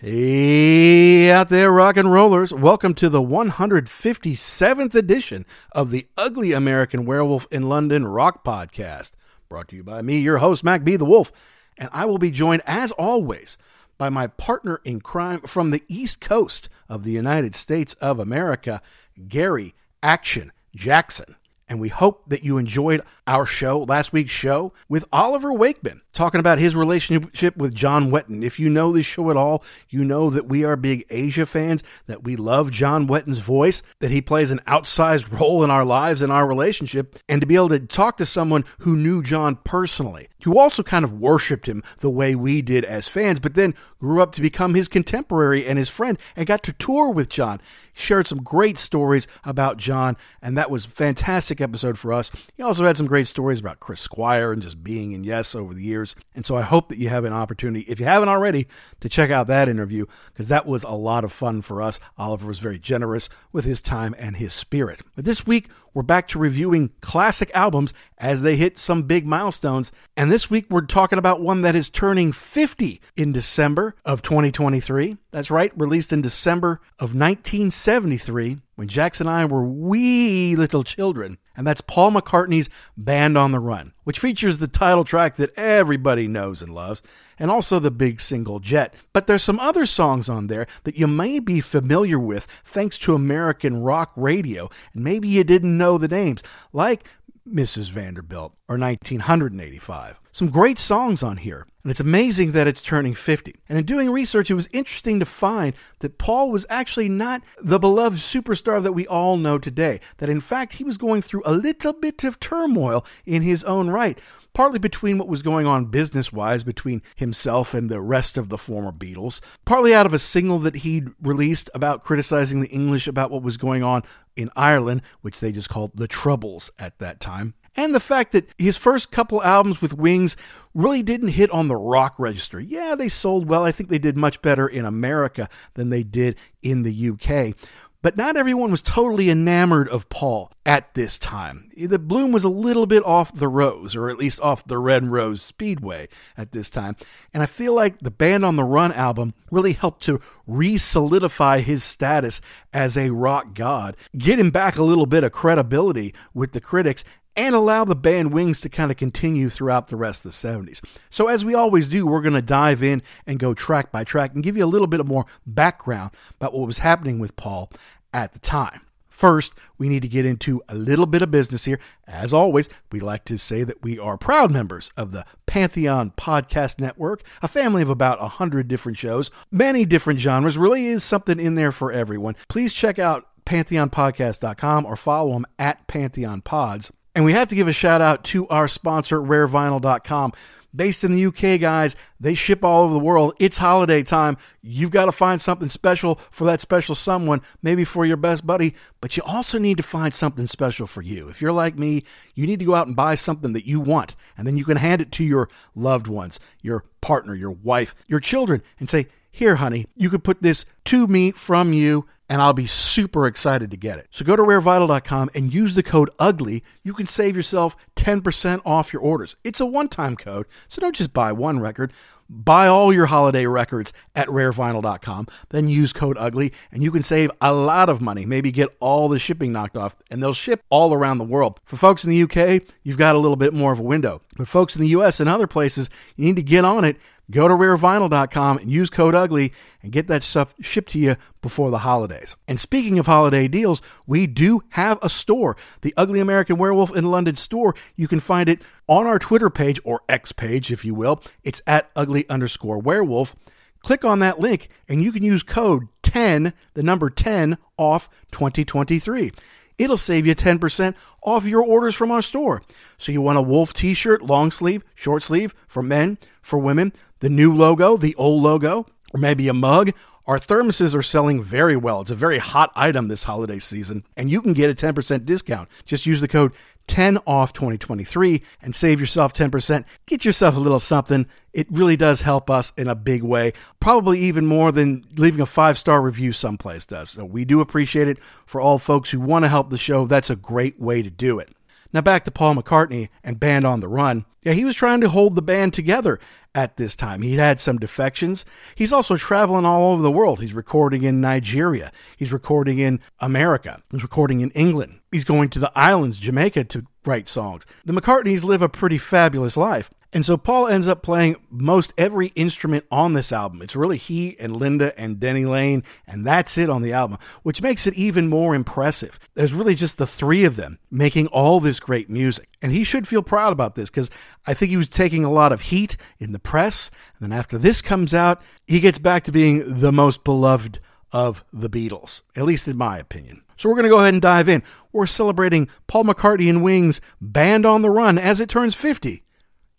Hey 0.00 1.28
out 1.32 1.48
there, 1.48 1.72
rock 1.72 1.96
and 1.96 2.12
rollers. 2.12 2.52
Welcome 2.52 2.94
to 2.94 3.08
the 3.08 3.20
157th 3.20 4.94
edition 4.94 5.44
of 5.72 5.90
the 5.90 6.06
Ugly 6.16 6.52
American 6.52 7.04
Werewolf 7.04 7.48
in 7.50 7.68
London 7.68 8.06
Rock 8.06 8.44
Podcast. 8.44 9.14
Brought 9.48 9.66
to 9.70 9.76
you 9.76 9.82
by 9.82 10.02
me, 10.02 10.20
your 10.20 10.38
host, 10.38 10.62
Mac 10.62 10.84
B. 10.84 10.94
the 10.94 11.04
Wolf. 11.04 11.32
And 11.78 11.88
I 11.92 12.04
will 12.04 12.18
be 12.18 12.30
joined, 12.30 12.62
as 12.64 12.92
always, 12.92 13.58
by 13.98 14.08
my 14.08 14.28
partner 14.28 14.80
in 14.84 15.00
crime 15.00 15.40
from 15.40 15.72
the 15.72 15.82
East 15.88 16.20
Coast 16.20 16.68
of 16.88 17.02
the 17.02 17.10
United 17.10 17.56
States 17.56 17.94
of 17.94 18.20
America, 18.20 18.80
Gary 19.26 19.74
Action 20.00 20.52
Jackson. 20.76 21.34
And 21.68 21.80
we 21.80 21.88
hope 21.88 22.22
that 22.28 22.42
you 22.42 22.56
enjoyed 22.56 23.02
our 23.26 23.44
show, 23.44 23.80
last 23.80 24.12
week's 24.12 24.32
show, 24.32 24.72
with 24.88 25.04
Oliver 25.12 25.52
Wakeman, 25.52 26.00
talking 26.12 26.40
about 26.40 26.58
his 26.58 26.74
relationship 26.74 27.56
with 27.56 27.74
John 27.74 28.10
Wetton. 28.10 28.42
If 28.42 28.58
you 28.58 28.70
know 28.70 28.90
this 28.90 29.04
show 29.04 29.30
at 29.30 29.36
all, 29.36 29.62
you 29.90 30.02
know 30.02 30.30
that 30.30 30.46
we 30.46 30.64
are 30.64 30.76
big 30.76 31.04
Asia 31.10 31.44
fans, 31.44 31.82
that 32.06 32.24
we 32.24 32.36
love 32.36 32.70
John 32.70 33.06
Wetton's 33.06 33.38
voice, 33.38 33.82
that 33.98 34.10
he 34.10 34.22
plays 34.22 34.50
an 34.50 34.60
outsized 34.66 35.30
role 35.40 35.62
in 35.62 35.70
our 35.70 35.84
lives 35.84 36.22
and 36.22 36.32
our 36.32 36.46
relationship, 36.46 37.18
and 37.28 37.40
to 37.42 37.46
be 37.46 37.56
able 37.56 37.68
to 37.68 37.80
talk 37.80 38.16
to 38.16 38.26
someone 38.26 38.64
who 38.78 38.96
knew 38.96 39.22
John 39.22 39.56
personally, 39.56 40.28
who 40.44 40.58
also 40.58 40.82
kind 40.82 41.04
of 41.04 41.12
worshiped 41.12 41.68
him 41.68 41.82
the 41.98 42.10
way 42.10 42.34
we 42.34 42.62
did 42.62 42.84
as 42.84 43.08
fans, 43.08 43.40
but 43.40 43.54
then 43.54 43.74
grew 43.98 44.22
up 44.22 44.32
to 44.32 44.40
become 44.40 44.74
his 44.74 44.88
contemporary 44.88 45.66
and 45.66 45.78
his 45.78 45.88
friend 45.88 46.18
and 46.36 46.46
got 46.46 46.62
to 46.62 46.72
tour 46.72 47.10
with 47.10 47.28
John. 47.28 47.60
Shared 47.92 48.28
some 48.28 48.44
great 48.44 48.78
stories 48.78 49.26
about 49.44 49.76
John, 49.76 50.16
and 50.40 50.56
that 50.56 50.70
was 50.70 50.84
fantastic 50.84 51.60
episode 51.60 51.98
for 51.98 52.12
us. 52.12 52.30
He 52.56 52.62
also 52.62 52.84
had 52.84 52.96
some 52.96 53.08
great 53.08 53.26
stories 53.26 53.58
about 53.58 53.80
Chris 53.80 54.00
Squire 54.00 54.52
and 54.52 54.62
just 54.62 54.84
being 54.84 55.10
in 55.10 55.24
Yes 55.24 55.54
over 55.56 55.74
the 55.74 55.82
years. 55.82 56.14
And 56.34 56.46
so 56.46 56.56
I 56.56 56.62
hope 56.62 56.90
that 56.90 56.98
you 56.98 57.08
have 57.08 57.24
an 57.24 57.32
opportunity, 57.32 57.84
if 57.88 57.98
you 57.98 58.06
haven't 58.06 58.28
already, 58.28 58.68
to 59.00 59.08
check 59.08 59.30
out 59.30 59.48
that 59.48 59.68
interview 59.68 60.06
because 60.32 60.46
that 60.46 60.64
was 60.64 60.84
a 60.84 60.92
lot 60.92 61.24
of 61.24 61.32
fun 61.32 61.60
for 61.60 61.82
us. 61.82 61.98
Oliver 62.16 62.46
was 62.46 62.60
very 62.60 62.78
generous 62.78 63.28
with 63.50 63.64
his 63.64 63.82
time 63.82 64.14
and 64.16 64.36
his 64.36 64.54
spirit. 64.54 65.00
But 65.16 65.24
this 65.24 65.44
week, 65.44 65.68
we're 65.98 66.02
back 66.04 66.28
to 66.28 66.38
reviewing 66.38 66.92
classic 67.00 67.50
albums 67.54 67.92
as 68.18 68.42
they 68.42 68.54
hit 68.54 68.78
some 68.78 69.02
big 69.02 69.26
milestones. 69.26 69.90
And 70.16 70.30
this 70.30 70.48
week, 70.48 70.66
we're 70.70 70.82
talking 70.82 71.18
about 71.18 71.40
one 71.40 71.62
that 71.62 71.74
is 71.74 71.90
turning 71.90 72.30
50 72.30 73.00
in 73.16 73.32
December 73.32 73.96
of 74.04 74.22
2023. 74.22 75.16
That's 75.32 75.50
right, 75.50 75.72
released 75.76 76.12
in 76.12 76.22
December 76.22 76.80
of 77.00 77.16
1973 77.16 78.58
when 78.76 78.86
Jackson 78.86 79.26
and 79.26 79.36
I 79.36 79.44
were 79.44 79.64
wee 79.64 80.54
little 80.54 80.84
children. 80.84 81.36
And 81.58 81.66
that's 81.66 81.80
Paul 81.80 82.12
McCartney's 82.12 82.70
Band 82.96 83.36
on 83.36 83.50
the 83.50 83.58
Run, 83.58 83.92
which 84.04 84.20
features 84.20 84.58
the 84.58 84.68
title 84.68 85.02
track 85.02 85.34
that 85.36 85.52
everybody 85.58 86.28
knows 86.28 86.62
and 86.62 86.72
loves, 86.72 87.02
and 87.36 87.50
also 87.50 87.80
the 87.80 87.90
big 87.90 88.20
single 88.20 88.60
Jet. 88.60 88.94
But 89.12 89.26
there's 89.26 89.42
some 89.42 89.58
other 89.58 89.84
songs 89.84 90.28
on 90.28 90.46
there 90.46 90.68
that 90.84 90.96
you 90.96 91.08
may 91.08 91.40
be 91.40 91.60
familiar 91.60 92.16
with 92.16 92.46
thanks 92.64 92.96
to 93.00 93.14
American 93.14 93.82
rock 93.82 94.12
radio, 94.14 94.70
and 94.94 95.02
maybe 95.02 95.26
you 95.26 95.42
didn't 95.42 95.76
know 95.76 95.98
the 95.98 96.06
names, 96.06 96.44
like 96.72 97.08
Mrs. 97.44 97.90
Vanderbilt 97.90 98.52
or 98.68 98.78
1985. 98.78 100.20
Some 100.38 100.50
great 100.50 100.78
songs 100.78 101.24
on 101.24 101.38
here, 101.38 101.66
and 101.82 101.90
it's 101.90 101.98
amazing 101.98 102.52
that 102.52 102.68
it's 102.68 102.84
turning 102.84 103.12
50. 103.12 103.56
And 103.68 103.76
in 103.76 103.84
doing 103.84 104.08
research, 104.08 104.52
it 104.52 104.54
was 104.54 104.68
interesting 104.72 105.18
to 105.18 105.26
find 105.26 105.74
that 105.98 106.16
Paul 106.16 106.52
was 106.52 106.64
actually 106.70 107.08
not 107.08 107.42
the 107.60 107.80
beloved 107.80 108.20
superstar 108.20 108.80
that 108.84 108.92
we 108.92 109.04
all 109.08 109.36
know 109.36 109.58
today, 109.58 109.98
that 110.18 110.28
in 110.28 110.40
fact 110.40 110.74
he 110.74 110.84
was 110.84 110.96
going 110.96 111.22
through 111.22 111.42
a 111.44 111.50
little 111.50 111.92
bit 111.92 112.22
of 112.22 112.38
turmoil 112.38 113.04
in 113.26 113.42
his 113.42 113.64
own 113.64 113.90
right 113.90 114.16
partly 114.54 114.78
between 114.80 115.18
what 115.18 115.28
was 115.28 115.42
going 115.42 115.66
on 115.66 115.84
business 115.84 116.32
wise 116.32 116.64
between 116.64 117.00
himself 117.14 117.74
and 117.74 117.88
the 117.88 118.00
rest 118.00 118.36
of 118.36 118.48
the 118.48 118.58
former 118.58 118.90
Beatles, 118.90 119.40
partly 119.64 119.94
out 119.94 120.04
of 120.06 120.12
a 120.12 120.18
single 120.18 120.58
that 120.58 120.76
he'd 120.76 121.08
released 121.22 121.70
about 121.74 122.02
criticizing 122.02 122.60
the 122.60 122.68
English 122.68 123.06
about 123.06 123.30
what 123.30 123.42
was 123.42 123.56
going 123.56 123.84
on 123.84 124.02
in 124.34 124.50
Ireland, 124.56 125.02
which 125.20 125.38
they 125.38 125.52
just 125.52 125.68
called 125.68 125.92
the 125.94 126.08
Troubles 126.08 126.72
at 126.76 126.98
that 126.98 127.20
time. 127.20 127.54
And 127.78 127.94
the 127.94 128.00
fact 128.00 128.32
that 128.32 128.52
his 128.58 128.76
first 128.76 129.12
couple 129.12 129.40
albums 129.40 129.80
with 129.80 129.94
Wings 129.94 130.36
really 130.74 131.00
didn't 131.04 131.28
hit 131.28 131.48
on 131.52 131.68
the 131.68 131.76
rock 131.76 132.16
register. 132.18 132.58
Yeah, 132.58 132.96
they 132.96 133.08
sold 133.08 133.48
well. 133.48 133.64
I 133.64 133.70
think 133.70 133.88
they 133.88 134.00
did 134.00 134.16
much 134.16 134.42
better 134.42 134.66
in 134.66 134.84
America 134.84 135.48
than 135.74 135.88
they 135.88 136.02
did 136.02 136.34
in 136.60 136.82
the 136.82 137.10
UK. 137.10 137.54
But 138.02 138.16
not 138.16 138.36
everyone 138.36 138.72
was 138.72 138.82
totally 138.82 139.30
enamored 139.30 139.88
of 139.88 140.08
Paul 140.08 140.52
at 140.66 140.94
this 140.94 141.20
time. 141.20 141.70
The 141.76 141.98
bloom 142.00 142.32
was 142.32 142.42
a 142.44 142.48
little 142.48 142.86
bit 142.86 143.04
off 143.04 143.34
the 143.34 143.48
rose, 143.48 143.94
or 143.94 144.08
at 144.08 144.18
least 144.18 144.40
off 144.40 144.66
the 144.66 144.78
Red 144.78 145.06
Rose 145.06 145.42
Speedway 145.42 146.08
at 146.36 146.50
this 146.50 146.70
time. 146.70 146.96
And 147.32 147.42
I 147.44 147.46
feel 147.46 147.74
like 147.74 148.00
the 148.00 148.10
Band 148.10 148.44
on 148.44 148.56
the 148.56 148.64
Run 148.64 148.92
album 148.92 149.34
really 149.50 149.72
helped 149.72 150.02
to 150.04 150.20
re 150.48 150.78
solidify 150.78 151.60
his 151.60 151.82
status 151.84 152.40
as 152.72 152.96
a 152.96 153.10
rock 153.10 153.54
god, 153.54 153.96
get 154.16 154.38
him 154.38 154.50
back 154.50 154.76
a 154.76 154.84
little 154.84 155.06
bit 155.06 155.24
of 155.24 155.32
credibility 155.32 156.14
with 156.32 156.52
the 156.52 156.60
critics, 156.60 157.02
and 157.38 157.54
allow 157.54 157.84
the 157.84 157.94
band 157.94 158.32
Wings 158.32 158.60
to 158.62 158.68
kind 158.68 158.90
of 158.90 158.96
continue 158.96 159.48
throughout 159.48 159.86
the 159.86 159.96
rest 159.96 160.24
of 160.24 160.32
the 160.32 160.48
70s. 160.48 160.84
So, 161.08 161.28
as 161.28 161.44
we 161.44 161.54
always 161.54 161.88
do, 161.88 162.04
we're 162.04 162.20
going 162.20 162.34
to 162.34 162.42
dive 162.42 162.82
in 162.82 163.00
and 163.26 163.38
go 163.38 163.54
track 163.54 163.92
by 163.92 164.02
track 164.02 164.34
and 164.34 164.42
give 164.42 164.56
you 164.56 164.64
a 164.64 164.66
little 164.66 164.88
bit 164.88 165.06
more 165.06 165.24
background 165.46 166.10
about 166.34 166.52
what 166.52 166.66
was 166.66 166.78
happening 166.78 167.20
with 167.20 167.36
Paul 167.36 167.70
at 168.12 168.32
the 168.32 168.40
time. 168.40 168.80
First, 169.08 169.54
we 169.78 169.88
need 169.88 170.02
to 170.02 170.08
get 170.08 170.26
into 170.26 170.62
a 170.68 170.74
little 170.74 171.06
bit 171.06 171.22
of 171.22 171.30
business 171.30 171.64
here. 171.64 171.80
As 172.06 172.32
always, 172.32 172.68
we 172.90 173.00
like 173.00 173.24
to 173.26 173.38
say 173.38 173.64
that 173.64 173.82
we 173.82 173.98
are 173.98 174.16
proud 174.16 174.50
members 174.50 174.92
of 174.96 175.12
the 175.12 175.24
Pantheon 175.46 176.12
Podcast 176.16 176.80
Network, 176.80 177.22
a 177.40 177.48
family 177.48 177.82
of 177.82 177.90
about 177.90 178.20
100 178.20 178.68
different 178.68 178.98
shows, 178.98 179.30
many 179.50 179.84
different 179.84 180.20
genres. 180.20 180.58
Really 180.58 180.86
is 180.86 181.04
something 181.04 181.38
in 181.40 181.54
there 181.54 181.72
for 181.72 181.92
everyone. 181.92 182.36
Please 182.48 182.72
check 182.72 182.98
out 182.98 183.28
pantheonpodcast.com 183.44 184.86
or 184.86 184.96
follow 184.96 185.32
them 185.32 185.46
at 185.58 185.86
Pantheon 185.86 186.40
Pods. 186.40 186.92
And 187.14 187.24
we 187.24 187.32
have 187.32 187.48
to 187.48 187.54
give 187.54 187.68
a 187.68 187.72
shout 187.72 188.00
out 188.00 188.24
to 188.24 188.46
our 188.48 188.68
sponsor, 188.68 189.20
rarevinyl.com. 189.20 190.32
Based 190.76 191.02
in 191.02 191.12
the 191.12 191.26
UK, 191.26 191.58
guys, 191.58 191.96
they 192.20 192.34
ship 192.34 192.62
all 192.62 192.84
over 192.84 192.92
the 192.92 193.00
world. 193.00 193.32
It's 193.40 193.56
holiday 193.56 194.02
time. 194.02 194.36
You've 194.60 194.90
got 194.90 195.06
to 195.06 195.12
find 195.12 195.40
something 195.40 195.70
special 195.70 196.20
for 196.30 196.44
that 196.44 196.60
special 196.60 196.94
someone, 196.94 197.40
maybe 197.62 197.84
for 197.84 198.04
your 198.04 198.18
best 198.18 198.46
buddy, 198.46 198.74
but 199.00 199.16
you 199.16 199.22
also 199.22 199.58
need 199.58 199.78
to 199.78 199.82
find 199.82 200.12
something 200.12 200.46
special 200.46 200.86
for 200.86 201.00
you. 201.00 201.30
If 201.30 201.40
you're 201.40 201.52
like 201.52 201.78
me, 201.78 202.04
you 202.34 202.46
need 202.46 202.58
to 202.58 202.66
go 202.66 202.74
out 202.74 202.86
and 202.86 202.94
buy 202.94 203.14
something 203.14 203.54
that 203.54 203.66
you 203.66 203.80
want, 203.80 204.14
and 204.36 204.46
then 204.46 204.58
you 204.58 204.66
can 204.66 204.76
hand 204.76 205.00
it 205.00 205.10
to 205.12 205.24
your 205.24 205.48
loved 205.74 206.06
ones, 206.06 206.38
your 206.60 206.84
partner, 207.00 207.34
your 207.34 207.50
wife, 207.50 207.94
your 208.06 208.20
children, 208.20 208.62
and 208.78 208.90
say, 208.90 209.06
Here, 209.30 209.56
honey, 209.56 209.86
you 209.96 210.10
could 210.10 210.22
put 210.22 210.42
this 210.42 210.66
to 210.84 211.06
me 211.06 211.32
from 211.32 211.72
you 211.72 212.06
and 212.28 212.42
I'll 212.42 212.52
be 212.52 212.66
super 212.66 213.26
excited 213.26 213.70
to 213.70 213.76
get 213.76 213.98
it. 213.98 214.08
So 214.10 214.24
go 214.24 214.36
to 214.36 214.42
rarevinyl.com 214.42 215.30
and 215.34 215.52
use 215.52 215.74
the 215.74 215.82
code 215.82 216.10
UGLY. 216.18 216.62
You 216.82 216.94
can 216.94 217.06
save 217.06 217.36
yourself 217.36 217.76
10% 217.96 218.60
off 218.64 218.92
your 218.92 219.02
orders. 219.02 219.36
It's 219.44 219.60
a 219.60 219.66
one 219.66 219.88
time 219.88 220.16
code, 220.16 220.46
so 220.68 220.80
don't 220.80 220.96
just 220.96 221.12
buy 221.12 221.32
one 221.32 221.60
record. 221.60 221.92
Buy 222.30 222.66
all 222.66 222.92
your 222.92 223.06
holiday 223.06 223.46
records 223.46 223.94
at 224.14 224.28
rarevinyl.com, 224.28 225.28
then 225.48 225.70
use 225.70 225.94
code 225.94 226.18
UGLY, 226.18 226.52
and 226.70 226.82
you 226.82 226.90
can 226.90 227.02
save 227.02 227.30
a 227.40 227.54
lot 227.54 227.88
of 227.88 228.02
money. 228.02 228.26
Maybe 228.26 228.52
get 228.52 228.68
all 228.80 229.08
the 229.08 229.18
shipping 229.18 229.50
knocked 229.50 229.78
off, 229.78 229.96
and 230.10 230.22
they'll 230.22 230.34
ship 230.34 230.62
all 230.68 230.92
around 230.92 231.16
the 231.16 231.24
world. 231.24 231.58
For 231.64 231.78
folks 231.78 232.04
in 232.04 232.10
the 232.10 232.22
UK, 232.24 232.62
you've 232.82 232.98
got 232.98 233.16
a 233.16 233.18
little 233.18 233.36
bit 233.36 233.54
more 233.54 233.72
of 233.72 233.80
a 233.80 233.82
window. 233.84 234.20
But 234.36 234.46
folks 234.46 234.76
in 234.76 234.82
the 234.82 234.88
US 234.88 235.20
and 235.20 235.28
other 235.30 235.46
places, 235.46 235.88
you 236.16 236.26
need 236.26 236.36
to 236.36 236.42
get 236.42 236.66
on 236.66 236.84
it 236.84 236.98
Go 237.30 237.46
to 237.46 237.54
rarevinyl.com 237.54 238.58
and 238.58 238.70
use 238.70 238.88
code 238.88 239.14
UGLY 239.14 239.52
and 239.82 239.92
get 239.92 240.06
that 240.06 240.22
stuff 240.22 240.54
shipped 240.60 240.92
to 240.92 240.98
you 240.98 241.16
before 241.42 241.70
the 241.70 241.78
holidays. 241.78 242.36
And 242.46 242.58
speaking 242.58 242.98
of 242.98 243.06
holiday 243.06 243.48
deals, 243.48 243.82
we 244.06 244.26
do 244.26 244.62
have 244.70 244.98
a 245.02 245.10
store, 245.10 245.56
the 245.82 245.92
Ugly 245.96 246.20
American 246.20 246.56
Werewolf 246.56 246.96
in 246.96 247.10
London 247.10 247.36
store. 247.36 247.74
You 247.96 248.08
can 248.08 248.20
find 248.20 248.48
it 248.48 248.62
on 248.86 249.06
our 249.06 249.18
Twitter 249.18 249.50
page 249.50 249.78
or 249.84 250.00
X 250.08 250.32
page, 250.32 250.72
if 250.72 250.84
you 250.86 250.94
will. 250.94 251.22
It's 251.44 251.60
at 251.66 251.90
ugly 251.94 252.28
underscore 252.30 252.78
werewolf. 252.78 253.36
Click 253.80 254.04
on 254.04 254.20
that 254.20 254.40
link 254.40 254.68
and 254.88 255.02
you 255.02 255.12
can 255.12 255.22
use 255.22 255.42
code 255.42 255.88
10, 256.02 256.54
the 256.74 256.82
number 256.82 257.10
10, 257.10 257.58
off 257.76 258.08
2023. 258.32 259.32
it'll 259.76 259.96
save 259.96 260.26
you 260.26 260.34
10% 260.34 260.94
off 261.22 261.46
your 261.46 261.62
orders 261.62 261.94
from 261.94 262.10
our 262.10 262.22
store. 262.22 262.62
So 262.96 263.12
you 263.12 263.20
want 263.20 263.38
a 263.38 263.42
Wolf 263.42 263.72
t 263.72 263.94
shirt, 263.94 264.22
long 264.22 264.50
sleeve, 264.50 264.82
short 264.94 265.22
sleeve, 265.22 265.54
for 265.68 265.82
men, 265.82 266.18
for 266.42 266.58
women, 266.58 266.92
the 267.20 267.30
new 267.30 267.54
logo, 267.54 267.96
the 267.96 268.14
old 268.14 268.42
logo, 268.42 268.86
or 269.12 269.20
maybe 269.20 269.48
a 269.48 269.54
mug. 269.54 269.92
Our 270.26 270.38
thermoses 270.38 270.94
are 270.94 271.02
selling 271.02 271.42
very 271.42 271.76
well. 271.76 272.02
It's 272.02 272.10
a 272.10 272.14
very 272.14 272.38
hot 272.38 272.70
item 272.76 273.08
this 273.08 273.24
holiday 273.24 273.58
season, 273.58 274.04
and 274.16 274.30
you 274.30 274.42
can 274.42 274.52
get 274.52 274.70
a 274.70 274.74
10% 274.74 275.24
discount. 275.24 275.70
Just 275.86 276.04
use 276.04 276.20
the 276.20 276.28
code 276.28 276.52
10 276.88 277.18
off 277.26 277.52
2023 277.52 278.42
and 278.62 278.74
save 278.74 278.98
yourself 278.98 279.32
10%. 279.32 279.84
Get 280.06 280.24
yourself 280.24 280.56
a 280.56 280.60
little 280.60 280.80
something. 280.80 281.26
It 281.52 281.66
really 281.70 281.96
does 281.96 282.22
help 282.22 282.50
us 282.50 282.72
in 282.76 282.88
a 282.88 282.94
big 282.94 283.22
way, 283.22 283.52
probably 283.78 284.20
even 284.20 284.46
more 284.46 284.72
than 284.72 285.04
leaving 285.16 285.40
a 285.40 285.46
five 285.46 285.78
star 285.78 286.02
review 286.02 286.32
someplace 286.32 286.86
does. 286.86 287.10
So 287.10 287.24
we 287.24 287.44
do 287.44 287.60
appreciate 287.60 288.08
it 288.08 288.18
for 288.44 288.60
all 288.60 288.78
folks 288.78 289.10
who 289.10 289.20
want 289.20 289.44
to 289.44 289.48
help 289.48 289.70
the 289.70 289.78
show. 289.78 290.06
That's 290.06 290.30
a 290.30 290.36
great 290.36 290.80
way 290.80 291.02
to 291.02 291.10
do 291.10 291.38
it. 291.38 291.50
Now 291.92 292.00
back 292.02 292.24
to 292.24 292.30
Paul 292.30 292.54
McCartney 292.54 293.08
and 293.24 293.40
Band 293.40 293.66
on 293.66 293.80
the 293.80 293.88
Run. 293.88 294.24
Yeah, 294.42 294.52
he 294.52 294.64
was 294.64 294.76
trying 294.76 295.00
to 295.00 295.08
hold 295.08 295.34
the 295.34 295.42
band 295.42 295.72
together 295.74 296.18
at 296.54 296.76
this 296.76 296.96
time. 296.96 297.22
He'd 297.22 297.36
had 297.36 297.60
some 297.60 297.78
defections. 297.78 298.44
He's 298.74 298.92
also 298.92 299.16
traveling 299.16 299.64
all 299.64 299.92
over 299.92 300.02
the 300.02 300.10
world. 300.10 300.40
He's 300.40 300.52
recording 300.52 301.04
in 301.04 301.20
Nigeria. 301.20 301.92
He's 302.16 302.32
recording 302.32 302.78
in 302.78 303.00
America. 303.20 303.82
He's 303.90 304.02
recording 304.02 304.40
in 304.40 304.50
England. 304.50 305.00
He's 305.12 305.24
going 305.24 305.48
to 305.50 305.58
the 305.58 305.72
islands, 305.74 306.18
Jamaica, 306.18 306.64
to 306.64 306.84
write 307.04 307.28
songs. 307.28 307.64
The 307.84 307.92
McCartneys 307.92 308.44
live 308.44 308.62
a 308.62 308.68
pretty 308.68 308.98
fabulous 308.98 309.56
life. 309.56 309.90
And 310.10 310.24
so 310.24 310.38
Paul 310.38 310.68
ends 310.68 310.88
up 310.88 311.02
playing 311.02 311.36
most 311.50 311.92
every 311.98 312.28
instrument 312.28 312.86
on 312.90 313.12
this 313.12 313.30
album. 313.30 313.60
It's 313.60 313.76
really 313.76 313.98
he 313.98 314.38
and 314.40 314.56
Linda 314.56 314.98
and 314.98 315.20
Denny 315.20 315.44
Laine, 315.44 315.84
and 316.06 316.24
that's 316.24 316.56
it 316.56 316.70
on 316.70 316.80
the 316.80 316.94
album, 316.94 317.18
which 317.42 317.60
makes 317.60 317.86
it 317.86 317.92
even 317.92 318.28
more 318.28 318.54
impressive. 318.54 319.20
There's 319.34 319.52
really 319.52 319.74
just 319.74 319.98
the 319.98 320.06
three 320.06 320.44
of 320.44 320.56
them 320.56 320.78
making 320.90 321.26
all 321.26 321.60
this 321.60 321.78
great 321.78 322.08
music. 322.08 322.48
And 322.62 322.72
he 322.72 322.84
should 322.84 323.06
feel 323.06 323.22
proud 323.22 323.52
about 323.52 323.74
this 323.74 323.90
because 323.90 324.10
I 324.46 324.54
think 324.54 324.70
he 324.70 324.78
was 324.78 324.88
taking 324.88 325.24
a 325.24 325.32
lot 325.32 325.52
of 325.52 325.60
heat 325.62 325.98
in 326.18 326.32
the 326.32 326.38
press. 326.38 326.90
And 327.18 327.30
then 327.30 327.38
after 327.38 327.58
this 327.58 327.82
comes 327.82 328.14
out, 328.14 328.40
he 328.66 328.80
gets 328.80 328.98
back 328.98 329.24
to 329.24 329.32
being 329.32 329.80
the 329.80 329.92
most 329.92 330.24
beloved 330.24 330.80
of 331.12 331.44
the 331.52 331.68
Beatles, 331.68 332.22
at 332.34 332.44
least 332.44 332.66
in 332.66 332.78
my 332.78 332.98
opinion. 332.98 333.42
So 333.58 333.68
we're 333.68 333.74
going 333.74 333.84
to 333.84 333.90
go 333.90 333.98
ahead 333.98 334.14
and 334.14 334.22
dive 334.22 334.48
in. 334.48 334.62
We're 334.90 335.06
celebrating 335.06 335.68
Paul 335.86 336.04
McCartney 336.04 336.48
and 336.48 336.62
Wings 336.62 337.02
Band 337.20 337.66
on 337.66 337.82
the 337.82 337.90
Run 337.90 338.16
as 338.16 338.40
it 338.40 338.48
turns 338.48 338.74
50 338.74 339.22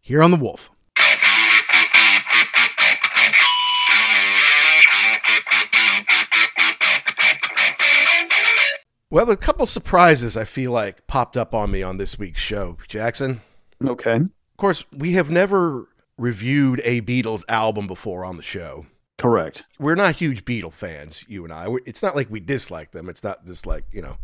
here 0.10 0.24
on 0.24 0.32
The 0.32 0.38
Wolf. 0.38 0.72
Well, 9.12 9.30
a 9.30 9.38
couple 9.38 9.68
surprises 9.68 10.36
I 10.36 10.46
feel 10.46 10.72
like 10.72 11.06
popped 11.06 11.38
up 11.38 11.54
on 11.54 11.70
me 11.70 11.84
on 11.84 11.98
this 11.98 12.18
week's 12.18 12.42
show, 12.42 12.78
Jackson. 12.88 13.42
Okay. 13.86 14.16
Of 14.16 14.58
course, 14.58 14.84
we 14.92 15.12
have 15.12 15.30
never 15.30 15.88
reviewed 16.18 16.82
a 16.84 17.02
Beatles 17.02 17.44
album 17.48 17.86
before 17.86 18.26
on 18.26 18.38
the 18.38 18.44
show. 18.44 18.88
Correct. 19.20 19.64
We're 19.78 19.94
not 19.94 20.16
huge 20.16 20.44
Beatle 20.44 20.74
fans, 20.74 21.24
you 21.28 21.44
and 21.44 21.54
I. 21.54 21.68
It's 21.86 22.02
not 22.02 22.16
like 22.16 22.32
we 22.32 22.40
dislike 22.40 22.94
them. 22.94 23.10
It's 23.10 23.24
not 23.24 23.46
just 23.46 23.68
like, 23.68 23.84
you 23.92 24.02
know, 24.02 24.18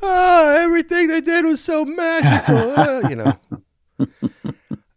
oh, 0.00 0.56
everything 0.62 1.08
they 1.08 1.20
did 1.20 1.44
was 1.44 1.60
so 1.60 1.84
magical, 1.84 2.78
uh, 2.78 3.02
you 3.08 3.16
know. 3.16 3.38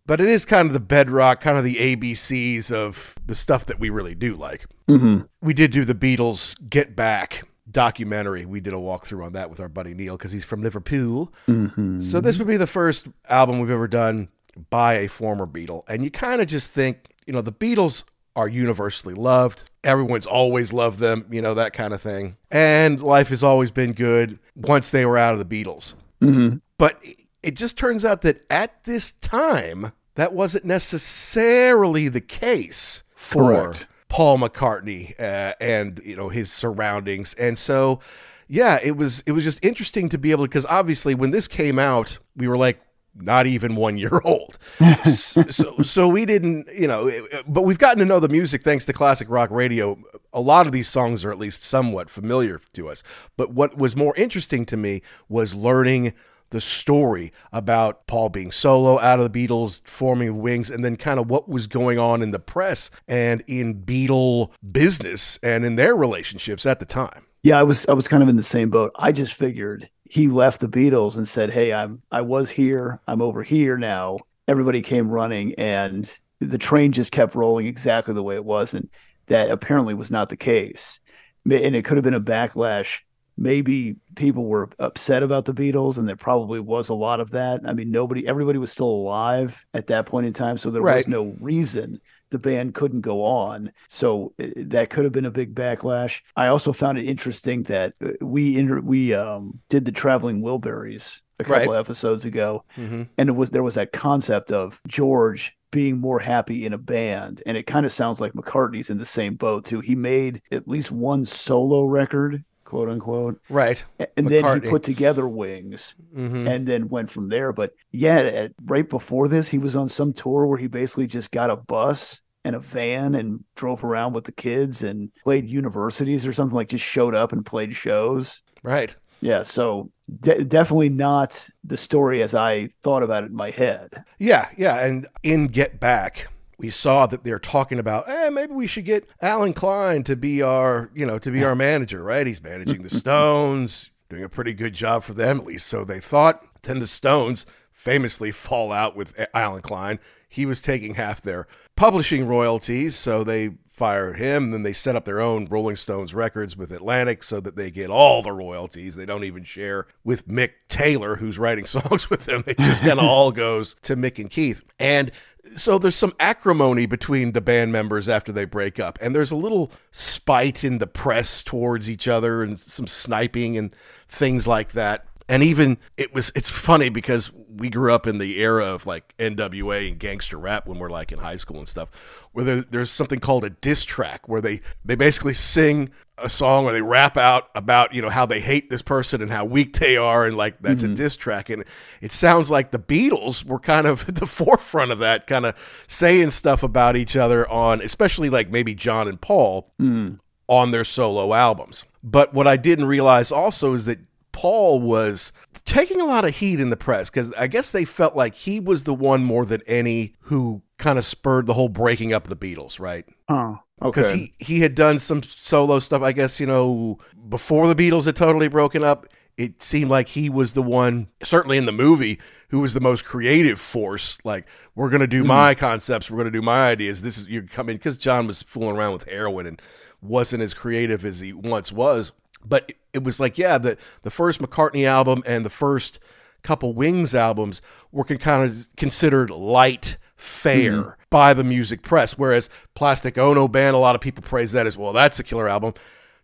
But 0.07 0.19
it 0.19 0.27
is 0.27 0.45
kind 0.45 0.67
of 0.67 0.73
the 0.73 0.79
bedrock, 0.79 1.41
kind 1.41 1.57
of 1.57 1.63
the 1.63 1.75
ABCs 1.75 2.71
of 2.71 3.13
the 3.25 3.35
stuff 3.35 3.65
that 3.67 3.79
we 3.79 3.89
really 3.89 4.15
do 4.15 4.33
like. 4.35 4.65
Mm-hmm. 4.87 5.25
We 5.41 5.53
did 5.53 5.71
do 5.71 5.85
the 5.85 5.93
Beatles 5.93 6.55
Get 6.69 6.95
Back 6.95 7.47
documentary. 7.69 8.45
We 8.45 8.61
did 8.61 8.73
a 8.73 8.77
walkthrough 8.77 9.25
on 9.25 9.33
that 9.33 9.49
with 9.49 9.59
our 9.59 9.67
buddy 9.67 9.93
Neil 9.93 10.17
because 10.17 10.31
he's 10.31 10.45
from 10.45 10.63
Liverpool. 10.63 11.33
Mm-hmm. 11.47 11.99
So 11.99 12.21
this 12.21 12.37
would 12.39 12.47
be 12.47 12.57
the 12.57 12.65
first 12.65 13.07
album 13.29 13.59
we've 13.59 13.69
ever 13.69 13.87
done 13.87 14.29
by 14.69 14.93
a 14.93 15.07
former 15.07 15.45
Beatle. 15.45 15.83
And 15.89 16.03
you 16.03 16.09
kind 16.09 16.41
of 16.41 16.47
just 16.47 16.71
think, 16.71 17.13
you 17.25 17.33
know, 17.33 17.41
the 17.41 17.51
Beatles 17.51 18.03
are 18.35 18.47
universally 18.47 19.13
loved. 19.13 19.63
Everyone's 19.83 20.25
always 20.25 20.71
loved 20.71 20.99
them, 20.99 21.25
you 21.29 21.41
know, 21.41 21.53
that 21.55 21.73
kind 21.73 21.93
of 21.93 22.01
thing. 22.01 22.37
And 22.49 23.01
life 23.01 23.29
has 23.29 23.43
always 23.43 23.71
been 23.71 23.93
good 23.93 24.39
once 24.55 24.91
they 24.91 25.05
were 25.05 25.17
out 25.17 25.33
of 25.33 25.39
the 25.39 25.63
Beatles. 25.63 25.95
Mm-hmm. 26.21 26.57
But 26.77 27.03
it 27.43 27.55
just 27.55 27.77
turns 27.77 28.03
out 28.03 28.21
that 28.21 28.45
at 28.49 28.83
this 28.83 29.11
time, 29.11 29.91
that 30.15 30.33
wasn't 30.33 30.65
necessarily 30.65 32.07
the 32.07 32.21
case 32.21 33.03
for 33.13 33.43
Correct. 33.43 33.87
Paul 34.09 34.39
McCartney 34.39 35.11
uh, 35.19 35.53
and 35.59 36.01
you 36.03 36.15
know 36.15 36.29
his 36.29 36.51
surroundings, 36.51 37.33
and 37.35 37.57
so 37.57 37.99
yeah, 38.47 38.79
it 38.81 38.97
was 38.97 39.23
it 39.25 39.33
was 39.33 39.43
just 39.43 39.63
interesting 39.63 40.09
to 40.09 40.17
be 40.17 40.31
able 40.31 40.45
to 40.45 40.49
because 40.49 40.65
obviously 40.65 41.13
when 41.13 41.31
this 41.31 41.47
came 41.47 41.77
out, 41.77 42.19
we 42.35 42.47
were 42.47 42.57
like 42.57 42.79
not 43.15 43.47
even 43.47 43.75
one 43.75 43.97
year 43.97 44.21
old, 44.23 44.57
so, 45.05 45.43
so 45.43 45.81
so 45.81 46.07
we 46.07 46.25
didn't 46.25 46.67
you 46.73 46.87
know, 46.87 47.11
but 47.47 47.63
we've 47.63 47.79
gotten 47.79 47.99
to 47.99 48.05
know 48.05 48.19
the 48.19 48.29
music 48.29 48.63
thanks 48.63 48.85
to 48.85 48.93
classic 48.93 49.29
rock 49.29 49.51
radio. 49.51 49.97
A 50.33 50.41
lot 50.41 50.65
of 50.65 50.71
these 50.71 50.87
songs 50.87 51.25
are 51.25 51.31
at 51.31 51.37
least 51.37 51.63
somewhat 51.63 52.09
familiar 52.09 52.59
to 52.73 52.89
us, 52.89 53.03
but 53.35 53.51
what 53.51 53.77
was 53.77 53.95
more 53.95 54.15
interesting 54.15 54.65
to 54.65 54.77
me 54.77 55.01
was 55.29 55.53
learning 55.53 56.13
the 56.49 56.61
story 56.61 57.31
about 57.51 58.07
Paul 58.07 58.29
being 58.29 58.51
solo 58.51 58.99
out 58.99 59.19
of 59.19 59.31
the 59.31 59.47
Beatles, 59.47 59.81
forming 59.85 60.39
Wings, 60.39 60.69
and 60.69 60.83
then 60.83 60.95
kind 60.95 61.19
of 61.19 61.29
what 61.29 61.49
was 61.49 61.67
going 61.67 61.99
on 61.99 62.21
in 62.21 62.31
the 62.31 62.39
press 62.39 62.89
and 63.07 63.43
in 63.47 63.83
Beatle 63.83 64.51
business 64.71 65.37
and 65.43 65.65
in 65.65 65.75
their 65.75 65.95
relationships 65.95 66.65
at 66.65 66.79
the 66.79 66.85
time. 66.85 67.25
Yeah, 67.43 67.59
I 67.59 67.63
was 67.63 67.85
I 67.87 67.93
was 67.93 68.07
kind 68.07 68.23
of 68.23 68.29
in 68.29 68.35
the 68.35 68.43
same 68.43 68.69
boat. 68.69 68.91
I 68.95 69.11
just 69.11 69.33
figured 69.33 69.89
he 70.03 70.27
left 70.27 70.61
the 70.61 70.67
Beatles 70.67 71.15
and 71.15 71.27
said, 71.27 71.51
"Hey, 71.51 71.73
I'm 71.73 72.01
I 72.11 72.21
was 72.21 72.49
here. 72.49 72.99
I'm 73.07 73.21
over 73.21 73.43
here 73.43 73.77
now." 73.77 74.19
Everybody 74.47 74.81
came 74.81 75.09
running, 75.09 75.53
and 75.55 76.11
the 76.39 76.57
train 76.57 76.91
just 76.91 77.11
kept 77.11 77.35
rolling 77.35 77.67
exactly 77.67 78.13
the 78.13 78.23
way 78.23 78.35
it 78.35 78.45
was, 78.45 78.73
and 78.73 78.89
that 79.27 79.49
apparently 79.49 79.93
was 79.93 80.11
not 80.11 80.29
the 80.29 80.37
case. 80.37 80.99
And 81.45 81.75
it 81.75 81.85
could 81.85 81.97
have 81.97 82.03
been 82.03 82.13
a 82.13 82.21
backlash 82.21 82.99
maybe 83.37 83.95
people 84.15 84.45
were 84.45 84.69
upset 84.79 85.23
about 85.23 85.45
the 85.45 85.53
Beatles, 85.53 85.97
and 85.97 86.07
there 86.07 86.15
probably 86.15 86.59
was 86.59 86.89
a 86.89 86.93
lot 86.93 87.19
of 87.19 87.31
that. 87.31 87.61
I 87.65 87.73
mean, 87.73 87.91
nobody, 87.91 88.27
everybody 88.27 88.57
was 88.59 88.71
still 88.71 88.87
alive 88.89 89.65
at 89.73 89.87
that 89.87 90.05
point 90.05 90.25
in 90.27 90.33
time, 90.33 90.57
so 90.57 90.69
there 90.71 90.81
Right. 90.81 90.97
was 90.97 91.07
no 91.07 91.35
reason 91.39 92.01
the 92.29 92.39
band 92.39 92.73
couldn't 92.73 93.01
go 93.01 93.23
on. 93.23 93.71
So 93.87 94.33
uh, 94.37 94.47
that 94.57 94.89
could 94.89 95.05
have 95.05 95.13
been 95.13 95.23
a 95.25 95.31
big 95.31 95.55
backlash. 95.55 96.21
I 96.35 96.47
also 96.47 96.73
found 96.73 96.97
it 96.97 97.05
interesting 97.05 97.63
that 97.63 97.93
uh, 98.03 98.09
we 98.19 98.57
inter- 98.57 98.81
we 98.81 99.13
um, 99.13 99.59
did 99.69 99.85
the 99.85 99.93
traveling 99.93 100.41
Wilburys 100.41 101.21
a 101.39 101.45
couple 101.45 101.71
Right. 101.71 101.79
episodes 101.79 102.25
ago, 102.25 102.65
Mm-hmm. 102.75 103.03
and 103.17 103.29
it 103.29 103.31
was 103.31 103.51
there 103.51 103.63
was 103.63 103.75
that 103.75 103.93
concept 103.93 104.51
of 104.51 104.81
George 104.87 105.55
being 105.71 105.99
more 105.99 106.19
happy 106.19 106.65
in 106.65 106.71
a 106.73 106.77
band 106.77 107.43
and 107.45 107.57
it 107.57 107.67
kind 107.67 107.85
of 107.85 107.91
sounds 107.91 108.21
like 108.21 108.31
McCartney's 108.33 108.89
in 108.89 108.97
the 108.97 109.05
same 109.05 109.35
boat 109.35 109.65
too. 109.65 109.81
He 109.81 109.95
made 109.95 110.41
at 110.51 110.65
least 110.67 110.91
one 110.91 111.25
solo 111.25 111.83
record, 111.83 112.43
quote 112.67 112.89
unquote, 112.89 113.41
Right. 113.49 113.81
and 114.17 114.27
then 114.27 114.61
he 114.61 114.69
put 114.69 114.83
together 114.83 115.27
Wings 115.27 115.95
Mm-hmm. 116.15 116.47
and 116.47 116.67
then 116.67 116.89
went 116.89 117.09
from 117.09 117.29
there. 117.29 117.53
But 117.53 117.73
yeah, 117.91 118.17
at, 118.17 118.51
right 118.65 118.87
before 118.87 119.27
this, 119.29 119.47
he 119.47 119.57
was 119.57 119.75
on 119.75 119.87
some 119.89 120.11
tour 120.13 120.45
where 120.45 120.57
he 120.57 120.67
basically 120.67 121.07
just 121.07 121.31
got 121.31 121.49
a 121.49 121.55
bus 121.55 122.19
and 122.43 122.55
a 122.55 122.59
van 122.59 123.15
and 123.15 123.43
drove 123.55 123.83
around 123.83 124.13
with 124.13 124.25
the 124.25 124.31
kids 124.31 124.83
and 124.83 125.09
played 125.23 125.47
universities 125.49 126.27
or 126.27 126.33
something 126.33 126.55
like 126.55 126.69
just 126.69 126.83
showed 126.85 127.15
up 127.15 127.31
and 127.31 127.45
played 127.45 127.73
shows. 127.75 128.41
Right. 128.63 128.95
Yeah, 129.21 129.43
so 129.43 129.89
de- 130.21 130.43
definitely 130.43 130.89
not 130.89 131.47
the 131.63 131.77
story 131.77 132.21
as 132.21 132.35
I 132.35 132.69
thought 132.83 133.01
about 133.03 133.23
it 133.23 133.31
in 133.31 133.35
my 133.35 133.49
head. 133.51 134.03
Yeah, 134.19 134.47
yeah. 134.57 134.85
And 134.85 135.07
in 135.23 135.47
Get 135.47 135.79
Back, 135.79 136.27
we 136.57 136.69
saw 136.69 137.05
that 137.05 137.23
they're 137.23 137.39
talking 137.39 137.79
about, 137.79 138.09
eh, 138.09 138.29
maybe 138.29 138.53
we 138.53 138.67
should 138.67 138.85
get 138.85 139.07
Allen 139.21 139.53
Klein 139.53 140.03
to 140.03 140.15
be 140.15 140.41
our, 140.41 140.89
you 140.93 141.05
know, 141.05 141.19
to 141.19 141.31
be 141.31 141.43
our 141.43 141.55
manager, 141.55 142.03
right? 142.03 142.25
He's 142.25 142.41
managing 142.41 142.81
the 142.81 142.89
Stones, 142.97 143.91
doing 144.09 144.23
a 144.23 144.29
pretty 144.29 144.53
good 144.53 144.73
job 144.73 145.03
for 145.03 145.13
them, 145.13 145.39
at 145.39 145.45
least 145.45 145.67
so 145.67 145.83
they 145.83 145.99
thought. 145.99 146.43
Then 146.63 146.79
the 146.79 146.87
Stones 146.87 147.45
famously 147.71 148.31
fall 148.31 148.71
out 148.71 148.95
with 148.95 149.19
Allen 149.33 149.61
Klein. 149.61 149.99
He 150.27 150.45
was 150.45 150.61
taking 150.61 150.95
half 150.95 151.21
their 151.21 151.47
publishing 151.75 152.27
royalties, 152.27 152.95
so 152.95 153.23
they 153.23 153.51
fired 153.77 154.17
him. 154.17 154.51
Then 154.51 154.63
they 154.63 154.73
set 154.73 154.95
up 154.95 155.05
their 155.05 155.21
own 155.21 155.45
Rolling 155.45 155.75
Stones 155.75 156.13
records 156.13 156.57
with 156.57 156.71
Atlantic 156.71 157.23
so 157.23 157.39
that 157.39 157.55
they 157.55 157.69
get 157.69 157.91
all 157.91 158.23
the 158.23 158.31
royalties. 158.31 158.95
They 158.95 159.05
don't 159.05 159.23
even 159.23 159.43
share 159.43 159.85
with 160.03 160.27
Mick 160.27 160.53
Taylor, 160.67 161.15
who's 161.17 161.37
writing 161.37 161.65
songs 161.67 162.09
with 162.09 162.25
them. 162.25 162.43
It 162.47 162.57
just 162.57 162.81
kind 162.81 162.99
of 162.99 163.05
all 163.05 163.31
goes 163.31 163.75
to 163.83 163.95
Mick 163.95 164.17
and 164.17 164.29
Keith. 164.29 164.63
And 164.79 165.11
so 165.55 165.77
there's 165.77 165.95
some 165.95 166.13
acrimony 166.19 166.87
between 166.87 167.31
the 167.31 167.41
band 167.41 167.71
members 167.71 168.09
after 168.09 168.31
they 168.31 168.45
break 168.45 168.79
up. 168.79 168.97
And 168.99 169.15
there's 169.15 169.31
a 169.31 169.37
little 169.37 169.71
spite 169.91 170.63
in 170.63 170.79
the 170.79 170.87
press 170.87 171.43
towards 171.43 171.89
each 171.89 172.07
other 172.07 172.41
and 172.41 172.59
some 172.59 172.87
sniping 172.87 173.57
and 173.57 173.73
things 174.09 174.47
like 174.47 174.71
that. 174.71 175.05
And 175.29 175.43
even 175.43 175.77
it 175.97 176.13
was 176.13 176.31
it's 176.35 176.49
funny 176.49 176.89
because 176.89 177.31
we 177.49 177.69
grew 177.69 177.93
up 177.93 178.07
in 178.07 178.17
the 178.17 178.39
era 178.39 178.65
of 178.65 178.85
like 178.85 179.15
NWA 179.17 179.89
and 179.89 179.99
gangster 179.99 180.37
rap 180.37 180.67
when 180.67 180.79
we're 180.79 180.89
like 180.89 181.11
in 181.11 181.19
high 181.19 181.35
school 181.35 181.57
and 181.57 181.67
stuff, 181.67 181.89
where 182.31 182.45
there, 182.45 182.61
there's 182.61 182.91
something 182.91 183.19
called 183.19 183.43
a 183.43 183.49
diss 183.49 183.83
track 183.85 184.27
where 184.27 184.41
they 184.41 184.61
they 184.83 184.95
basically 184.95 185.33
sing 185.33 185.91
a 186.19 186.29
song 186.29 186.65
or 186.65 186.71
they 186.71 186.81
rap 186.81 187.15
out 187.15 187.49
about 187.53 187.93
you 187.93 188.01
know 188.01 188.09
how 188.09 188.25
they 188.25 188.39
hate 188.39 188.69
this 188.69 188.81
person 188.81 189.21
and 189.21 189.29
how 189.29 189.45
weak 189.45 189.77
they 189.77 189.97
are 189.97 190.25
and 190.25 190.35
like 190.35 190.59
that's 190.61 190.83
mm-hmm. 190.83 190.93
a 190.93 190.95
diss 190.95 191.15
track 191.15 191.49
and 191.49 191.63
it 192.01 192.11
sounds 192.11 192.49
like 192.49 192.71
the 192.71 192.79
Beatles 192.79 193.45
were 193.45 193.59
kind 193.59 193.85
of 193.85 194.07
at 194.09 194.15
the 194.15 194.25
forefront 194.25 194.91
of 194.91 194.99
that 194.99 195.27
kind 195.27 195.45
of 195.45 195.55
saying 195.87 196.31
stuff 196.31 196.63
about 196.63 196.95
each 196.95 197.15
other 197.15 197.47
on 197.49 197.81
especially 197.81 198.29
like 198.29 198.49
maybe 198.49 198.73
John 198.73 199.07
and 199.07 199.21
Paul 199.21 199.71
mm. 199.79 200.17
on 200.47 200.71
their 200.71 200.83
solo 200.83 201.33
albums 201.33 201.85
but 202.03 202.33
what 202.33 202.47
I 202.47 202.57
didn't 202.57 202.85
realize 202.85 203.31
also 203.31 203.73
is 203.73 203.85
that 203.85 203.99
Paul 204.37 204.79
was 204.79 205.33
taking 205.65 205.99
a 205.99 206.05
lot 206.05 206.23
of 206.23 206.35
heat 206.35 206.59
in 206.59 206.69
the 206.69 206.77
press 206.77 207.09
because 207.09 207.33
I 207.33 207.47
guess 207.47 207.71
they 207.71 207.85
felt 207.85 208.15
like 208.15 208.35
he 208.35 208.59
was 208.59 208.83
the 208.83 208.93
one 208.93 209.23
more 209.23 209.45
than 209.45 209.63
any 209.65 210.13
who 210.21 210.61
kind 210.77 210.99
of 210.99 211.07
spurred 211.07 211.47
the 211.47 211.55
whole 211.55 211.69
breaking 211.69 212.13
up 212.13 212.29
of 212.29 212.39
the 212.39 212.55
Beatles, 212.55 212.79
right? 212.79 213.03
Oh, 213.29 213.57
okay. 213.81 213.89
Because 213.89 214.11
he, 214.11 214.35
he 214.37 214.59
had 214.59 214.75
done 214.75 214.99
some 214.99 215.23
solo 215.23 215.79
stuff, 215.79 216.03
I 216.03 216.11
guess, 216.11 216.39
you 216.39 216.45
know, 216.45 216.99
before 217.27 217.67
the 217.67 217.73
Beatles 217.73 218.05
had 218.05 218.15
totally 218.15 218.47
broken 218.47 218.83
up. 218.83 219.07
It 219.37 219.63
seemed 219.63 219.89
like 219.89 220.09
he 220.09 220.29
was 220.29 220.53
the 220.53 220.61
one, 220.61 221.07
certainly 221.23 221.57
in 221.57 221.65
the 221.65 221.71
movie, 221.71 222.19
who 222.49 222.59
was 222.59 222.75
the 222.75 222.79
most 222.79 223.05
creative 223.05 223.59
force. 223.59 224.19
Like, 224.23 224.45
we're 224.75 224.91
going 224.91 225.01
to 225.01 225.07
do 225.07 225.23
mm. 225.23 225.27
my 225.27 225.55
concepts, 225.55 226.11
we're 226.11 226.17
going 226.17 226.31
to 226.31 226.39
do 226.39 226.43
my 226.43 226.69
ideas. 226.69 227.01
This 227.01 227.17
is, 227.17 227.27
you're 227.27 227.41
coming, 227.41 227.77
because 227.77 227.97
John 227.97 228.27
was 228.27 228.43
fooling 228.43 228.77
around 228.77 228.93
with 228.93 229.05
heroin 229.05 229.47
and 229.47 229.59
wasn't 229.99 230.43
as 230.43 230.53
creative 230.53 231.03
as 231.03 231.21
he 231.21 231.33
once 231.33 231.71
was 231.71 232.11
but 232.45 232.73
it 232.93 233.03
was 233.03 233.19
like 233.19 233.37
yeah 233.37 233.57
the 233.57 233.77
the 234.03 234.11
first 234.11 234.41
McCartney 234.41 234.85
album 234.85 235.23
and 235.25 235.45
the 235.45 235.49
first 235.49 235.99
couple 236.43 236.73
Wings 236.73 237.13
albums 237.15 237.61
were 237.91 238.03
kind 238.03 238.43
of 238.43 238.69
considered 238.75 239.29
light 239.29 239.97
fare 240.15 240.71
mm-hmm. 240.71 241.01
by 241.09 241.33
the 241.33 241.43
music 241.43 241.81
press 241.81 242.17
whereas 242.17 242.49
Plastic 242.75 243.17
Ono 243.17 243.47
Band 243.47 243.75
a 243.75 243.79
lot 243.79 243.95
of 243.95 244.01
people 244.01 244.23
praise 244.23 244.51
that 244.53 244.67
as 244.67 244.77
well 244.77 244.93
that's 244.93 245.19
a 245.19 245.23
killer 245.23 245.47
album 245.47 245.73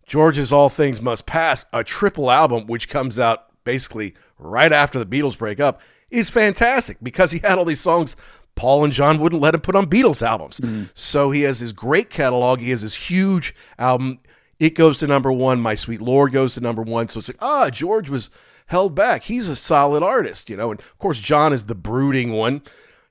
George's 0.05 0.51
All 0.51 0.70
Things 0.70 1.01
Must 1.01 1.25
Pass 1.25 1.65
a 1.74 1.84
triple 1.84 2.32
album 2.32 2.67
which 2.67 2.89
comes 2.89 3.20
out 3.20 3.48
basically 3.63 4.15
right 4.38 4.72
after 4.72 5.03
the 5.03 5.05
Beatles 5.05 5.38
break 5.38 5.60
up 5.60 5.82
is 6.10 6.29
fantastic 6.29 6.98
because 7.01 7.32
he 7.32 7.39
had 7.39 7.58
all 7.58 7.65
these 7.65 7.82
songs 7.82 8.15
Paul 8.55 8.84
and 8.84 8.93
John 8.93 9.20
wouldn't 9.20 9.41
let 9.41 9.55
him 9.55 9.62
put 9.62 9.75
on 9.75 9.88
Beatles 9.88 10.22
albums. 10.22 10.60
Mm-hmm. 10.60 10.84
So 10.93 11.32
he 11.32 11.41
has 11.41 11.60
this 11.60 11.72
great 11.72 12.10
catalog. 12.10 12.60
He 12.60 12.70
has 12.70 12.82
this 12.84 12.93
huge 12.93 13.55
album 13.79 14.20
it 14.60 14.75
goes 14.75 15.00
to 15.00 15.07
number 15.07 15.31
one. 15.31 15.60
My 15.60 15.75
Sweet 15.75 16.01
Lord 16.01 16.31
goes 16.31 16.55
to 16.55 16.62
number 16.62 16.81
one. 16.81 17.07
So 17.07 17.19
it's 17.19 17.29
like, 17.29 17.41
ah, 17.41 17.69
George 17.69 18.10
was 18.10 18.29
held 18.67 18.95
back. 18.95 19.24
He's 19.24 19.48
a 19.48 19.55
solid 19.55 20.03
artist, 20.03 20.50
you 20.50 20.57
know. 20.57 20.72
And 20.72 20.79
of 20.79 20.98
course, 21.00 21.19
John 21.19 21.53
is 21.53 21.65
the 21.65 21.75
brooding 21.75 22.33
one. 22.33 22.62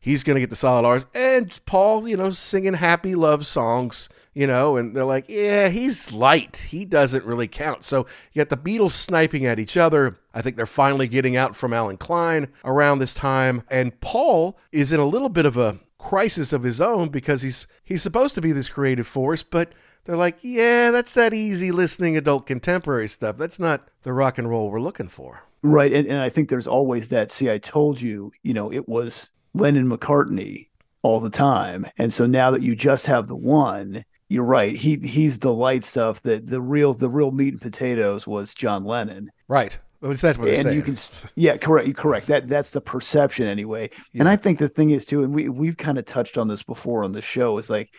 He's 0.00 0.24
going 0.24 0.34
to 0.34 0.40
get 0.40 0.50
the 0.50 0.56
solid 0.56 0.84
artist. 0.84 1.06
And 1.14 1.64
Paul, 1.64 2.08
you 2.08 2.16
know, 2.16 2.32
singing 2.32 2.74
happy 2.74 3.14
love 3.14 3.46
songs, 3.46 4.08
you 4.34 4.48
know, 4.48 4.76
and 4.76 4.96
they're 4.96 5.04
like, 5.04 5.26
yeah, 5.28 5.68
he's 5.68 6.10
light. 6.10 6.56
He 6.56 6.84
doesn't 6.84 7.24
really 7.24 7.46
count. 7.46 7.84
So 7.84 8.06
you 8.32 8.44
got 8.44 8.48
the 8.48 8.56
Beatles 8.56 8.92
sniping 8.92 9.46
at 9.46 9.60
each 9.60 9.76
other. 9.76 10.18
I 10.34 10.42
think 10.42 10.56
they're 10.56 10.66
finally 10.66 11.06
getting 11.06 11.36
out 11.36 11.54
from 11.54 11.72
Allen 11.72 11.98
Klein 11.98 12.48
around 12.64 12.98
this 12.98 13.14
time. 13.14 13.62
And 13.70 13.98
Paul 14.00 14.58
is 14.72 14.92
in 14.92 14.98
a 14.98 15.06
little 15.06 15.28
bit 15.28 15.46
of 15.46 15.56
a 15.56 15.78
crisis 15.98 16.52
of 16.52 16.64
his 16.64 16.80
own 16.80 17.08
because 17.08 17.42
he's 17.42 17.68
he's 17.84 18.02
supposed 18.02 18.34
to 18.34 18.40
be 18.40 18.50
this 18.50 18.68
creative 18.68 19.06
force, 19.06 19.44
but 19.44 19.72
they're 20.04 20.16
like, 20.16 20.38
yeah, 20.42 20.90
that's 20.90 21.14
that 21.14 21.32
easy 21.32 21.70
listening 21.72 22.16
adult 22.16 22.46
contemporary 22.46 23.08
stuff. 23.08 23.36
That's 23.36 23.58
not 23.58 23.88
the 24.02 24.12
rock 24.12 24.38
and 24.38 24.48
roll 24.48 24.70
we're 24.70 24.80
looking 24.80 25.08
for. 25.08 25.42
Right. 25.62 25.92
And, 25.92 26.08
and 26.08 26.18
I 26.18 26.28
think 26.28 26.48
there's 26.48 26.66
always 26.66 27.08
that. 27.10 27.30
See, 27.30 27.50
I 27.50 27.58
told 27.58 28.00
you, 28.00 28.32
you 28.42 28.52
know, 28.52 28.72
it 28.72 28.88
was 28.88 29.30
Lennon 29.54 29.88
McCartney 29.88 30.68
all 31.02 31.20
the 31.20 31.30
time. 31.30 31.86
And 31.98 32.12
so 32.12 32.26
now 32.26 32.50
that 32.50 32.62
you 32.62 32.74
just 32.74 33.06
have 33.06 33.28
the 33.28 33.36
one, 33.36 34.04
you're 34.28 34.44
right. 34.44 34.74
He 34.74 34.96
he's 34.96 35.38
the 35.38 35.52
light 35.52 35.84
stuff 35.84 36.22
that 36.22 36.46
the 36.46 36.60
real 36.60 36.94
the 36.94 37.10
real 37.10 37.30
meat 37.30 37.52
and 37.52 37.60
potatoes 37.60 38.26
was 38.26 38.54
John 38.54 38.84
Lennon. 38.84 39.30
Right. 39.46 39.78
That's 40.00 40.22
what 40.24 40.36
they're 40.38 40.54
and 40.54 40.62
saying. 40.62 40.76
you 40.76 40.82
can, 40.82 40.96
yeah, 41.36 41.56
correct, 41.56 41.94
correct. 41.96 42.26
That 42.26 42.48
that's 42.48 42.70
the 42.70 42.80
perception 42.80 43.46
anyway. 43.46 43.90
Yeah. 44.12 44.22
And 44.22 44.28
I 44.28 44.34
think 44.34 44.58
the 44.58 44.68
thing 44.68 44.90
is 44.90 45.04
too, 45.04 45.22
and 45.22 45.32
we 45.32 45.48
we've 45.48 45.76
kind 45.76 45.98
of 45.98 46.06
touched 46.06 46.38
on 46.38 46.48
this 46.48 46.62
before 46.62 47.04
on 47.04 47.12
the 47.12 47.20
show, 47.20 47.56
is 47.58 47.70
like, 47.70 47.90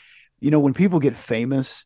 you 0.41 0.51
know, 0.51 0.60
when 0.60 0.74
people 0.74 1.00
get 1.00 1.15
famous, 1.15 1.86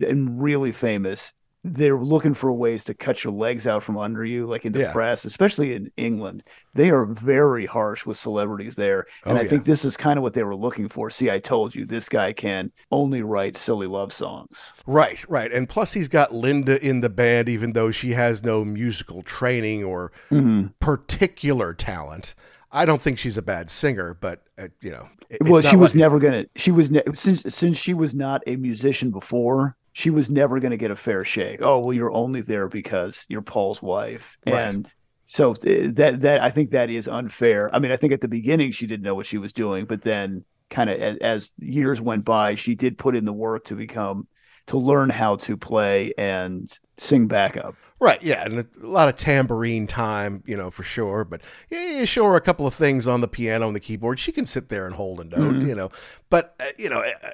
and 0.00 0.42
really 0.42 0.72
famous, 0.72 1.32
they're 1.62 1.98
looking 1.98 2.32
for 2.32 2.50
ways 2.52 2.84
to 2.84 2.94
cut 2.94 3.22
your 3.22 3.34
legs 3.34 3.66
out 3.66 3.82
from 3.82 3.98
under 3.98 4.24
you, 4.24 4.46
like 4.46 4.64
in 4.64 4.72
the 4.72 4.80
yeah. 4.80 4.92
press, 4.92 5.26
especially 5.26 5.74
in 5.74 5.92
England. 5.98 6.42
They 6.72 6.88
are 6.88 7.04
very 7.04 7.66
harsh 7.66 8.06
with 8.06 8.16
celebrities 8.16 8.76
there. 8.76 9.06
And 9.26 9.36
oh, 9.36 9.40
I 9.40 9.44
yeah. 9.44 9.50
think 9.50 9.64
this 9.66 9.84
is 9.84 9.96
kind 9.96 10.16
of 10.16 10.22
what 10.22 10.32
they 10.32 10.42
were 10.42 10.56
looking 10.56 10.88
for. 10.88 11.10
See, 11.10 11.30
I 11.30 11.38
told 11.38 11.74
you 11.74 11.84
this 11.84 12.08
guy 12.08 12.32
can 12.32 12.72
only 12.90 13.22
write 13.22 13.58
silly 13.58 13.86
love 13.86 14.10
songs. 14.12 14.72
Right, 14.86 15.18
right. 15.28 15.52
And 15.52 15.68
plus, 15.68 15.92
he's 15.92 16.08
got 16.08 16.32
Linda 16.32 16.82
in 16.82 17.00
the 17.00 17.10
band, 17.10 17.48
even 17.48 17.72
though 17.72 17.90
she 17.90 18.12
has 18.12 18.42
no 18.42 18.64
musical 18.64 19.22
training 19.22 19.84
or 19.84 20.12
mm-hmm. 20.30 20.68
particular 20.78 21.74
talent. 21.74 22.34
I 22.72 22.84
don't 22.84 23.00
think 23.00 23.18
she's 23.18 23.36
a 23.36 23.42
bad 23.42 23.68
singer, 23.70 24.16
but 24.20 24.42
uh, 24.58 24.68
you 24.80 24.90
know, 24.90 25.08
well, 25.42 25.62
she 25.62 25.76
was 25.76 25.94
like... 25.94 26.00
never 26.00 26.18
gonna. 26.18 26.46
She 26.56 26.70
was 26.70 26.90
ne- 26.90 27.02
since 27.14 27.42
since 27.54 27.76
she 27.76 27.94
was 27.94 28.14
not 28.14 28.42
a 28.46 28.56
musician 28.56 29.10
before. 29.10 29.76
She 29.92 30.10
was 30.10 30.30
never 30.30 30.60
going 30.60 30.70
to 30.70 30.76
get 30.76 30.92
a 30.92 30.96
fair 30.96 31.24
shake. 31.24 31.60
Oh 31.62 31.80
well, 31.80 31.92
you're 31.92 32.12
only 32.12 32.42
there 32.42 32.68
because 32.68 33.26
you're 33.28 33.42
Paul's 33.42 33.82
wife, 33.82 34.36
right. 34.46 34.54
and 34.54 34.94
so 35.26 35.52
uh, 35.52 35.90
that 35.94 36.20
that 36.20 36.42
I 36.42 36.50
think 36.50 36.70
that 36.70 36.90
is 36.90 37.08
unfair. 37.08 37.74
I 37.74 37.80
mean, 37.80 37.90
I 37.90 37.96
think 37.96 38.12
at 38.12 38.20
the 38.20 38.28
beginning 38.28 38.70
she 38.70 38.86
didn't 38.86 39.02
know 39.02 39.16
what 39.16 39.26
she 39.26 39.38
was 39.38 39.52
doing, 39.52 39.86
but 39.86 40.02
then 40.02 40.44
kind 40.70 40.88
of 40.88 41.00
as, 41.00 41.18
as 41.18 41.52
years 41.58 42.00
went 42.00 42.24
by, 42.24 42.54
she 42.54 42.76
did 42.76 42.96
put 42.96 43.16
in 43.16 43.24
the 43.24 43.32
work 43.32 43.64
to 43.66 43.74
become 43.74 44.28
to 44.70 44.78
learn 44.78 45.10
how 45.10 45.34
to 45.34 45.56
play 45.56 46.14
and 46.16 46.78
sing 46.96 47.26
backup. 47.26 47.74
Right, 47.98 48.22
yeah, 48.22 48.44
and 48.44 48.60
a 48.60 48.86
lot 48.86 49.08
of 49.08 49.16
tambourine 49.16 49.88
time, 49.88 50.44
you 50.46 50.56
know, 50.56 50.70
for 50.70 50.84
sure. 50.84 51.24
But 51.24 51.42
yeah, 51.70 51.98
you 51.98 52.06
show 52.06 52.24
her 52.26 52.36
a 52.36 52.40
couple 52.40 52.68
of 52.68 52.72
things 52.72 53.08
on 53.08 53.20
the 53.20 53.26
piano 53.26 53.66
and 53.66 53.74
the 53.74 53.80
keyboard. 53.80 54.20
She 54.20 54.30
can 54.30 54.46
sit 54.46 54.68
there 54.68 54.86
and 54.86 54.94
hold 54.94 55.20
a 55.20 55.24
note, 55.24 55.54
mm-hmm. 55.54 55.68
you 55.68 55.74
know. 55.74 55.90
But 56.30 56.54
uh, 56.60 56.66
you 56.78 56.88
know, 56.88 57.00
uh, 57.00 57.28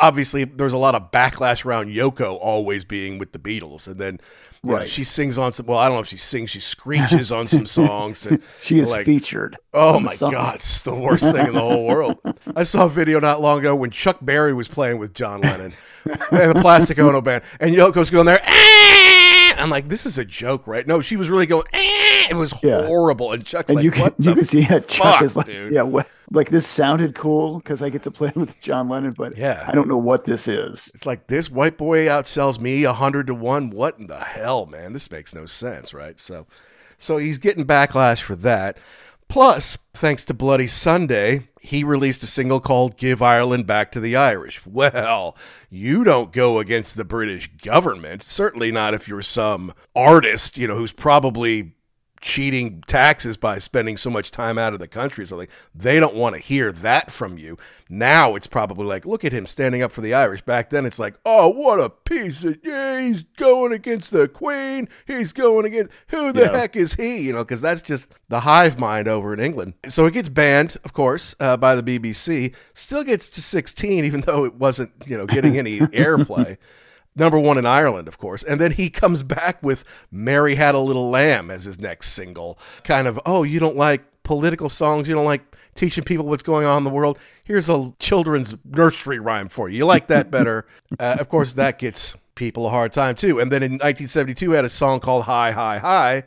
obviously, 0.00 0.44
there's 0.44 0.72
a 0.72 0.78
lot 0.78 0.94
of 0.94 1.10
backlash 1.10 1.64
around 1.64 1.88
Yoko 1.88 2.38
always 2.40 2.84
being 2.84 3.18
with 3.18 3.32
the 3.32 3.40
Beatles, 3.40 3.88
and 3.88 4.00
then 4.00 4.20
right, 4.62 4.80
know, 4.80 4.86
she 4.86 5.04
sings 5.04 5.38
on 5.38 5.52
some. 5.52 5.66
Well, 5.66 5.78
I 5.78 5.86
don't 5.86 5.96
know 5.96 6.00
if 6.00 6.08
she 6.08 6.16
sings, 6.16 6.50
she 6.50 6.60
screeches 6.60 7.30
on 7.32 7.48
some 7.48 7.66
songs, 7.78 8.26
and 8.26 8.42
she 8.60 8.78
is 8.78 8.90
like, 8.90 9.04
featured. 9.04 9.56
Oh 9.72 10.00
my 10.00 10.16
god, 10.16 10.56
it's 10.56 10.82
the 10.82 10.94
worst 10.94 11.24
thing 11.24 11.48
in 11.48 11.54
the 11.54 11.60
whole 11.60 11.86
world. 11.86 12.18
I 12.54 12.62
saw 12.64 12.86
a 12.86 12.88
video 12.88 13.20
not 13.20 13.40
long 13.40 13.60
ago 13.60 13.74
when 13.76 13.90
Chuck 13.90 14.18
Berry 14.20 14.54
was 14.54 14.68
playing 14.68 14.98
with 14.98 15.14
John 15.14 15.40
Lennon 15.40 15.72
and 16.04 16.54
the 16.54 16.58
Plastic 16.60 16.98
Ono 16.98 17.20
band, 17.20 17.44
and 17.60 17.74
Yoko's 17.74 18.10
going 18.10 18.26
there. 18.26 18.40
I'm 18.44 19.70
like, 19.70 19.88
this 19.88 20.06
is 20.06 20.18
a 20.18 20.24
joke, 20.24 20.66
right? 20.66 20.86
No, 20.86 21.00
she 21.00 21.16
was 21.16 21.30
really 21.30 21.46
going. 21.46 21.66
Eh! 21.72 22.28
It 22.30 22.36
was 22.36 22.54
yeah. 22.62 22.86
horrible, 22.86 23.32
and 23.32 23.44
Chuck's 23.44 23.70
and 23.70 23.76
like, 23.76 23.84
you 23.84 23.90
can, 23.90 24.12
you 24.18 24.34
can 24.34 24.44
see 24.44 24.60
yeah, 24.60 24.80
Chuck 24.80 25.22
is 25.22 25.36
like, 25.36 25.46
dude. 25.46 25.72
yeah, 25.72 25.82
what, 25.82 26.08
like 26.30 26.50
this 26.50 26.66
sounded 26.66 27.14
cool 27.14 27.58
because 27.58 27.82
I 27.82 27.88
get 27.88 28.02
to 28.04 28.10
play 28.10 28.32
with 28.36 28.60
John 28.60 28.88
Lennon, 28.88 29.12
but 29.12 29.36
yeah, 29.36 29.64
I 29.66 29.72
don't 29.72 29.88
know 29.88 29.98
what 29.98 30.24
this 30.24 30.48
is. 30.48 30.90
It's 30.94 31.06
like 31.06 31.26
this 31.26 31.50
white 31.50 31.76
boy 31.78 32.06
outsells 32.06 32.60
me 32.60 32.84
a 32.84 32.92
hundred 32.92 33.26
to 33.28 33.34
one. 33.34 33.70
What 33.70 33.98
in 33.98 34.06
the 34.06 34.20
hell, 34.20 34.66
man? 34.66 34.92
This 34.92 35.10
makes 35.10 35.34
no 35.34 35.46
sense, 35.46 35.94
right? 35.94 36.18
So, 36.18 36.46
so 36.98 37.16
he's 37.16 37.38
getting 37.38 37.64
backlash 37.64 38.22
for 38.22 38.36
that. 38.36 38.78
Plus, 39.28 39.76
thanks 39.92 40.24
to 40.24 40.32
Bloody 40.34 40.66
Sunday, 40.66 41.48
he 41.60 41.84
released 41.84 42.22
a 42.22 42.26
single 42.26 42.60
called 42.60 42.96
Give 42.96 43.20
Ireland 43.20 43.66
Back 43.66 43.92
to 43.92 44.00
the 44.00 44.16
Irish. 44.16 44.64
Well, 44.64 45.36
you 45.68 46.02
don't 46.02 46.32
go 46.32 46.58
against 46.58 46.96
the 46.96 47.04
British 47.04 47.48
government, 47.58 48.22
certainly 48.22 48.72
not 48.72 48.94
if 48.94 49.06
you're 49.06 49.20
some 49.20 49.74
artist, 49.94 50.56
you 50.56 50.66
know, 50.66 50.76
who's 50.76 50.92
probably 50.92 51.74
cheating 52.20 52.82
taxes 52.86 53.36
by 53.36 53.58
spending 53.58 53.96
so 53.96 54.10
much 54.10 54.30
time 54.30 54.58
out 54.58 54.72
of 54.72 54.78
the 54.78 54.88
country. 54.88 55.26
So 55.26 55.36
like 55.36 55.50
they 55.74 56.00
don't 56.00 56.14
want 56.14 56.34
to 56.34 56.40
hear 56.40 56.72
that 56.72 57.10
from 57.10 57.38
you. 57.38 57.56
Now 57.88 58.34
it's 58.34 58.46
probably 58.46 58.86
like, 58.86 59.06
look 59.06 59.24
at 59.24 59.32
him 59.32 59.46
standing 59.46 59.82
up 59.82 59.92
for 59.92 60.00
the 60.00 60.14
Irish. 60.14 60.42
Back 60.42 60.70
then 60.70 60.86
it's 60.86 60.98
like, 60.98 61.14
oh, 61.24 61.48
what 61.48 61.80
a 61.80 61.90
piece 61.90 62.44
of 62.44 62.58
yeah, 62.62 63.00
he's 63.00 63.22
going 63.22 63.72
against 63.72 64.10
the 64.10 64.28
Queen. 64.28 64.88
He's 65.06 65.32
going 65.32 65.66
against 65.66 65.92
who 66.08 66.32
the 66.32 66.42
yeah. 66.42 66.56
heck 66.56 66.76
is 66.76 66.94
he? 66.94 67.18
You 67.18 67.32
know, 67.32 67.44
because 67.44 67.60
that's 67.60 67.82
just 67.82 68.12
the 68.28 68.40
hive 68.40 68.78
mind 68.78 69.08
over 69.08 69.32
in 69.32 69.40
England. 69.40 69.74
So 69.88 70.06
it 70.06 70.14
gets 70.14 70.28
banned, 70.28 70.76
of 70.84 70.92
course, 70.92 71.34
uh, 71.40 71.56
by 71.56 71.74
the 71.74 71.82
BBC. 71.82 72.54
Still 72.74 73.04
gets 73.04 73.30
to 73.30 73.42
16, 73.42 74.04
even 74.04 74.20
though 74.22 74.44
it 74.44 74.54
wasn't, 74.54 74.90
you 75.06 75.16
know, 75.16 75.26
getting 75.26 75.58
any 75.58 75.78
airplay 75.78 76.58
number 77.18 77.38
one 77.38 77.58
in 77.58 77.66
Ireland, 77.66 78.08
of 78.08 78.18
course. 78.18 78.42
And 78.42 78.60
then 78.60 78.72
he 78.72 78.90
comes 78.90 79.22
back 79.22 79.62
with 79.62 79.84
Mary 80.10 80.54
Had 80.54 80.74
a 80.74 80.80
Little 80.80 81.10
Lamb 81.10 81.50
as 81.50 81.64
his 81.64 81.80
next 81.80 82.10
single. 82.10 82.58
Kind 82.84 83.06
of, 83.06 83.20
oh, 83.26 83.42
you 83.42 83.60
don't 83.60 83.76
like 83.76 84.02
political 84.22 84.68
songs, 84.68 85.08
you 85.08 85.14
don't 85.14 85.24
like 85.24 85.56
teaching 85.74 86.04
people 86.04 86.26
what's 86.26 86.42
going 86.42 86.66
on 86.66 86.78
in 86.78 86.84
the 86.84 86.90
world. 86.90 87.18
Here's 87.44 87.68
a 87.68 87.92
children's 87.98 88.54
nursery 88.64 89.18
rhyme 89.18 89.48
for 89.48 89.68
you. 89.68 89.78
You 89.78 89.86
like 89.86 90.08
that 90.08 90.30
better. 90.30 90.66
uh, 91.00 91.16
of 91.18 91.28
course, 91.28 91.54
that 91.54 91.78
gets 91.78 92.16
people 92.34 92.66
a 92.66 92.70
hard 92.70 92.92
time 92.92 93.14
too. 93.14 93.40
And 93.40 93.50
then 93.50 93.62
in 93.62 93.72
1972, 93.72 94.50
he 94.50 94.56
had 94.56 94.64
a 94.64 94.68
song 94.68 95.00
called 95.00 95.24
Hi, 95.24 95.52
Hi, 95.52 95.78
Hi. 95.78 96.24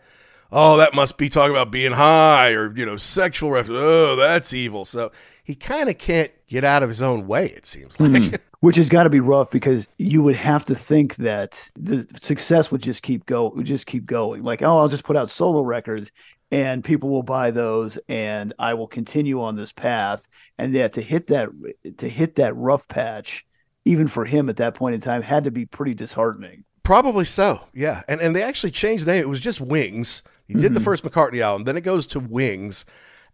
oh, 0.51 0.77
that 0.77 0.93
must 0.93 1.17
be 1.17 1.29
talking 1.29 1.51
about 1.51 1.71
being 1.71 1.93
high 1.93 2.51
or, 2.51 2.75
you 2.75 2.85
know, 2.85 2.97
sexual 2.97 3.51
reference. 3.51 3.79
Oh, 3.81 4.15
that's 4.15 4.53
evil. 4.53 4.85
So 4.85 5.11
he 5.43 5.55
kind 5.55 5.89
of 5.89 5.97
can't 5.97 6.31
get 6.47 6.63
out 6.63 6.83
of 6.83 6.89
his 6.89 7.01
own 7.01 7.27
way, 7.27 7.47
it 7.47 7.65
seems 7.65 7.99
like. 7.99 8.11
Mm. 8.11 8.39
Which 8.61 8.75
has 8.77 8.89
got 8.89 9.03
to 9.03 9.09
be 9.09 9.19
rough 9.19 9.49
because 9.51 9.87
you 9.97 10.21
would 10.21 10.35
have 10.35 10.65
to 10.65 10.75
think 10.75 11.15
that 11.17 11.67
the 11.75 12.07
success 12.21 12.71
would 12.71 12.81
just 12.81 13.01
keep 13.03 13.25
go 13.25 13.49
would 13.55 13.65
just 13.65 13.87
keep 13.87 14.05
going. 14.05 14.43
Like, 14.43 14.61
oh, 14.61 14.77
I'll 14.77 14.87
just 14.87 15.03
put 15.03 15.17
out 15.17 15.29
solo 15.29 15.61
records 15.61 16.11
and 16.51 16.83
people 16.83 17.09
will 17.09 17.23
buy 17.23 17.49
those 17.49 17.97
and 18.07 18.53
I 18.59 18.75
will 18.75 18.85
continue 18.87 19.41
on 19.41 19.55
this 19.55 19.71
path. 19.71 20.27
And 20.59 20.73
yeah, 20.73 20.89
to 20.89 21.01
hit 21.01 21.27
that 21.27 21.49
to 21.97 22.07
hit 22.07 22.35
that 22.35 22.55
rough 22.55 22.87
patch, 22.87 23.43
even 23.85 24.07
for 24.07 24.25
him 24.25 24.47
at 24.47 24.57
that 24.57 24.75
point 24.75 24.93
in 24.93 25.01
time, 25.01 25.23
had 25.23 25.45
to 25.45 25.51
be 25.51 25.65
pretty 25.65 25.95
disheartening. 25.95 26.63
Probably 26.83 27.25
so, 27.25 27.61
yeah. 27.73 28.03
And 28.07 28.21
and 28.21 28.35
they 28.35 28.43
actually 28.43 28.71
changed 28.71 29.05
the 29.05 29.13
name. 29.13 29.21
It 29.21 29.29
was 29.29 29.41
just 29.41 29.59
Wings. 29.59 30.21
He 30.47 30.53
did 30.53 30.75
the 30.75 30.79
Mhm. 30.79 30.83
first 30.83 31.03
McCartney 31.03 31.41
album, 31.41 31.63
then 31.63 31.77
it 31.77 31.81
goes 31.81 32.05
to 32.07 32.19
Wings, 32.19 32.85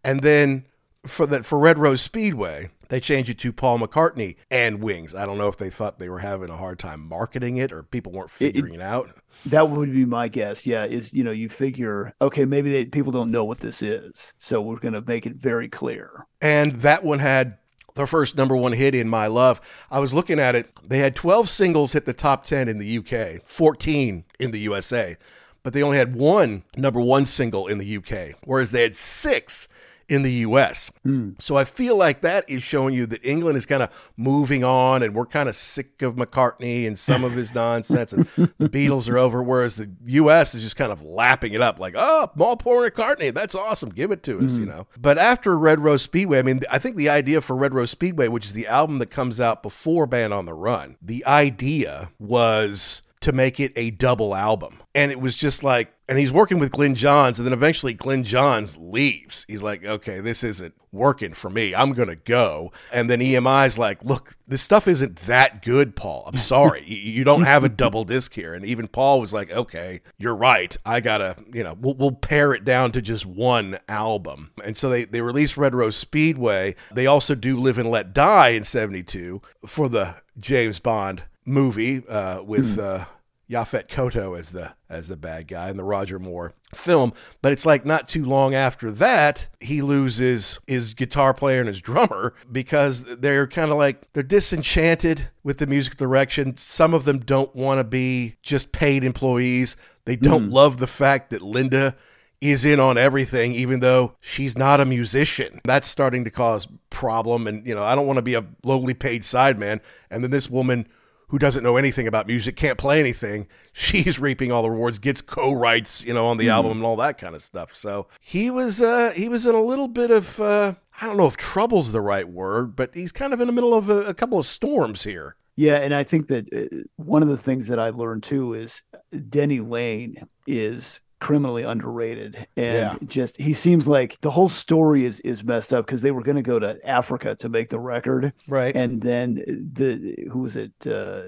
and 0.06 0.22
then 0.22 0.64
for 1.06 1.26
that 1.26 1.46
for 1.46 1.58
Red 1.60 1.78
Rose 1.80 2.02
Speedway, 2.02 2.70
they 2.90 3.00
changed 3.00 3.30
it 3.30 3.38
to 3.40 3.52
Paul 3.54 3.80
McCartney 3.80 4.36
and 4.52 4.82
Wings. 4.82 5.14
I 5.16 5.26
don't 5.26 5.38
know 5.38 5.48
if 5.48 5.58
they 5.58 5.70
thought 5.70 6.00
they 6.00 6.10
were 6.10 6.20
having 6.20 6.50
a 6.50 6.58
hard 6.58 6.80
time 6.80 7.02
marketing 7.08 7.58
it 7.58 7.72
or 7.72 7.84
people 7.84 8.12
weren't 8.12 8.32
It- 8.40 8.46
it- 8.48 8.54
figuring 8.56 8.76
it, 8.76 8.82
out. 8.82 9.10
That 9.46 9.70
would 9.70 9.92
be 9.94 10.06
my 10.06 10.28
guess. 10.30 10.66
Yeah, 10.66 10.86
is 10.86 11.14
you 11.14 11.24
know 11.24 11.32
you 11.32 11.48
figure 11.50 12.14
okay 12.22 12.44
maybe 12.46 12.72
they, 12.72 12.86
people 12.86 13.12
don't 13.12 13.30
know 13.32 13.44
what 13.46 13.60
this 13.60 13.82
is, 13.84 14.34
so 14.40 14.62
we're 14.62 14.80
going 14.80 14.96
to 14.96 15.04
make 15.06 15.26
it 15.28 15.36
very 15.36 15.68
clear. 15.70 16.26
And 16.42 16.78
that 16.78 17.04
one 17.04 17.20
had 17.20 17.58
their 17.94 18.08
first 18.08 18.36
number 18.38 18.56
one 18.56 18.74
hit 18.74 18.96
in 18.96 19.08
My 19.10 19.28
Love. 19.28 19.60
I 19.92 20.00
was 20.00 20.14
looking 20.14 20.40
at 20.40 20.56
it. 20.56 20.70
They 20.84 21.00
had 21.00 21.16
12 21.16 21.50
singles 21.50 21.94
hit 21.94 22.06
the 22.06 22.14
top 22.14 22.44
10 22.46 22.68
in 22.68 22.78
the 22.80 22.98
UK, 22.98 23.42
14 23.46 24.24
in 24.40 24.52
the 24.52 24.60
USA, 24.60 25.18
but 25.64 25.74
they 25.74 25.82
only 25.84 25.98
had 25.98 26.16
one 26.16 26.64
number 26.76 27.00
one 27.02 27.26
single 27.26 27.68
in 27.68 27.78
the 27.80 27.98
UK, 27.98 28.36
whereas 28.44 28.72
they 28.72 28.82
had 28.84 28.96
six 28.96 29.68
in 30.10 30.22
the 30.22 30.32
US. 30.32 30.92
Hmm. 31.04 31.32
So 31.40 31.58
I 31.58 31.66
feel 31.66 31.96
like 31.96 32.22
that 32.22 32.50
is 32.50 32.64
showing 32.64 32.94
you 32.94 33.06
that 33.08 33.24
England 33.26 33.58
is 33.58 33.66
kind 33.66 33.84
of 33.84 34.12
moving 34.16 34.64
on 34.64 35.04
and 35.04 35.14
we're 35.14 35.26
kind 35.26 35.50
of 35.50 35.56
sick 35.56 36.02
of 36.02 36.16
McCartney 36.16 36.88
and 36.88 36.98
some 36.98 37.24
of 37.24 37.34
his 37.34 37.54
nonsense 37.56 38.14
and 38.14 38.26
the 38.58 38.70
Beatles 38.70 39.10
are 39.10 39.18
over, 39.18 39.44
whereas 39.44 39.76
the 39.76 39.90
US 40.06 40.56
is 40.56 40.62
just 40.62 40.76
kind 40.76 40.92
of 40.92 41.02
lapping 41.02 41.54
it 41.54 41.62
up 41.62 41.80
like, 41.80 41.96
oh, 41.98 42.30
Paul 42.38 42.58
McCartney, 42.58 43.34
that's 43.34 43.56
awesome. 43.56 43.90
Give 43.90 44.12
it 44.12 44.24
to 44.24 44.40
us, 44.40 44.56
hmm. 44.56 44.62
you 44.62 44.66
know. 44.66 44.88
But 44.98 45.18
after 45.18 45.58
Red 45.58 45.80
Rose 45.80 46.02
Speedway, 46.02 46.40
I 46.40 46.44
mean, 46.44 46.62
I 46.72 46.80
think 46.80 46.96
the 46.96 47.10
idea 47.10 47.42
for 47.42 47.56
Red 47.56 47.74
Rose 47.74 47.92
Speedway, 47.92 48.28
which 48.28 48.46
is 48.46 48.54
the 48.54 48.68
album 48.68 49.00
that 49.00 49.08
comes 49.08 49.42
out 49.42 49.62
before 49.62 50.06
Band 50.06 50.34
on 50.34 50.46
the 50.46 50.54
Run, 50.54 50.98
the 51.02 51.26
idea 51.26 52.10
was 52.20 53.02
to 53.22 53.32
make 53.32 53.60
it 53.60 53.72
a 53.76 53.92
double 53.92 54.36
album. 54.36 54.82
And 54.94 55.12
it 55.12 55.20
was 55.20 55.36
just 55.36 55.64
like, 55.64 55.94
and 56.10 56.18
he's 56.18 56.32
working 56.32 56.60
with 56.60 56.72
Glyn 56.72 56.96
Johns, 56.96 57.38
and 57.38 57.46
then 57.46 57.54
eventually 57.54 57.94
Glyn 57.94 58.24
Johns 58.24 58.78
leaves. 58.78 59.46
He's 59.48 59.62
like, 59.62 59.84
okay, 59.84 60.22
this 60.22 60.44
isn't 60.44 60.74
working 60.92 61.34
for 61.34 61.50
me. 61.50 61.76
I'm 61.76 61.92
going 61.92 62.08
to 62.08 62.16
go. 62.16 62.72
And 62.94 63.10
then 63.10 63.20
EMI's 63.20 63.78
like, 63.78 64.04
look, 64.04 64.38
this 64.48 64.62
stuff 64.62 64.88
isn't 64.88 65.18
that 65.18 65.62
good, 65.62 65.96
Paul. 65.96 66.24
I'm 66.28 66.38
sorry. 66.38 66.86
you, 66.86 67.24
don't 67.24 67.44
have 67.44 67.64
a 67.64 67.70
double 67.70 68.06
disc 68.06 68.34
here. 68.34 68.54
And 68.54 68.64
even 68.66 68.88
Paul 68.88 69.20
was 69.20 69.34
like, 69.34 69.52
okay, 69.52 70.02
you're 70.18 70.36
right. 70.36 70.76
I 70.86 71.02
got 71.02 71.18
to, 71.18 71.36
you 71.54 71.64
know, 71.64 71.76
we'll, 71.80 71.96
we'll 71.96 72.12
pare 72.14 72.54
it 72.54 72.64
down 72.64 72.94
to 72.94 73.02
just 73.02 73.26
one 73.26 73.78
album. 73.90 74.52
And 74.64 74.78
so 74.78 74.90
they, 74.90 75.04
they 75.04 75.22
released 75.22 75.58
Red 75.58 75.76
Rose 75.76 75.98
Speedway. 75.98 76.76
They 76.94 77.06
also 77.06 77.36
do 77.36 77.60
Live 77.60 77.78
and 77.78 77.92
Let 77.92 78.14
Die 78.14 78.50
in 78.50 78.64
72 78.64 79.42
for 79.66 79.90
the 79.90 80.16
James 80.40 80.80
Bond 80.80 81.24
movie 81.48 82.06
uh, 82.08 82.44
with 82.44 82.78
uh, 82.78 83.06
Yaphet 83.50 83.88
Kotto 83.88 84.38
as 84.38 84.52
the 84.52 84.74
as 84.90 85.08
the 85.08 85.18
bad 85.18 85.48
guy 85.48 85.70
in 85.70 85.78
the 85.78 85.84
Roger 85.84 86.20
Moore 86.20 86.54
film. 86.76 87.14
But 87.42 87.54
it's 87.54 87.66
like 87.66 87.86
not 87.86 88.08
too 88.08 88.26
long 88.26 88.54
after 88.54 88.92
that, 88.92 89.48
he 89.60 89.82
loses 89.82 90.60
his 90.68 90.94
guitar 90.94 91.34
player 91.34 91.60
and 91.60 91.68
his 91.68 91.82
drummer 91.82 92.34
because 92.52 93.04
they're 93.04 93.48
kind 93.48 93.72
of 93.72 93.78
like 93.78 94.12
they're 94.14 94.24
disenchanted 94.24 95.30
with 95.44 95.58
the 95.58 95.68
music 95.68 95.96
direction. 95.96 96.58
Some 96.58 96.94
of 96.94 97.06
them 97.06 97.20
don't 97.20 97.56
want 97.56 97.80
to 97.80 97.84
be 97.84 98.36
just 98.44 98.72
paid 98.72 99.04
employees. 99.04 99.78
They 100.06 100.18
don't 100.18 100.50
love 100.50 100.78
the 100.78 100.88
fact 100.88 101.30
that 101.30 101.42
Linda 101.42 101.96
is 102.40 102.66
in 102.66 102.80
on 102.80 102.98
everything 103.00 103.52
even 103.52 103.80
though 103.80 104.16
she's 104.20 104.56
not 104.56 104.80
a 104.80 104.86
musician 104.86 105.60
that's 105.64 105.88
starting 105.88 106.24
to 106.24 106.30
cause 106.30 106.68
problem 106.92 107.48
and 107.48 107.66
you 107.66 107.74
know 107.74 107.82
i 107.82 107.96
don't 107.96 108.06
want 108.06 108.18
to 108.18 108.22
be 108.22 108.36
a 108.36 108.46
lowly 108.64 108.94
paid 108.94 109.24
sideman 109.24 109.80
and 110.12 110.24
then 110.24 110.30
this 110.30 110.48
woman 110.48 110.88
who 111.30 111.38
doesn't 111.38 111.64
know 111.64 111.78
anything 111.78 112.08
about 112.08 112.28
music 112.28 112.56
can't 112.56 112.78
play 112.78 113.00
anything 113.00 113.48
she's 113.74 114.20
reaping 114.20 114.52
all 114.52 114.64
the 114.64 114.70
rewards 114.72 115.00
gets 115.00 115.22
co-writes 115.22 116.06
you 116.06 116.14
know 116.14 116.28
on 116.28 116.38
the 116.38 116.50
album 116.50 116.74
and 116.74 116.84
all 116.84 116.96
that 116.96 117.18
kind 117.18 117.36
of 117.36 117.42
stuff. 117.42 117.76
So 117.76 118.08
he 118.20 118.50
was 118.50 118.82
uh 118.82 119.14
he 119.16 119.30
was 119.30 119.46
in 119.46 119.56
a 119.56 119.62
little 119.62 119.88
bit 119.88 120.12
of 120.12 120.40
uh 120.40 120.74
i 121.02 121.06
don't 121.06 121.18
know 121.18 121.28
if 121.28 121.38
trouble's 121.38 121.92
the 121.92 122.02
right 122.02 122.28
word 122.28 122.76
but 122.76 122.94
he's 122.94 123.12
kind 123.12 123.34
of 123.34 123.42
in 123.42 123.48
the 123.48 123.54
middle 123.54 123.74
of 123.74 123.90
a, 123.90 124.02
a 124.04 124.14
couple 124.14 124.40
of 124.40 124.46
storms 124.46 125.04
here. 125.04 125.36
Yeah, 125.60 125.78
and 125.78 125.92
I 125.92 126.04
think 126.04 126.28
that 126.28 126.54
uh, 126.54 126.84
one 126.98 127.24
of 127.24 127.30
the 127.30 127.38
things 127.38 127.68
that 127.68 127.80
I 127.80 127.90
learned 127.90 128.22
too 128.22 128.54
is 128.54 128.84
Denny 129.30 129.60
Laine 129.60 130.16
is 130.46 131.02
criminally 131.20 131.64
underrated. 131.64 132.48
And 132.56 132.76
Yeah. 132.76 132.96
just 133.08 133.38
he 133.38 133.54
seems 133.54 133.88
like 133.88 134.20
the 134.22 134.32
whole 134.32 134.50
story 134.50 135.06
is 135.06 135.20
is 135.22 135.44
messed 135.44 135.74
up 135.74 135.86
because 135.86 136.02
they 136.02 136.12
were 136.12 136.22
going 136.24 136.36
to 136.38 136.42
go 136.44 136.60
to 136.60 136.78
Africa 136.88 137.36
to 137.36 137.50
make 137.50 137.70
the 137.70 137.80
record. 137.80 138.34
Right. 138.48 138.76
And 138.76 139.02
then 139.02 139.36
the 139.36 140.28
who 140.32 140.40
was 140.40 140.56
it? 140.56 140.72
Uh 140.86 141.22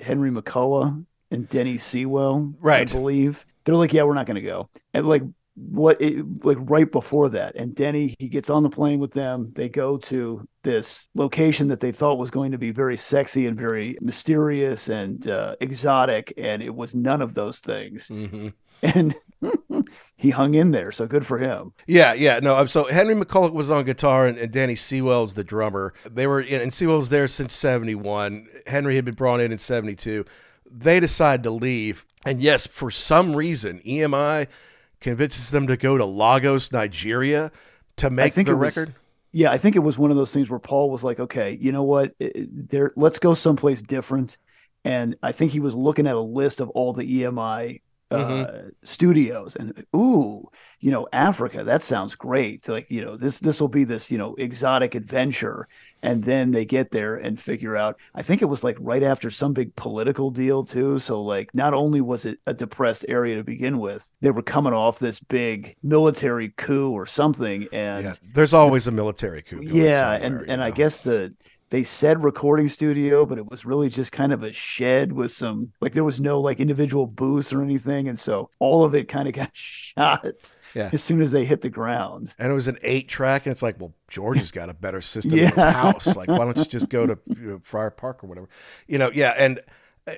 Henry 0.00 0.30
McCullough 0.30 1.04
and 1.30 1.48
Denny 1.48 1.76
Seiwell 1.78 2.54
Right. 2.60 2.88
I 2.88 2.92
believe. 2.92 3.44
They're 3.64 3.74
like 3.76 3.92
yeah 3.92 4.04
we're 4.04 4.14
not 4.14 4.26
going 4.26 4.36
to 4.36 4.40
go. 4.42 4.68
And 4.94 5.06
like 5.08 5.22
what 5.54 6.00
it, 6.00 6.24
like 6.44 6.58
right 6.60 6.90
before 6.90 7.28
that. 7.30 7.56
And 7.56 7.74
Denny 7.74 8.14
he 8.18 8.28
gets 8.28 8.48
on 8.48 8.62
the 8.62 8.70
plane 8.70 9.00
with 9.00 9.12
them. 9.12 9.52
They 9.54 9.68
go 9.68 9.98
to 9.98 10.46
this 10.62 11.08
location 11.14 11.68
that 11.68 11.80
they 11.80 11.92
thought 11.92 12.18
was 12.18 12.30
going 12.30 12.52
to 12.52 12.58
be 12.58 12.70
very 12.70 12.96
sexy 12.96 13.46
and 13.46 13.56
very 13.58 13.98
mysterious 14.00 14.88
and 14.88 15.26
uh, 15.28 15.56
exotic. 15.60 16.32
And 16.38 16.62
it 16.62 16.74
was 16.74 16.94
none 16.94 17.20
of 17.20 17.34
those 17.34 17.58
things. 17.58 18.06
Hmm 18.08 18.48
and 18.82 19.14
he 20.16 20.30
hung 20.30 20.54
in 20.54 20.70
there 20.70 20.92
so 20.92 21.06
good 21.06 21.26
for 21.26 21.38
him 21.38 21.72
Yeah, 21.86 22.12
yeah, 22.12 22.38
no. 22.40 22.64
So 22.66 22.84
Henry 22.84 23.14
McCullough 23.14 23.52
was 23.52 23.70
on 23.70 23.84
guitar, 23.84 24.26
and, 24.26 24.38
and 24.38 24.52
Danny 24.52 24.74
Seiwell's 24.74 25.34
the 25.34 25.44
drummer. 25.44 25.92
They 26.08 26.26
were, 26.26 26.40
in, 26.40 26.60
and 26.60 26.72
Seiwell's 26.72 27.08
there 27.08 27.26
since 27.26 27.52
'71. 27.52 28.46
Henry 28.66 28.94
had 28.96 29.04
been 29.04 29.14
brought 29.14 29.40
in 29.40 29.50
in 29.52 29.58
'72. 29.58 30.24
They 30.70 31.00
decided 31.00 31.42
to 31.42 31.50
leave, 31.50 32.06
and 32.24 32.40
yes, 32.40 32.66
for 32.66 32.90
some 32.90 33.34
reason, 33.36 33.80
EMI 33.80 34.46
convinces 35.00 35.50
them 35.50 35.66
to 35.66 35.76
go 35.76 35.98
to 35.98 36.04
Lagos, 36.04 36.72
Nigeria, 36.72 37.50
to 37.96 38.08
make 38.10 38.34
the 38.34 38.42
it 38.42 38.48
was- 38.54 38.76
record. 38.76 38.94
Yeah, 39.34 39.50
I 39.50 39.56
think 39.56 39.76
it 39.76 39.80
was 39.80 39.96
one 39.96 40.10
of 40.10 40.18
those 40.18 40.32
things 40.32 40.50
where 40.50 40.58
Paul 40.58 40.90
was 40.90 41.02
like, 41.02 41.18
"Okay, 41.18 41.56
you 41.60 41.72
know 41.72 41.82
what? 41.84 42.14
There, 42.18 42.92
let's 42.96 43.18
go 43.18 43.32
someplace 43.34 43.80
different." 43.80 44.36
And 44.84 45.16
I 45.22 45.32
think 45.32 45.52
he 45.52 45.60
was 45.60 45.74
looking 45.74 46.06
at 46.06 46.14
a 46.16 46.20
list 46.20 46.60
of 46.60 46.68
all 46.70 46.92
the 46.92 47.04
EMI 47.22 47.80
uh, 48.12 48.46
Mm-hmm. 48.46 48.68
studios, 48.84 49.56
and 49.56 49.84
ooh, 49.96 50.48
you 50.80 50.90
know, 50.90 51.08
Africa. 51.12 51.64
That 51.64 51.82
sounds 51.82 52.14
great. 52.16 52.68
Like, 52.68 52.90
you 52.90 53.04
know, 53.04 53.16
this 53.16 53.38
this 53.40 53.60
will 53.60 53.68
be 53.68 53.84
this 53.84 54.10
you 54.10 54.18
know 54.18 54.34
exotic 54.36 54.94
adventure. 54.94 55.68
And 56.04 56.24
then 56.24 56.50
they 56.50 56.64
get 56.64 56.90
there 56.90 57.16
and 57.16 57.40
figure 57.40 57.76
out. 57.76 57.96
I 58.14 58.22
think 58.22 58.42
it 58.42 58.46
was 58.46 58.64
like 58.64 58.76
right 58.80 59.02
after 59.04 59.30
some 59.30 59.52
big 59.52 59.74
political 59.76 60.30
deal 60.30 60.64
too. 60.64 60.98
So 60.98 61.22
like, 61.22 61.54
not 61.54 61.74
only 61.74 62.00
was 62.00 62.26
it 62.26 62.40
a 62.46 62.54
depressed 62.54 63.04
area 63.08 63.36
to 63.36 63.44
begin 63.44 63.78
with, 63.78 64.10
they 64.20 64.30
were 64.32 64.42
coming 64.42 64.72
off 64.72 64.98
this 64.98 65.20
big 65.20 65.76
military 65.82 66.50
coup 66.56 66.90
or 66.90 67.06
something, 67.06 67.68
and 67.72 68.04
Yeah, 68.04 68.14
there's 68.22 68.52
always 68.54 68.86
a 68.86 68.90
military 68.90 69.42
coup. 69.42 69.62
Going 69.62 69.86
yeah 69.86 70.12
and 70.20 70.42
and 70.48 70.62
i 70.62 70.70
guess 70.70 70.98
the 70.98 71.34
they 71.72 71.82
said 71.82 72.22
recording 72.22 72.68
studio 72.68 73.24
but 73.26 73.38
it 73.38 73.50
was 73.50 73.64
really 73.64 73.88
just 73.88 74.12
kind 74.12 74.32
of 74.32 74.42
a 74.42 74.52
shed 74.52 75.10
with 75.10 75.32
some 75.32 75.72
like 75.80 75.94
there 75.94 76.04
was 76.04 76.20
no 76.20 76.38
like 76.40 76.60
individual 76.60 77.06
booths 77.06 77.52
or 77.52 77.62
anything 77.62 78.08
and 78.08 78.20
so 78.20 78.50
all 78.58 78.84
of 78.84 78.94
it 78.94 79.08
kind 79.08 79.26
of 79.26 79.34
got 79.42 79.50
shot 79.54 80.26
Yeah. 80.74 80.90
as 80.92 81.02
soon 81.02 81.22
as 81.22 81.30
they 81.32 81.44
hit 81.46 81.62
the 81.62 81.70
ground 81.70 82.34
and 82.38 82.50
it 82.52 82.54
was 82.54 82.68
an 82.68 82.76
eight 82.82 83.08
track, 83.08 83.46
and 83.46 83.50
it's 83.52 83.62
like, 83.62 83.80
well, 83.80 83.94
George 84.08 84.38
has 84.38 84.50
got 84.50 84.68
a 84.68 84.74
better 84.74 85.00
system 85.00 85.32
in 85.38 85.46
his 85.48 85.54
house. 85.56 86.14
Like, 86.14 86.28
why 86.28 86.38
don't 86.38 86.56
you 86.58 86.64
just 86.64 86.88
go 86.90 87.06
to 87.06 87.18
you 87.26 87.36
know, 87.48 87.60
Friar 87.62 87.90
Park 87.90 88.22
or 88.22 88.26
whatever? 88.26 88.48
You 88.86 88.98
know, 88.98 89.10
yeah, 89.12 89.34
and 89.38 89.60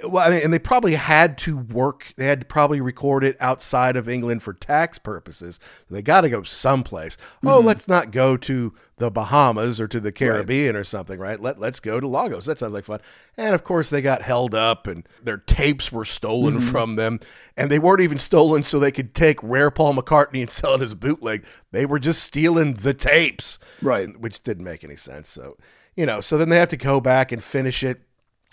well, 0.02 0.26
I 0.26 0.30
mean, 0.30 0.40
and 0.42 0.50
they 0.52 0.58
probably 0.58 0.94
had 0.94 1.36
to 1.38 1.58
work. 1.58 2.14
They 2.16 2.24
had 2.24 2.40
to 2.40 2.46
probably 2.46 2.80
record 2.80 3.22
it 3.22 3.36
outside 3.38 3.96
of 3.96 4.08
England 4.08 4.42
for 4.42 4.54
tax 4.54 4.98
purposes. 4.98 5.60
They 5.90 6.00
got 6.00 6.22
to 6.22 6.30
go 6.30 6.42
someplace. 6.42 7.18
Oh, 7.44 7.58
Mm-hmm. 7.58 7.66
let's 7.66 7.86
not 7.86 8.10
go 8.10 8.38
to 8.38 8.72
the 8.96 9.10
Bahamas 9.10 9.80
or 9.80 9.88
to 9.88 10.00
the 10.00 10.10
Caribbean 10.12 10.74
or 10.74 10.84
something, 10.84 11.18
right? 11.18 11.38
Let 11.38 11.58
Let's 11.60 11.80
go 11.80 12.00
to 12.00 12.08
Lagos. 12.08 12.46
That 12.46 12.58
sounds 12.58 12.72
like 12.72 12.84
fun. 12.86 13.00
And 13.36 13.54
of 13.54 13.62
course, 13.62 13.90
they 13.90 14.00
got 14.00 14.22
held 14.22 14.54
up, 14.54 14.86
and 14.86 15.06
their 15.22 15.36
tapes 15.38 15.92
were 15.92 16.06
stolen 16.06 16.54
Mm-hmm. 16.58 16.70
from 16.70 16.96
them, 16.96 17.20
and 17.56 17.70
they 17.70 17.78
weren't 17.78 18.00
even 18.00 18.16
stolen 18.18 18.62
so 18.62 18.78
they 18.78 18.90
could 18.92 19.14
take 19.14 19.42
rare 19.42 19.70
Paul 19.70 19.94
McCartney 19.94 20.40
and 20.40 20.48
sell 20.48 20.74
it 20.74 20.80
as 20.82 20.92
a 20.92 20.96
bootleg. 20.96 21.44
They 21.72 21.84
were 21.84 21.98
just 21.98 22.22
stealing 22.22 22.74
the 22.74 22.94
tapes 22.94 23.58
right 23.82 24.18
which 24.18 24.42
didn't 24.42 24.64
make 24.64 24.82
any 24.82 24.96
sense. 24.96 25.28
So, 25.28 25.58
you 25.94 26.06
know, 26.06 26.22
so 26.22 26.38
then 26.38 26.48
they 26.48 26.56
have 26.58 26.68
to 26.70 26.76
go 26.78 27.00
back 27.02 27.32
and 27.32 27.42
finish 27.42 27.82
it. 27.84 28.00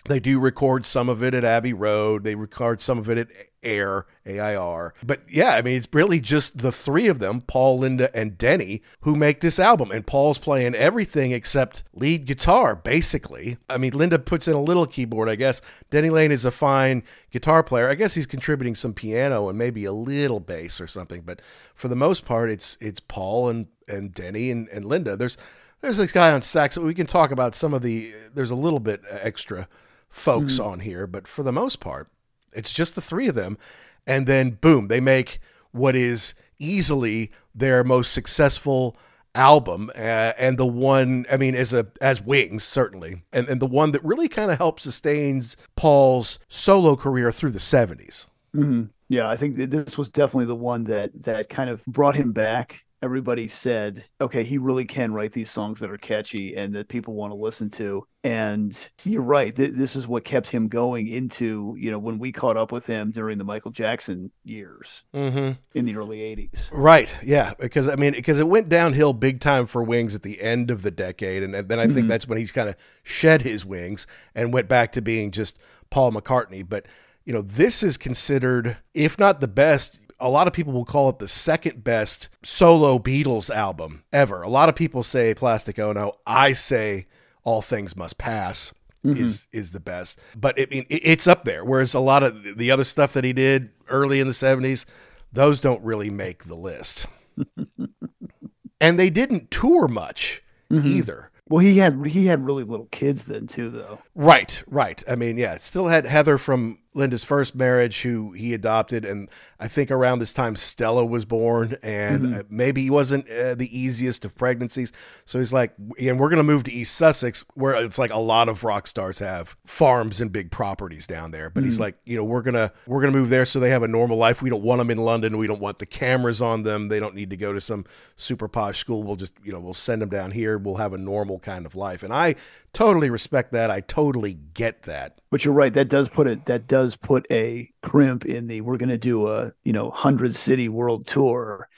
They 0.06 0.20
do 0.20 0.40
record 0.40 0.86
some 0.86 1.10
of 1.10 1.24
it 1.24 1.34
at 1.34 1.44
Abbey 1.44 1.74
Road. 1.74 2.24
They 2.24 2.36
record 2.36 2.82
some 2.82 2.98
of 2.98 3.10
it 3.10 3.18
at 3.18 3.30
Air, 3.64 4.08
AIR. 4.26 4.94
But 5.04 5.22
yeah, 5.30 5.56
I 5.56 5.62
mean, 5.62 5.78
it's 5.78 5.88
really 5.94 6.20
just 6.20 6.60
the 6.60 6.72
three 6.72 7.08
of 7.08 7.20
them, 7.20 7.42
Paul, 7.42 7.80
Linda, 7.80 8.16
and 8.16 8.38
Denny, 8.38 8.82
who 9.02 9.16
make 9.16 9.40
this 9.40 9.60
album. 9.60 9.92
And 9.92 10.06
Paul's 10.08 10.40
playing 10.40 10.74
everything 10.74 11.32
except 11.32 11.84
lead 11.94 12.26
guitar, 12.26 12.76
basically. 12.76 13.58
I 13.70 13.78
mean, 13.78 13.92
Linda 13.94 14.18
puts 14.18 14.48
in 14.48 14.56
a 14.56 14.62
little 14.62 14.88
keyboard, 14.88 15.30
I 15.30 15.36
guess. 15.36 15.62
Denny 15.92 16.10
Laine 16.10 16.32
is 16.32 16.46
a 16.46 16.52
fine 16.52 17.04
guitar 17.30 17.62
player. 17.62 17.90
I 17.90 17.96
guess 17.96 18.16
he's 18.16 18.26
contributing 18.26 18.76
some 18.76 18.94
piano 18.94 19.48
and 19.50 19.58
maybe 19.58 19.86
a 19.86 19.94
little 19.94 20.40
bass 20.40 20.82
or 20.82 20.88
something. 20.88 21.22
But 21.22 21.42
for 21.76 21.88
the 21.88 21.96
most 21.96 22.26
part, 22.26 22.50
it's 22.50 22.78
it's 22.82 23.00
Paul 23.00 23.50
and, 23.50 23.68
and 23.88 24.14
Denny 24.14 24.50
and, 24.50 24.68
and 24.70 24.86
Linda. 24.86 25.16
There's 25.16 25.38
there's 25.82 26.00
a 26.00 26.08
guy 26.08 26.32
on 26.32 26.42
sax. 26.42 26.78
We 26.78 26.94
can 26.94 27.08
talk 27.08 27.32
about 27.32 27.54
some 27.54 27.74
of 27.74 27.82
the. 27.82 28.14
There's 28.34 28.52
a 28.52 28.56
little 28.56 28.80
bit 28.80 29.02
extra 29.10 29.68
folks 30.12 30.56
mm-hmm. 30.56 30.70
on 30.70 30.80
here, 30.82 31.08
but 31.08 31.28
for 31.28 31.44
the 31.44 31.52
most 31.52 31.80
part, 31.80 32.10
it's 32.54 32.74
just 32.74 32.96
the 32.96 33.02
three 33.02 33.28
of 33.28 33.36
them. 33.36 33.58
And 34.06 34.28
then 34.28 34.52
boom, 34.52 34.88
they 34.88 35.00
make 35.00 35.40
what 35.72 35.96
is 35.96 36.34
easily 36.60 37.32
their 37.56 37.84
most 37.84 38.12
successful 38.12 38.96
album 39.34 39.90
uh, 39.96 40.34
and 40.38 40.58
the 40.58 40.66
one 40.66 41.26
i 41.32 41.38
mean 41.38 41.56
as 41.56 41.72
a 41.72 41.88
as 42.02 42.22
wings 42.22 42.66
certainly 42.66 43.22
and, 43.32 43.48
and 43.48 43.62
the 43.62 43.66
one 43.66 43.94
that 43.94 44.04
really 44.04 44.28
kind 44.28 44.52
of 44.52 44.58
helps 44.58 44.84
sustains 44.84 45.56
paul's 45.78 46.38
solo 46.50 46.98
career 46.98 47.32
through 47.32 47.52
the 47.52 47.58
70s 47.58 48.28
mm-hmm. 48.54 48.84
yeah 49.08 49.30
i 49.30 49.38
think 49.38 49.56
this 49.56 49.98
was 49.98 50.10
definitely 50.10 50.46
the 50.46 50.56
one 50.56 50.84
that 50.84 51.12
that 51.24 51.48
kind 51.48 51.70
of 51.70 51.84
brought 51.86 52.16
him 52.16 52.34
back 52.34 52.84
everybody 53.04 53.48
said, 53.48 54.06
okay, 54.20 54.44
he 54.44 54.58
really 54.58 54.86
can 54.86 55.12
write 55.14 55.34
these 55.34 55.50
songs 55.50 55.80
that 55.80 55.90
are 55.90 55.98
catchy 55.98 56.56
and 56.56 56.74
that 56.74 56.88
people 56.88 57.16
want 57.16 57.32
to 57.32 57.36
listen 57.36 57.70
to. 57.70 58.06
And 58.24 58.78
you're 59.04 59.24
right. 59.24 59.56
Th- 59.56 59.74
this 59.74 59.96
is 59.96 60.08
what 60.08 60.24
kept 60.24 60.48
him 60.48 60.68
going 60.68 61.08
into, 61.08 61.76
you 61.80 61.90
know, 61.90 61.98
when 61.98 62.20
we 62.20 62.32
caught 62.32 62.58
up 62.58 62.72
with 62.72 62.86
him 62.86 63.10
during 63.10 63.40
the 63.40 63.44
Michael 63.44 63.72
Jackson 63.72 64.30
years 64.44 65.04
mm-hmm. 65.16 65.54
in 65.74 65.86
the 65.86 65.96
early 65.96 66.20
80s. 66.20 66.70
Right. 66.72 67.12
Yeah. 67.24 67.54
Because, 67.60 67.90
I 67.90 67.96
mean, 67.96 68.12
because 68.12 68.40
it 68.40 68.48
went 68.48 68.70
downhill 68.70 69.14
big 69.14 69.40
time 69.40 69.66
for 69.66 69.82
Wings 69.82 70.14
at 70.14 70.22
the 70.22 70.40
end 70.40 70.70
of 70.70 70.84
the 70.84 70.92
decade. 70.92 71.42
And 71.42 71.56
then 71.56 71.80
I 71.80 71.86
think 71.86 72.00
mm-hmm. 72.00 72.08
that's 72.10 72.28
when 72.28 72.38
he's 72.38 72.52
kind 72.52 72.70
of 72.70 72.76
shed 73.02 73.42
his 73.42 73.66
wings 73.66 74.06
and 74.36 74.54
went 74.54 74.68
back 74.68 74.92
to 74.92 75.02
being 75.02 75.32
just 75.32 75.58
Paul 75.90 76.12
McCartney. 76.12 76.68
But, 76.68 76.86
you 77.26 77.34
know, 77.34 77.42
this 77.42 77.82
is 77.82 77.98
considered, 77.98 78.78
if 78.94 79.18
not 79.18 79.40
the 79.40 79.48
best, 79.48 80.00
a 80.22 80.30
lot 80.30 80.48
of 80.48 80.54
people 80.54 80.72
will 80.72 80.86
call 80.86 81.10
it 81.10 81.20
the 81.20 81.28
second 81.28 81.84
best 81.84 82.30
solo 82.44 83.00
Beatles 83.00 83.50
album 83.50 84.04
ever. 84.14 84.42
A 84.42 84.50
lot 84.50 84.70
of 84.70 84.76
people 84.76 85.04
say 85.04 85.34
Plastic 85.34 85.80
Ono. 85.80 86.14
I 86.26 86.54
say 86.54 87.08
All 87.44 87.62
Things 87.62 87.96
Must 87.96 88.18
Pass. 88.18 88.74
Mm-hmm. 89.04 89.24
Is 89.24 89.48
is 89.52 89.72
the 89.72 89.80
best, 89.80 90.20
but 90.36 90.60
it, 90.60 90.72
it, 90.72 90.86
it's 90.92 91.26
up 91.26 91.44
there. 91.44 91.66
Whereas 91.66 91.96
a 91.96 92.00
lot 92.00 92.22
of 92.22 92.56
the 92.56 92.70
other 92.70 92.84
stuff 92.84 93.14
that 93.14 93.24
he 93.24 93.34
did 93.34 93.72
early 93.90 94.20
in 94.20 94.28
the 94.28 94.34
seventies, 94.34 94.86
those 95.34 95.60
don't 95.60 95.84
really 95.84 96.12
make 96.12 96.44
the 96.44 96.54
list. 96.54 97.08
and 98.80 99.00
they 99.00 99.10
didn't 99.10 99.50
tour 99.50 99.88
much 99.88 100.44
mm-hmm. 100.70 100.88
either. 100.88 101.32
Well, 101.50 101.60
he 101.60 101.80
had 101.80 102.06
he 102.06 102.28
had 102.28 102.46
really 102.46 102.64
little 102.64 102.86
kids 102.92 103.26
then 103.26 103.48
too, 103.48 103.70
though. 103.70 104.00
Right, 104.16 104.64
right. 104.68 105.04
I 105.10 105.16
mean, 105.16 105.38
yeah, 105.38 105.58
still 105.58 105.88
had 105.88 106.06
Heather 106.06 106.38
from 106.38 106.78
Linda's 106.94 107.24
first 107.24 107.56
marriage, 107.56 108.02
who 108.02 108.34
he 108.34 108.54
adopted, 108.54 109.06
and 109.06 109.30
I 109.60 109.68
think 109.68 109.92
around 109.92 110.20
this 110.20 110.34
time 110.34 110.56
Stella 110.56 111.06
was 111.06 111.24
born, 111.24 111.78
and 111.82 112.22
mm-hmm. 112.22 112.56
maybe 112.56 112.82
he 112.82 112.90
wasn't 112.90 113.30
uh, 113.30 113.56
the 113.56 113.70
easiest 113.72 114.26
of 114.26 114.36
pregnancies. 114.36 114.92
So 115.26 115.40
he's 115.40 115.54
like, 115.54 115.74
and 116.00 116.20
we're 116.20 116.30
gonna 116.30 116.44
move 116.44 116.66
to 116.66 116.72
East 116.72 116.96
Sussex, 116.96 117.46
where 117.54 117.74
it's 117.74 117.98
like 117.98 118.12
a 118.12 118.20
lot 118.20 118.50
of 118.50 118.64
rock 118.64 118.88
stars 118.88 119.20
have 119.20 119.56
farms 119.66 120.20
and 120.20 120.32
big 120.32 120.52
properties 120.52 121.08
down 121.08 121.32
there. 121.32 121.50
But 121.50 121.62
mm-hmm. 121.62 121.70
he's 121.70 121.80
like, 121.80 121.96
you 122.04 122.18
know, 122.18 122.26
we're 122.26 122.42
gonna 122.42 122.74
we're 122.86 123.02
gonna 123.02 123.14
move 123.14 123.30
there 123.30 123.46
so 123.46 123.60
they 123.60 123.70
have 123.70 123.84
a 123.84 123.88
normal 123.88 124.18
life. 124.18 124.42
We 124.42 124.50
don't 124.50 124.64
want 124.64 124.80
them 124.80 124.92
in 124.92 124.98
London. 124.98 125.38
We 125.38 125.48
don't 125.48 125.62
want 125.62 125.80
the 125.80 125.86
cameras 125.86 126.42
on 126.42 126.64
them. 126.64 126.90
They 126.90 127.00
don't 127.00 127.16
need 127.16 127.30
to 127.30 127.38
go 127.38 127.54
to 127.54 127.62
some 127.62 127.86
super 128.18 128.50
posh 128.50 128.80
school. 128.80 129.04
We'll 129.04 129.16
just, 129.16 129.34
you 129.44 129.54
know, 129.54 129.60
we'll 129.60 129.74
send 129.74 130.02
them 130.02 130.10
down 130.10 130.32
here. 130.32 130.58
We'll 130.58 130.76
have 130.76 130.94
a 130.94 130.98
normal 130.98 131.40
kind 131.40 131.66
of 131.66 131.76
life. 131.76 132.04
And 132.04 132.14
I 132.14 132.36
totally 132.74 133.10
respect 133.10 133.52
that. 133.54 133.72
I 133.72 133.82
totally 133.82 134.38
get 134.54 134.84
that. 134.84 135.20
But 135.30 135.46
you're 135.46 135.54
right. 135.54 135.74
That 135.74 135.90
does 135.90 136.10
put 136.10 136.28
it. 136.28 136.46
That 136.46 136.68
does 136.68 136.96
put 136.96 137.26
a 137.32 137.70
crimp 137.82 138.26
in 138.26 138.48
the. 138.48 138.62
We're 138.62 138.78
going 138.78 138.90
to 138.90 138.98
do 138.98 139.28
a 139.28 139.54
you 139.64 139.74
know 139.74 139.90
hundred 139.92 140.36
city 140.36 140.70
world 140.70 141.08
tour. 141.08 141.70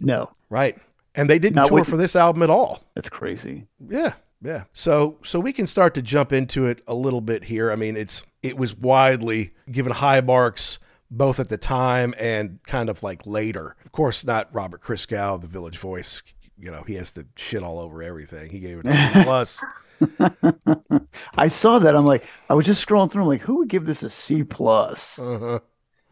No. 0.00 0.30
Right. 0.50 0.78
And 1.14 1.28
they 1.28 1.38
didn't 1.38 1.56
Not 1.56 1.68
tour 1.68 1.84
for 1.84 1.96
this 1.96 2.14
album 2.14 2.42
at 2.42 2.50
all. 2.50 2.84
That's 2.94 3.08
crazy. 3.08 3.66
Yeah. 3.88 4.12
Yeah. 4.40 4.64
So 4.72 5.18
so 5.24 5.40
we 5.40 5.52
can 5.52 5.66
start 5.66 5.94
to 5.94 6.02
jump 6.02 6.32
into 6.32 6.66
it 6.66 6.82
a 6.86 6.94
little 6.94 7.20
bit 7.20 7.44
here. 7.44 7.72
I 7.72 7.76
mean, 7.76 7.96
it's 7.96 8.24
it 8.42 8.56
was 8.56 8.76
widely 8.76 9.52
given 9.70 9.92
high 9.92 10.20
marks 10.20 10.78
both 11.10 11.40
at 11.40 11.48
the 11.48 11.56
time 11.56 12.14
and 12.18 12.60
kind 12.66 12.88
of 12.88 13.02
like 13.02 13.26
later. 13.26 13.76
Of 13.84 13.92
course, 13.92 14.24
not 14.24 14.48
Robert 14.52 14.82
Christgau, 14.82 15.40
the 15.40 15.46
Village 15.46 15.78
Voice. 15.78 16.22
You 16.58 16.70
know, 16.70 16.82
he 16.86 16.94
has 16.94 17.12
the 17.12 17.26
shit 17.36 17.62
all 17.62 17.78
over 17.78 18.02
everything. 18.02 18.50
He 18.50 18.60
gave 18.60 18.78
it 18.78 18.86
a 18.86 18.92
C 18.92 19.22
plus. 19.24 19.64
I 21.36 21.48
saw 21.48 21.78
that. 21.78 21.96
I'm 21.96 22.06
like, 22.06 22.24
I 22.48 22.54
was 22.54 22.66
just 22.66 22.86
scrolling 22.86 23.10
through. 23.10 23.22
I'm 23.22 23.28
like, 23.28 23.40
who 23.40 23.58
would 23.58 23.68
give 23.68 23.86
this 23.86 24.02
a 24.02 24.10
C 24.10 24.44
plus? 24.44 25.18
Uh-huh. 25.18 25.60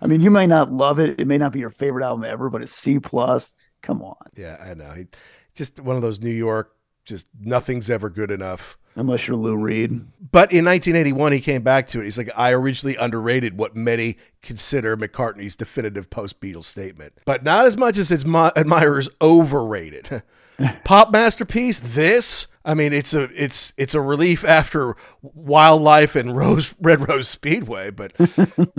I 0.01 0.07
mean, 0.07 0.21
you 0.21 0.31
may 0.31 0.47
not 0.47 0.73
love 0.73 0.99
it. 0.99 1.21
It 1.21 1.27
may 1.27 1.39
not 1.39 1.53
be 1.53 1.61
your 1.61 1.71
favorite 1.71 2.05
album 2.05 2.25
ever, 2.25 2.51
but 2.51 2.63
a 2.63 2.67
C 2.67 2.99
plus. 2.99 3.55
Come 3.83 4.03
on. 4.03 4.17
Yeah, 4.37 4.57
I 4.61 4.75
know. 4.75 4.91
He, 4.93 5.07
just 5.55 5.81
one 5.81 5.97
of 5.97 6.03
those 6.03 6.21
New 6.21 6.31
York. 6.31 6.73
Just 7.05 7.29
nothing's 7.41 7.89
ever 7.89 8.11
good 8.11 8.33
enough. 8.33 8.77
Unless 8.97 9.29
you're 9.29 9.37
Lou 9.37 9.57
Reed. 9.57 9.93
But 9.93 10.51
in 10.53 10.65
1981, 10.65 11.33
he 11.33 11.41
came 11.41 11.63
back 11.63 11.89
to 11.89 12.01
it. 12.01 12.05
He's 12.05 12.19
like, 12.19 12.31
I 12.37 12.53
originally 12.53 12.97
underrated 12.97 13.57
what 13.57 13.77
many 13.77 14.17
consider 14.43 14.97
McCartney's 14.97 15.55
definitive 15.55 16.09
post 16.11 16.41
Beatles 16.41 16.65
statement, 16.65 17.13
but 17.27 17.45
not 17.45 17.67
as 17.67 17.77
much 17.77 17.99
as 17.99 18.11
its 18.11 18.25
admirers 18.25 19.09
overrated. 19.21 20.23
Pop 20.85 21.13
masterpiece, 21.13 21.79
this 21.79 22.47
I 22.67 22.75
mean, 22.75 22.93
it's 22.93 23.15
a 23.15 23.31
it's 23.33 23.73
it's 23.77 23.95
a 23.95 24.01
relief 24.01 24.45
after 24.45 24.97
Wild 25.23 25.81
Life 25.83 26.17
and 26.17 26.37
Rose 26.37 26.75
Red 26.81 27.09
Rose 27.09 27.29
Speedway, 27.29 27.91
but 27.91 28.13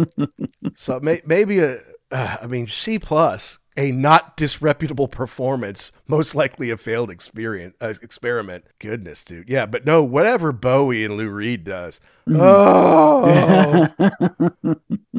so 0.76 1.00
may, 1.00 1.21
maybe 1.26 1.60
a 1.60 1.78
uh, 2.12 2.38
I 2.41 2.47
mean 2.47 2.67
C 2.67 3.00
plus 3.00 3.60
a 3.78 3.91
not 3.91 4.36
disreputable 4.36 5.08
performance, 5.08 5.91
most 6.08 6.36
likely 6.36 6.69
a 6.69 6.78
failed 6.78 7.10
experience 7.10 7.76
uh, 7.80 7.93
experiment. 8.02 8.65
Goodness, 8.80 9.23
dude, 9.23 9.50
yeah, 9.50 9.65
but 9.65 9.86
no, 9.86 10.04
whatever 10.04 10.52
Bowie 10.52 11.06
and 11.06 11.15
Lou 11.15 11.30
Reed 11.30 11.63
does, 11.63 12.02
mm. 12.28 12.38
oh, 12.41 13.88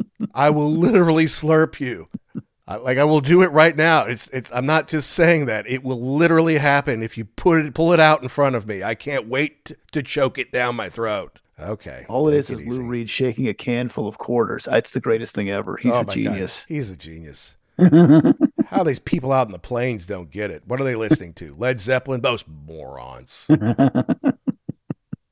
I 0.35 0.51
will 0.51 0.69
literally 0.69 1.25
slurp 1.25 1.79
you. 1.79 2.07
I, 2.69 2.75
like 2.75 2.99
I 2.99 3.03
will 3.03 3.19
do 3.19 3.41
it 3.41 3.51
right 3.51 3.75
now. 3.75 4.03
It's 4.03 4.27
it's. 4.27 4.51
I'm 4.53 4.67
not 4.67 4.87
just 4.87 5.09
saying 5.09 5.47
that. 5.47 5.67
It 5.67 5.83
will 5.83 5.99
literally 5.99 6.59
happen 6.59 7.01
if 7.01 7.17
you 7.17 7.25
put 7.25 7.65
it 7.65 7.73
pull 7.73 7.93
it 7.93 7.99
out 7.99 8.21
in 8.21 8.29
front 8.29 8.55
of 8.55 8.67
me. 8.67 8.83
I 8.83 8.93
can't 8.93 9.27
wait 9.27 9.71
to, 9.91 10.03
choke 10.03 10.37
it 10.37 10.51
down 10.51 10.75
my 10.75 10.87
throat. 10.87 11.39
Okay. 11.59 12.05
All 12.07 12.27
it 12.27 12.35
is 12.35 12.51
is 12.51 12.65
Lou 12.65 12.87
Reed 12.87 13.09
shaking 13.09 13.47
a 13.47 13.55
can 13.55 13.89
full 13.89 14.07
of 14.07 14.19
quarters. 14.19 14.67
It's 14.71 14.91
the 14.91 14.99
greatest 14.99 15.33
thing 15.33 15.49
ever. 15.49 15.77
He's 15.77 15.93
oh 15.93 16.01
a 16.01 16.05
genius. 16.05 16.63
God. 16.63 16.75
He's 16.75 16.91
a 16.91 16.95
genius. 16.95 17.55
How 18.67 18.83
these 18.83 18.99
people 18.99 19.31
out 19.31 19.47
in 19.47 19.51
the 19.51 19.59
plains 19.59 20.05
don't 20.05 20.29
get 20.29 20.51
it. 20.51 20.61
What 20.67 20.79
are 20.79 20.83
they 20.83 20.95
listening 20.95 21.33
to? 21.33 21.55
Led 21.57 21.79
Zeppelin? 21.79 22.21
Those 22.21 22.45
morons. 22.47 23.47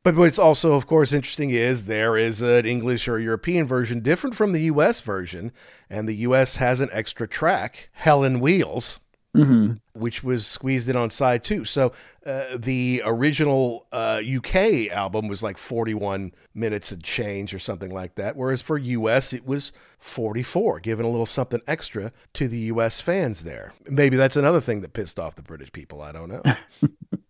But 0.07 0.15
what's 0.15 0.39
also, 0.39 0.75
of 0.75 0.87
course, 0.87 1.11
interesting 1.11 1.49
is 1.49 1.85
there 1.85 2.15
is 2.15 2.41
an 2.41 2.65
English 2.65 3.09
or 3.09 3.19
European 3.19 3.67
version 3.67 3.99
different 3.99 4.37
from 4.37 4.53
the 4.53 4.61
US 4.61 5.01
version, 5.01 5.51
and 5.89 6.07
the 6.07 6.15
US 6.27 6.55
has 6.55 6.79
an 6.79 6.87
extra 6.93 7.27
track, 7.27 7.89
Helen 7.91 8.39
Wheels. 8.39 9.01
Mm-hmm. 9.35 9.73
Which 9.93 10.23
was 10.23 10.47
squeezed 10.47 10.87
in 10.87 10.95
on 10.95 11.09
side 11.09 11.43
two. 11.43 11.65
So 11.65 11.91
uh, 12.25 12.57
the 12.57 13.01
original 13.03 13.85
uh, 13.91 14.21
UK 14.25 14.89
album 14.89 15.27
was 15.27 15.43
like 15.43 15.57
41 15.57 16.31
minutes 16.55 16.93
and 16.93 17.03
change 17.03 17.53
or 17.53 17.59
something 17.59 17.91
like 17.91 18.15
that. 18.15 18.37
Whereas 18.37 18.61
for 18.61 18.77
US, 18.77 19.33
it 19.33 19.45
was 19.45 19.73
44, 19.99 20.79
giving 20.79 21.05
a 21.05 21.09
little 21.09 21.25
something 21.25 21.61
extra 21.67 22.13
to 22.33 22.47
the 22.47 22.59
US 22.71 23.01
fans 23.01 23.43
there. 23.43 23.73
Maybe 23.89 24.15
that's 24.15 24.37
another 24.37 24.61
thing 24.61 24.79
that 24.81 24.93
pissed 24.93 25.19
off 25.19 25.35
the 25.35 25.43
British 25.43 25.73
people. 25.73 26.01
I 26.01 26.13
don't 26.13 26.29
know. 26.29 26.41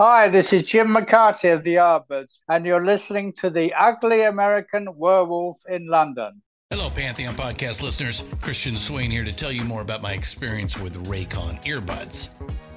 Hi, 0.00 0.28
this 0.28 0.52
is 0.52 0.62
Jim 0.62 0.94
McCarty 0.94 1.52
of 1.52 1.64
the 1.64 1.74
Yardbirds, 1.74 2.38
and 2.48 2.64
you're 2.64 2.84
listening 2.84 3.32
to 3.32 3.50
the 3.50 3.74
Ugly 3.74 4.22
American 4.22 4.86
Werewolf 4.94 5.58
in 5.68 5.88
London. 5.88 6.40
Hello, 6.70 6.88
Pantheon 6.88 7.34
podcast 7.34 7.82
listeners. 7.82 8.22
Christian 8.40 8.76
Swain 8.76 9.10
here 9.10 9.24
to 9.24 9.32
tell 9.32 9.50
you 9.50 9.64
more 9.64 9.82
about 9.82 10.00
my 10.00 10.12
experience 10.12 10.78
with 10.78 11.04
Raycon 11.08 11.60
earbuds. 11.64 12.28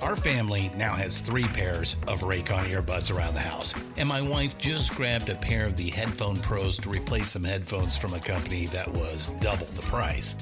Our 0.02 0.16
family 0.16 0.72
now 0.76 0.96
has 0.96 1.20
three 1.20 1.44
pairs 1.44 1.96
of 2.08 2.22
Raycon 2.22 2.68
earbuds 2.72 3.16
around 3.16 3.36
the 3.36 3.42
house, 3.42 3.76
and 3.98 4.10
my 4.10 4.24
wife 4.24 4.58
just 4.58 4.96
grabbed 4.96 5.30
a 5.30 5.36
pair 5.36 5.68
of 5.68 5.78
the 5.78 5.92
Headphone 5.92 6.38
Pros 6.38 6.80
to 6.80 6.90
replace 6.90 7.30
some 7.30 7.44
headphones 7.44 7.96
from 7.96 8.16
a 8.16 8.20
company 8.20 8.66
that 8.66 8.92
was 8.92 9.28
double 9.40 9.68
the 9.68 9.84
price. 9.84 10.36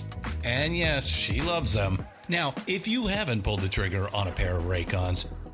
And 0.45 0.77
yes, 0.77 1.05
she 1.05 1.41
loves 1.41 1.73
them. 1.73 2.05
Now, 2.29 2.53
if 2.67 2.87
you 2.87 3.07
haven't 3.07 3.43
pulled 3.43 3.61
the 3.61 3.67
trigger 3.67 4.07
on 4.13 4.29
a 4.29 4.31
pair 4.31 4.59
of 4.59 4.65
Raycons, 4.65 5.25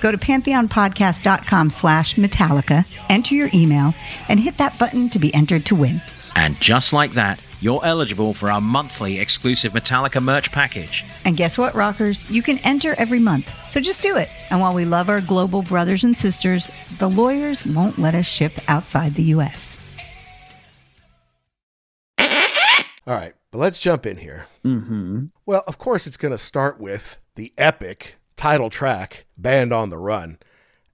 Go 0.00 0.10
to 0.10 0.18
pantheonpodcast.com 0.18 1.70
slash 1.70 2.14
Metallica, 2.16 2.84
enter 3.08 3.34
your 3.34 3.50
email, 3.54 3.94
and 4.28 4.40
hit 4.40 4.58
that 4.58 4.78
button 4.78 5.08
to 5.10 5.18
be 5.18 5.32
entered 5.34 5.66
to 5.66 5.74
win. 5.74 6.00
And 6.36 6.60
just 6.60 6.92
like 6.92 7.12
that, 7.12 7.40
you're 7.60 7.84
eligible 7.84 8.34
for 8.34 8.50
our 8.50 8.60
monthly 8.60 9.18
exclusive 9.20 9.72
Metallica 9.72 10.22
merch 10.22 10.52
package. 10.52 11.04
And 11.24 11.36
guess 11.36 11.56
what, 11.56 11.74
rockers? 11.74 12.28
You 12.30 12.42
can 12.42 12.58
enter 12.58 12.94
every 12.98 13.20
month. 13.20 13.70
So 13.70 13.80
just 13.80 14.02
do 14.02 14.16
it. 14.16 14.28
And 14.50 14.60
while 14.60 14.74
we 14.74 14.84
love 14.84 15.08
our 15.08 15.20
global 15.20 15.62
brothers 15.62 16.04
and 16.04 16.16
sisters, 16.16 16.70
the 16.98 17.08
lawyers 17.08 17.64
won't 17.64 17.98
let 17.98 18.14
us 18.14 18.26
ship 18.26 18.52
outside 18.68 19.14
the 19.14 19.22
U.S. 19.22 19.78
All 23.06 23.14
right, 23.14 23.34
but 23.50 23.58
let's 23.58 23.78
jump 23.78 24.06
in 24.06 24.16
here. 24.16 24.46
Mm-hmm. 24.64 25.26
Well, 25.46 25.62
of 25.66 25.78
course, 25.78 26.06
it's 26.06 26.16
going 26.16 26.32
to 26.32 26.38
start 26.38 26.80
with 26.80 27.18
the 27.34 27.52
epic 27.58 28.16
title 28.36 28.70
track, 28.70 29.26
Band 29.36 29.72
on 29.72 29.90
the 29.90 29.98
Run. 29.98 30.38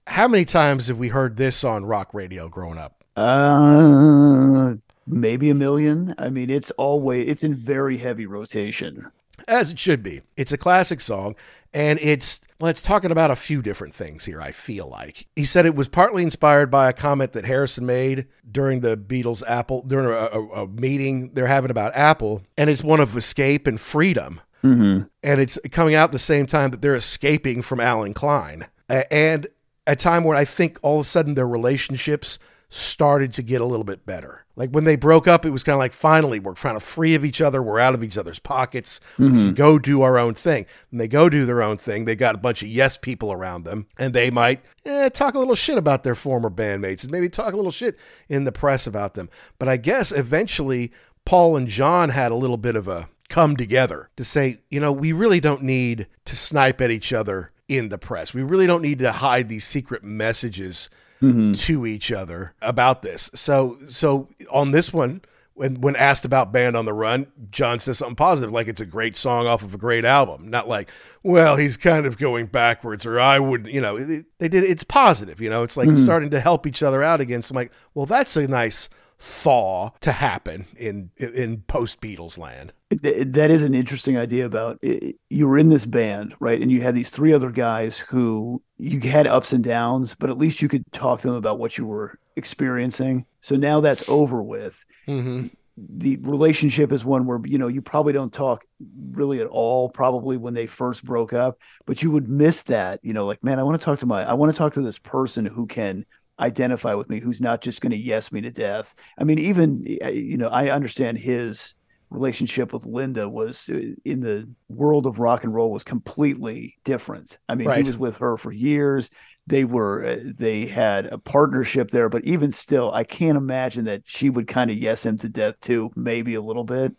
How 0.07 0.27
many 0.27 0.45
times 0.45 0.87
have 0.87 0.97
we 0.97 1.09
heard 1.09 1.37
this 1.37 1.63
on 1.63 1.85
rock 1.85 2.13
radio 2.13 2.49
growing 2.49 2.77
up? 2.77 3.03
Uh, 3.15 4.75
maybe 5.07 5.49
a 5.49 5.55
million. 5.55 6.15
I 6.17 6.29
mean, 6.29 6.49
it's 6.49 6.71
always 6.71 7.27
it's 7.27 7.43
in 7.43 7.55
very 7.55 7.97
heavy 7.97 8.25
rotation. 8.25 9.11
As 9.47 9.71
it 9.71 9.79
should 9.79 10.03
be. 10.03 10.21
It's 10.37 10.51
a 10.51 10.57
classic 10.57 11.01
song, 11.01 11.35
and 11.73 11.99
it's 12.01 12.39
well, 12.59 12.69
it's 12.69 12.81
talking 12.81 13.11
about 13.11 13.31
a 13.31 13.35
few 13.35 13.61
different 13.61 13.95
things 13.95 14.25
here, 14.25 14.41
I 14.41 14.51
feel 14.51 14.87
like. 14.87 15.27
He 15.35 15.45
said 15.45 15.65
it 15.65 15.75
was 15.75 15.87
partly 15.87 16.23
inspired 16.23 16.69
by 16.69 16.89
a 16.89 16.93
comment 16.93 17.31
that 17.33 17.45
Harrison 17.45 17.85
made 17.85 18.27
during 18.49 18.81
the 18.81 18.95
Beatles 18.95 19.43
Apple 19.47 19.81
during 19.81 20.07
a, 20.07 20.11
a, 20.11 20.63
a 20.63 20.67
meeting 20.67 21.33
they're 21.33 21.47
having 21.47 21.71
about 21.71 21.95
Apple, 21.95 22.43
and 22.57 22.69
it's 22.69 22.83
one 22.83 22.99
of 22.99 23.17
escape 23.17 23.67
and 23.67 23.79
freedom. 23.79 24.41
Mm-hmm. 24.63 25.03
and 25.23 25.41
it's 25.41 25.57
coming 25.71 25.95
out 25.95 26.05
at 26.05 26.11
the 26.11 26.19
same 26.19 26.45
time 26.45 26.71
that 26.71 26.81
they're 26.81 26.95
escaping 26.95 27.61
from 27.61 27.79
Allen 27.79 28.13
Klein. 28.13 28.67
And 28.89 29.47
a 29.87 29.95
time 29.95 30.23
where 30.23 30.37
I 30.37 30.45
think 30.45 30.77
all 30.81 30.99
of 30.99 31.05
a 31.05 31.09
sudden 31.09 31.35
their 31.35 31.47
relationships 31.47 32.39
started 32.69 33.33
to 33.33 33.43
get 33.43 33.59
a 33.59 33.65
little 33.65 33.83
bit 33.83 34.05
better. 34.05 34.45
Like 34.55 34.69
when 34.69 34.85
they 34.85 34.95
broke 34.95 35.27
up, 35.27 35.45
it 35.45 35.49
was 35.49 35.63
kind 35.63 35.73
of 35.73 35.79
like 35.79 35.91
finally 35.91 36.39
we're 36.39 36.53
kind 36.53 36.77
of 36.77 36.83
free 36.83 37.15
of 37.15 37.25
each 37.25 37.41
other. 37.41 37.61
We're 37.61 37.79
out 37.79 37.93
of 37.93 38.03
each 38.03 38.17
other's 38.17 38.39
pockets. 38.39 39.01
We 39.17 39.29
can 39.29 39.53
go 39.53 39.77
do 39.77 40.03
our 40.03 40.17
own 40.17 40.35
thing. 40.35 40.65
And 40.89 40.99
they 40.99 41.07
go 41.07 41.29
do 41.29 41.45
their 41.45 41.61
own 41.61 41.77
thing, 41.77 42.05
they 42.05 42.15
got 42.15 42.35
a 42.35 42.39
bunch 42.39 42.61
of 42.61 42.69
yes 42.69 42.95
people 42.95 43.31
around 43.31 43.65
them, 43.65 43.87
and 43.99 44.13
they 44.13 44.31
might 44.31 44.63
eh, 44.85 45.09
talk 45.09 45.35
a 45.35 45.39
little 45.39 45.55
shit 45.55 45.77
about 45.77 46.03
their 46.03 46.15
former 46.15 46.49
bandmates 46.49 47.03
and 47.03 47.11
maybe 47.11 47.27
talk 47.27 47.53
a 47.53 47.57
little 47.57 47.71
shit 47.71 47.97
in 48.29 48.45
the 48.45 48.51
press 48.51 48.87
about 48.87 49.15
them. 49.15 49.29
But 49.59 49.67
I 49.67 49.77
guess 49.77 50.11
eventually 50.11 50.93
Paul 51.25 51.57
and 51.57 51.67
John 51.67 52.09
had 52.09 52.31
a 52.31 52.35
little 52.35 52.57
bit 52.57 52.75
of 52.75 52.87
a 52.87 53.09
come 53.31 53.55
together 53.55 54.09
to 54.17 54.23
say, 54.25 54.59
you 54.69 54.79
know, 54.79 54.91
we 54.91 55.13
really 55.13 55.39
don't 55.39 55.63
need 55.63 56.07
to 56.25 56.35
snipe 56.35 56.81
at 56.81 56.91
each 56.91 57.13
other 57.13 57.51
in 57.69 57.87
the 57.87 57.97
press. 57.97 58.33
We 58.33 58.43
really 58.43 58.67
don't 58.67 58.81
need 58.81 58.99
to 58.99 59.11
hide 59.13 59.47
these 59.47 59.65
secret 59.65 60.03
messages 60.03 60.89
mm-hmm. 61.21 61.53
to 61.53 61.85
each 61.85 62.11
other 62.11 62.53
about 62.61 63.01
this. 63.01 63.31
So 63.33 63.77
so 63.87 64.27
on 64.51 64.71
this 64.71 64.91
one 64.91 65.21
when 65.53 65.79
when 65.79 65.95
asked 65.95 66.25
about 66.25 66.51
Band 66.51 66.75
on 66.75 66.83
the 66.83 66.93
Run, 66.93 67.27
John 67.51 67.79
says 67.79 67.99
something 67.99 68.15
positive 68.17 68.51
like 68.51 68.67
it's 68.67 68.81
a 68.81 68.85
great 68.85 69.15
song 69.15 69.47
off 69.47 69.63
of 69.63 69.73
a 69.73 69.77
great 69.77 70.03
album. 70.03 70.49
Not 70.49 70.67
like, 70.67 70.89
well, 71.23 71.55
he's 71.55 71.77
kind 71.77 72.05
of 72.05 72.17
going 72.17 72.47
backwards 72.47 73.05
or 73.05 73.17
I 73.17 73.39
would, 73.39 73.65
you 73.67 73.79
know, 73.79 73.97
they 73.97 74.49
did 74.49 74.65
it's 74.65 74.83
positive, 74.83 75.39
you 75.39 75.49
know. 75.49 75.63
It's 75.63 75.77
like 75.77 75.87
mm-hmm. 75.87 76.03
starting 76.03 76.31
to 76.31 76.39
help 76.41 76.67
each 76.67 76.83
other 76.83 77.01
out 77.01 77.21
again. 77.21 77.41
So 77.41 77.53
I'm 77.53 77.55
like, 77.55 77.71
well, 77.93 78.05
that's 78.05 78.35
a 78.35 78.45
nice 78.47 78.89
thaw 79.21 79.91
to 80.01 80.11
happen 80.11 80.65
in 80.77 81.11
in 81.17 81.61
post 81.67 82.01
Beatles 82.01 82.37
land. 82.37 82.73
That 82.89 83.51
is 83.51 83.63
an 83.63 83.73
interesting 83.73 84.17
idea 84.17 84.45
about 84.45 84.79
it. 84.81 85.15
you 85.29 85.47
were 85.47 85.57
in 85.57 85.69
this 85.69 85.85
band 85.85 86.35
right 86.39 86.59
and 86.61 86.71
you 86.71 86.81
had 86.81 86.95
these 86.95 87.09
three 87.11 87.31
other 87.31 87.51
guys 87.51 87.97
who 87.99 88.61
you 88.77 88.99
had 88.99 89.27
ups 89.27 89.53
and 89.53 89.63
downs 89.63 90.15
but 90.17 90.29
at 90.29 90.37
least 90.37 90.61
you 90.61 90.67
could 90.67 90.83
talk 90.91 91.19
to 91.21 91.27
them 91.27 91.35
about 91.37 91.59
what 91.59 91.77
you 91.77 91.85
were 91.85 92.17
experiencing 92.35 93.25
so 93.41 93.55
now 93.55 93.79
that's 93.79 94.03
over 94.09 94.41
with 94.43 94.83
Mm-hmm. 95.07 95.47
the 95.77 96.17
relationship 96.17 96.91
is 96.91 97.03
one 97.05 97.25
where 97.25 97.39
you 97.45 97.57
know 97.57 97.67
you 97.67 97.81
probably 97.81 98.13
don't 98.13 98.33
talk 98.33 98.65
really 99.11 99.39
at 99.41 99.47
all 99.47 99.89
probably 99.89 100.37
when 100.37 100.53
they 100.53 100.67
first 100.67 101.03
broke 101.03 101.33
up 101.33 101.57
but 101.85 102.03
you 102.03 102.11
would 102.11 102.29
miss 102.29 102.63
that 102.63 102.99
you 103.03 103.13
know 103.13 103.25
like 103.25 103.43
man 103.43 103.57
i 103.59 103.63
want 103.63 103.79
to 103.79 103.83
talk 103.85 103.99
to 103.99 104.05
my 104.05 104.23
i 104.29 104.33
want 104.33 104.51
to 104.53 104.57
talk 104.57 104.73
to 104.73 104.81
this 104.81 104.99
person 104.99 105.45
who 105.45 105.65
can 105.65 106.05
identify 106.41 106.93
with 106.93 107.09
me 107.09 107.19
who's 107.19 107.41
not 107.41 107.61
just 107.61 107.81
going 107.81 107.91
to 107.91 107.97
yes 107.97 108.31
me 108.31 108.41
to 108.41 108.51
death. 108.51 108.95
I 109.17 109.23
mean 109.23 109.39
even 109.39 109.85
uh, 110.03 110.09
you 110.09 110.37
know 110.37 110.49
i 110.49 110.69
understand 110.69 111.17
his 111.17 111.75
relationship 112.09 112.73
with 112.73 112.85
linda 112.85 113.29
was 113.29 113.69
uh, 113.69 113.79
in 114.03 114.19
the 114.19 114.49
world 114.67 115.05
of 115.05 115.19
rock 115.19 115.43
and 115.43 115.53
roll 115.53 115.71
was 115.71 115.83
completely 115.83 116.75
different. 116.83 117.37
I 117.47 117.55
mean 117.55 117.69
he 117.71 117.83
was 117.83 117.97
with 117.97 118.17
her 118.17 118.37
for 118.37 118.51
years. 118.51 119.09
They 119.47 119.63
were 119.63 120.03
uh, 120.03 120.19
they 120.23 120.65
had 120.65 121.05
a 121.07 121.17
partnership 121.17 121.89
there 121.91 122.09
but 122.09 122.23
even 122.25 122.51
still 122.51 122.91
i 122.93 123.03
can't 123.03 123.37
imagine 123.37 123.85
that 123.85 124.01
she 124.05 124.29
would 124.29 124.47
kind 124.47 124.71
of 124.71 124.77
yes 124.77 125.05
him 125.05 125.17
to 125.19 125.29
death 125.29 125.55
too 125.61 125.91
maybe 125.95 126.35
a 126.35 126.41
little 126.41 126.63
bit. 126.63 126.93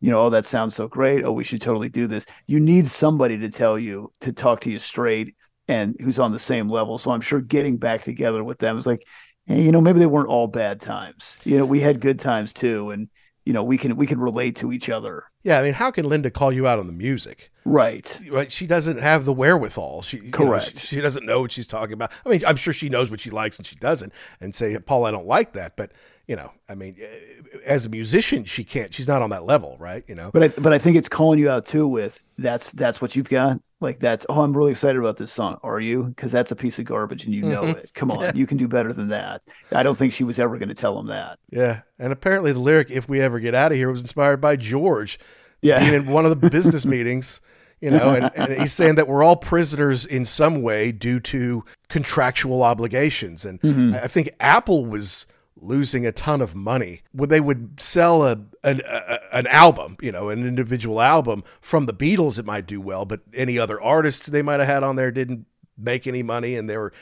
You 0.00 0.10
know 0.10 0.20
oh 0.20 0.30
that 0.30 0.44
sounds 0.44 0.74
so 0.74 0.86
great. 0.88 1.24
Oh 1.24 1.32
we 1.32 1.44
should 1.44 1.62
totally 1.62 1.88
do 1.88 2.06
this. 2.06 2.26
You 2.46 2.60
need 2.60 2.86
somebody 2.88 3.38
to 3.38 3.48
tell 3.48 3.78
you 3.78 4.12
to 4.20 4.32
talk 4.32 4.60
to 4.60 4.70
you 4.70 4.78
straight 4.78 5.34
and 5.68 5.96
who's 6.00 6.18
on 6.18 6.32
the 6.32 6.38
same 6.38 6.68
level 6.68 6.98
so 6.98 7.10
i'm 7.10 7.20
sure 7.20 7.40
getting 7.40 7.76
back 7.76 8.02
together 8.02 8.44
with 8.44 8.58
them 8.58 8.76
is 8.76 8.86
like 8.86 9.06
hey, 9.46 9.62
you 9.62 9.72
know 9.72 9.80
maybe 9.80 9.98
they 9.98 10.06
weren't 10.06 10.28
all 10.28 10.46
bad 10.46 10.80
times 10.80 11.38
you 11.44 11.56
know 11.56 11.64
we 11.64 11.80
had 11.80 12.00
good 12.00 12.18
times 12.18 12.52
too 12.52 12.90
and 12.90 13.08
you 13.44 13.52
know 13.52 13.62
we 13.62 13.76
can 13.78 13.96
we 13.96 14.06
can 14.06 14.18
relate 14.18 14.56
to 14.56 14.72
each 14.72 14.88
other 14.88 15.24
Yeah, 15.42 15.58
I 15.58 15.62
mean, 15.62 15.74
how 15.74 15.90
can 15.90 16.08
Linda 16.08 16.30
call 16.30 16.50
you 16.52 16.66
out 16.66 16.78
on 16.78 16.86
the 16.86 16.92
music? 16.94 17.50
right 17.66 18.18
Right? 18.30 18.50
She 18.50 18.66
doesn't 18.66 18.98
have 19.00 19.24
the 19.26 19.32
wherewithal. 19.34 20.00
She 20.02 20.16
you 20.16 20.24
know, 20.24 20.30
Correct. 20.30 20.78
she, 20.78 20.96
she 20.96 21.00
doesn't 21.02 21.26
know 21.26 21.42
what 21.42 21.52
she's 21.52 21.66
talking 21.66 21.92
about. 21.92 22.10
I 22.24 22.30
mean, 22.30 22.42
I'm 22.46 22.56
sure 22.56 22.72
she 22.72 22.88
knows 22.88 23.10
what 23.10 23.20
she 23.20 23.30
likes 23.30 23.58
and 23.58 23.66
she 23.66 23.76
doesn't, 23.76 24.12
and 24.40 24.54
say, 24.54 24.78
Paul, 24.78 25.04
I 25.04 25.10
don't 25.10 25.26
like 25.26 25.52
that. 25.52 25.76
But 25.76 25.92
you 26.26 26.36
know, 26.36 26.50
I 26.68 26.74
mean, 26.74 26.96
eh, 27.00 27.58
as 27.66 27.84
a 27.84 27.88
musician, 27.90 28.44
she 28.44 28.64
can't. 28.64 28.92
She's 28.94 29.06
not 29.08 29.20
on 29.22 29.30
that 29.30 29.44
level, 29.44 29.76
right? 29.78 30.04
You 30.08 30.14
know. 30.14 30.30
But 30.32 30.42
I, 30.42 30.48
but 30.48 30.72
I 30.72 30.78
think 30.78 30.96
it's 30.96 31.08
calling 31.08 31.38
you 31.38 31.50
out 31.50 31.66
too. 31.66 31.86
With 31.86 32.22
that's 32.38 32.72
that's 32.72 33.02
what 33.02 33.14
you've 33.14 33.28
got. 33.28 33.60
Like 33.80 34.00
that's 34.00 34.24
oh, 34.28 34.40
I'm 34.40 34.56
really 34.56 34.70
excited 34.70 34.98
about 34.98 35.18
this 35.18 35.30
song. 35.32 35.58
Are 35.62 35.80
you? 35.80 36.04
Because 36.04 36.32
that's 36.32 36.50
a 36.50 36.56
piece 36.56 36.78
of 36.78 36.86
garbage, 36.86 37.24
and 37.26 37.34
you 37.34 37.42
know 37.42 37.62
Mhm. 37.62 37.76
it. 37.76 37.92
Come 37.94 38.10
on, 38.10 38.20
Yeah. 38.22 38.32
you 38.34 38.46
can 38.46 38.56
do 38.56 38.66
better 38.68 38.92
than 38.92 39.08
that. 39.08 39.42
I 39.72 39.82
don't 39.82 39.98
think 39.98 40.12
she 40.14 40.24
was 40.24 40.38
ever 40.38 40.56
going 40.56 40.70
to 40.70 40.74
tell 40.74 40.98
him 40.98 41.08
that. 41.08 41.38
Yeah, 41.50 41.80
and 41.98 42.12
apparently 42.12 42.52
the 42.52 42.58
lyric 42.60 42.90
"If 42.90 43.08
we 43.08 43.20
ever 43.20 43.38
get 43.40 43.54
out 43.54 43.72
of 43.72 43.78
here" 43.78 43.90
was 43.90 44.00
inspired 44.00 44.40
by 44.40 44.56
George. 44.56 45.18
Yeah. 45.60 45.78
being 45.80 45.94
in 45.94 46.06
one 46.06 46.26
of 46.26 46.40
the 46.40 46.50
business 46.50 46.84
meetings, 46.84 47.40
you 47.80 47.90
know, 47.90 48.14
and, 48.14 48.30
and 48.36 48.60
he's 48.60 48.72
saying 48.74 48.96
that 48.96 49.08
we're 49.08 49.22
all 49.22 49.36
prisoners 49.36 50.04
in 50.04 50.26
some 50.26 50.60
way 50.60 50.92
due 50.92 51.20
to 51.20 51.64
contractual 51.88 52.62
obligations, 52.62 53.44
and 53.46 53.60
Mhm. 53.62 53.94
I 53.94 54.04
I 54.04 54.06
think 54.08 54.30
Apple 54.40 54.84
was 54.86 55.26
losing 55.56 56.04
a 56.06 56.12
ton 56.12 56.40
of 56.40 56.54
money 56.54 57.02
when 57.12 57.28
they 57.28 57.40
would 57.40 57.80
sell 57.80 58.24
a 58.24 58.32
an, 58.62 58.80
a 58.88 59.18
an 59.32 59.46
album, 59.46 59.96
you 60.00 60.12
know, 60.12 60.28
an 60.28 60.46
individual 60.46 61.00
album 61.00 61.44
from 61.60 61.86
the 61.86 61.94
Beatles. 61.94 62.38
It 62.38 62.44
might 62.44 62.66
do 62.66 62.80
well, 62.80 63.04
but 63.04 63.20
any 63.32 63.58
other 63.58 63.80
artists 63.80 64.26
they 64.26 64.42
might 64.42 64.60
have 64.60 64.68
had 64.68 64.82
on 64.82 64.96
there 64.96 65.10
didn't 65.10 65.46
make 65.78 66.06
any 66.06 66.22
money, 66.22 66.56
and 66.56 66.68
they 66.68 66.76
were 66.76 66.92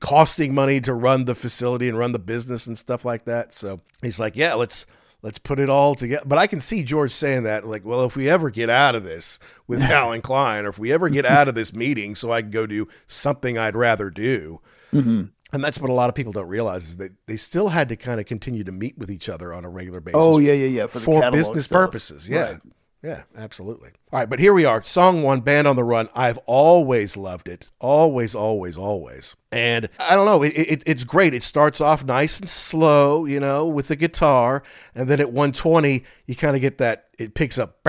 costing 0.00 0.54
money 0.54 0.80
to 0.82 0.92
run 0.92 1.24
the 1.24 1.34
facility 1.34 1.88
and 1.88 1.98
run 1.98 2.12
the 2.12 2.18
business 2.18 2.66
and 2.66 2.76
stuff 2.76 3.04
like 3.04 3.24
that. 3.24 3.52
So 3.54 3.80
he's 4.02 4.20
like, 4.20 4.36
yeah, 4.36 4.54
let's 4.54 4.86
let's 5.22 5.38
put 5.38 5.58
it 5.58 5.68
all 5.68 5.94
together. 5.94 6.24
But 6.26 6.38
I 6.38 6.46
can 6.46 6.60
see 6.60 6.82
George 6.84 7.12
saying 7.12 7.42
that, 7.44 7.66
like, 7.66 7.84
well, 7.84 8.04
if 8.04 8.16
we 8.16 8.28
ever 8.30 8.50
get 8.50 8.70
out 8.70 8.94
of 8.94 9.02
this 9.04 9.38
with 9.66 9.82
Allen 9.90 10.20
Klein, 10.22 10.66
or 10.66 10.68
if 10.68 10.78
we 10.78 10.92
ever 10.92 11.08
get 11.08 11.24
out 11.26 11.48
of 11.48 11.54
this 11.54 11.72
meeting, 11.72 12.14
so 12.14 12.30
I 12.30 12.42
can 12.42 12.50
go 12.50 12.66
do 12.66 12.86
something 13.06 13.58
I'd 13.58 13.76
rather 13.76 14.10
do. 14.10 14.60
Mhm. 14.92 15.30
And 15.52 15.64
that's 15.64 15.78
what 15.80 15.90
a 15.90 15.94
lot 15.94 16.08
of 16.08 16.14
people 16.14 16.32
don't 16.32 16.48
realize 16.48 16.88
is 16.88 16.96
that 16.98 17.12
they 17.26 17.36
still 17.36 17.68
had 17.68 17.88
to 17.88 17.96
kind 17.96 18.20
of 18.20 18.26
continue 18.26 18.64
to 18.64 18.72
meet 18.72 18.98
with 18.98 19.10
each 19.10 19.28
other 19.28 19.54
on 19.54 19.64
a 19.64 19.70
regular 19.70 20.00
basis. 20.00 20.20
Oh 20.20 20.38
yeah, 20.38 20.52
yeah, 20.52 20.66
yeah. 20.66 20.86
For, 20.86 21.00
for 21.00 21.30
business 21.30 21.64
stuff. 21.64 21.86
purposes. 21.86 22.28
Yeah. 22.28 22.52
Right. 22.52 22.60
Yeah, 23.02 23.22
absolutely. 23.36 23.90
All 24.12 24.18
right, 24.18 24.28
but 24.28 24.40
here 24.40 24.52
we 24.52 24.64
are. 24.64 24.82
Song 24.82 25.22
one, 25.22 25.40
Band 25.40 25.68
on 25.68 25.76
the 25.76 25.84
Run. 25.84 26.08
I've 26.16 26.38
always 26.46 27.16
loved 27.16 27.46
it. 27.46 27.70
Always, 27.78 28.34
always, 28.34 28.76
always. 28.76 29.36
And 29.52 29.88
I 30.00 30.16
don't 30.16 30.26
know, 30.26 30.42
it, 30.42 30.48
it, 30.48 30.82
it's 30.84 31.04
great. 31.04 31.32
It 31.32 31.44
starts 31.44 31.80
off 31.80 32.04
nice 32.04 32.40
and 32.40 32.48
slow, 32.48 33.24
you 33.24 33.38
know, 33.38 33.66
with 33.66 33.86
the 33.86 33.94
guitar. 33.94 34.64
And 34.96 35.08
then 35.08 35.20
at 35.20 35.28
120, 35.28 36.02
you 36.26 36.34
kind 36.34 36.56
of 36.56 36.60
get 36.60 36.78
that, 36.78 37.06
it 37.20 37.34
picks 37.34 37.56
up. 37.56 37.84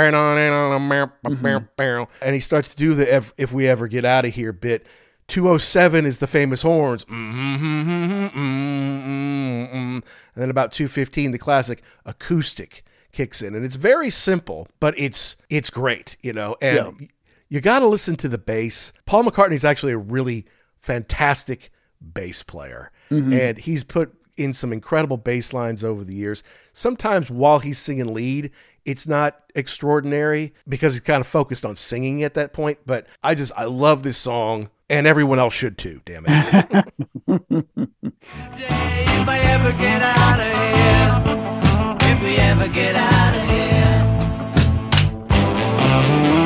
Mm-hmm. 2.05 2.21
And 2.21 2.35
he 2.35 2.39
starts 2.39 2.69
to 2.69 2.75
do 2.75 2.93
the 2.93 3.11
if, 3.11 3.33
if 3.35 3.51
we 3.51 3.67
ever 3.67 3.87
get 3.87 4.05
out 4.05 4.25
of 4.25 4.35
here 4.35 4.53
bit. 4.53 4.85
207 5.29 6.05
is 6.05 6.17
the 6.17 6.27
famous 6.27 6.61
horns. 6.61 7.05
Mm-hmm, 7.05 7.55
mm-hmm, 7.55 8.39
mm-hmm, 8.39 9.95
and 9.95 10.03
then 10.35 10.49
about 10.49 10.71
215, 10.71 11.31
the 11.31 11.37
classic 11.37 11.81
acoustic 12.05 12.83
kicks 13.11 13.41
in. 13.41 13.55
And 13.55 13.65
it's 13.65 13.75
very 13.75 14.09
simple, 14.09 14.67
but 14.79 14.97
it's 14.97 15.35
it's 15.49 15.69
great, 15.69 16.17
you 16.21 16.33
know. 16.33 16.55
And 16.61 16.75
Yeah. 16.99 17.07
you 17.49 17.61
got 17.61 17.79
to 17.79 17.87
listen 17.87 18.15
to 18.17 18.27
the 18.27 18.37
bass. 18.37 18.91
Paul 19.05 19.23
McCartney's 19.23 19.63
actually 19.65 19.93
a 19.93 19.97
really 19.97 20.45
fantastic 20.79 21.71
bass 22.01 22.43
player. 22.43 22.91
And 23.11 23.57
he's 23.57 23.83
put 23.83 24.13
in 24.37 24.53
some 24.53 24.71
incredible 24.71 25.17
bass 25.17 25.51
lines 25.51 25.83
over 25.83 26.03
the 26.03 26.13
years. 26.13 26.43
Sometimes 26.73 27.31
while 27.31 27.57
he's 27.57 27.79
singing 27.79 28.13
lead, 28.13 28.51
it's 28.85 29.07
not 29.07 29.41
extraordinary 29.55 30.53
because 30.67 30.93
he's 30.93 31.01
kind 31.01 31.19
of 31.19 31.25
focused 31.25 31.65
on 31.65 31.75
singing 31.75 32.21
at 32.21 32.35
that 32.35 32.53
point. 32.53 32.77
But 32.85 33.07
I 33.23 33.33
just, 33.33 33.51
I 33.57 33.65
love 33.65 34.03
this 34.03 34.19
song, 34.19 34.69
and 34.89 35.07
everyone 35.07 35.39
else 35.39 35.53
should 35.53 35.77
too, 35.77 36.01
damn 36.05 36.25
it. 36.27 36.85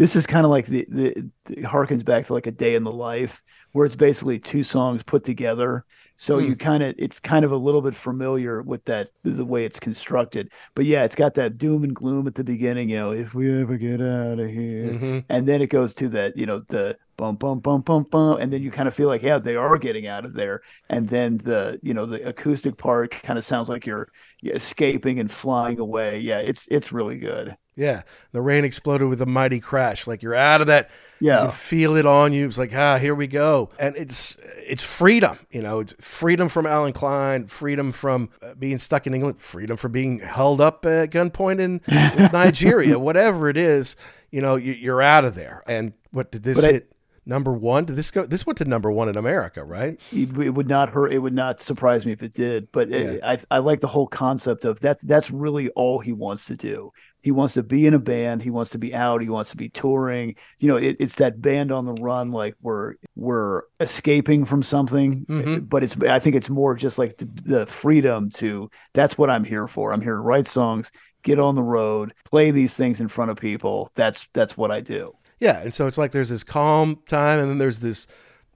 This 0.00 0.16
is 0.16 0.26
kind 0.26 0.46
of 0.46 0.50
like 0.50 0.66
the, 0.66 0.86
the 0.88 1.30
the 1.44 1.56
harkens 1.62 2.04
back 2.04 2.26
to 2.26 2.32
like 2.34 2.46
a 2.46 2.52
day 2.52 2.74
in 2.74 2.84
the 2.84 2.92
life 2.92 3.42
where 3.72 3.84
it's 3.86 3.96
basically 3.96 4.38
two 4.38 4.62
songs 4.62 5.02
put 5.02 5.24
together. 5.24 5.84
So 6.16 6.38
Hmm. 6.38 6.48
you 6.48 6.56
kind 6.56 6.82
of 6.82 6.94
it's 6.98 7.20
kind 7.20 7.44
of 7.44 7.52
a 7.52 7.56
little 7.56 7.82
bit 7.82 7.94
familiar 7.94 8.62
with 8.62 8.84
that 8.86 9.10
the 9.24 9.44
way 9.44 9.64
it's 9.66 9.80
constructed. 9.80 10.52
But 10.74 10.86
yeah, 10.86 11.04
it's 11.04 11.16
got 11.16 11.34
that 11.34 11.58
doom 11.58 11.84
and 11.84 11.94
gloom 11.94 12.26
at 12.26 12.34
the 12.34 12.44
beginning, 12.44 12.88
you 12.90 12.96
know, 12.96 13.12
if 13.12 13.34
we 13.34 13.60
ever 13.62 13.76
get 13.78 14.00
out 14.00 14.38
of 14.40 14.48
here. 14.50 15.00
Mhm. 15.00 15.24
And 15.28 15.46
then 15.46 15.62
it 15.62 15.68
goes 15.68 15.94
to 15.96 16.08
that, 16.10 16.36
you 16.36 16.46
know, 16.46 16.60
the 16.68 16.96
bum 17.18 17.36
bum 17.36 17.60
bum 17.60 17.82
bum 17.82 18.04
bum 18.10 18.38
and 18.40 18.52
then 18.52 18.62
you 18.62 18.70
kind 18.70 18.88
of 18.88 18.94
feel 18.94 19.08
like 19.08 19.22
yeah, 19.22 19.38
they 19.38 19.56
are 19.56 19.78
getting 19.78 20.06
out 20.06 20.24
of 20.24 20.32
there. 20.34 20.62
And 20.88 21.08
then 21.08 21.38
the, 21.38 21.78
you 21.82 21.94
know, 21.94 22.06
the 22.06 22.26
acoustic 22.28 22.78
part 22.78 23.10
kind 23.22 23.38
of 23.38 23.44
sounds 23.44 23.68
like 23.68 23.86
you're 23.86 24.08
escaping 24.44 25.20
and 25.20 25.30
flying 25.30 25.78
away. 25.78 26.20
Yeah, 26.20 26.38
it's 26.40 26.66
it's 26.70 26.92
really 26.92 27.18
good. 27.18 27.56
Yeah, 27.80 28.02
the 28.32 28.42
rain 28.42 28.64
exploded 28.66 29.08
with 29.08 29.22
a 29.22 29.26
mighty 29.26 29.58
crash. 29.58 30.06
Like 30.06 30.22
you're 30.22 30.34
out 30.34 30.60
of 30.60 30.66
that. 30.66 30.90
Yeah. 31.18 31.40
can 31.44 31.50
feel 31.50 31.96
it 31.96 32.04
on 32.04 32.34
you. 32.34 32.46
It's 32.46 32.58
like 32.58 32.74
ah, 32.76 32.98
here 32.98 33.14
we 33.14 33.26
go. 33.26 33.70
And 33.78 33.96
it's 33.96 34.36
it's 34.58 34.82
freedom. 34.82 35.38
You 35.50 35.62
know, 35.62 35.80
it's 35.80 35.94
freedom 35.98 36.50
from 36.50 36.66
Allen 36.66 36.92
Klein, 36.92 37.46
freedom 37.46 37.90
from 37.92 38.28
uh, 38.42 38.52
being 38.52 38.76
stuck 38.76 39.06
in 39.06 39.14
England, 39.14 39.40
freedom 39.40 39.78
from 39.78 39.92
being 39.92 40.18
held 40.18 40.60
up 40.60 40.84
at 40.84 41.10
gunpoint 41.10 41.58
in 41.58 41.80
Nigeria, 42.32 42.98
whatever 42.98 43.48
it 43.48 43.56
is. 43.56 43.96
You 44.30 44.42
know, 44.42 44.56
you, 44.56 44.74
you're 44.74 45.00
out 45.00 45.24
of 45.24 45.34
there. 45.34 45.62
And 45.66 45.94
what 46.10 46.30
did 46.30 46.42
this 46.42 46.60
But 46.60 46.68
I- 46.68 46.72
hit? 46.72 46.92
Number 47.26 47.52
one? 47.52 47.84
Did 47.84 47.96
this 47.96 48.10
go? 48.10 48.26
This 48.26 48.46
went 48.46 48.56
to 48.58 48.64
number 48.64 48.90
one 48.90 49.08
in 49.08 49.16
America, 49.16 49.62
right? 49.62 50.00
it, 50.10 50.54
would 50.54 50.66
not 50.68 50.88
hurt. 50.88 51.12
It 51.12 51.18
would 51.18 51.34
not 51.34 51.60
surprise 51.60 52.04
me 52.06 52.12
if 52.12 52.22
it 52.22 52.32
did. 52.32 52.72
But 52.72 52.90
it, 52.90 53.22
I, 53.22 53.38
I 53.50 53.58
like 53.58 53.80
the 53.80 53.86
whole 53.86 54.06
concept 54.08 54.64
of 54.64 54.80
that's 54.80 55.02
that's 55.02 55.30
really 55.30 55.68
all 55.70 56.00
he 56.00 56.12
wants 56.12 56.46
to 56.46 56.56
do. 56.56 56.90
He 57.22 57.30
wants 57.30 57.54
to 57.54 57.62
be 57.62 57.86
in 57.86 57.94
a 57.94 57.98
band. 57.98 58.42
He 58.42 58.50
wants 58.50 58.70
to 58.72 58.78
be 58.78 58.94
out. 58.94 59.20
He 59.20 59.28
wants 59.28 59.50
to 59.50 59.56
be 59.56 59.68
touring. 59.68 60.36
You 60.58 60.68
know, 60.68 60.76
it, 60.76 60.96
it's 61.00 61.16
that 61.16 61.40
band 61.40 61.70
on 61.72 61.84
the 61.86 61.94
run. 61.94 62.30
Like 62.30 62.54
we're 62.62 62.94
we're 63.16 63.62
escaping 63.80 64.44
from 64.44 64.62
something. 64.62 65.26
Mhm. 65.26 65.68
But 65.68 65.84
it's 65.84 65.96
I 66.02 66.18
think 66.18 66.36
it's 66.36 66.50
more 66.50 66.74
just 66.74 66.98
like 66.98 67.16
the, 67.18 67.28
the 67.44 67.66
freedom 67.66 68.30
to. 68.30 68.70
That's 68.94 69.18
what 69.18 69.30
I'm 69.30 69.44
here 69.44 69.66
for. 69.66 69.92
I'm 69.92 70.00
here 70.00 70.14
to 70.14 70.20
write 70.20 70.46
songs, 70.48 70.90
get 71.22 71.38
on 71.38 71.54
the 71.54 71.62
road, 71.62 72.14
play 72.24 72.50
these 72.50 72.74
things 72.74 73.00
in 73.00 73.08
front 73.08 73.30
of 73.30 73.36
people. 73.36 73.90
That's 73.94 74.28
that's 74.32 74.56
what 74.56 74.70
I 74.70 74.80
do. 74.80 75.14
Yeah, 75.40 75.60
and 75.62 75.72
so 75.72 75.86
it's 75.86 75.96
like 75.98 76.12
there's 76.12 76.28
this 76.28 76.44
calm 76.44 76.98
time, 77.08 77.38
and 77.38 77.48
then 77.50 77.58
there's 77.58 77.78
this 77.78 78.06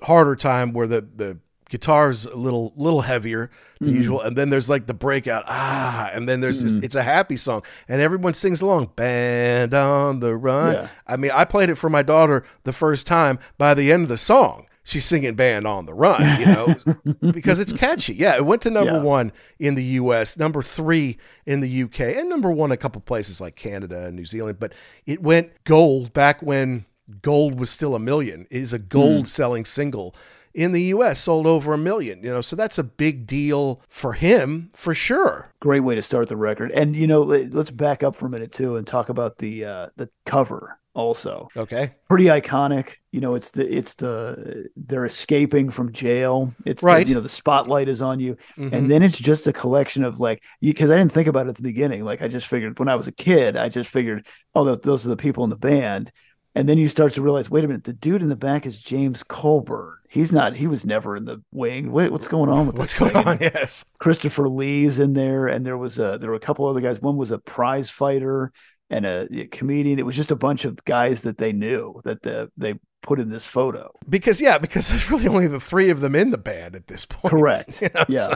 harder 0.03 0.37
time 0.37 0.73
where 0.73 0.87
the 0.87 1.01
the 1.17 1.39
guitar's 1.71 2.27
a 2.27 2.37
little 2.37 2.73
little 2.77 3.01
heavier 3.03 3.51
than 3.81 3.89
Mm-hmm. 3.89 3.97
usual, 3.97 4.21
and 4.23 4.37
then 4.37 4.51
there's 4.51 4.69
like 4.69 4.87
the 4.87 4.95
breakout 4.95 5.45
ah, 5.47 6.09
and 6.15 6.29
then 6.29 6.41
there's 6.41 6.63
this. 6.63 6.75
It's 6.77 6.95
a 6.95 7.03
happy 7.03 7.37
song, 7.37 7.63
and 7.89 8.01
everyone 8.01 8.33
sings 8.35 8.63
along. 8.63 8.93
Band 8.97 9.75
on 9.75 10.21
the 10.21 10.35
run. 10.37 10.75
Yeah. 10.75 10.89
I 11.07 11.17
mean, 11.17 11.33
I 11.35 11.45
played 11.45 11.69
it 11.71 11.75
for 11.77 11.91
my 11.91 12.03
daughter 12.03 12.45
the 12.63 12.73
first 12.73 13.07
time. 13.07 13.39
By 13.59 13.75
the 13.75 13.93
end 13.93 14.05
of 14.05 14.09
the 14.09 14.17
song, 14.17 14.67
she's 14.85 15.05
singing 15.05 15.35
"Band 15.35 15.67
on 15.67 15.87
the 15.87 15.93
Run," 15.95 16.41
you 16.41 16.47
know, 16.47 16.75
because 17.33 17.59
it's 17.59 17.73
catchy. 17.73 18.15
Yeah, 18.15 18.37
it 18.37 18.47
went 18.47 18.63
to 18.63 18.71
number 18.71 18.93
Yeah. 18.93 19.03
one 19.03 19.33
in 19.59 19.75
the 19.75 19.85
U.S., 19.85 20.39
number 20.39 20.63
three 20.63 21.19
in 21.45 21.61
the 21.61 21.69
U.K., 21.69 22.19
and 22.19 22.29
number 22.31 22.51
one 22.51 22.73
a 22.73 22.77
couple 22.77 23.01
places 23.03 23.41
like 23.41 23.57
Canada 23.57 24.07
and 24.07 24.17
New 24.17 24.25
Zealand. 24.27 24.59
But 24.59 24.73
it 25.05 25.21
went 25.23 25.51
gold 25.65 26.13
back 26.15 26.41
when 26.43 26.87
gold 27.21 27.59
was 27.61 27.69
still 27.71 27.95
a 27.95 27.99
million. 27.99 28.47
It 28.51 28.63
is 28.63 28.73
a 28.73 28.79
gold 28.79 29.29
selling 29.29 29.65
single 29.67 30.15
in 30.55 30.73
the 30.73 30.83
U.S. 30.83 31.21
Sold 31.21 31.47
over 31.47 31.73
a 31.73 31.79
million. 31.79 32.23
You 32.23 32.31
know, 32.31 32.41
so 32.41 32.57
that's 32.57 32.79
a 32.79 32.85
big 32.85 33.27
deal 33.27 33.81
for 33.89 34.13
him 34.13 34.71
for 34.75 34.95
sure. 34.95 35.51
great 35.61 35.81
way 35.81 35.95
to 35.95 36.03
start 36.03 36.29
the 36.29 36.37
record. 36.37 36.71
And 36.73 36.95
you 36.97 37.07
know, 37.07 37.23
let- 37.23 37.53
let's 37.53 37.71
back 37.71 38.03
up 38.03 38.15
for 38.17 38.27
a 38.27 38.31
minute 38.31 38.53
too 38.53 38.77
and 38.77 38.87
talk 38.87 39.09
about 39.09 39.39
the 39.39 39.65
uh 39.65 39.89
the 39.97 40.09
cover 40.27 40.79
also. 40.95 41.49
Okay. 41.57 41.91
Pretty 42.09 42.27
iconic. 42.27 42.91
You 43.11 43.21
know, 43.21 43.35
it's 43.35 43.51
the 43.51 43.67
it's 43.77 43.95
the 43.95 44.69
they're 44.77 45.07
escaping 45.07 45.71
from 45.71 45.91
jail. 45.93 46.55
It's 46.67 46.83
the- 46.83 46.87
Right. 46.87 47.09
you 47.09 47.15
know, 47.17 47.21
the 47.21 47.29
spotlight 47.29 47.89
is 47.89 48.01
on 48.01 48.21
you. 48.21 48.37
Mhm. 48.57 48.73
And 48.73 48.91
then 48.91 49.03
it's 49.03 49.19
just 49.19 49.47
a 49.49 49.53
collection 49.53 50.05
of 50.05 50.21
like 50.21 50.43
because 50.61 50.91
I 50.93 50.97
didn't 50.97 51.13
think 51.13 51.27
about 51.27 51.47
it 51.47 51.51
at 51.51 51.57
the 51.57 51.63
beginning. 51.63 52.05
Like 52.05 52.23
I 52.23 52.29
just 52.29 52.47
figured 52.47 52.79
when 52.79 52.89
I 52.89 52.95
was 52.95 53.09
a 53.09 53.13
kid, 53.13 53.57
I 53.57 53.69
just 53.69 53.91
figured, 53.91 54.27
oh, 54.55 54.65
th- 54.65 54.83
those 54.83 55.05
are 55.05 55.09
the 55.11 55.17
people 55.17 55.43
in 55.43 55.51
the 55.51 55.57
band. 55.57 56.13
And 56.57 56.69
then 56.69 56.79
you 56.79 56.87
start 56.87 57.15
to 57.15 57.23
realize, 57.23 57.51
wait 57.51 57.65
a 57.65 57.67
minute, 57.67 57.85
the 57.85 57.93
dude 57.93 58.23
in 58.23 58.29
the 58.29 58.37
back 58.37 58.65
is 58.65 58.77
James 58.79 59.25
Coburn. 59.25 59.97
He's 60.09 60.31
not. 60.33 60.57
He 60.57 60.67
was 60.69 60.85
never 60.87 61.17
in 61.17 61.25
the 61.25 61.43
wing. 61.53 61.91
Wait, 61.91 62.13
what's 62.13 62.29
going 62.29 62.49
on 62.51 62.67
with 62.69 62.79
What's 62.79 62.95
going 62.97 63.13
thing? 63.13 63.27
on? 63.27 63.39
Yes. 63.41 63.85
Christopher 63.99 64.49
Lee's 64.49 64.99
in 65.01 65.15
there, 65.15 65.49
and 65.49 65.67
there 65.67 65.77
was 65.79 65.99
a 65.99 66.19
there 66.21 66.31
were 66.31 66.37
a 66.37 66.41
couple 66.41 66.67
other 66.67 66.81
guys. 66.81 67.01
One 67.01 67.17
was 67.17 67.33
a 67.33 67.39
prize 67.39 67.91
fighter. 67.91 68.53
and 68.91 69.05
a, 69.07 69.27
a 69.33 69.47
comedian. 69.47 69.99
It 69.99 70.07
was 70.07 70.15
just 70.15 70.31
a 70.31 70.37
bunch 70.37 70.65
of 70.65 70.85
guys 70.85 71.23
that 71.23 71.39
they 71.39 71.53
knew 71.53 72.01
that 72.05 72.23
the 72.23 72.53
they 72.57 72.75
put 73.03 73.19
in 73.19 73.29
this 73.31 73.45
photo. 73.45 73.91
Because 74.09 74.41
yeah, 74.41 74.57
because 74.59 74.89
there's 74.89 75.11
really 75.11 75.27
only 75.27 75.47
the 75.49 75.59
three 75.61 75.91
of 75.91 76.01
them 76.01 76.15
in 76.15 76.31
the 76.31 76.39
band 76.39 76.77
at 76.77 76.87
this 76.87 77.05
point. 77.05 77.31
Correct. 77.33 77.81
You 77.83 77.89
know, 77.95 78.05
Yeah. 78.09 78.35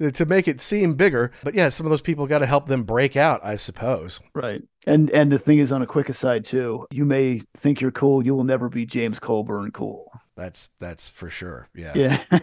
So 0.00 0.10
to 0.10 0.26
make 0.26 0.48
it 0.48 0.60
seem 0.60 0.94
bigger, 0.94 1.30
but 1.44 1.54
yeah, 1.54 1.68
some 1.68 1.86
of 1.86 1.90
those 1.90 2.00
people 2.02 2.26
got 2.26 2.40
to 2.40 2.46
help 2.46 2.66
them 2.66 2.82
break 2.84 3.16
out, 3.16 3.44
I 3.44 3.56
suppose. 3.56 4.18
Right. 4.34 4.62
And 4.86 5.10
and 5.10 5.32
the 5.32 5.38
thing 5.38 5.58
is, 5.58 5.72
on 5.72 5.82
a 5.82 5.86
quick 5.86 6.08
aside 6.08 6.44
too, 6.44 6.86
you 6.92 7.04
may 7.04 7.40
think 7.56 7.80
you're 7.80 7.90
cool, 7.90 8.24
you 8.24 8.34
will 8.34 8.44
never 8.44 8.68
be 8.68 8.86
James 8.86 9.18
Coburn 9.18 9.72
cool. 9.72 10.12
That's 10.36 10.68
that's 10.78 11.08
for 11.08 11.28
sure. 11.28 11.68
Yeah. 11.74 11.92
Yeah. 11.94 12.22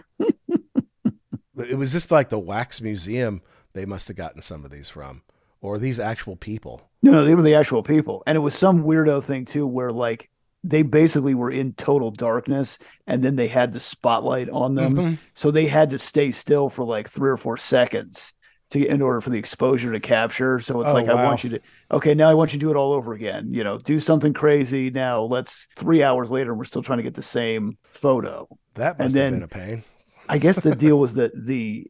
It 1.56 1.78
was 1.78 1.92
just 1.92 2.10
like 2.10 2.30
the 2.30 2.38
wax 2.38 2.80
museum. 2.80 3.40
They 3.74 3.86
must 3.86 4.08
have 4.08 4.16
gotten 4.16 4.42
some 4.42 4.64
of 4.64 4.72
these 4.72 4.88
from, 4.88 5.22
or 5.60 5.78
these 5.78 6.00
actual 6.00 6.34
people. 6.34 6.82
No, 7.00 7.12
no, 7.12 7.24
they 7.24 7.34
were 7.36 7.42
the 7.42 7.54
actual 7.54 7.82
people. 7.82 8.24
And 8.26 8.34
it 8.36 8.40
was 8.40 8.54
some 8.54 8.82
weirdo 8.82 9.22
thing 9.22 9.44
too, 9.44 9.64
where 9.66 9.90
like 9.90 10.30
they 10.64 10.82
basically 10.82 11.34
were 11.34 11.50
in 11.52 11.72
total 11.74 12.10
darkness 12.10 12.78
and 13.06 13.22
then 13.22 13.36
they 13.36 13.46
had 13.46 13.72
the 13.72 13.78
spotlight 13.78 14.48
on 14.50 14.74
them. 14.74 14.94
Mhm. 14.96 15.18
So 15.34 15.50
they 15.52 15.66
had 15.68 15.90
to 15.90 15.98
stay 15.98 16.32
still 16.32 16.68
for 16.68 16.84
like 16.84 17.08
three 17.08 17.30
or 17.30 17.36
four 17.36 17.56
seconds 17.56 18.32
to 18.74 18.86
in 18.86 19.02
order 19.02 19.20
for 19.20 19.30
the 19.30 19.38
exposure 19.38 19.92
to 19.92 20.00
capture. 20.00 20.58
So 20.60 20.80
it's 20.82 20.90
Oh, 20.90 20.94
like 20.94 21.08
I 21.08 21.14
want 21.24 21.42
you 21.44 21.50
to 21.50 21.60
okay, 21.92 22.14
now 22.14 22.28
I 22.30 22.34
want 22.34 22.52
you 22.52 22.58
to 22.60 22.66
do 22.66 22.70
it 22.70 22.76
all 22.76 22.92
over 22.92 23.14
again. 23.14 23.52
You 23.52 23.64
know, 23.64 23.78
do 23.78 23.98
something 23.98 24.32
crazy. 24.34 24.90
Now 24.90 25.22
let's 25.22 25.68
three 25.76 26.02
hours 26.02 26.30
later, 26.30 26.54
we're 26.54 26.64
still 26.64 26.82
trying 26.82 26.98
to 26.98 27.02
get 27.04 27.14
the 27.14 27.22
same 27.22 27.78
photo. 27.84 28.46
That 28.74 28.96
And 28.98 29.06
must 29.06 29.14
then- 29.14 29.40
have 29.40 29.50
been 29.50 29.62
a 29.62 29.66
pain. 29.66 29.84
I 30.26 30.38
guess 30.38 30.58
the 30.58 30.74
deal 30.74 30.98
was 30.98 31.12
that 31.20 31.32
the 31.34 31.86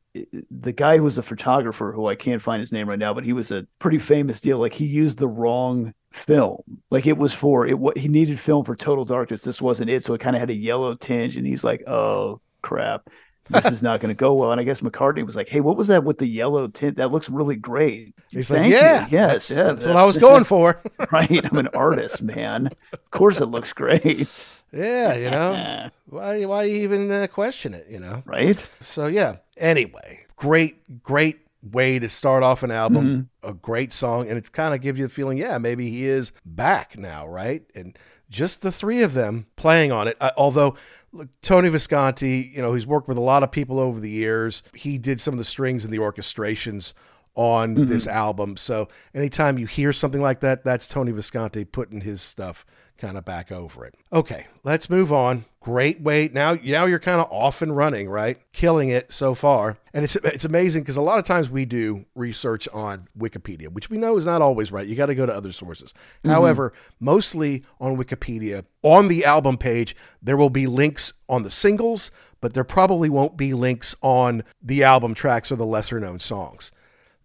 the 0.50 0.72
guy 0.72 0.96
who 0.96 1.04
was 1.04 1.18
a 1.18 1.22
photographer, 1.22 1.92
who 1.92 2.08
I 2.08 2.16
can't 2.16 2.42
find 2.42 2.58
his 2.58 2.72
name 2.72 2.88
right 2.88 2.98
now, 2.98 3.14
but 3.14 3.22
he 3.24 3.32
was 3.32 3.52
a 3.52 3.64
pretty 3.78 3.98
famous 3.98 4.40
deal. 4.40 4.58
Like 4.58 4.72
he 4.74 4.86
used 4.86 5.18
the 5.18 5.28
wrong 5.28 5.94
film. 6.12 6.60
Like 6.90 7.06
it 7.06 7.16
was 7.16 7.32
for 7.32 7.64
it. 7.64 7.78
What 7.78 7.96
he 7.96 8.08
needed 8.08 8.40
film 8.40 8.64
for 8.64 8.74
Total 8.74 9.04
Darkness. 9.04 9.42
This 9.42 9.62
wasn't 9.62 9.88
it. 9.90 10.04
So 10.04 10.14
it 10.14 10.20
kind 10.20 10.34
of 10.34 10.40
had 10.40 10.50
a 10.50 10.54
yellow 10.54 10.96
tinge, 10.96 11.36
and 11.36 11.46
he's 11.46 11.62
like, 11.62 11.84
"Oh 11.86 12.40
crap, 12.60 13.08
this 13.48 13.66
is 13.66 13.82
not 13.82 14.00
going 14.00 14.08
to 14.08 14.18
go 14.18 14.34
well." 14.34 14.52
And 14.52 14.60
I 14.60 14.64
guess 14.64 14.80
McCartney 14.80 15.24
was 15.24 15.36
like, 15.36 15.48
"Hey, 15.48 15.60
what 15.60 15.76
was 15.76 15.88
that 15.88 16.04
with 16.04 16.18
the 16.18 16.26
yellow 16.26 16.68
tint? 16.68 16.96
That 16.96 17.12
looks 17.12 17.28
really 17.28 17.56
great." 17.56 18.14
He's 18.30 18.48
Thank 18.48 18.62
like, 18.62 18.70
you. 18.70 18.76
yeah, 18.76 19.06
yes, 19.10 19.48
that's, 19.48 19.50
yeah, 19.50 19.62
that's 19.64 19.86
what 19.86 19.96
I 19.96 20.04
was 20.04 20.16
going 20.16 20.44
for. 20.44 20.82
right. 21.12 21.44
I'm 21.44 21.58
an 21.58 21.68
artist, 21.68 22.22
man. 22.22 22.68
Of 22.92 23.10
course, 23.10 23.40
it 23.40 23.46
looks 23.46 23.72
great. 23.72 24.50
yeah, 24.72 25.14
you 25.14 25.30
know, 25.30 25.90
why 26.08 26.44
why 26.44 26.66
even 26.66 27.10
uh, 27.10 27.26
question 27.26 27.74
it? 27.74 27.86
You 27.88 28.00
know, 28.00 28.22
right? 28.26 28.58
So 28.80 29.06
yeah. 29.06 29.36
Anyway, 29.56 30.26
great, 30.36 31.02
great 31.02 31.40
way 31.62 31.98
to 31.98 32.08
start 32.08 32.42
off 32.42 32.62
an 32.62 32.70
album. 32.70 33.30
A 33.42 33.54
great 33.54 33.92
song, 33.92 34.28
and 34.28 34.36
it's 34.36 34.48
kind 34.48 34.74
of 34.74 34.80
gives 34.80 34.98
you 34.98 35.06
the 35.06 35.12
feeling, 35.12 35.38
yeah, 35.38 35.58
maybe 35.58 35.90
he 35.90 36.04
is 36.04 36.32
back 36.44 36.98
now, 36.98 37.26
right? 37.26 37.62
And 37.74 37.96
just 38.30 38.62
the 38.62 38.72
three 38.72 39.02
of 39.02 39.14
them 39.14 39.46
playing 39.56 39.92
on 39.92 40.08
it. 40.08 40.16
Uh, 40.20 40.32
although 40.36 40.76
look, 41.14 41.28
Tony 41.40 41.68
Visconti, 41.68 42.52
you 42.54 42.60
know, 42.60 42.74
he's 42.74 42.86
worked 42.86 43.08
with 43.08 43.16
a 43.16 43.22
lot 43.22 43.42
of 43.42 43.50
people 43.50 43.78
over 43.78 44.00
the 44.00 44.10
years. 44.10 44.62
He 44.74 44.98
did 44.98 45.20
some 45.20 45.32
of 45.32 45.38
the 45.38 45.44
strings 45.44 45.84
and 45.84 45.92
the 45.92 45.98
orchestrations 45.98 46.92
on 47.34 47.74
mm-hmm. 47.74 47.86
this 47.86 48.06
album. 48.06 48.56
So 48.56 48.88
anytime 49.14 49.58
you 49.58 49.66
hear 49.66 49.92
something 49.92 50.20
like 50.20 50.40
that, 50.40 50.64
that's 50.64 50.88
Tony 50.88 51.12
Visconti 51.12 51.64
putting 51.64 52.02
his 52.02 52.20
stuff 52.20 52.66
kind 52.98 53.16
of 53.16 53.24
back 53.24 53.50
over 53.50 53.84
it. 53.84 53.94
Okay, 54.12 54.46
let's 54.62 54.90
move 54.90 55.12
on. 55.12 55.44
Great 55.64 56.02
way. 56.02 56.28
Now 56.28 56.58
now 56.62 56.84
you're 56.84 56.98
kind 56.98 57.22
of 57.22 57.32
off 57.32 57.62
and 57.62 57.74
running, 57.74 58.06
right? 58.10 58.38
Killing 58.52 58.90
it 58.90 59.10
so 59.10 59.34
far. 59.34 59.78
And 59.94 60.04
it's 60.04 60.14
it's 60.16 60.44
amazing 60.44 60.82
because 60.82 60.98
a 60.98 61.00
lot 61.00 61.18
of 61.18 61.24
times 61.24 61.48
we 61.48 61.64
do 61.64 62.04
research 62.14 62.68
on 62.74 63.08
Wikipedia, 63.18 63.68
which 63.68 63.88
we 63.88 63.96
know 63.96 64.18
is 64.18 64.26
not 64.26 64.42
always 64.42 64.70
right. 64.70 64.86
You 64.86 64.94
got 64.94 65.06
to 65.06 65.14
go 65.14 65.24
to 65.24 65.34
other 65.34 65.52
sources. 65.52 65.94
Mm-hmm. 66.18 66.32
However, 66.32 66.74
mostly 67.00 67.64
on 67.80 67.96
Wikipedia, 67.96 68.66
on 68.82 69.08
the 69.08 69.24
album 69.24 69.56
page, 69.56 69.96
there 70.22 70.36
will 70.36 70.50
be 70.50 70.66
links 70.66 71.14
on 71.30 71.44
the 71.44 71.50
singles, 71.50 72.10
but 72.42 72.52
there 72.52 72.62
probably 72.62 73.08
won't 73.08 73.38
be 73.38 73.54
links 73.54 73.96
on 74.02 74.44
the 74.62 74.84
album 74.84 75.14
tracks 75.14 75.50
or 75.50 75.56
the 75.56 75.64
lesser 75.64 75.98
known 75.98 76.18
songs. 76.18 76.72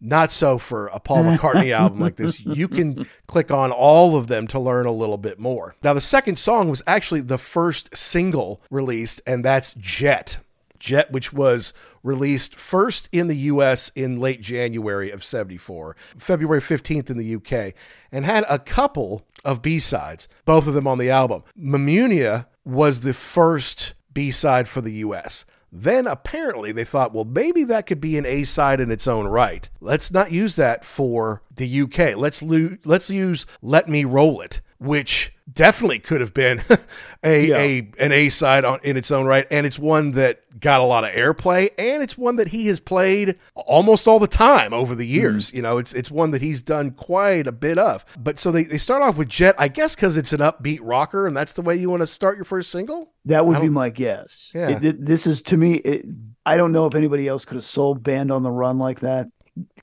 Not 0.01 0.31
so 0.31 0.57
for 0.57 0.87
a 0.87 0.99
Paul 0.99 1.25
McCartney 1.25 1.71
album 1.77 1.99
like 1.99 2.15
this. 2.15 2.39
You 2.39 2.67
can 2.67 3.05
click 3.27 3.51
on 3.51 3.71
all 3.71 4.15
of 4.15 4.27
them 4.27 4.47
to 4.47 4.59
learn 4.59 4.85
a 4.85 4.91
little 4.91 5.17
bit 5.17 5.39
more. 5.39 5.75
Now, 5.83 5.93
the 5.93 6.01
second 6.01 6.37
song 6.37 6.69
was 6.69 6.81
actually 6.87 7.21
the 7.21 7.37
first 7.37 7.95
single 7.95 8.61
released, 8.71 9.21
and 9.27 9.43
that's 9.43 9.73
Jet. 9.73 10.39
Jet, 10.79 11.11
which 11.11 11.33
was 11.33 11.73
released 12.03 12.55
first 12.55 13.09
in 13.11 13.27
the 13.27 13.35
US 13.35 13.89
in 13.95 14.19
late 14.19 14.41
January 14.41 15.11
of 15.11 15.25
74, 15.25 15.95
February 16.17 16.61
15th 16.61 17.09
in 17.09 17.17
the 17.17 17.35
UK, 17.35 17.73
and 18.11 18.25
had 18.25 18.45
a 18.49 18.59
couple 18.59 19.25
of 19.43 19.61
B 19.61 19.79
sides, 19.79 20.27
both 20.45 20.67
of 20.67 20.73
them 20.73 20.87
on 20.87 20.97
the 20.97 21.09
album. 21.09 21.43
Mamunia 21.57 22.45
was 22.63 23.01
the 23.01 23.13
first 23.13 23.93
B 24.13 24.31
side 24.31 24.67
for 24.67 24.81
the 24.81 24.93
US. 24.93 25.45
Then 25.72 26.07
apparently 26.07 26.72
they 26.72 26.84
thought, 26.84 27.13
well, 27.13 27.26
maybe 27.26 27.63
that 27.65 27.86
could 27.86 28.01
be 28.01 28.17
an 28.17 28.26
A 28.26 28.43
side 28.43 28.80
in 28.80 28.91
its 28.91 29.07
own 29.07 29.28
right. 29.28 29.70
Let's 29.80 30.11
not 30.11 30.32
use 30.32 30.55
that 30.55 30.84
for 30.84 31.43
the 31.53 31.82
UK. 31.82 32.15
Let's 32.15 32.41
lo- 32.41 32.78
let's 32.86 33.09
use 33.09 33.45
Let 33.61 33.88
Me 33.88 34.03
Roll 34.03 34.41
It, 34.41 34.61
which 34.80 35.34
definitely 35.51 35.99
could 35.99 36.21
have 36.21 36.34
been 36.34 36.63
a, 37.23 37.45
Yeah. 37.47 37.57
a 37.57 37.91
an 37.99 38.11
A 38.11 38.30
side 38.30 38.65
on 38.65 38.80
in 38.84 38.97
its 38.97 39.11
own 39.11 39.25
right, 39.25 39.45
and 39.51 39.65
it's 39.65 39.77
one 39.77 40.11
that 40.11 40.41
got 40.59 40.80
a 40.82 40.84
lot 40.84 41.03
of 41.03 41.11
airplay, 41.11 41.69
and 41.77 42.01
it's 42.01 42.17
one 42.17 42.38
that 42.38 42.49
he 42.49 42.67
has 42.67 42.80
played 42.80 43.36
almost 43.55 44.07
all 44.07 44.19
the 44.19 44.27
time 44.27 44.73
over 44.73 44.95
the 44.95 45.03
mm-hmm. 45.03 45.21
years. 45.21 45.53
You 45.53 45.61
know, 45.61 45.77
it's 45.77 45.93
it's 45.93 46.09
one 46.09 46.32
that 46.32 46.41
he's 46.41 46.61
done 46.61 46.91
quite 46.91 47.45
a 47.45 47.51
bit 47.51 47.77
of. 47.77 48.05
But 48.17 48.39
so 48.39 48.51
they, 48.51 48.63
they 48.63 48.77
start 48.77 49.01
off 49.01 49.17
with 49.17 49.30
Jet, 49.30 49.55
I 49.57 49.67
guess, 49.67 49.95
because 49.95 50.17
it's 50.17 50.34
an 50.34 50.39
upbeat 50.39 50.80
rocker, 50.82 51.27
and 51.27 51.36
that's 51.36 51.53
the 51.53 51.61
way 51.61 51.75
you 51.75 51.89
want 51.89 52.01
to 52.01 52.07
start 52.07 52.38
your 52.38 52.45
first 52.45 52.71
single. 52.71 53.13
That 53.25 53.45
would 53.45 53.61
be 53.61 53.69
my 53.69 53.89
guess. 53.89 54.51
Yeah. 54.55 54.69
It- 54.69 54.86
it- 54.86 55.05
this 55.05 55.27
is 55.27 55.41
to 55.43 55.57
me. 55.57 55.75
It, 55.75 56.05
I 56.45 56.57
don't 56.57 56.71
know 56.71 56.86
if 56.88 56.95
anybody 56.95 57.27
else 57.27 57.45
could 57.45 57.55
have 57.55 57.63
sold 57.63 58.01
Band 58.01 58.32
on 58.32 58.43
the 58.43 58.49
Run 58.51 58.80
like 58.80 59.01
that 59.01 59.27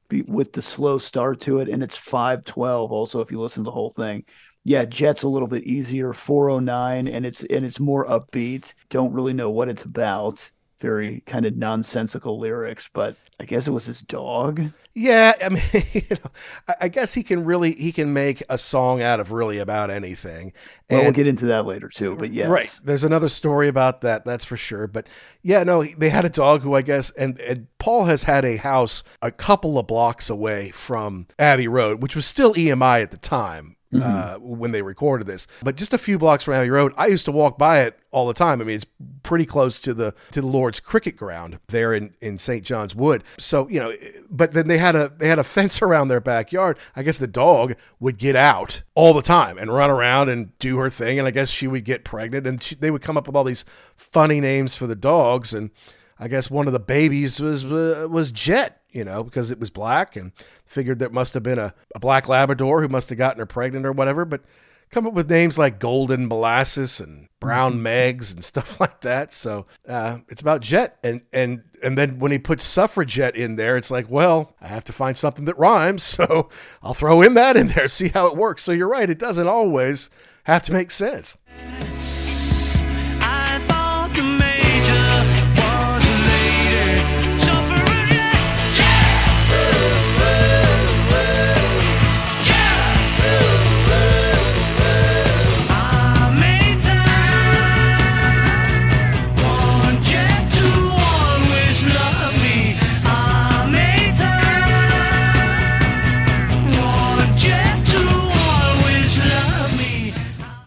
be- 0.09 0.23
with 0.23 0.53
the 0.53 0.63
slow 0.63 0.99
start 0.99 1.41
to 1.43 1.59
it, 1.59 1.69
and 1.69 1.83
it's 1.83 1.97
five 1.97 2.45
twelve. 2.45 2.93
Also, 2.93 3.21
if 3.21 3.31
you 3.31 3.41
listen 3.41 3.65
to 3.65 3.69
the 3.69 3.73
whole 3.73 3.91
thing, 3.91 4.25
yeah, 4.67 4.85
Jet's 4.85 5.23
a 5.23 5.29
little 5.29 5.47
bit 5.47 5.63
easier. 5.63 6.13
Four 6.13 6.51
oh 6.51 6.59
nine, 6.59 7.07
and 7.07 7.25
it's 7.25 7.45
and 7.45 7.65
it's 7.65 7.79
more 7.79 8.05
upbeat. 8.07 8.75
Don't 8.89 9.13
really 9.13 9.33
know 9.33 9.49
what 9.49 9.69
it's 9.69 9.85
about. 9.85 10.51
Very 10.81 11.23
kind 11.25 11.47
of 11.47 11.57
nonsensical 11.57 12.41
lyrics, 12.41 12.91
but 12.93 13.17
I 13.39 13.45
guess 13.45 13.69
it 13.69 13.71
was 13.71 13.87
his 13.87 14.01
dog. 14.01 14.61
Yeah, 14.93 15.35
I 15.41 15.51
mean, 15.51 15.63
you 15.93 16.03
know, 16.11 16.31
I, 16.67 16.75
I 16.83 16.89
guess 16.89 17.15
he 17.15 17.23
can 17.23 17.45
really 17.45 17.75
he 17.75 17.93
can 17.93 18.13
make 18.13 18.43
a 18.49 18.59
song 18.59 19.03
out 19.03 19.21
of 19.21 19.31
really 19.31 19.59
about 19.59 19.89
anything. 19.89 20.53
Well, 20.91 21.03
we'll 21.03 21.13
get 21.13 21.29
into 21.29 21.47
that 21.47 21.65
later 21.65 21.89
too. 21.89 22.17
But 22.17 22.33
yes, 22.33 22.49
Right. 22.49 22.81
There's 22.83 23.05
another 23.05 23.29
story 23.29 23.69
about 23.69 24.01
that. 24.01 24.25
That's 24.25 24.45
for 24.45 24.57
sure. 24.57 24.89
But 24.89 25.07
yeah, 25.43 25.63
no, 25.63 25.85
they 25.85 26.09
had 26.09 26.25
a 26.25 26.29
dog 26.29 26.63
who 26.63 26.75
I 26.75 26.83
guess, 26.83 27.11
and, 27.11 27.39
and 27.39 27.69
Paul 27.79 28.07
has 28.07 28.25
had 28.25 28.45
a 28.45 28.57
house 28.57 29.05
a 29.23 29.31
couple 29.31 29.79
of 29.79 29.87
blocks 29.87 30.29
away 30.29 30.71
from 30.71 31.29
Abbey 31.39 31.69
Road, 31.69 32.03
which 32.03 32.17
was 32.17 32.27
still 32.27 32.53
EMI 32.55 33.01
at 33.01 33.13
the 33.13 33.17
time. 33.17 33.76
Uh, 33.95 34.37
when 34.41 34.73
they 34.73 34.83
recorded 34.83 35.27
this, 35.27 35.47
but 35.63 35.77
just 35.77 35.95
a 35.95 35.99
few 35.99 36.19
blocks 36.19 36.45
from 36.45 36.55
Abbey 36.55 36.69
Road, 36.69 36.93
I 36.99 37.07
used 37.07 37.25
to 37.27 37.33
walk 37.33 37.57
by 37.57 37.81
it 37.83 37.99
all 38.11 38.27
the 38.27 38.35
time. 38.35 38.61
I 38.61 38.65
mean, 38.65 38.77
it's 38.77 38.87
pretty 39.23 39.47
close 39.47 39.81
to 39.83 39.95
the 39.95 40.13
to 40.33 40.41
the 40.41 40.47
Lord's 40.47 40.81
cricket 40.81 41.17
ground 41.17 41.61
there 41.69 41.95
in, 41.95 42.13
in 42.21 42.37
St. 42.37 42.65
John's 42.65 42.95
Wood. 42.95 43.23
So 43.39 43.69
you 43.69 43.79
know, 43.79 43.93
but 44.29 44.53
then 44.53 44.67
they 44.67 44.79
had 44.79 44.97
a 44.97 45.13
they 45.17 45.29
had 45.29 45.39
a 45.39 45.45
fence 45.57 45.81
around 45.81 46.09
their 46.09 46.21
backyard. 46.21 46.79
I 46.97 47.05
guess 47.05 47.19
the 47.19 47.29
dog 47.29 47.75
would 48.01 48.19
get 48.19 48.35
out 48.35 48.83
all 48.95 49.15
the 49.15 49.23
time 49.23 49.57
and 49.57 49.73
run 49.73 49.91
around 49.91 50.29
and 50.31 50.59
do 50.59 50.79
her 50.79 50.91
thing, 50.91 51.19
and 51.19 51.29
I 51.29 51.31
guess 51.31 51.49
she 51.49 51.69
would 51.69 51.85
get 51.85 52.05
pregnant, 52.05 52.47
and 52.47 52.63
she, 52.63 52.75
they 52.75 52.91
would 52.91 53.03
come 53.03 53.17
up 53.17 53.27
with 53.27 53.37
all 53.37 53.45
these 53.45 53.65
funny 53.95 54.41
names 54.41 54.75
for 54.75 54.87
the 54.87 54.97
dogs, 54.97 55.55
and 55.55 55.71
I 56.19 56.29
guess 56.29 56.51
one 56.51 56.67
of 56.67 56.73
the 56.73 56.81
babies 56.81 57.41
was 57.41 57.65
uh, 57.65 58.09
was 58.11 58.31
Jet, 58.33 58.83
you 58.97 59.05
know, 59.05 59.23
because 59.23 59.51
it 59.51 59.61
was 59.61 59.69
black, 59.69 60.17
and 60.17 60.33
figured 60.65 60.99
there 60.99 61.11
must 61.11 61.35
have 61.35 61.43
been 61.43 61.59
a, 61.59 61.75
a 61.95 62.01
black 62.01 62.29
Labrador 62.29 62.81
who 62.81 62.89
must 62.89 63.11
have 63.11 63.19
gotten 63.19 63.39
her 63.39 63.47
pregnant 63.47 63.85
or 63.85 63.93
whatever. 63.93 64.25
But 64.25 64.43
come 64.91 65.07
up 65.07 65.13
with 65.13 65.31
names 65.31 65.59
like 65.59 65.79
Golden 65.79 66.27
Molasses 66.27 66.99
and 66.99 67.29
Brown 67.39 67.81
Megs 67.81 68.33
and 68.33 68.43
stuff 68.53 68.81
like 68.81 69.03
that. 69.03 69.35
So 69.35 69.67
uh, 69.87 70.19
it's 70.31 70.41
about 70.41 70.63
Jet, 70.63 70.97
and 71.05 71.21
and 71.31 71.63
and 71.83 71.99
then 71.99 72.19
when 72.19 72.33
he 72.33 72.39
puts 72.39 72.65
suffragette 72.65 73.37
in 73.37 73.57
there, 73.57 73.77
it's 73.77 73.91
like, 73.91 74.07
well, 74.09 74.57
I 74.63 74.69
have 74.69 74.85
to 74.85 74.95
find 74.95 75.15
something 75.15 75.45
that 75.45 75.59
rhymes, 75.59 76.03
so 76.03 76.49
I'll 76.83 76.95
throw 76.95 77.21
in 77.21 77.35
that 77.35 77.59
in 77.59 77.69
there, 77.69 77.89
see 77.89 78.09
how 78.09 78.27
it 78.29 78.37
works. 78.37 78.63
So 78.63 78.73
you're 78.73 78.89
right, 78.89 79.11
it 79.11 79.19
doesn't 79.19 79.47
always 79.47 80.09
have 80.45 80.63
to 80.65 80.73
make 80.73 80.91
sense. 80.91 81.37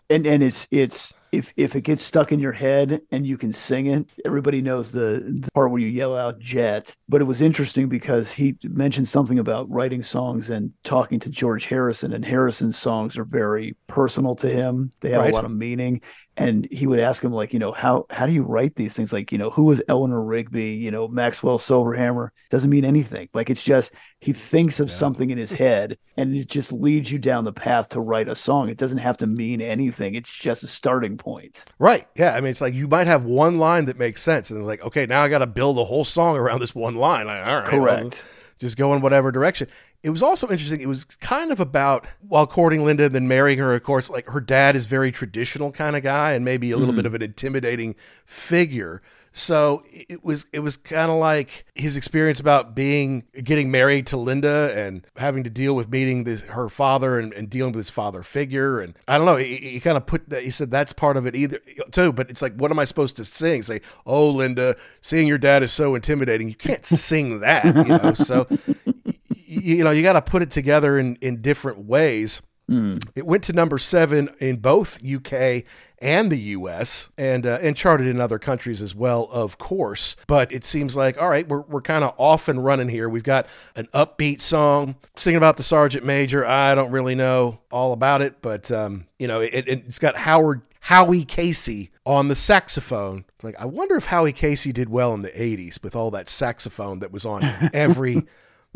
And 0.09 0.25
and 0.25 0.43
it's 0.43 0.67
it's 0.71 1.13
if 1.31 1.53
if 1.55 1.75
it 1.75 1.81
gets 1.81 2.01
stuck 2.01 2.31
in 2.31 2.39
your 2.39 2.51
head 2.51 3.01
and 3.11 3.25
you 3.25 3.37
can 3.37 3.53
sing 3.53 3.85
it, 3.87 4.09
everybody 4.25 4.61
knows 4.61 4.91
the, 4.91 5.39
the 5.41 5.49
part 5.53 5.69
where 5.71 5.79
you 5.79 5.87
yell 5.87 6.17
out 6.17 6.39
"Jet." 6.39 6.95
But 7.07 7.21
it 7.21 7.25
was 7.25 7.41
interesting 7.41 7.87
because 7.87 8.31
he 8.31 8.57
mentioned 8.63 9.07
something 9.07 9.37
about 9.39 9.69
writing 9.69 10.01
songs 10.01 10.49
and 10.49 10.71
talking 10.83 11.19
to 11.19 11.29
George 11.29 11.65
Harrison, 11.65 12.13
and 12.13 12.25
Harrison's 12.25 12.77
songs 12.77 13.17
are 13.17 13.25
very 13.25 13.75
personal 13.87 14.35
to 14.37 14.49
him. 14.49 14.91
They 15.01 15.09
have 15.11 15.21
Right. 15.21 15.31
a 15.31 15.35
lot 15.35 15.45
of 15.45 15.51
meaning, 15.51 16.01
and 16.39 16.65
he 16.71 16.87
would 16.87 16.99
ask 16.99 17.21
him 17.21 17.33
like, 17.33 17.51
you 17.51 17.59
know, 17.59 17.73
how 17.73 18.05
how 18.09 18.25
do 18.25 18.31
you 18.31 18.43
write 18.43 18.75
these 18.75 18.95
things? 18.95 19.11
Like, 19.11 19.29
you 19.31 19.37
know, 19.37 19.49
who 19.49 19.63
was 19.63 19.81
Eleanor 19.89 20.23
Rigby? 20.23 20.71
You 20.71 20.89
know, 20.89 21.05
Maxwell 21.07 21.59
Silverhammer 21.59 22.29
doesn't 22.49 22.69
mean 22.69 22.85
anything. 22.85 23.27
Like, 23.33 23.49
it's 23.49 23.61
just 23.61 23.91
he 24.21 24.31
thinks 24.31 24.79
of 24.79 24.89
something 24.89 25.31
in 25.31 25.37
his 25.37 25.51
head, 25.51 25.97
and 26.15 26.33
it 26.33 26.47
just 26.47 26.71
leads 26.71 27.11
you 27.11 27.19
down 27.19 27.43
the 27.43 27.51
path 27.51 27.89
to 27.89 27.99
write 27.99 28.29
a 28.29 28.35
song. 28.35 28.69
It 28.69 28.77
doesn't 28.77 28.99
have 28.99 29.17
to 29.17 29.27
mean 29.27 29.59
anything. 29.59 30.15
It's 30.15 30.33
just 30.33 30.63
a 30.63 30.67
starting 30.67 31.17
point. 31.17 31.65
Right. 31.77 32.07
Yeah. 32.15 32.33
I 32.33 32.39
mean, 32.39 32.51
it's 32.51 32.61
like 32.61 32.73
you 32.73 32.87
might 32.87 33.07
have 33.07 33.25
one 33.25 33.57
line 33.57 33.85
that 33.85 33.99
makes 33.99 34.21
sense, 34.21 34.49
and 34.49 34.59
it's 34.59 34.67
like, 34.67 34.83
okay, 34.83 35.05
now 35.05 35.21
I 35.21 35.27
got 35.27 35.39
to 35.39 35.47
build 35.47 35.77
a 35.77 35.83
whole 35.83 36.05
song 36.05 36.37
around 36.37 36.61
this 36.61 36.73
one 36.73 36.95
line. 36.95 37.27
Like, 37.27 37.45
all 37.45 37.57
right, 37.57 37.67
Correct. 37.67 38.23
Just 38.59 38.77
go 38.77 38.93
in 38.93 39.01
whatever 39.01 39.31
direction. 39.31 39.67
It 40.03 40.09
was 40.09 40.21
also 40.21 40.49
interesting. 40.49 40.81
It 40.81 40.87
was 40.87 41.05
kind 41.05 41.51
of 41.51 41.59
about 41.59 42.05
while 42.27 42.45
courting 42.45 42.85
Linda 42.85 43.05
and 43.05 43.15
then 43.15 43.27
marrying 43.27 43.57
her. 43.59 43.73
Of 43.73 43.83
course, 43.83 44.09
like 44.09 44.29
her 44.29 44.41
dad 44.41 44.75
is 44.75 44.85
very 44.85 45.11
traditional 45.11 45.71
kind 45.71 45.95
of 45.95 46.03
guy, 46.03 46.33
and 46.33 46.45
maybe 46.45 46.71
a 46.71 46.77
little 46.77 46.91
mm-hmm. 46.91 46.97
bit 46.97 47.05
of 47.05 47.13
an 47.15 47.21
intimidating 47.21 47.95
figure. 48.25 49.01
So 49.39 49.83
it 49.89 50.23
was 50.23 50.45
it 50.51 50.59
was 50.59 50.77
kind 50.77 51.09
of 51.09 51.17
like 51.17 51.65
his 51.75 51.95
experience 51.95 52.39
about 52.39 52.75
being 52.75 53.23
getting 53.43 53.71
married 53.71 54.05
to 54.07 54.17
Linda 54.17 54.73
and 54.75 55.05
having 55.15 55.43
to 55.45 55.49
deal 55.49 55.75
with 55.75 55.89
meeting 55.89 56.25
this, 56.25 56.41
her 56.41 56.67
father 56.69 57.17
and, 57.17 57.33
and 57.33 57.49
dealing 57.49 57.71
with 57.71 57.79
his 57.79 57.89
father 57.89 58.21
figure 58.21 58.79
and 58.79 58.95
I 59.07 59.17
don't 59.17 59.25
know 59.25 59.37
he, 59.37 59.55
he 59.55 59.79
kind 59.79 59.97
of 59.97 60.05
put 60.05 60.29
that 60.29 60.43
he 60.43 60.51
said 60.51 60.71
that's 60.71 60.93
part 60.93 61.15
of 61.17 61.25
it 61.25 61.35
either 61.35 61.59
too 61.91 62.11
but 62.11 62.29
it's 62.29 62.41
like 62.41 62.55
what 62.55 62.69
am 62.69 62.79
I 62.79 62.85
supposed 62.85 63.15
to 63.17 63.25
sing? 63.25 63.63
Say 63.63 63.81
oh 64.05 64.29
Linda 64.29 64.75
seeing 65.01 65.27
your 65.27 65.37
dad 65.37 65.63
is 65.63 65.71
so 65.71 65.95
intimidating 65.95 66.49
you 66.49 66.55
can't 66.55 66.85
sing 66.85 67.39
that 67.39 67.65
you 67.65 67.83
know? 67.85 68.13
So 68.15 68.45
y- 68.49 69.15
you 69.47 69.83
know 69.83 69.91
you 69.91 70.03
got 70.03 70.13
to 70.13 70.21
put 70.21 70.41
it 70.41 70.51
together 70.51 70.99
in 70.99 71.15
in 71.21 71.41
different 71.41 71.79
ways. 71.85 72.41
Hmm. 72.67 72.97
It 73.15 73.25
went 73.25 73.43
to 73.45 73.53
number 73.53 73.79
seven 73.79 74.29
in 74.39 74.57
both 74.57 74.99
UK 75.03 75.63
and 76.01 76.31
the 76.31 76.37
US 76.37 77.09
and 77.17 77.45
uh, 77.45 77.59
and 77.61 77.75
charted 77.75 78.07
in 78.07 78.19
other 78.19 78.39
countries 78.39 78.81
as 78.81 78.95
well, 78.95 79.29
of 79.31 79.57
course. 79.57 80.15
But 80.27 80.51
it 80.51 80.65
seems 80.65 80.95
like 80.95 81.21
all 81.21 81.29
right, 81.29 81.47
we're 81.47 81.61
we're 81.61 81.81
kind 81.81 82.03
of 82.03 82.13
off 82.17 82.47
and 82.47 82.63
running 82.63 82.89
here. 82.89 83.09
We've 83.09 83.23
got 83.23 83.47
an 83.75 83.87
upbeat 83.93 84.41
song 84.41 84.95
singing 85.15 85.37
about 85.37 85.57
the 85.57 85.63
sergeant 85.63 86.05
major. 86.05 86.45
I 86.45 86.75
don't 86.75 86.91
really 86.91 87.15
know 87.15 87.59
all 87.71 87.93
about 87.93 88.21
it, 88.21 88.41
but 88.41 88.71
um, 88.71 89.07
you 89.17 89.27
know, 89.27 89.41
it, 89.41 89.67
it's 89.67 89.99
got 89.99 90.15
Howard 90.15 90.61
Howie 90.81 91.25
Casey 91.25 91.91
on 92.05 92.27
the 92.27 92.35
saxophone. 92.35 93.25
Like 93.43 93.59
I 93.59 93.65
wonder 93.65 93.95
if 93.95 94.05
Howie 94.05 94.33
Casey 94.33 94.71
did 94.71 94.89
well 94.89 95.13
in 95.13 95.21
the 95.21 95.29
'80s 95.29 95.83
with 95.83 95.95
all 95.95 96.11
that 96.11 96.29
saxophone 96.29 96.99
that 96.99 97.11
was 97.11 97.25
on 97.25 97.43
every 97.73 98.25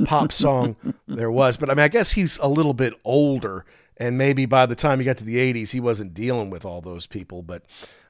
pop 0.06 0.32
song 0.32 0.76
there 1.08 1.32
was. 1.32 1.58
But 1.58 1.70
I 1.70 1.74
mean, 1.74 1.84
I 1.84 1.88
guess 1.88 2.12
he's 2.12 2.38
a 2.40 2.48
little 2.48 2.74
bit 2.74 2.94
older, 3.04 3.66
and 3.98 4.18
maybe 4.18 4.46
by 4.46 4.66
the 4.66 4.76
time 4.76 5.00
he 5.00 5.06
got 5.06 5.18
to 5.18 5.24
the 5.24 5.38
80s, 5.38 5.72
he 5.72 5.80
wasn't 5.80 6.14
dealing 6.14 6.50
with 6.50 6.66
all 6.66 6.82
those 6.82 7.08
people. 7.08 7.42
But 7.42 7.64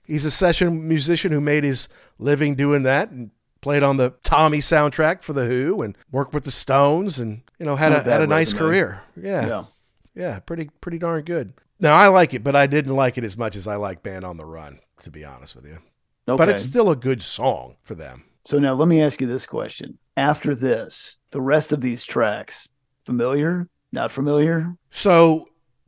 he's 0.05 0.25
a 0.25 0.31
session 0.31 0.87
musician 0.87 1.31
who 1.31 1.41
made 1.41 1.63
his 1.63 1.87
living 2.17 2.55
doing 2.55 2.83
that 2.83 3.09
and 3.11 3.31
played 3.61 3.83
on 3.83 3.97
the 3.97 4.13
Tommy 4.23 4.59
soundtrack 4.59 5.23
for 5.23 5.33
The 5.33 5.45
Who 5.45 5.81
and 5.81 5.97
worked 6.11 6.33
with 6.33 6.43
the 6.43 6.51
Stones 6.51 7.19
and, 7.19 7.41
you 7.59 7.65
know, 7.65 7.75
had 7.75 7.91
a, 7.91 7.95
Not 7.95 8.07
a 8.07 8.11
had 8.11 8.21
a 8.21 8.27
nice 8.27 8.53
career. 8.53 9.01
Yeah. 9.15 9.47
Yeah. 9.47 9.63
Yeah. 10.15 10.39
Pretty, 10.39 10.69
pretty 10.81 10.99
darn 10.99 11.23
good. 11.23 11.53
Now, 11.79 11.95
I 11.95 12.07
like 12.07 12.33
it, 12.33 12.43
but 12.43 12.55
I 12.55 12.67
didn't 12.67 12.95
like 12.95 13.17
it 13.17 13.23
as 13.23 13.37
much 13.37 13.55
as 13.55 13.67
I 13.67 13.75
like 13.75 14.03
Band 14.03 14.25
on 14.25 14.37
the 14.37 14.45
Run, 14.45 14.79
to 15.03 15.09
be 15.09 15.25
honest 15.25 15.55
with 15.55 15.65
you. 15.65 15.79
Okay. 16.27 16.37
But 16.37 16.49
it's 16.49 16.63
still 16.63 16.89
a 16.89 16.95
good 16.95 17.21
song 17.21 17.75
for 17.83 17.95
them. 17.95 18.23
So 18.45 18.59
now 18.59 18.73
let 18.73 18.87
me 18.87 19.01
ask 19.01 19.21
you 19.21 19.27
this 19.27 19.45
question. 19.45 19.97
After 20.15 20.55
this, 20.55 21.17
the 21.31 21.41
rest 21.41 21.71
of 21.71 21.81
these 21.81 22.05
tracks, 22.05 22.67
familiar, 23.05 23.67
not 23.91 24.11
familiar? 24.11 24.75
So 24.91 25.47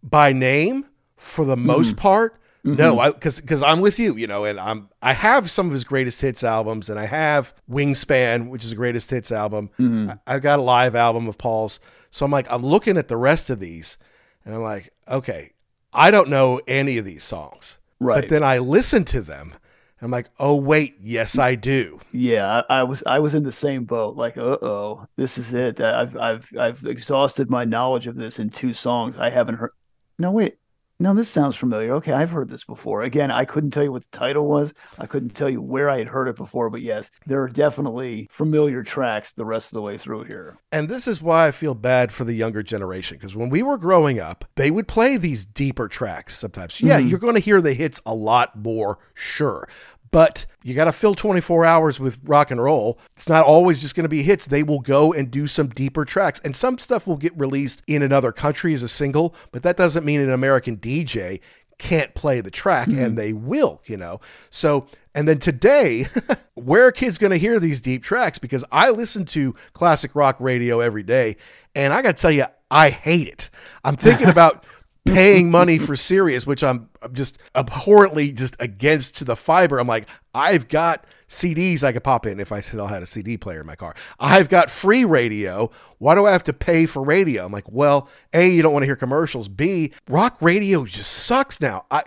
by 0.10 0.34
name, 0.34 0.86
for 1.18 1.46
the 1.46 1.58
most 1.58 1.90
Mm-hmm. 1.90 1.98
part, 1.98 2.40
no, 2.64 3.12
because 3.14 3.40
because 3.40 3.62
I'm 3.62 3.80
with 3.80 4.00
you, 4.00 4.16
you 4.16 4.26
know, 4.28 4.44
and 4.46 4.60
I'm 4.60 4.90
I 5.02 5.14
have 5.14 5.52
some 5.52 5.68
of 5.68 5.74
his 5.74 5.84
greatest 5.84 6.22
hits 6.22 6.44
albums, 6.44 6.90
and 6.90 7.00
I 7.00 7.06
have 7.06 7.54
Wingspan, 7.70 8.50
which 8.50 8.64
is 8.64 8.72
a 8.72 8.76
greatest 8.76 9.12
hits 9.12 9.32
album. 9.32 9.70
Mm-hmm. 9.80 10.12
I, 10.28 10.36
I've 10.36 10.42
got 10.42 10.58
a 10.60 10.64
live 10.64 10.96
album 10.96 11.28
of 11.28 11.38
Paul's, 11.38 11.80
so 12.10 12.26
I'm 12.26 12.32
like 12.32 12.52
I'm 12.52 12.66
looking 12.66 12.98
at 12.98 13.08
the 13.08 13.18
rest 13.18 13.50
of 13.52 13.60
these, 13.60 13.98
and 14.44 14.56
I'm 14.56 14.62
like, 14.64 14.92
okay, 15.08 15.52
I 15.94 16.10
don't 16.12 16.30
know 16.30 16.60
any 16.68 16.98
of 16.98 17.06
these 17.06 17.24
songs, 17.24 17.78
Right. 18.00 18.22
But 18.22 18.30
then 18.30 18.44
I 18.44 18.58
listen 18.58 19.06
to 19.06 19.22
them, 19.22 19.54
I'm 20.02 20.12
like, 20.12 20.30
oh 20.40 20.56
wait, 20.56 20.96
yes 21.00 21.38
I 21.38 21.56
do. 21.56 22.00
Yeah, 22.12 22.64
I, 22.70 22.80
I 22.80 22.84
was 22.84 23.04
I 23.06 23.20
was 23.20 23.36
in 23.36 23.44
the 23.44 23.52
same 23.52 23.86
boat. 23.86 24.16
Like, 24.16 24.38
uh 24.38 24.58
oh, 24.62 25.08
this 25.18 25.38
is 25.38 25.54
it. 25.54 25.80
I've 25.82 26.16
I've 26.18 26.48
I've 26.58 26.84
exhausted 26.86 27.50
my 27.50 27.66
knowledge 27.66 28.08
of 28.08 28.16
this 28.16 28.40
in 28.40 28.50
two 28.50 28.74
songs. 28.74 29.18
I 29.18 29.30
haven't 29.30 29.56
heard. 29.56 29.72
No, 30.20 30.32
wait. 30.32 30.58
No, 30.98 31.14
this 31.14 31.28
sounds 31.28 31.58
familiar. 31.58 31.94
Okay, 31.96 32.14
I've 32.14 32.30
heard 32.30 32.48
this 32.48 32.64
before. 32.64 33.02
Again, 33.02 33.30
I 33.30 33.44
couldn't 33.44 33.72
tell 33.72 33.84
you 33.84 33.92
what 33.92 34.04
the 34.04 34.18
title 34.18 34.48
was. 34.48 34.74
I 34.98 35.06
couldn't 35.06 35.32
tell 35.32 35.50
you 35.50 35.62
where 35.62 35.90
I 35.90 35.98
had 35.98 36.08
heard 36.08 36.30
it 36.30 36.38
before. 36.38 36.70
But 36.70 36.84
yes, 36.84 37.12
there 37.26 37.42
are 37.44 37.50
definitely 37.50 38.30
familiar 38.32 38.82
tracks 38.82 39.34
the 39.34 39.44
rest 39.44 39.72
of 39.72 39.76
the 39.76 39.82
way 39.82 39.98
through 39.98 40.24
here. 40.24 40.58
And 40.72 40.88
this 40.88 41.06
is 41.06 41.22
why 41.22 41.48
I 41.48 41.52
feel 41.52 41.76
bad 41.76 42.14
for 42.14 42.24
the 42.24 42.34
younger 42.34 42.64
generation 42.64 43.18
because 43.18 43.36
when 43.36 43.50
we 43.50 43.62
were 43.62 43.78
growing 43.78 44.20
up, 44.20 44.46
they 44.56 44.72
would 44.72 44.88
play 44.88 45.18
these 45.18 45.46
deeper 45.46 45.90
tracks 45.90 46.38
sometimes. 46.38 46.82
Yeah, 46.82 47.02
hmm. 47.02 47.08
you're 47.08 47.20
going 47.20 47.36
to 47.36 47.42
hear 47.42 47.60
the 47.60 47.74
hits 47.74 48.00
a 48.06 48.16
lot 48.16 48.56
more, 48.58 48.98
sure. 49.14 49.68
But 50.16 50.46
you 50.64 50.74
got 50.76 50.86
to 50.86 50.94
fill 50.94 51.14
24 51.14 51.66
hours 51.66 52.00
with 52.00 52.20
rock 52.24 52.50
and 52.50 52.64
roll. 52.64 52.98
It's 53.18 53.28
not 53.28 53.44
always 53.44 53.82
just 53.82 53.96
going 53.96 54.06
to 54.06 54.10
be 54.10 54.24
hits. 54.24 54.46
They 54.46 54.64
will 54.64 54.80
go 54.80 55.12
and 55.12 55.30
do 55.30 55.46
some 55.46 55.68
deeper 55.68 56.06
tracks. 56.06 56.40
And 56.46 56.56
some 56.56 56.78
stuff 56.78 57.06
will 57.06 57.18
get 57.18 57.38
released 57.38 57.84
in 57.86 58.02
another 58.02 58.32
country 58.32 58.74
as 58.74 58.82
a 58.82 58.88
single, 58.88 59.36
but 59.52 59.62
that 59.64 59.76
doesn't 59.76 60.06
mean 60.06 60.22
an 60.22 60.32
American 60.32 60.78
DJ 60.78 61.42
can't 61.80 62.14
play 62.14 62.40
the 62.40 62.50
track 62.50 62.88
and 62.88 62.98
mm-hmm. 62.98 63.16
they 63.16 63.34
will, 63.34 63.82
you 63.88 63.98
know. 63.98 64.22
So, 64.50 64.88
and 65.14 65.28
then 65.28 65.40
today, 65.40 66.08
where 66.54 66.88
are 66.88 66.94
kids 66.94 67.18
going 67.18 67.32
to 67.32 67.38
hear 67.38 67.60
these 67.60 67.82
deep 67.82 68.02
tracks? 68.02 68.38
Because 68.38 68.64
I 68.72 68.92
listen 68.92 69.26
to 69.26 69.54
classic 69.74 70.16
rock 70.16 70.38
radio 70.40 70.80
every 70.80 71.04
day, 71.04 71.36
and 71.76 71.94
I 71.94 72.02
got 72.02 72.16
to 72.16 72.22
tell 72.22 72.32
you, 72.32 72.46
I 72.72 72.90
hate 72.90 73.28
it. 73.28 73.50
I'm 73.84 73.98
thinking 73.98 74.28
about 74.30 74.64
paying 75.06 75.52
money 75.52 75.78
for 75.78 75.96
Sirius, 75.96 76.46
which 76.46 76.64
I'm 76.64 76.90
just 77.14 77.38
abhorrently 77.54 78.32
just 78.32 78.56
against 78.60 79.18
to 79.18 79.24
the 79.24 79.36
fiber. 79.36 79.80
I'm 79.80 79.88
like, 79.88 80.08
I've 80.34 80.68
got 80.68 81.06
CDs 81.28 81.84
I 81.84 81.92
could 81.92 82.04
pop 82.04 82.26
in 82.26 82.40
if 82.40 82.52
I 82.52 82.60
still 82.60 82.88
had 82.88 83.02
a 83.02 83.06
CD 83.06 83.38
player 83.38 83.62
in 83.62 83.68
my 83.68 83.76
car. 83.76 83.96
I've 84.20 84.50
got 84.50 84.70
free 84.70 85.06
radio. 85.06 85.72
Why 85.98 86.16
do 86.16 86.26
I 86.26 86.32
have 86.32 86.44
to 86.46 86.54
pay 86.54 86.86
for 86.86 87.04
radio? 87.04 87.46
I'm 87.46 87.52
like, 87.52 87.72
well, 87.72 88.10
A, 88.34 88.50
you 88.50 88.62
don't 88.62 88.74
want 88.74 88.84
to 88.84 88.88
hear 88.88 88.96
commercials. 88.96 89.48
B, 89.48 89.92
rock 90.08 90.38
radio 90.42 90.86
just 90.86 91.12
sucks 91.12 91.62
now. 91.62 91.86
I 91.90 92.04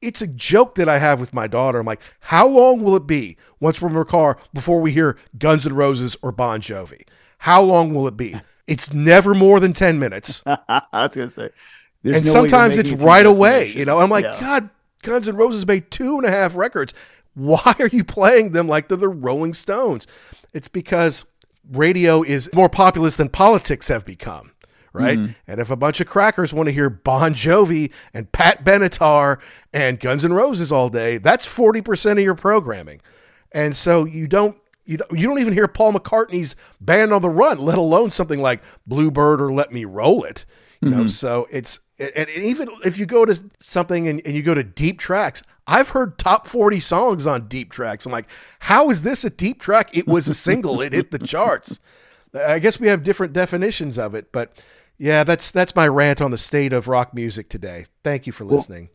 it's 0.00 0.22
a 0.22 0.28
joke 0.28 0.76
that 0.76 0.88
I 0.88 0.98
have 0.98 1.18
with 1.18 1.34
my 1.34 1.48
daughter. 1.48 1.80
I'm 1.80 1.86
like, 1.86 2.00
how 2.20 2.46
long 2.46 2.82
will 2.82 2.94
it 2.94 3.06
be 3.06 3.36
once 3.58 3.82
we're 3.82 3.88
in 3.88 3.96
our 3.96 4.04
car 4.04 4.38
before 4.54 4.80
we 4.80 4.92
hear 4.92 5.18
Guns 5.36 5.66
N' 5.66 5.74
Roses 5.74 6.16
or 6.22 6.30
Bon 6.30 6.60
Jovi? 6.60 7.02
How 7.38 7.60
long 7.62 7.92
will 7.92 8.06
it 8.06 8.16
be? 8.16 8.40
It's 8.68 8.92
never 8.92 9.34
more 9.34 9.58
than 9.60 9.72
10 9.72 9.98
minutes 9.98 10.42
I 10.46 10.82
was 10.92 11.16
gonna 11.16 11.30
say. 11.30 11.50
There's 12.02 12.16
and 12.16 12.24
no 12.26 12.32
way 12.32 12.38
sometimes 12.48 12.78
it's 12.78 12.90
making 12.90 12.98
it 12.98 13.00
to 13.00 13.06
right 13.06 13.26
away. 13.26 13.72
You 13.72 13.84
know, 13.84 13.98
I'm 14.00 14.10
like, 14.10 14.24
Yeah. 14.24 14.38
God, 14.40 14.70
Guns 15.02 15.28
N' 15.28 15.36
Roses 15.36 15.66
made 15.66 15.90
two 15.90 16.16
and 16.18 16.26
a 16.26 16.30
half 16.30 16.56
records. 16.56 16.94
Why 17.34 17.74
are 17.78 17.88
you 17.88 18.04
playing 18.04 18.52
them 18.52 18.68
like 18.68 18.88
they're 18.88 18.96
the 18.96 19.08
Rolling 19.08 19.54
Stones? 19.54 20.06
It's 20.52 20.68
because 20.68 21.24
radio 21.70 22.22
is 22.22 22.50
more 22.52 22.68
populous 22.68 23.16
than 23.16 23.28
politics 23.28 23.88
have 23.88 24.04
become. 24.04 24.52
Right. 24.92 25.18
Mm-hmm. 25.18 25.32
And 25.46 25.60
if 25.60 25.70
a 25.70 25.76
bunch 25.76 26.00
of 26.00 26.08
crackers 26.08 26.52
want 26.52 26.68
to 26.68 26.72
hear 26.72 26.90
Bon 26.90 27.34
Jovi 27.34 27.92
and 28.14 28.32
Pat 28.32 28.64
Benatar 28.64 29.38
and 29.72 30.00
Guns 30.00 30.24
N' 30.24 30.32
Roses 30.32 30.72
all 30.72 30.88
day, 30.88 31.18
that's 31.18 31.46
40% 31.46 32.12
of 32.12 32.18
your 32.20 32.34
programming. 32.34 33.00
And 33.52 33.76
so 33.76 34.04
you 34.04 34.26
don't 34.26 34.56
you 34.86 34.96
don't, 34.96 35.12
you 35.12 35.28
don't 35.28 35.38
even 35.38 35.52
hear 35.52 35.68
Paul 35.68 35.92
McCartney's 35.92 36.56
Band 36.80 37.12
on 37.12 37.20
the 37.20 37.28
Run, 37.28 37.58
let 37.58 37.76
alone 37.76 38.10
something 38.10 38.40
like 38.40 38.62
Bluebird 38.86 39.40
or 39.40 39.52
Let 39.52 39.70
Me 39.70 39.84
Roll 39.84 40.24
It. 40.24 40.46
You 40.80 40.90
know, 40.90 40.96
mm-hmm. 40.98 41.06
so 41.08 41.48
it's 41.50 41.80
and, 41.98 42.28
even 42.30 42.68
if 42.84 42.98
you 42.98 43.06
go 43.06 43.24
to 43.24 43.40
something 43.60 44.06
and, 44.06 44.22
and 44.24 44.36
you 44.36 44.42
go 44.42 44.54
to 44.54 44.62
deep 44.62 44.98
tracks, 44.98 45.42
I've 45.66 45.90
heard 45.90 46.18
top 46.18 46.46
40 46.46 46.80
songs 46.80 47.26
on 47.26 47.48
deep 47.48 47.72
tracks. 47.72 48.06
I'm 48.06 48.12
like, 48.12 48.28
how 48.60 48.90
is 48.90 49.02
this 49.02 49.24
a 49.24 49.30
deep 49.30 49.60
track? 49.60 49.96
It 49.96 50.06
was 50.06 50.28
a 50.28 50.34
single, 50.34 50.80
it 50.80 50.92
hit 50.92 51.10
the 51.10 51.18
charts. 51.26 51.80
I 52.34 52.58
guess 52.58 52.78
we 52.78 52.88
have 52.88 53.02
different 53.02 53.32
definitions 53.32 53.98
of 53.98 54.14
it, 54.14 54.30
but 54.32 54.62
yeah, 54.98 55.24
that's 55.24 55.50
that's 55.50 55.74
my 55.74 55.88
rant 55.88 56.20
on 56.20 56.30
the 56.30 56.38
state 56.38 56.72
of 56.72 56.88
rock 56.88 57.14
music 57.14 57.48
today. 57.48 57.86
Thank 58.04 58.26
you 58.26 58.32
for 58.32 58.44
listening. 58.44 58.90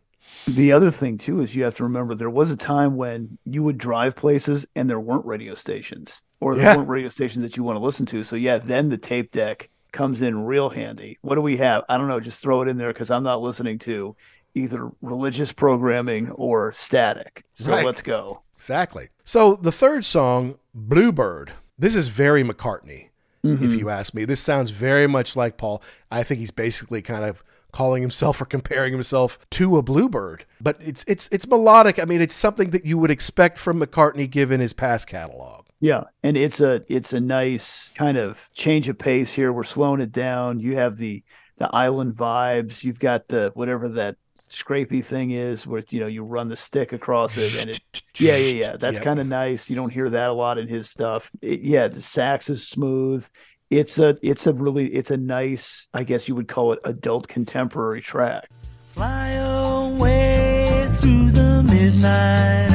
The 0.48 0.72
other 0.72 0.92
thing 0.92 1.18
too 1.18 1.42
is 1.42 1.56
you 1.56 1.64
have 1.64 1.76
to 1.76 1.84
remember 1.84 2.16
there 2.16 2.30
was 2.30 2.52
a 2.52 2.58
time 2.58 2.96
when 2.96 3.38
you 3.46 3.64
would 3.64 3.78
drive 3.78 4.16
places 4.16 4.66
and 4.76 4.90
there 4.90 5.00
weren't 5.00 5.26
radio 5.26 5.54
stations 5.54 6.22
or 6.40 6.56
there 6.56 6.66
Yeah. 6.66 6.78
weren't 6.78 6.90
radio 6.90 7.10
stations 7.10 7.44
that 7.44 7.58
you 7.58 7.64
want 7.64 7.78
to 7.78 7.84
listen 7.84 8.06
to. 8.08 8.24
So 8.24 8.36
yeah, 8.36 8.58
then 8.58 8.90
the 8.90 8.98
tape 8.98 9.32
deck 9.32 9.70
comes 9.94 10.22
in 10.22 10.44
real 10.44 10.70
handy. 10.70 11.18
What 11.22 11.36
do 11.36 11.41
we 11.41 11.56
have? 11.58 11.84
I 11.88 11.98
don't 11.98 12.10
know. 12.10 12.20
Just 12.20 12.41
throw 12.41 12.62
it 12.62 12.68
in 12.68 12.78
there 12.78 12.91
because 12.91 13.10
I'm 13.10 13.24
not 13.24 13.41
listening 13.41 13.80
to 13.80 14.16
either 14.56 14.91
religious 15.02 15.52
programming 15.54 16.30
or 16.32 16.74
static. 16.74 17.46
So 17.54 17.72
Right. 17.72 17.86
let's 17.86 18.02
go. 18.02 18.41
Exactly. 18.58 19.08
So 19.24 19.56
the 19.56 19.72
third 19.72 20.04
song, 20.06 20.56
Bluebird, 20.74 21.54
this 21.80 21.96
is 21.96 22.08
very 22.10 22.44
McCartney, 22.44 23.08
Mm-hmm. 23.46 23.64
if 23.66 23.76
you 23.76 23.89
ask 23.89 24.14
me. 24.14 24.24
This 24.26 24.39
sounds 24.39 24.72
very 24.72 25.06
much 25.08 25.36
like 25.36 25.58
Paul. 25.58 25.82
I 26.10 26.24
think 26.24 26.39
he's 26.39 26.52
basically 26.52 27.02
kind 27.02 27.26
of 27.26 27.44
calling 27.74 28.02
himself 28.02 28.39
or 28.39 28.46
comparing 28.46 28.94
himself 28.94 29.38
to 29.52 29.76
a 29.78 29.82
bluebird. 29.82 30.46
But 30.62 30.78
it's 30.80 31.04
it's 31.08 31.28
it's 31.30 31.46
melodic. 31.48 32.00
I 32.00 32.06
mean, 32.06 32.22
it's 32.22 32.36
something 32.36 32.70
that 32.70 32.86
you 32.86 32.98
would 32.98 33.12
expect 33.12 33.58
from 33.58 33.82
McCartney 33.82 34.30
given 34.30 34.62
his 34.62 34.72
past 34.72 35.08
catalog. 35.08 35.62
Yeah, 35.84 36.04
and 36.24 36.38
it's 36.38 36.62
a 36.62 36.82
it's 36.88 37.12
a 37.12 37.20
nice 37.20 37.90
kind 37.94 38.18
of 38.18 38.50
change 38.54 38.88
of 38.88 38.98
pace 38.98 39.34
here. 39.34 39.52
We're 39.52 39.64
slowing 39.64 40.00
it 40.00 40.14
down. 40.14 40.62
You 40.62 40.78
have 40.78 40.96
the 40.96 41.22
the 41.58 41.70
island 41.76 42.14
vibes. 42.16 42.86
You've 42.86 43.00
got 43.00 43.28
the 43.28 43.52
whatever 43.54 43.90
that 43.90 44.16
scrapey 44.38 45.04
thing 45.04 45.32
is 45.32 45.68
where 45.68 45.84
you 45.90 46.00
know 46.00 46.08
you 46.08 46.24
run 46.24 46.48
the 46.48 46.56
stick 46.56 46.94
across 46.94 47.36
it 47.38 47.54
and 47.60 47.70
it 47.72 47.82
yeah 48.18 48.38
yeah 48.38 48.54
yeah 48.64 48.76
that's 48.78 48.96
Yep. 48.96 49.04
kind 49.04 49.20
of 49.20 49.28
nice 49.28 49.70
you 49.70 49.76
don't 49.76 49.90
hear 49.92 50.10
that 50.10 50.30
a 50.30 50.34
lot 50.34 50.58
in 50.58 50.68
his 50.68 50.90
stuff 50.90 51.30
It- 51.42 51.62
yeah 51.62 51.88
the 51.88 52.02
sax 52.02 52.50
is 52.50 52.68
smooth 52.68 53.26
it's 53.70 54.00
a 54.00 54.18
it's 54.22 54.48
a 54.48 54.54
really 54.54 54.88
it's 54.94 55.12
a 55.12 55.18
nice 55.18 55.88
i 55.94 56.04
guess 56.04 56.28
you 56.28 56.36
would 56.36 56.48
call 56.48 56.74
it 56.74 56.80
adult 56.84 57.28
contemporary 57.28 58.02
track 58.02 58.50
Fly 58.88 59.32
away 59.32 60.88
through 60.96 61.32
the 61.32 61.64
midnight 61.64 62.72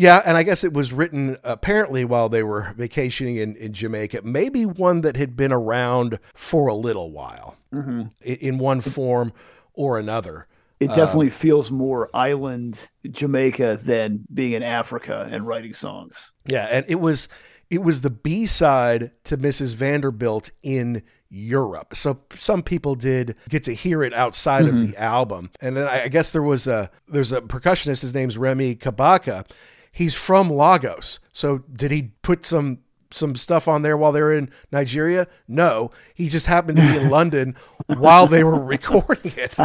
Yeah, 0.00 0.22
and 0.24 0.36
I 0.36 0.42
guess 0.42 0.64
it 0.64 0.72
was 0.72 0.92
written 0.92 1.36
apparently 1.44 2.06
while 2.06 2.30
they 2.30 2.42
were 2.42 2.72
vacationing 2.76 3.36
in, 3.36 3.54
in 3.56 3.74
Jamaica. 3.74 4.22
Maybe 4.24 4.64
one 4.64 5.02
that 5.02 5.16
had 5.16 5.36
been 5.36 5.52
around 5.52 6.18
for 6.34 6.68
a 6.68 6.74
little 6.74 7.10
while 7.10 7.56
mm-hmm. 7.72 8.02
in 8.22 8.58
one 8.58 8.80
form 8.80 9.32
or 9.74 9.98
another. 9.98 10.46
it 10.80 10.88
definitely 10.88 11.28
feels 11.28 11.70
more 11.70 12.08
island 12.14 12.88
jamaica 13.10 13.78
than 13.82 14.24
being 14.32 14.52
in 14.52 14.62
africa 14.62 15.28
and 15.30 15.46
writing 15.46 15.74
songs 15.74 16.32
Yeah, 16.46 16.66
and 16.70 16.86
it 16.88 16.96
was 16.96 17.28
it 17.70 17.82
was 17.82 18.00
the 18.00 18.10
B 18.10 18.46
side 18.46 19.12
to 19.24 19.38
Mrs. 19.38 19.74
Vanderbilt 19.74 20.50
in 20.62 21.02
Europe. 21.28 21.94
So 21.94 22.20
some 22.34 22.64
people 22.64 22.96
did 22.96 23.36
get 23.48 23.62
to 23.64 23.74
hear 23.74 24.02
it 24.02 24.12
outside 24.12 24.66
of 24.66 24.84
the 24.84 24.96
album. 24.96 25.50
And 25.60 25.76
then 25.76 25.86
I 25.86 26.04
I 26.04 26.08
guess 26.08 26.32
there 26.32 26.42
was 26.42 26.66
a 26.66 26.90
there's 27.08 27.30
a 27.30 27.40
percussionist, 27.40 28.00
his 28.00 28.14
name's 28.14 28.36
Remi 28.36 28.74
Kabaka. 28.74 29.46
He's 29.90 30.14
from 30.14 30.48
Lagos. 30.50 31.18
So 31.32 31.58
did 31.72 31.90
he 31.90 32.12
put 32.22 32.44
some 32.46 32.78
some 33.12 33.34
stuff 33.34 33.66
on 33.66 33.82
there 33.82 33.96
while 33.96 34.12
they 34.12 34.20
were 34.20 34.32
in 34.32 34.50
Nigeria? 34.70 35.26
No. 35.48 35.90
He 36.14 36.28
just 36.28 36.46
happened 36.46 36.78
to 36.78 36.86
be 36.86 36.96
in 36.96 37.10
London 37.18 37.56
while 37.86 38.28
they 38.28 38.44
were 38.44 38.62
recording 38.62 39.32
it. 39.36 39.56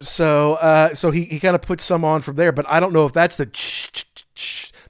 So 0.00 0.54
uh 0.54 0.94
so 0.94 1.10
he, 1.10 1.24
he 1.24 1.38
kind 1.40 1.54
of 1.54 1.62
put 1.62 1.80
some 1.80 2.04
on 2.04 2.22
from 2.22 2.36
there, 2.36 2.52
but 2.52 2.68
I 2.68 2.80
don't 2.80 2.92
know 2.92 3.06
if 3.06 3.12
that's 3.12 3.36
the 3.36 3.46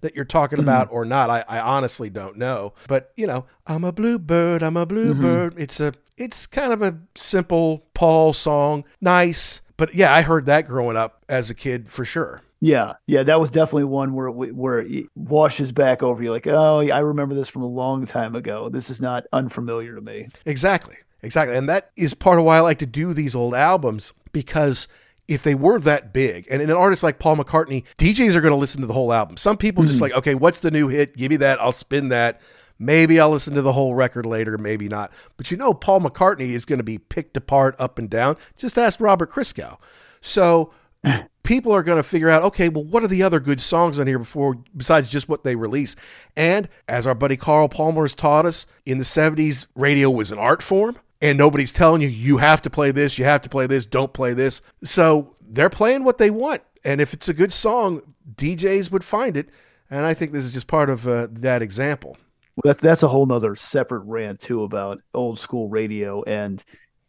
that 0.00 0.14
you're 0.14 0.24
talking 0.24 0.58
about 0.58 0.88
or 0.90 1.04
not. 1.04 1.30
I, 1.30 1.44
I 1.48 1.60
honestly 1.60 2.10
don't 2.10 2.36
know. 2.36 2.74
But 2.88 3.12
you 3.16 3.26
know, 3.26 3.46
I'm 3.66 3.84
a 3.84 3.92
bluebird, 3.92 4.62
I'm 4.62 4.76
a 4.76 4.86
bluebird. 4.86 5.54
It's 5.58 5.80
a 5.80 5.94
it's 6.16 6.46
kind 6.46 6.72
of 6.72 6.82
a 6.82 6.98
simple 7.14 7.86
Paul 7.94 8.32
song. 8.32 8.84
Nice. 9.00 9.60
But 9.76 9.94
yeah, 9.94 10.14
I 10.14 10.22
heard 10.22 10.46
that 10.46 10.66
growing 10.68 10.96
up 10.96 11.24
as 11.28 11.50
a 11.50 11.54
kid 11.54 11.88
for 11.88 12.04
sure. 12.04 12.42
Yeah 12.60 12.94
yeah 13.06 13.22
that 13.22 13.38
was 13.38 13.50
definitely 13.50 13.84
one 13.84 14.14
where 14.14 14.28
it, 14.28 14.54
where 14.54 14.78
it 14.80 15.06
washes 15.14 15.72
back 15.72 16.02
over 16.02 16.22
you 16.22 16.30
like 16.30 16.46
oh 16.46 16.80
yeah, 16.80 16.96
i 16.96 17.00
remember 17.00 17.34
this 17.34 17.48
from 17.48 17.62
a 17.62 17.66
long 17.66 18.06
time 18.06 18.34
ago 18.34 18.68
this 18.68 18.90
is 18.90 19.00
not 19.00 19.24
unfamiliar 19.32 19.94
to 19.94 20.00
me 20.00 20.28
Exactly. 20.46 20.96
Exactly. 21.22 21.56
And 21.56 21.68
that 21.68 21.90
is 21.96 22.14
part 22.14 22.38
of 22.38 22.44
why 22.44 22.58
I 22.58 22.60
like 22.60 22.78
to 22.78 22.86
do 22.86 23.14
these 23.14 23.34
old 23.34 23.54
albums 23.54 24.12
because 24.32 24.88
if 25.26 25.42
they 25.42 25.54
were 25.54 25.78
that 25.80 26.12
big, 26.12 26.46
and 26.50 26.60
an 26.60 26.70
artist 26.70 27.02
like 27.02 27.18
Paul 27.18 27.36
McCartney, 27.36 27.84
DJs 27.98 28.34
are 28.34 28.42
going 28.42 28.52
to 28.52 28.58
listen 28.58 28.82
to 28.82 28.86
the 28.86 28.92
whole 28.92 29.12
album. 29.12 29.38
Some 29.38 29.56
people 29.56 29.84
just 29.84 29.96
mm-hmm. 29.96 30.02
like, 30.02 30.12
okay, 30.12 30.34
what's 30.34 30.60
the 30.60 30.70
new 30.70 30.88
hit? 30.88 31.16
Give 31.16 31.30
me 31.30 31.36
that. 31.36 31.60
I'll 31.62 31.72
spin 31.72 32.08
that. 32.08 32.42
Maybe 32.78 33.18
I'll 33.18 33.30
listen 33.30 33.54
to 33.54 33.62
the 33.62 33.72
whole 33.72 33.94
record 33.94 34.26
later, 34.26 34.58
maybe 34.58 34.86
not. 34.88 35.12
But 35.38 35.50
you 35.50 35.56
know, 35.56 35.72
Paul 35.72 36.00
McCartney 36.00 36.50
is 36.50 36.66
going 36.66 36.78
to 36.78 36.84
be 36.84 36.98
picked 36.98 37.36
apart 37.36 37.74
up 37.78 37.98
and 37.98 38.10
down. 38.10 38.36
Just 38.56 38.76
ask 38.76 39.00
Robert 39.00 39.32
Christgau. 39.32 39.78
So 40.20 40.72
people 41.44 41.72
are 41.72 41.84
going 41.84 41.98
to 41.98 42.08
figure 42.08 42.28
out, 42.28 42.42
okay, 42.42 42.68
well, 42.68 42.82
what 42.82 43.04
are 43.04 43.08
the 43.08 43.22
other 43.22 43.38
good 43.38 43.60
songs 43.60 44.00
on 44.00 44.08
here 44.08 44.18
before, 44.18 44.56
besides 44.76 45.08
just 45.08 45.28
what 45.28 45.44
they 45.44 45.54
release? 45.54 45.94
And 46.36 46.68
as 46.88 47.06
our 47.06 47.14
buddy 47.14 47.36
Carl 47.36 47.68
Palmer 47.68 48.02
has 48.02 48.14
taught 48.14 48.46
us, 48.46 48.66
in 48.84 48.98
the 48.98 49.04
70s, 49.04 49.66
radio 49.76 50.10
was 50.10 50.32
an 50.32 50.38
art 50.38 50.62
form, 50.62 50.98
and 51.22 51.38
nobody's 51.38 51.72
telling 51.72 52.02
you, 52.02 52.08
you 52.08 52.38
have 52.38 52.60
to 52.62 52.70
play 52.70 52.90
this, 52.90 53.18
you 53.18 53.24
have 53.24 53.42
to 53.42 53.48
play 53.48 53.66
this, 53.66 53.86
don't 53.86 54.12
play 54.12 54.34
this. 54.34 54.60
So 54.82 55.36
they're 55.40 55.70
playing 55.70 56.02
what 56.02 56.18
they 56.18 56.30
want. 56.30 56.62
And 56.84 57.00
if 57.00 57.14
it's 57.14 57.28
a 57.28 57.34
good 57.34 57.52
song, 57.52 58.02
DJs 58.34 58.90
would 58.90 59.04
find 59.04 59.36
it. 59.36 59.48
And 59.90 60.04
I 60.04 60.14
think 60.14 60.32
this 60.32 60.44
is 60.44 60.52
just 60.52 60.66
part 60.66 60.90
of 60.90 61.06
uh, 61.06 61.28
that 61.30 61.62
example. 61.62 62.16
Well, 62.56 62.72
that's 62.72 62.80
that's 62.80 63.02
a 63.02 63.08
whole 63.08 63.26
nother 63.26 63.56
separate 63.56 64.04
rant 64.04 64.40
too 64.40 64.62
about 64.62 65.00
old 65.12 65.38
school 65.38 65.68
radio 65.68 66.22
and 66.22 66.64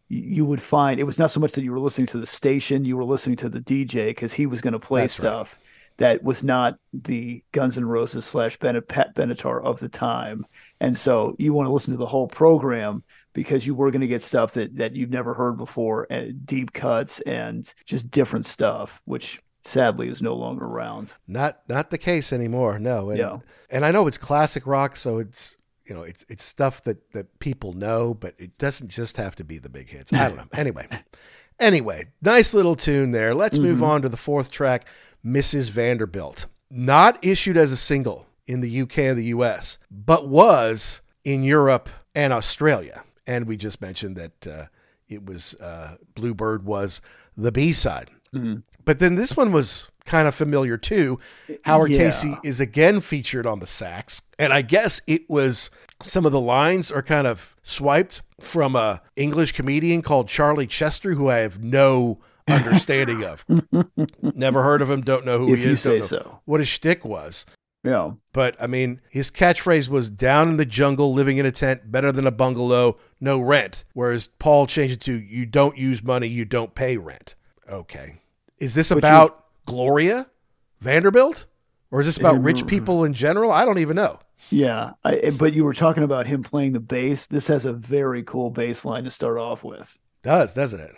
you 0.09 0.45
would 0.45 0.61
find 0.61 0.99
it 0.99 1.05
was 1.05 1.17
not 1.19 1.31
so 1.31 1.39
much 1.39 1.53
that 1.53 1.63
you 1.63 1.71
were 1.71 1.79
listening 1.79 2.07
to 2.07 2.17
the 2.19 2.25
station 2.27 2.85
you 2.85 2.95
were 2.95 3.03
listening 3.03 3.35
to 3.35 3.49
the 3.49 3.59
dj 3.61 4.07
because 4.07 4.33
he 4.33 4.45
was 4.45 4.61
going 4.61 4.73
to 4.73 4.79
play 4.79 5.01
That's 5.01 5.19
right. 5.19 5.27
stuff 5.29 5.59
that 5.97 6.21
was 6.23 6.43
not 6.43 6.77
the 6.93 7.43
guns 7.53 7.77
N' 7.77 7.85
roses 7.85 8.25
slash 8.25 8.59
pat 8.59 9.15
benatar 9.15 9.63
of 9.63 9.79
the 9.79 9.89
time 9.89 10.45
and 10.79 10.97
so 10.97 11.35
you 11.39 11.53
want 11.53 11.67
to 11.67 11.73
listen 11.73 11.91
to 11.93 11.97
the 11.97 12.05
whole 12.05 12.27
program 12.27 13.03
because 13.33 13.65
you 13.65 13.73
were 13.75 13.89
going 13.91 14.01
to 14.01 14.07
get 14.07 14.21
stuff 14.21 14.53
that 14.53 14.75
that 14.75 14.95
you've 14.95 15.09
never 15.09 15.33
heard 15.33 15.57
before 15.57 16.05
and 16.09 16.45
deep 16.45 16.71
cuts 16.73 17.19
and 17.21 17.73
just 17.85 18.11
different 18.11 18.45
stuff 18.45 19.01
which 19.05 19.39
sadly 19.63 20.07
is 20.07 20.21
no 20.21 20.35
longer 20.35 20.65
around 20.65 21.15
Not 21.27 21.61
not 21.67 21.89
the 21.89 21.97
case 21.97 22.31
anymore. 22.31 22.77
No. 22.77 23.09
And, 23.09 23.17
Yeah. 23.17 23.37
and 23.71 23.83
I 23.83 23.89
know 23.89 24.05
it's 24.05 24.19
classic 24.19 24.67
rock, 24.67 24.95
so 24.95 25.17
it's 25.17 25.57
you 25.85 25.95
know 25.95 26.03
it's 26.03 26.25
it's 26.29 26.43
stuff 26.43 26.83
that 26.83 27.11
that 27.11 27.39
people 27.39 27.73
know, 27.73 28.13
but 28.13 28.33
it 28.37 28.57
doesn't 28.57 28.89
just 28.89 29.17
have 29.17 29.35
to 29.37 29.43
be 29.43 29.57
the 29.57 29.69
big 29.69 29.89
hits. 29.89 30.11
I 30.13 30.27
don't 30.27 30.37
know. 30.37 30.47
Anyway, 30.53 30.87
anyway, 31.59 32.05
nice 32.21 32.53
little 32.53 32.75
tune 32.75 33.11
there. 33.11 33.33
Let's 33.33 33.57
move 33.57 33.83
on 33.83 34.01
to 34.01 34.09
the 34.09 34.17
fourth 34.17 34.51
track, 34.51 34.85
Mrs. 35.25 35.69
Vanderbilt. 35.69 36.47
Not 36.69 37.23
issued 37.23 37.57
as 37.57 37.71
a 37.71 37.77
single 37.77 38.25
in 38.47 38.61
the 38.61 38.81
UK 38.81 38.99
and 38.99 39.17
the 39.17 39.25
US, 39.25 39.77
but 39.89 40.27
was 40.27 41.01
in 41.23 41.43
Europe 41.43 41.89
and 42.13 42.33
Australia. 42.33 43.03
And 43.27 43.47
we 43.47 43.57
just 43.57 43.81
mentioned 43.81 44.15
that 44.17 44.47
uh, 44.47 44.65
it 45.07 45.25
was 45.25 45.55
uh, 45.55 45.97
Bluebird 46.15 46.65
was 46.65 47.01
the 47.35 47.51
B 47.51 47.73
side. 47.73 48.09
But 48.83 48.99
then 48.99 49.15
this 49.15 49.35
one 49.35 49.51
was 49.51 49.89
kind 50.05 50.27
of 50.27 50.35
familiar 50.35 50.77
too. 50.77 51.19
Howard 51.63 51.91
Yeah. 51.91 51.97
Casey 51.99 52.37
is 52.43 52.59
again 52.59 53.01
featured 53.01 53.45
on 53.45 53.59
the 53.59 53.67
sax, 53.67 54.21
and 54.39 54.53
I 54.53 54.61
guess 54.61 55.01
it 55.07 55.29
was 55.29 55.69
some 56.01 56.25
of 56.25 56.31
the 56.31 56.41
lines 56.41 56.91
are 56.91 57.01
kind 57.03 57.25
of 57.27 57.55
swiped 57.63 58.21
from 58.39 58.75
a 58.75 59.01
English 59.15 59.53
comedian 59.53 60.01
called 60.01 60.27
Charlie 60.27 60.67
Chester, 60.67 61.13
who 61.13 61.29
I 61.29 61.37
have 61.37 61.63
no 61.63 62.19
understanding 62.47 63.23
of. 63.23 63.43
Never 64.21 64.61
heard 64.63 64.81
of 64.81 64.89
him. 64.89 65.01
Don't 65.01 65.25
know 65.25 65.39
who 65.39 65.53
If 65.53 65.59
he 65.59 65.65
you 65.65 65.71
is. 65.71 65.81
say 65.81 66.01
so. 66.01 66.41
What 66.45 66.59
his 66.59 66.69
shtick 66.69 67.03
was. 67.03 67.45
yeah 67.83 68.11
But 68.33 68.55
I 68.61 68.67
mean, 68.67 69.01
his 69.09 69.31
catchphrase 69.31 69.89
was 69.89 70.09
"down 70.09 70.49
in 70.49 70.57
the 70.57 70.65
jungle, 70.65 71.13
living 71.13 71.37
in 71.37 71.45
a 71.47 71.51
tent, 71.51 71.91
better 71.91 72.11
than 72.11 72.27
a 72.27 72.31
bungalow, 72.31 72.97
no 73.19 73.39
rent." 73.39 73.83
Whereas 73.93 74.27
Paul 74.27 74.67
changed 74.67 74.93
it 74.95 75.01
to 75.01 75.13
"you 75.19 75.45
don't 75.47 75.77
use 75.77 76.03
money, 76.03 76.27
you 76.27 76.45
don't 76.45 76.75
pay 76.75 76.97
rent." 76.97 77.33
Okay, 77.67 78.21
is 78.59 78.75
this 78.75 78.91
you- 78.91 78.97
about 78.97 79.44
Gloria 79.65 80.27
Vanderbilt, 80.81 81.45
or 81.91 81.99
is 81.99 82.05
this 82.05 82.17
about 82.17 82.41
rich 82.43 82.63
Mm. 82.63 82.67
people 82.67 83.03
in 83.03 83.13
general? 83.13 83.51
I 83.51 83.65
don't 83.65 83.79
even 83.79 83.95
know. 83.95 84.19
Yeah, 84.51 84.91
I, 85.03 85.31
but 85.31 85.53
you 85.53 85.63
were 85.63 85.73
talking 85.73 86.03
about 86.03 86.27
him 86.27 86.43
playing 86.43 86.73
the 86.73 86.79
bass. 86.79 87.27
This 87.27 87.47
has 87.47 87.65
a 87.65 87.73
very 87.73 88.21
cool 88.23 88.49
bass 88.51 88.85
line 88.85 89.03
to 89.05 89.11
start 89.11 89.37
off 89.37 89.63
with. 89.63 89.97
Does 90.23 90.53
doesn't 90.53 90.79
it? 90.79 90.91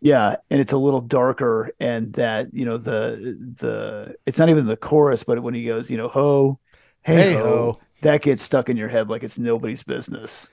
Yeah, 0.00 0.36
and 0.50 0.60
it's 0.60 0.72
a 0.72 0.76
little 0.78 1.00
darker, 1.00 1.70
and 1.80 2.12
that 2.14 2.52
you 2.52 2.64
know 2.64 2.76
the 2.76 3.36
the 3.58 4.14
it's 4.26 4.38
not 4.38 4.50
even 4.50 4.66
the 4.66 4.76
chorus, 4.76 5.24
but 5.24 5.42
when 5.42 5.54
he 5.54 5.64
goes, 5.64 5.90
you 5.90 5.96
know, 5.96 6.08
ho, 6.08 6.58
hey, 7.02 7.14
Hey 7.14 7.32
ho, 7.34 7.42
ho. 7.42 7.80
that 8.02 8.22
gets 8.22 8.42
stuck 8.42 8.68
in 8.68 8.76
your 8.76 8.88
head 8.88 9.08
like 9.08 9.22
it's 9.22 9.38
nobody's 9.38 9.82
business. 9.84 10.52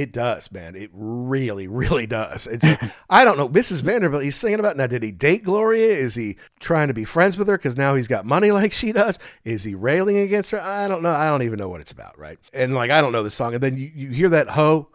It, 0.00 0.12
does, 0.12 0.50
man. 0.52 0.74
It 0.76 0.90
really, 0.92 1.66
really 1.66 2.06
does. 2.06 2.46
It's 2.46 2.64
don't 3.24 3.38
know. 3.38 3.48
Mrs. 3.48 3.82
Vanderbilt, 3.82 4.22
he's 4.22 4.36
singing 4.36 4.60
about 4.60 4.76
now. 4.76 4.86
Did 4.86 5.02
he 5.02 5.12
date 5.12 5.44
Gloria? 5.44 5.88
Is 5.88 6.14
he 6.14 6.36
trying 6.58 6.88
to 6.88 6.94
be 6.94 7.04
friends 7.04 7.36
with 7.36 7.48
her 7.48 7.56
because 7.56 7.76
now 7.76 7.94
he's 7.94 8.08
got 8.08 8.24
money 8.24 8.50
like 8.52 8.72
she 8.72 8.92
does? 8.92 9.18
Is 9.44 9.64
he 9.64 9.74
railing 9.74 10.18
against 10.18 10.50
her? 10.50 10.60
I 10.60 10.88
don't 10.88 11.02
know. 11.02 11.12
I 11.12 11.28
don't 11.28 11.42
even 11.42 11.58
know 11.58 11.68
what 11.68 11.80
it's 11.80 11.92
about, 11.92 12.18
right? 12.18 12.38
And 12.52 12.74
like, 12.74 12.90
I 12.90 13.00
don't 13.00 13.12
know 13.12 13.22
the 13.22 13.30
song. 13.30 13.54
And 13.54 13.62
then 13.62 13.76
you, 13.76 13.90
you 13.94 14.08
hear 14.08 14.28
that 14.30 14.48
ho, 14.50 14.88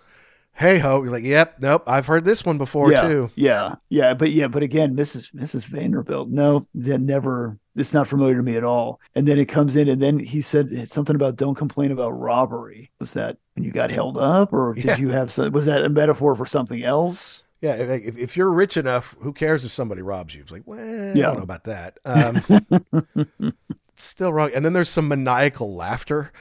hey 0.55 0.79
ho. 0.79 1.03
You're 1.03 1.11
like, 1.11 1.23
yep, 1.23 1.57
nope. 1.59 1.83
I've 1.87 2.07
heard 2.07 2.25
this 2.25 2.45
one 2.45 2.57
before 2.57 2.91
yeah, 2.91 3.01
too. 3.07 3.29
Yeah, 3.35 3.75
yeah, 3.89 4.13
but 4.13 4.31
yeah, 4.31 4.47
but 4.47 4.63
again, 4.63 4.95
Mrs. 4.95 5.33
Mrs. 5.33 5.65
Vanderbilt, 5.65 6.29
no, 6.29 6.67
that 6.75 6.99
never. 6.99 7.57
It's 7.75 7.93
not 7.93 8.07
familiar 8.07 8.35
to 8.37 8.43
me 8.43 8.55
at 8.55 8.63
all. 8.63 9.01
And 9.15 9.27
then 9.27 9.37
it 9.37 9.47
comes 9.47 9.75
in, 9.75 9.89
and 9.89 10.01
then 10.01 10.17
he 10.17 10.41
said 10.41 10.89
something 10.89 11.15
about 11.15 11.35
don't 11.35 11.55
complain 11.55 11.91
about 11.91 12.11
robbery. 12.11 12.89
Was 12.99 13.13
that 13.13 13.37
when 13.53 13.65
you 13.65 13.71
got 13.71 13.91
held 13.91 14.17
up, 14.17 14.53
or 14.53 14.73
did 14.73 14.85
Yeah. 14.85 14.97
you 14.97 15.09
have 15.09 15.29
some? 15.29 15.51
Was 15.51 15.65
that 15.65 15.83
a 15.83 15.89
metaphor 15.89 16.35
for 16.35 16.45
something 16.45 16.83
else? 16.83 17.43
Yeah, 17.61 17.75
if, 17.75 18.17
if 18.17 18.37
you're 18.37 18.51
rich 18.51 18.77
enough, 18.77 19.15
who 19.19 19.33
cares 19.33 19.65
if 19.65 19.71
somebody 19.71 20.01
robs 20.01 20.35
you? 20.35 20.41
It's 20.41 20.51
like, 20.51 20.63
well, 20.65 20.79
I 20.79 21.13
don't 21.13 21.37
know 21.37 21.43
about 21.43 21.63
that. 21.63 21.97
Um, 22.05 23.53
still 23.95 24.31
wrong. 24.31 24.51
And 24.53 24.63
then 24.63 24.73
there's 24.73 24.89
some 24.89 25.07
maniacal 25.07 25.73
laughter 25.73 26.31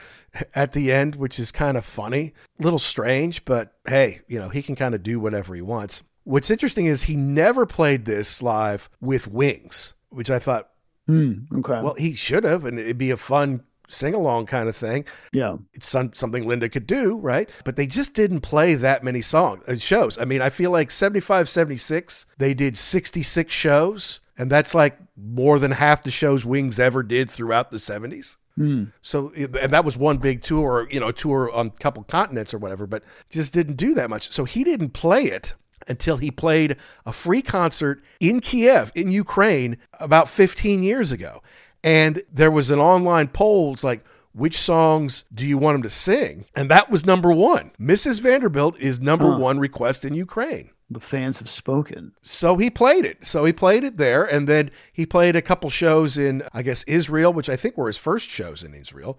at 0.53 0.71
the 0.73 0.91
end, 0.91 1.15
which 1.15 1.39
is 1.39 1.51
kind 1.51 1.77
of 1.77 1.85
funny, 1.85 2.33
a 2.59 2.63
little 2.63 2.79
strange, 2.79 3.45
but 3.45 3.73
hey, 3.87 4.21
you 4.27 4.39
know, 4.39 4.49
he 4.49 4.61
can 4.61 4.75
kind 4.75 4.95
of 4.95 5.03
do 5.03 5.19
whatever 5.19 5.55
he 5.55 5.61
wants. 5.61 6.03
What's 6.23 6.49
interesting 6.49 6.87
is 6.87 7.03
he 7.03 7.15
never 7.15 7.65
played 7.65 8.05
this 8.05 8.41
live 8.41 8.89
with 8.99 9.27
wings, 9.27 9.93
which 10.09 10.29
I 10.29 10.39
thought, 10.39 10.69
Hmm. 11.07 11.33
Okay. 11.57 11.81
well, 11.81 11.93
he 11.93 12.15
should 12.15 12.43
have, 12.43 12.65
and 12.65 12.79
it'd 12.79 12.97
be 12.97 13.11
a 13.11 13.17
fun 13.17 13.63
sing 13.87 14.15
along 14.15 14.47
kind 14.47 14.67
of 14.67 14.75
thing 14.75 15.05
yeah. 15.31 15.57
it's 15.73 15.87
some, 15.87 16.11
something 16.13 16.47
Linda 16.47 16.67
could 16.67 16.87
do, 16.87 17.17
right? 17.19 17.47
But 17.63 17.75
they 17.75 17.85
just 17.85 18.15
didn't 18.15 18.41
play 18.41 18.73
that 18.73 19.03
many 19.03 19.21
songs, 19.21 19.67
uh, 19.69 19.77
shows. 19.77 20.17
I 20.17 20.25
mean, 20.25 20.41
I 20.41 20.49
feel 20.49 20.71
like 20.71 20.89
75, 20.89 21.47
76, 21.49 22.25
they 22.39 22.55
did 22.55 22.77
66 22.77 23.53
shows, 23.53 24.21
and 24.37 24.51
that's 24.51 24.73
like 24.73 24.97
more 25.15 25.59
than 25.59 25.71
half 25.71 26.01
the 26.01 26.09
shows 26.09 26.45
Wings 26.45 26.79
ever 26.79 27.03
did 27.03 27.29
throughout 27.29 27.69
the 27.69 27.77
70s. 27.77 28.37
Hmm. 28.57 28.85
So, 29.01 29.31
and 29.35 29.73
that 29.73 29.83
was 29.83 29.97
one 29.97 30.17
big 30.17 30.41
tour, 30.41 30.87
you 30.89 30.99
know, 30.99 31.11
tour 31.11 31.51
on 31.51 31.67
a 31.67 31.71
couple 31.71 32.03
continents 32.03 32.53
or 32.53 32.57
whatever, 32.57 32.87
but 32.87 33.03
just 33.29 33.51
didn't 33.53 33.75
do 33.75 33.93
that 33.95 34.09
much. 34.09 34.31
So 34.31 34.45
he 34.45 34.63
didn't 34.63 34.91
play 34.91 35.23
it 35.25 35.55
until 35.87 36.17
he 36.17 36.31
played 36.31 36.77
a 37.05 37.11
free 37.11 37.41
concert 37.41 38.01
in 38.19 38.39
Kiev, 38.39 38.91
in 38.95 39.11
Ukraine, 39.11 39.77
about 39.99 40.29
15 40.29 40.83
years 40.83 41.11
ago. 41.11 41.43
And 41.83 42.23
there 42.31 42.49
was 42.49 42.71
an 42.71 42.79
online 42.79 43.27
poll, 43.27 43.73
it's 43.73 43.83
like, 43.83 44.03
which 44.33 44.59
songs 44.59 45.23
do 45.33 45.45
you 45.45 45.57
want 45.57 45.75
him 45.75 45.81
to 45.83 45.89
sing? 45.89 46.45
And 46.55 46.69
that 46.69 46.89
was 46.89 47.05
number 47.05 47.31
one. 47.31 47.71
Mrs. 47.79 48.19
Vanderbilt 48.19 48.77
is 48.79 48.99
number 48.99 49.31
Huh. 49.31 49.37
one 49.37 49.59
request 49.59 50.03
in 50.03 50.13
Ukraine. 50.13 50.71
The 50.89 50.99
fans 50.99 51.39
have 51.39 51.49
spoken. 51.49 52.13
So 52.21 52.57
he 52.57 52.69
played 52.69 53.05
it. 53.05 53.25
So 53.25 53.43
he 53.45 53.53
played 53.53 53.83
it 53.83 53.97
there. 53.97 54.23
And 54.23 54.47
then 54.47 54.69
he 54.93 55.05
played 55.05 55.35
a 55.35 55.41
couple 55.41 55.69
shows 55.69 56.17
in, 56.17 56.43
I 56.53 56.61
guess, 56.61 56.83
Israel, 56.83 57.33
which 57.33 57.49
I 57.49 57.55
think 57.55 57.75
were 57.75 57.87
his 57.87 57.97
first 57.97 58.29
shows 58.29 58.61
in 58.61 58.75
Israel. 58.75 59.17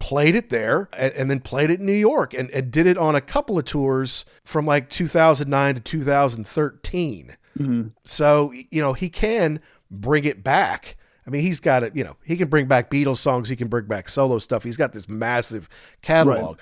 Played 0.00 0.34
it 0.34 0.48
there 0.48 0.88
and, 0.92 1.12
and 1.14 1.30
then 1.30 1.38
played 1.40 1.70
it 1.70 1.78
in 1.78 1.86
New 1.86 1.92
York 1.92 2.34
and, 2.34 2.50
and 2.50 2.70
did 2.72 2.86
it 2.86 2.98
on 2.98 3.14
a 3.14 3.20
couple 3.20 3.58
of 3.58 3.64
tours 3.64 4.24
from 4.42 4.66
like 4.66 4.90
2009 4.90 5.76
to 5.76 5.80
2013. 5.80 7.36
Mhm. 7.58 7.92
So, 8.02 8.52
you 8.70 8.82
know, 8.82 8.92
he 8.92 9.08
can 9.08 9.60
bring 9.90 10.24
it 10.24 10.42
back. 10.42 10.96
I 11.26 11.30
mean, 11.30 11.42
he's 11.42 11.60
got 11.60 11.82
it, 11.84 11.96
you 11.96 12.04
know, 12.04 12.16
he 12.24 12.36
can 12.36 12.48
bring 12.48 12.66
back 12.66 12.90
Beatles 12.90 13.18
songs, 13.18 13.48
he 13.48 13.56
can 13.56 13.68
bring 13.68 13.86
back 13.86 14.08
solo 14.08 14.38
stuff. 14.38 14.64
He's 14.64 14.76
got 14.76 14.92
this 14.92 15.08
massive 15.08 15.68
catalog. 16.02 16.58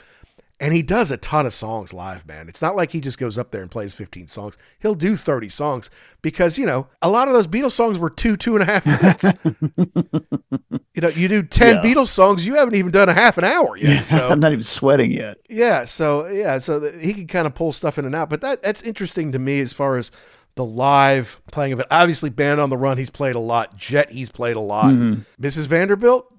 And 0.63 0.73
he 0.73 0.81
does 0.81 1.11
a 1.11 1.17
ton 1.17 1.45
of 1.45 1.53
songs 1.53 1.93
live, 1.93 2.25
man. 2.27 2.49
It's 2.49 2.63
not 2.63 2.77
like 2.77 2.93
he 2.93 3.01
just 3.01 3.19
goes 3.19 3.37
up 3.37 3.51
there 3.51 3.63
and 3.63 3.71
plays 3.71 3.93
15 3.95 4.29
songs. 4.29 4.57
He'll 4.79 4.95
do 4.95 5.17
30 5.17 5.49
songs 5.49 5.91
because, 6.23 6.57
you 6.57 6.65
know, 6.65 6.87
a 7.03 7.11
lot 7.11 7.27
of 7.27 7.35
those 7.35 7.49
Beatles 7.49 7.73
songs 7.73 7.99
were 7.99 8.09
two, 8.09 8.37
two 8.37 8.55
and 8.57 8.63
a 8.63 8.67
half 8.67 8.87
minutes. 8.87 9.25
you 10.95 11.01
know, 11.03 11.09
you 11.09 11.27
do 11.29 11.43
10 11.43 11.75
Yeah. 11.75 11.83
Beatles 11.83 12.09
songs, 12.09 12.47
you 12.47 12.55
haven't 12.55 12.77
even 12.77 12.93
done 12.93 13.09
a 13.09 13.13
half 13.13 13.39
an 13.39 13.45
hour 13.45 13.77
yet. 13.77 14.05
So 14.05 14.29
I'm 14.31 14.39
not 14.39 14.53
even 14.53 14.63
sweating 14.63 15.11
yet. 15.11 15.39
yeah, 15.51 15.85
so 15.85 16.27
yeah, 16.29 16.59
so 16.59 16.91
he 16.93 17.13
can 17.13 17.27
kind 17.27 17.47
of 17.49 17.55
pull 17.57 17.73
stuff 17.73 17.99
in 17.99 18.05
and 18.05 18.15
out, 18.15 18.31
but 18.31 18.41
that 18.43 18.63
that's 18.63 18.83
interesting 18.83 19.33
to 19.33 19.41
me 19.41 19.61
as 19.61 19.73
far 19.73 19.97
as 19.97 20.13
the 20.55 20.65
live 20.65 21.41
playing 21.51 21.73
of 21.73 21.81
it. 21.81 21.87
Obviously, 21.91 22.31
Band 22.31 22.61
on 22.61 22.71
the 22.71 22.77
Run, 22.77 22.99
he's 22.99 23.11
played 23.11 23.35
a 23.35 23.41
lot. 23.41 23.77
Jet, 23.77 24.13
he's 24.13 24.29
played 24.31 24.55
a 24.57 24.61
lot. 24.61 24.95
Mm-hmm. 24.95 25.23
Mrs. 25.45 25.67
Vanderbilt 25.67 26.33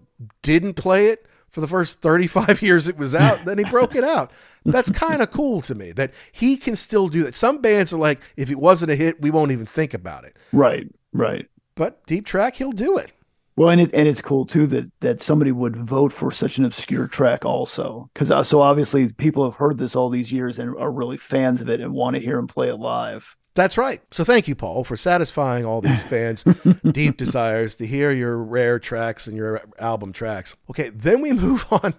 didn't 0.44 0.76
play 0.76 1.08
it 1.08 1.26
for 1.54 1.62
the 1.62 1.68
first 1.68 2.01
35 2.01 2.62
years 2.64 2.89
it 2.89 2.97
was 2.97 3.16
out. 3.16 3.45
then 3.45 3.60
he 3.60 3.64
broke 3.64 3.95
it 3.95 4.04
out. 4.04 4.32
That's 4.66 4.91
kind 4.91 5.22
of 5.22 5.32
cool 5.32 5.62
to 5.62 5.76
me 5.76 5.91
that 5.93 6.12
he 6.32 6.58
can 6.58 6.76
still 6.76 7.08
do 7.08 7.24
that. 7.24 7.36
Some 7.36 7.62
bands 7.62 7.93
are 7.93 7.97
like, 7.97 8.20
if 8.36 8.49
it 8.49 8.60
wasn't 8.60 8.91
a 8.91 8.95
hit, 8.95 9.22
we 9.22 9.30
won't 9.30 9.51
even 9.51 9.68
think 9.68 9.93
about 9.93 10.26
it. 10.26 10.36
Right. 10.51 10.88
Right. 11.14 11.47
But 11.76 12.06
Deep 12.08 12.26
Track, 12.26 12.56
he'll 12.56 12.72
do 12.72 12.97
it. 12.97 13.14
Well, 13.56 13.70
and 13.70 13.80
it 13.80 13.93
and 13.93 14.08
it's 14.08 14.22
cool 14.22 14.47
too 14.47 14.66
that 14.68 14.91
that 15.01 15.22
somebody 15.22 15.51
would 15.51 15.76
vote 15.76 16.12
for 16.12 16.32
such 16.32 16.58
an 16.58 16.66
obscure 16.66 17.08
track 17.08 17.45
also, 17.45 18.10
because 18.12 18.32
uh, 18.32 18.43
so 18.43 18.62
obviously 18.62 19.14
people 19.14 19.43
have 19.43 19.54
heard 19.54 19.78
this 19.78 19.95
all 19.95 20.10
these 20.10 20.32
years 20.32 20.58
and 20.58 20.76
are 20.78 20.91
really 20.91 21.18
fans 21.18 21.62
of 21.62 21.70
it 21.70 21.80
and 21.80 21.93
want 21.93 22.16
to 22.16 22.20
hear 22.20 22.39
him 22.39 22.47
play 22.47 22.70
it 22.70 22.78
live. 22.78 23.36
That's 23.56 23.78
right. 23.78 24.01
So 24.12 24.24
thank 24.24 24.47
you, 24.47 24.56
Paul, 24.56 24.84
for 24.84 24.97
satisfying 24.97 25.64
all 25.64 25.82
these 25.82 26.01
fans' 26.14 26.43
deep 26.91 27.18
desires 27.18 27.76
to 27.76 27.86
hear 27.86 28.12
your 28.12 28.38
rare 28.38 28.80
tracks 28.80 29.28
and 29.28 29.38
your 29.38 29.62
album 29.78 30.12
tracks. 30.12 30.56
Okay, 30.70 30.89
then 30.89 31.22
we 31.22 31.32
move 31.34 31.66
on 31.70 31.93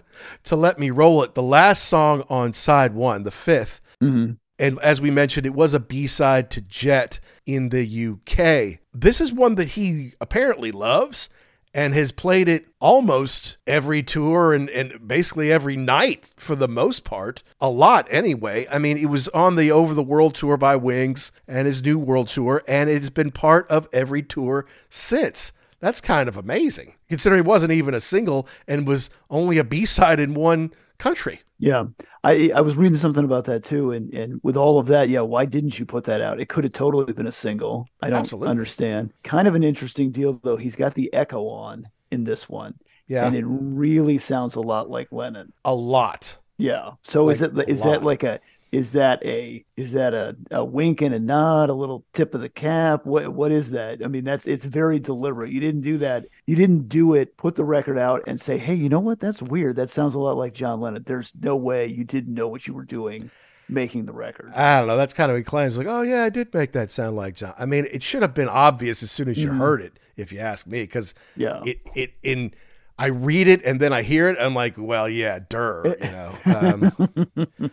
to 0.45 0.57
Let 0.57 0.79
Me 0.79 0.91
Roll 0.91 1.23
It, 1.23 1.35
the 1.35 1.43
last 1.43 1.85
song 1.85 2.25
on 2.29 2.53
side 2.53 2.95
one, 2.95 3.23
the 3.23 3.31
5th 3.31 3.81
Mm-hmm. 4.05 4.33
And 4.59 4.79
as 4.81 5.01
we 5.01 5.11
mentioned, 5.11 5.47
it 5.47 5.55
was 5.55 5.75
a 5.75 5.81
B 5.81 6.07
side 6.07 6.51
to 6.53 6.61
Jet 6.61 7.19
in 7.45 7.71
the 7.71 7.83
UK. 7.85 8.81
This 8.93 9.21
is 9.21 9.33
one 9.33 9.57
that 9.57 9.69
he 9.69 10.13
apparently 10.21 10.71
loves 10.71 11.29
and 11.75 11.93
has 11.93 12.13
played 12.13 12.49
it 12.49 12.67
almost 12.81 13.59
every 13.67 14.03
tour 14.03 14.55
and, 14.55 14.71
and 14.71 15.07
basically 15.07 15.51
every 15.51 15.77
night 15.77 16.31
for 16.37 16.55
the 16.55 16.69
most 16.69 17.05
part. 17.05 17.43
A 17.61 17.69
lot 17.69 18.07
anyway. 18.11 18.67
I 18.71 18.79
mean, 18.79 18.97
it 18.97 19.11
was 19.11 19.29
on 19.29 19.57
the 19.57 19.73
Over 19.73 19.93
the 19.93 20.03
World 20.03 20.35
tour 20.37 20.57
by 20.57 20.77
Wings 20.77 21.33
and 21.49 21.67
his 21.67 21.83
new 21.83 21.99
world 21.99 22.29
tour, 22.29 22.63
and 22.69 22.89
it 22.89 23.01
has 23.01 23.11
been 23.11 23.33
part 23.33 23.67
of 23.69 23.89
every 23.93 24.23
tour 24.23 24.67
since. 24.89 25.53
That's 25.81 26.01
kind 26.01 26.29
of 26.29 26.37
amazing, 26.37 26.95
considering 27.09 27.41
it 27.41 27.47
wasn't 27.47 27.73
even 27.73 27.93
a 27.93 28.01
single 28.01 28.49
and 28.67 28.87
was 28.87 29.11
only 29.29 29.59
a 29.59 29.65
B 29.65 29.85
side 29.85 30.21
in 30.21 30.33
one 30.33 30.73
country. 30.99 31.41
Yeah, 31.59 31.85
I 32.25 32.51
I 32.55 32.61
was 32.61 32.77
reading 32.77 32.97
something 32.99 33.25
about 33.25 33.45
that 33.47 33.63
too, 33.65 33.93
and 33.93 34.13
and 34.13 34.41
with 34.43 34.57
all 34.57 34.79
of 34.79 34.87
that, 34.89 35.09
yeah, 35.09 35.21
why 35.21 35.47
didn't 35.47 35.79
you 35.79 35.87
put 35.87 36.05
that 36.05 36.21
out? 36.21 36.41
It 36.41 36.49
could 36.49 36.65
have 36.65 36.73
totally 36.73 37.13
been 37.13 37.27
a 37.29 37.33
single. 37.33 37.87
I 38.03 38.11
don't 38.11 38.19
Absolutely. 38.21 38.51
understand. 38.51 39.13
Kind 39.23 39.49
of 39.49 39.55
an 39.55 39.63
interesting 39.65 40.11
deal 40.13 40.35
though. 40.43 40.57
He's 40.57 40.77
got 40.77 40.95
the 40.95 41.13
echo 41.15 41.47
on 41.49 41.89
in 42.11 42.25
this 42.25 42.49
one, 42.49 42.75
Yeah, 43.07 43.27
and 43.27 43.35
it 43.37 43.45
really 43.47 44.19
sounds 44.19 44.55
a 44.57 44.61
lot 44.61 44.91
like 44.91 45.13
Lennon. 45.13 45.53
a 45.65 45.75
lot. 45.75 46.37
Yeah. 46.59 46.93
So 47.03 47.29
is 47.31 47.43
Like, 47.43 47.51
it 47.51 47.55
a 47.55 47.69
is 47.69 47.83
that 47.83 48.03
like 48.05 48.23
a 48.23 48.41
is 48.75 48.91
that 48.91 49.25
a 49.25 49.65
is 49.77 49.93
that 49.93 50.15
a, 50.15 50.37
a 50.51 50.65
wink 50.65 51.01
and 51.01 51.15
a 51.15 51.21
nod, 51.21 51.71
a 51.71 51.75
little 51.75 52.05
tip 52.13 52.35
of 52.35 52.41
the 52.41 52.49
cap? 52.49 53.07
What 53.07 53.29
what 53.29 53.53
is 53.53 53.71
that? 53.71 54.05
I 54.05 54.09
mean, 54.09 54.25
that's 54.25 54.49
it's 54.49 54.65
very 54.65 54.99
deliberate. 54.99 55.53
You 55.53 55.61
didn't 55.61 55.83
do 55.83 55.97
that. 55.99 56.27
You 56.47 56.57
didn't 56.57 56.89
do 56.89 57.15
it. 57.15 57.37
Put 57.37 57.55
the 57.55 57.65
record 57.65 57.99
out 57.99 58.23
and 58.27 58.41
say, 58.41 58.59
hey, 58.59 58.75
you 58.75 58.89
know 58.89 58.99
what? 58.99 59.21
That's 59.21 59.41
weird. 59.41 59.77
That 59.77 59.91
sounds 59.91 60.15
a 60.15 60.19
lot 60.19 60.37
like 60.37 60.55
John 60.55 60.81
Lennon. 60.81 61.05
There's 61.07 61.33
no 61.41 61.55
way 61.55 61.87
you 61.87 62.03
didn't 62.03 62.35
know 62.35 62.49
what 62.49 62.67
you 62.67 62.75
were 62.75 62.85
doing 62.85 63.31
making 63.69 64.07
the 64.07 64.13
record. 64.13 64.51
I 64.55 64.79
don't 64.79 64.89
know. 64.89 64.97
That's 64.97 65.15
kind 65.15 65.31
of 65.31 65.37
he 65.39 65.45
claims 65.45 65.79
like, 65.79 65.87
oh 65.87 66.03
yeah, 66.03 66.25
I 66.25 66.29
did 66.29 66.53
make 66.53 66.73
that 66.73 66.91
sound 66.91 67.15
like 67.15 67.37
John. 67.37 67.55
I 67.57 67.67
mean, 67.67 67.87
it 67.93 68.03
should 68.03 68.23
have 68.23 68.35
been 68.35 68.49
obvious 68.49 69.03
as 69.05 69.11
soon 69.13 69.29
as 69.29 69.39
you 69.39 69.51
Mhm. 69.51 69.59
heard 69.59 69.81
it, 69.83 69.99
if 70.17 70.33
you 70.33 70.41
ask 70.41 70.67
me, 70.67 70.83
because 70.83 71.15
Yeah. 71.37 71.63
it 71.65 71.79
it 71.95 72.15
in 72.25 72.53
I 72.99 73.07
read 73.07 73.47
it 73.49 73.65
and 73.65 73.81
then 73.81 73.93
I 73.93 74.03
hear 74.03 74.29
it. 74.29 74.37
I'm 74.39 74.55
like, 74.55 74.75
well, 74.77 75.09
yeah, 75.09 75.39
der, 75.49 75.97
you 76.01 76.11
know. 76.13 76.33
Um, 76.45 77.49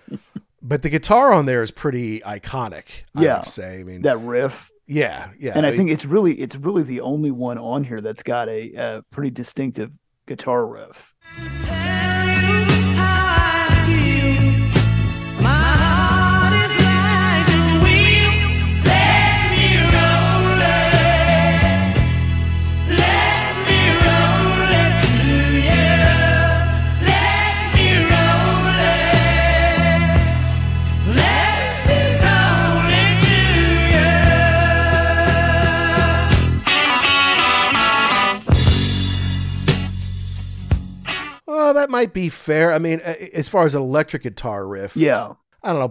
but 0.62 0.82
the 0.82 0.90
guitar 0.90 1.32
on 1.34 1.46
there 1.46 1.62
is 1.64 1.72
pretty 1.72 2.20
iconic. 2.22 2.86
I 3.16 3.24
Yeah. 3.24 3.36
would 3.38 3.46
say. 3.46 3.80
I 3.80 3.84
mean, 3.84 4.02
that 4.04 4.20
riff. 4.20 4.72
yeah, 4.88 5.30
yeah. 5.40 5.54
and 5.56 5.66
I 5.66 5.70
mean, 5.70 5.78
think 5.78 5.92
it's 5.92 6.06
really 6.06 6.34
it's 6.40 6.56
really 6.56 6.84
the 6.84 7.02
only 7.02 7.32
one 7.32 7.58
on 7.58 7.84
here 7.84 8.02
that's 8.02 8.24
got 8.24 8.50
a, 8.50 8.74
a 8.76 9.04
pretty 9.12 9.32
distinctive 9.32 9.92
guitar 10.28 10.66
riff. 10.66 11.14
Oh, 41.72 41.74
that 41.74 41.90
might 41.90 42.14
be 42.14 42.30
fair. 42.30 42.74
I 42.74 42.80
mean, 42.80 43.00
as 43.00 43.48
far 43.50 43.66
as 43.66 43.76
an 43.76 43.82
electric 43.82 44.24
guitar 44.24 44.68
riff, 44.68 44.96
Yeah. 44.96 45.34
I 45.64 45.74
don't 45.74 45.80
know, 45.80 45.90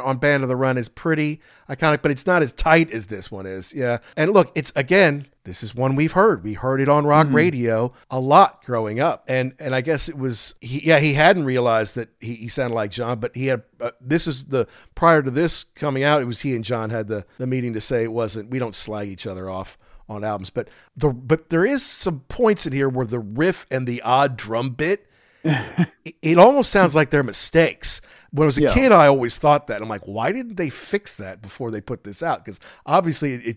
on 0.00 0.16
Band 0.16 0.42
of 0.42 0.48
the 0.48 0.56
Run 0.56 0.78
is 0.78 0.88
pretty 0.88 1.40
iconic, 1.68 2.00
but 2.00 2.10
it's 2.10 2.26
not 2.26 2.42
as 2.42 2.52
tight 2.52 2.90
as 2.90 3.08
this 3.08 3.30
one 3.30 3.44
is. 3.44 3.74
Yeah. 3.74 3.98
And 4.16 4.32
look, 4.32 4.52
it's 4.54 4.72
again, 4.74 5.26
this 5.44 5.62
is 5.62 5.74
one 5.74 5.94
we've 5.94 6.12
heard. 6.12 6.44
We 6.44 6.54
heard 6.54 6.80
it 6.80 6.88
on 6.88 7.04
rock 7.04 7.26
radio 7.30 7.92
a 8.10 8.18
lot 8.18 8.64
growing 8.64 9.00
up. 9.00 9.24
And 9.28 9.52
and 9.58 9.74
I 9.74 9.82
guess 9.82 10.08
it 10.08 10.16
was 10.16 10.54
he 10.62 10.80
yeah, 10.86 10.98
he 10.98 11.12
hadn't 11.12 11.44
realized 11.44 11.94
that 11.96 12.08
he, 12.20 12.36
he 12.36 12.48
sounded 12.48 12.74
like 12.74 12.90
John, 12.90 13.18
but 13.20 13.36
he 13.36 13.48
had 13.48 13.64
uh, 13.82 13.90
this 14.00 14.26
is 14.26 14.46
the 14.46 14.66
prior 14.94 15.20
to 15.20 15.30
this 15.30 15.64
coming 15.74 16.04
out, 16.04 16.22
it 16.22 16.26
was 16.26 16.40
he 16.40 16.54
and 16.56 16.64
John 16.64 16.88
had 16.88 17.08
the 17.08 17.26
the 17.36 17.46
meeting 17.46 17.74
to 17.74 17.82
say 17.82 18.02
it 18.02 18.12
wasn't 18.12 18.50
we 18.50 18.60
don't 18.60 18.74
slag 18.74 19.08
each 19.08 19.26
other 19.26 19.50
off 19.50 19.76
on 20.08 20.24
albums, 20.24 20.50
but 20.50 20.68
the 20.96 21.08
but 21.10 21.50
there 21.50 21.64
is 21.64 21.82
some 21.82 22.20
points 22.28 22.66
in 22.66 22.72
here 22.72 22.88
where 22.88 23.06
the 23.06 23.18
riff 23.20 23.66
and 23.70 23.86
the 23.86 24.02
odd 24.02 24.36
drum 24.36 24.70
bit 24.70 25.06
it, 25.44 26.14
it 26.22 26.38
almost 26.38 26.70
sounds 26.70 26.94
like 26.94 27.10
they're 27.10 27.22
mistakes. 27.22 28.00
When 28.30 28.44
I 28.44 28.46
was 28.46 28.58
a 28.58 28.62
Yeah. 28.62 28.74
kid, 28.74 28.92
I 28.92 29.06
always 29.08 29.38
thought 29.38 29.66
that. 29.66 29.82
I'm 29.82 29.88
like, 29.88 30.06
why 30.06 30.30
didn't 30.32 30.54
they 30.56 30.70
fix 30.70 31.16
that 31.16 31.42
before 31.42 31.70
they 31.70 31.80
put 31.80 32.04
this 32.04 32.22
out? 32.22 32.44
Because 32.44 32.60
obviously 32.86 33.34
it, 33.34 33.46
it 33.46 33.56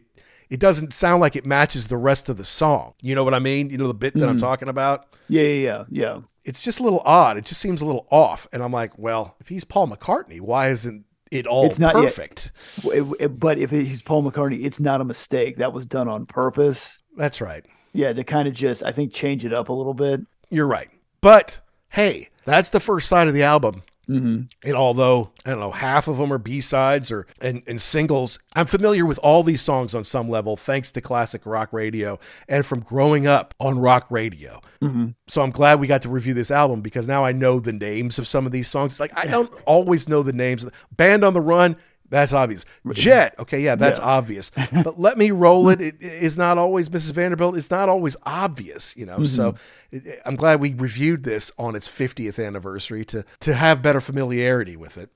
it 0.50 0.60
doesn't 0.60 0.94
sound 0.94 1.22
like 1.22 1.36
it 1.36 1.46
matches 1.46 1.88
the 1.88 1.98
rest 1.98 2.28
of 2.30 2.38
the 2.38 2.44
song. 2.44 2.94
You 3.02 3.16
know 3.16 3.24
what 3.24 3.34
I 3.34 3.40
mean? 3.40 3.70
You 3.70 3.78
know 3.78 3.88
the 3.88 3.94
bit 3.94 4.14
that 4.14 4.20
Mm-hmm. 4.20 4.30
I'm 4.30 4.38
talking 4.40 4.68
about? 4.68 5.06
Yeah, 5.28 5.44
yeah, 5.44 5.54
yeah, 5.64 5.84
yeah. 5.90 6.20
It's 6.44 6.62
just 6.62 6.80
a 6.80 6.84
little 6.84 7.02
odd. 7.06 7.38
It 7.38 7.46
just 7.46 7.60
seems 7.62 7.82
a 7.82 7.86
little 7.86 8.08
off. 8.12 8.48
And 8.54 8.62
I'm 8.62 8.72
like, 8.72 8.98
well, 9.00 9.36
if 9.40 9.48
he's 9.48 9.64
Paul 9.64 9.88
McCartney, 9.88 10.40
why 10.42 10.70
isn't 10.70 11.05
it 11.32 11.48
all 11.48 11.66
It's 11.66 11.80
not 11.80 11.96
yet. 11.96 12.04
perfect? 12.04 12.52
W- 12.84 13.16
it- 13.20 13.40
But 13.40 13.58
if 13.58 13.72
he's 13.72 14.02
Paul 14.02 14.24
McCartney, 14.30 14.64
it's 14.66 14.80
not 14.80 15.02
a 15.02 15.04
mistake. 15.06 15.58
That 15.58 15.74
was 15.74 15.86
done 15.86 16.08
on 16.08 16.26
purpose. 16.26 17.02
That's 17.18 17.42
right. 17.42 17.66
Yeah, 17.94 18.12
to 18.14 18.24
kind 18.24 18.48
of 18.48 18.54
just, 18.54 18.84
I 18.84 18.92
think, 18.92 19.14
change 19.14 19.46
it 19.46 19.54
up 19.54 19.70
a 19.70 19.74
little 19.74 19.94
bit. 19.94 20.22
You're 20.50 20.68
right. 20.68 20.90
But 21.22 21.60
hey, 21.90 22.30
that's 22.46 22.70
the 22.70 22.80
first 22.80 23.08
side 23.08 23.28
of 23.28 23.34
the 23.34 23.44
album. 23.44 23.84
Mm-hmm. 24.10 24.42
And 24.64 24.76
although 24.76 25.32
I 25.46 25.52
don't 25.52 25.60
know, 25.60 25.72
half 25.72 26.08
of 26.08 26.18
them 26.18 26.32
are 26.32 26.38
B 26.38 26.62
sides 26.62 27.12
or 27.12 27.28
and, 27.42 27.64
and 27.68 27.82
singles, 27.82 28.40
I'm 28.56 28.68
familiar 28.68 29.06
with 29.06 29.18
all 29.20 29.44
these 29.44 29.62
songs 29.62 29.96
on 29.96 30.04
some 30.04 30.30
level, 30.30 30.58
thanks 30.58 30.92
to 30.94 31.02
classic 31.02 31.46
rock 31.46 31.74
radio 31.74 32.20
and 32.48 32.66
from 32.66 32.82
growing 32.82 33.28
up 33.28 33.54
on 33.60 33.80
rock 33.80 34.10
radio. 34.10 34.62
Mm-hmm. 34.82 35.08
So 35.28 35.42
I'm 35.42 35.52
glad 35.52 35.80
we 35.80 35.88
got 35.88 36.04
to 36.04 36.10
review 36.10 36.34
this 36.34 36.52
album 36.52 36.82
because 36.82 37.08
now 37.08 37.24
I 37.26 37.32
know 37.32 37.60
the 37.60 37.74
names 37.74 38.20
of 38.20 38.28
some 38.28 38.46
of 38.46 38.52
these 38.52 38.68
songs. 38.68 38.94
It's 38.94 39.00
like 39.00 39.18
I 39.18 39.26
don't 39.26 39.52
always 39.66 40.08
know 40.08 40.24
the 40.24 40.34
names. 40.34 40.66
Band 40.92 41.24
on 41.24 41.34
the 41.34 41.42
Run, 41.42 41.76
that's 42.10 42.34
obvious. 42.34 42.66
Jet, 42.94 43.36
okay, 43.40 43.62
yeah, 43.62 43.76
that's 43.76 44.00
Yeah. 44.00 44.06
obvious. 44.06 44.52
But 44.84 45.00
Let 45.00 45.18
Me 45.18 45.32
Roll 45.32 45.70
It, 45.70 45.82
it 45.82 45.96
is 46.02 46.38
not 46.38 46.58
always 46.58 46.90
Mrs. 46.90 47.12
Vanderbilt. 47.12 47.58
It's 47.58 47.72
not 47.72 47.90
always 47.90 48.16
obvious, 48.24 48.96
you 48.96 49.06
know. 49.06 49.24
So 49.24 49.54
Mm-hmm. 49.54 49.98
it- 50.10 50.20
I'm 50.26 50.36
glad 50.36 50.60
we 50.60 50.74
reviewed 50.74 51.24
this 51.24 51.52
on 51.58 51.76
its 51.76 51.88
50th 51.88 52.44
anniversary 52.46 53.06
to 53.06 53.26
to 53.42 53.54
have 53.56 53.82
better 53.82 54.00
familiarity 54.02 54.76
with 54.76 54.98
it. 54.98 55.10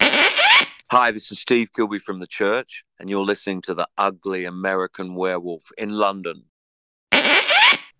Hi, 0.91 1.11
this 1.11 1.31
is 1.31 1.39
Steve 1.39 1.69
Kilbey 1.77 2.01
from 2.01 2.19
the 2.19 2.25
church, 2.25 2.83
and 2.99 3.09
you're 3.11 3.23
listening 3.23 3.61
to 3.61 3.75
the 3.75 3.87
Ugly 3.97 4.45
American 4.45 5.13
Werewolf 5.13 5.71
in 5.77 5.89
London. 5.91 6.45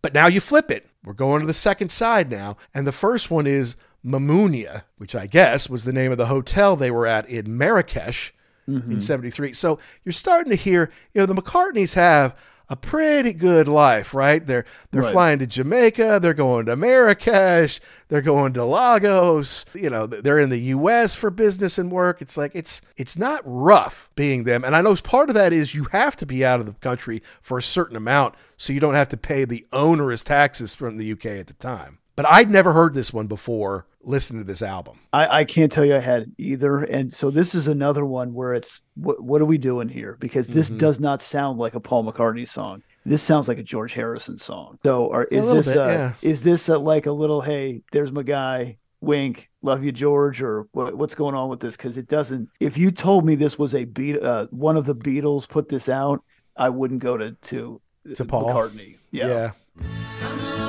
But 0.02 0.14
now 0.14 0.28
you 0.28 0.40
flip 0.40 0.72
it. 0.72 0.88
We're 1.04 1.14
going 1.14 1.42
to 1.42 1.46
the 1.46 1.54
second 1.54 1.90
side 1.90 2.32
now. 2.32 2.56
And 2.74 2.88
the 2.88 2.92
first 2.94 3.30
one 3.30 3.46
is 3.46 3.76
Mamunia, 4.04 4.84
which 4.98 5.14
I 5.14 5.28
guess 5.28 5.70
was 5.70 5.84
the 5.84 5.92
name 5.94 6.12
of 6.12 6.18
the 6.18 6.28
hotel 6.28 6.76
they 6.76 6.90
were 6.90 7.06
at 7.06 7.30
in 7.30 7.58
Marrakesh 7.58 8.34
in 8.76 8.82
mm-hmm. 8.82 9.00
73. 9.00 9.54
So 9.54 9.80
you're 10.04 10.14
starting 10.14 10.50
to 10.52 10.56
hear, 10.56 10.92
you 11.14 11.22
know, 11.22 11.26
the 11.26 11.36
McCartneys 11.36 11.96
have 11.96 12.36
a 12.72 12.76
pretty 12.76 13.34
good 13.34 13.68
life, 13.68 14.14
right? 14.14 14.46
They're 14.46 14.64
they're 14.92 15.02
Right. 15.02 15.12
flying 15.12 15.40
to 15.40 15.48
Jamaica, 15.48 16.20
they're 16.22 16.36
going 16.36 16.68
to 16.68 16.76
Marrakesh, 16.76 17.80
they're 18.10 18.22
going 18.22 18.54
to 18.54 18.64
Lagos, 18.64 19.66
you 19.74 19.90
know, 19.90 20.06
they're 20.06 20.38
in 20.38 20.50
the 20.50 20.60
US 20.60 21.16
for 21.16 21.32
business 21.32 21.80
and 21.80 21.92
work. 21.92 22.22
It's 22.22 22.38
like 22.38 22.52
it's 22.54 22.82
it's 22.96 23.18
not 23.18 23.42
rough 23.44 24.10
being 24.16 24.44
them. 24.44 24.64
And 24.64 24.76
I 24.76 24.82
know 24.82 24.96
part 24.96 25.30
of 25.30 25.36
that 25.36 25.52
is 25.52 25.74
you 25.74 25.86
have 25.86 26.16
to 26.18 26.26
be 26.28 26.46
out 26.46 26.60
of 26.60 26.68
the 26.68 26.74
country 26.74 27.24
for 27.42 27.58
a 27.58 27.64
certain 27.64 27.96
amount 27.96 28.36
so 28.58 28.72
you 28.72 28.80
don't 28.80 28.94
have 28.94 29.10
to 29.10 29.18
pay 29.18 29.46
the 29.46 29.66
onerous 29.74 30.24
taxes 30.24 30.76
from 30.76 30.98
the 30.98 31.12
UK 31.12 31.26
at 31.26 31.48
the 31.48 31.54
time. 31.54 31.99
But 32.20 32.30
I'd 32.30 32.52
never 32.52 32.74
heard 32.74 32.94
this 32.94 33.14
one 33.14 33.28
before 33.28 33.86
listening 34.04 34.42
to 34.42 34.46
this 34.46 34.62
album. 34.62 35.00
I, 35.14 35.40
I 35.40 35.44
can't 35.46 35.72
tell 35.72 35.86
you 35.86 35.96
I 35.96 36.00
had 36.00 36.30
either. 36.38 36.80
And 36.80 37.14
so 37.14 37.32
this 37.32 37.56
is 37.56 37.70
another 37.70 38.06
one 38.06 38.34
where 38.34 38.54
it's 38.54 38.82
what 38.96 39.24
what 39.24 39.42
are 39.42 39.46
we 39.46 39.58
doing 39.58 39.88
here? 39.88 40.18
Because 40.20 40.50
this 40.50 40.70
Mhm. 40.70 40.80
does 40.80 41.00
not 41.00 41.22
sound 41.22 41.60
like 41.60 41.76
a 41.76 41.80
Paul 41.80 42.04
McCartney 42.04 42.46
song. 42.46 42.84
This 43.06 43.22
sounds 43.22 43.48
like 43.48 43.58
a 43.58 43.64
George 43.64 43.94
Harrison 43.94 44.38
song. 44.38 44.80
So 44.84 45.10
are, 45.14 45.24
is 45.32 45.44
little 45.44 45.56
this 45.56 45.68
bit, 45.68 45.78
uh, 45.78 45.88
yeah. 45.88 46.14
is 46.22 46.44
this 46.44 46.68
a, 46.68 46.78
like 46.78 47.06
a 47.06 47.12
little 47.14 47.40
hey, 47.40 47.84
there's 47.94 48.12
my 48.12 48.24
guy, 48.24 48.76
wink, 49.00 49.50
love 49.62 49.82
you 49.86 49.94
George, 49.94 50.42
or 50.42 50.68
what, 50.74 50.96
what's 50.96 51.16
going 51.16 51.36
on 51.36 51.48
with 51.48 51.62
this? 51.62 51.78
Because 51.78 51.96
it 51.96 52.10
doesn't. 52.10 52.50
If 52.60 52.78
you 52.78 52.92
told 52.92 53.26
me 53.26 53.36
this 53.36 53.58
was 53.58 53.74
a 53.74 53.86
beat, 53.86 54.22
uh, 54.22 54.48
one 54.52 54.76
of 54.76 54.84
the 54.84 54.94
Beatles 54.94 55.48
put 55.48 55.70
this 55.70 55.88
out, 55.88 56.22
I 56.58 56.68
wouldn't 56.68 57.00
go 57.00 57.16
to 57.16 57.32
to 57.44 57.80
To 58.16 58.26
Paul? 58.26 58.50
McCartney. 58.50 58.98
Yeah. 59.12 59.52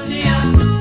Yeah, 0.06 0.79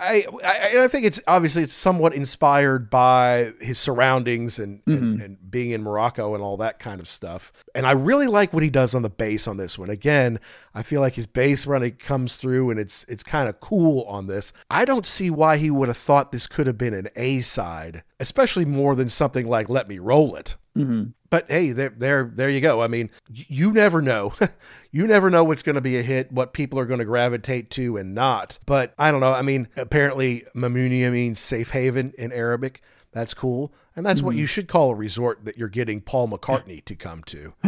I, 0.00 0.24
I 0.44 0.84
I 0.84 0.88
think 0.88 1.06
it's 1.06 1.20
obviously 1.26 1.62
it's 1.62 1.72
somewhat 1.72 2.14
inspired 2.14 2.88
by 2.88 3.52
his 3.60 3.78
surroundings 3.78 4.58
and, 4.58 4.80
and 4.86 5.12
mm-hmm. 5.12 5.22
and 5.22 5.50
being 5.50 5.70
in 5.70 5.82
Morocco 5.82 6.34
and 6.34 6.42
all 6.42 6.56
that 6.58 6.78
kind 6.78 7.00
of 7.00 7.08
stuff. 7.08 7.52
And 7.74 7.86
I 7.86 7.92
really 7.92 8.26
like 8.26 8.52
what 8.52 8.62
he 8.62 8.70
does 8.70 8.94
on 8.94 9.02
the 9.02 9.10
bass 9.10 9.46
on 9.48 9.56
this 9.56 9.78
one. 9.78 9.90
Again, 9.90 10.38
I 10.74 10.82
feel 10.82 11.00
like 11.00 11.14
his 11.14 11.26
bass 11.26 11.66
running 11.66 11.96
comes 11.96 12.36
through 12.36 12.70
and 12.70 12.78
it's 12.78 13.04
it's 13.08 13.24
kind 13.24 13.48
of 13.48 13.60
cool 13.60 14.02
on 14.04 14.26
this. 14.28 14.52
I 14.70 14.84
don't 14.84 15.06
see 15.06 15.30
why 15.30 15.56
he 15.56 15.70
would 15.70 15.88
have 15.88 15.96
thought 15.96 16.32
this 16.32 16.46
could 16.46 16.66
have 16.66 16.78
been 16.78 16.94
an 16.94 17.08
A 17.16 17.40
side, 17.40 18.02
especially 18.18 18.64
more 18.64 18.94
than 18.94 19.08
something 19.08 19.48
like 19.48 19.68
Let 19.68 19.88
Me 19.88 19.98
Roll 19.98 20.36
It. 20.36 20.56
Mhm. 20.80 21.12
But 21.30 21.48
hey, 21.48 21.70
there, 21.70 21.94
there, 21.96 22.30
there 22.34 22.50
you 22.50 22.60
go. 22.60 22.82
I 22.82 22.88
mean, 22.88 23.08
you 23.32 23.72
never 23.72 24.02
know. 24.02 24.34
you 24.90 25.06
never 25.06 25.30
know 25.30 25.44
what's 25.44 25.62
going 25.62 25.76
to 25.76 25.80
be 25.80 25.96
a 25.96 26.02
hit, 26.02 26.32
what 26.32 26.52
people 26.52 26.78
are 26.78 26.86
going 26.86 26.98
to 26.98 27.04
gravitate 27.04 27.70
to 27.70 27.96
and 27.96 28.14
not. 28.14 28.58
But 28.66 28.94
I 28.98 29.12
don't 29.12 29.20
know. 29.20 29.32
I 29.32 29.42
mean, 29.42 29.68
apparently, 29.76 30.44
Mamunia 30.56 31.12
means 31.12 31.38
safe 31.38 31.70
haven 31.70 32.12
in 32.18 32.32
Arabic. 32.32 32.82
That's 33.12 33.34
cool, 33.34 33.72
and 33.96 34.06
that's 34.06 34.22
what 34.22 34.36
you 34.36 34.46
should 34.46 34.68
call 34.68 34.90
a 34.90 34.94
resort 34.94 35.44
that 35.44 35.58
you're 35.58 35.68
getting 35.68 36.00
Paul 36.00 36.28
McCartney 36.28 36.84
to 36.84 36.94
come 36.94 37.24
to. 37.24 37.52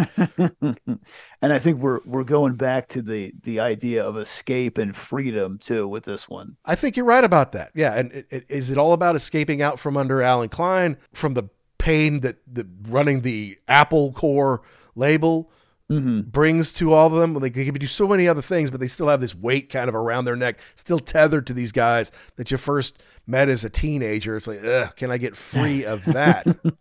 and 1.42 1.52
I 1.52 1.58
think 1.58 1.80
we're 1.80 1.98
we're 2.04 2.22
going 2.22 2.54
back 2.54 2.88
to 2.90 3.02
the 3.02 3.32
the 3.42 3.58
idea 3.58 4.04
of 4.04 4.16
escape 4.16 4.78
and 4.78 4.94
freedom 4.94 5.58
too 5.58 5.88
with 5.88 6.04
this 6.04 6.28
one. 6.28 6.56
I 6.64 6.76
think 6.76 6.96
you're 6.96 7.06
right 7.06 7.24
about 7.24 7.50
that. 7.52 7.72
Yeah, 7.74 7.94
and 7.94 8.12
it, 8.12 8.26
it, 8.30 8.44
is 8.48 8.70
it 8.70 8.78
all 8.78 8.92
about 8.92 9.16
escaping 9.16 9.62
out 9.62 9.80
from 9.80 9.96
under 9.96 10.22
Allen 10.22 10.48
Klein 10.48 10.96
from 11.12 11.34
the 11.34 11.48
pain 11.82 12.20
that 12.20 12.36
the 12.46 12.66
running 12.88 13.22
the 13.22 13.58
Apple 13.66 14.12
Corps 14.12 14.62
label 14.94 15.50
mm-hmm. 15.90 16.20
brings 16.20 16.72
to 16.74 16.92
all 16.92 17.08
of 17.08 17.14
them? 17.14 17.34
Like 17.34 17.54
they 17.54 17.64
can 17.64 17.74
do 17.74 17.88
so 17.88 18.06
many 18.06 18.28
other 18.28 18.40
things, 18.40 18.70
but 18.70 18.78
they 18.78 18.86
still 18.86 19.08
have 19.08 19.20
this 19.20 19.34
weight 19.34 19.68
kind 19.68 19.88
of 19.88 19.94
around 19.96 20.24
their 20.24 20.36
neck, 20.36 20.60
still 20.76 21.00
tethered 21.00 21.46
to 21.48 21.52
these 21.52 21.72
guys 21.72 22.12
that 22.36 22.52
you 22.52 22.56
first 22.56 23.02
met 23.26 23.48
as 23.48 23.64
a 23.64 23.70
teenager. 23.70 24.36
It's 24.36 24.46
like, 24.46 24.62
ugh, 24.64 24.94
can 24.94 25.10
I 25.10 25.18
get 25.18 25.36
free 25.36 25.84
of 25.84 26.04
that? 26.04 26.44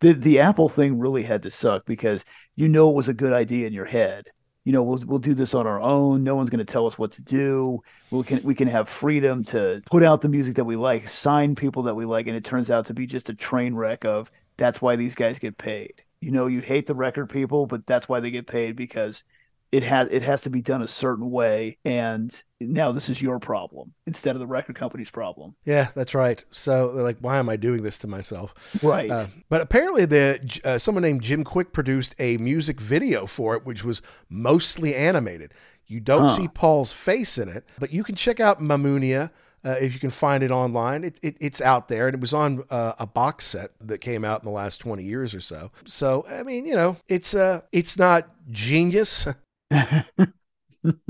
the 0.00 0.12
the 0.12 0.38
Apple 0.40 0.68
thing 0.68 0.98
really 0.98 1.22
had 1.22 1.42
to 1.44 1.50
suck 1.50 1.86
because 1.86 2.24
you 2.56 2.68
know 2.68 2.90
it 2.90 2.96
was 2.96 3.08
a 3.08 3.14
good 3.14 3.32
idea 3.32 3.66
in 3.66 3.72
your 3.72 3.86
head. 3.86 4.26
You 4.70 4.74
know, 4.74 4.84
we'll 4.84 5.02
we'll 5.04 5.18
do 5.18 5.34
this 5.34 5.52
on 5.52 5.66
our 5.66 5.80
own. 5.80 6.22
No 6.22 6.36
one's 6.36 6.48
going 6.48 6.64
to 6.64 6.72
tell 6.72 6.86
us 6.86 6.96
what 6.96 7.10
to 7.14 7.22
do. 7.22 7.82
We 8.12 8.22
can 8.22 8.40
we 8.44 8.54
can 8.54 8.68
have 8.68 8.88
freedom 8.88 9.42
to 9.46 9.82
put 9.90 10.04
out 10.04 10.20
the 10.20 10.28
music 10.28 10.54
that 10.54 10.64
we 10.64 10.76
like, 10.76 11.08
sign 11.08 11.56
people 11.56 11.82
that 11.82 11.96
we 11.96 12.04
like, 12.04 12.28
and 12.28 12.36
it 12.36 12.44
turns 12.44 12.70
out 12.70 12.86
to 12.86 12.94
be 12.94 13.04
just 13.04 13.28
a 13.28 13.34
train 13.34 13.74
wreck 13.74 14.04
of 14.04 14.30
that's 14.58 14.80
why 14.80 14.94
these 14.94 15.16
guys 15.16 15.40
get 15.40 15.58
paid. 15.58 15.94
You 16.20 16.30
know, 16.30 16.46
you 16.46 16.60
hate 16.60 16.86
the 16.86 16.94
record 16.94 17.30
people, 17.30 17.66
but 17.66 17.84
that's 17.84 18.08
why 18.08 18.20
they 18.20 18.30
get 18.30 18.46
paid 18.46 18.76
because 18.76 19.24
it 19.72 19.82
has 19.84 20.08
it 20.10 20.22
has 20.22 20.40
to 20.42 20.50
be 20.50 20.60
done 20.60 20.82
a 20.82 20.88
certain 20.88 21.30
way. 21.30 21.78
And 21.84 22.42
now 22.60 22.92
this 22.92 23.08
is 23.08 23.22
your 23.22 23.38
problem 23.38 23.94
instead 24.06 24.34
of 24.36 24.40
the 24.40 24.46
record 24.46 24.76
company's 24.76 25.10
problem. 25.10 25.54
yeah, 25.64 25.88
that's 25.94 26.14
right. 26.14 26.44
So 26.50 26.92
they're 26.92 27.04
like, 27.04 27.18
why 27.20 27.38
am 27.38 27.48
I 27.48 27.56
doing 27.56 27.82
this 27.82 27.98
to 27.98 28.06
myself? 28.06 28.52
Right. 28.82 29.10
Uh, 29.10 29.26
but 29.48 29.60
apparently, 29.60 30.04
the 30.04 30.60
uh, 30.64 30.78
someone 30.78 31.02
named 31.02 31.22
Jim 31.22 31.44
Quick 31.44 31.72
produced 31.72 32.14
a 32.18 32.36
music 32.38 32.80
video 32.80 33.26
for 33.26 33.54
it, 33.56 33.64
which 33.64 33.84
was 33.84 34.02
mostly 34.28 34.94
animated. 34.94 35.52
You 35.86 36.00
don't 36.00 36.22
Huh. 36.22 36.28
see 36.28 36.48
Paul's 36.48 36.92
face 36.92 37.38
in 37.38 37.48
it, 37.48 37.64
but 37.78 37.92
you 37.92 38.04
can 38.04 38.14
check 38.14 38.40
out 38.40 38.60
Mamunia 38.60 39.30
Uh, 39.62 39.76
if 39.78 39.92
you 39.92 40.00
can 40.00 40.08
find 40.10 40.42
it 40.42 40.50
online, 40.50 41.04
it, 41.04 41.18
it, 41.22 41.36
it's 41.38 41.60
out 41.60 41.88
there, 41.88 42.06
and 42.08 42.14
it 42.14 42.20
was 42.20 42.32
on 42.32 42.64
uh, 42.70 42.94
a 42.98 43.06
box 43.06 43.44
set 43.46 43.72
that 43.80 43.98
came 44.00 44.24
out 44.24 44.40
in 44.40 44.46
the 44.46 44.50
last 44.50 44.78
twenty 44.80 45.04
years 45.04 45.34
or 45.34 45.40
so. 45.40 45.70
So 45.84 46.24
I 46.30 46.42
mean, 46.44 46.64
you 46.64 46.74
know, 46.74 46.96
it's 47.08 47.34
uh, 47.34 47.60
it's 47.70 47.98
not 47.98 48.30
genius. 48.50 49.26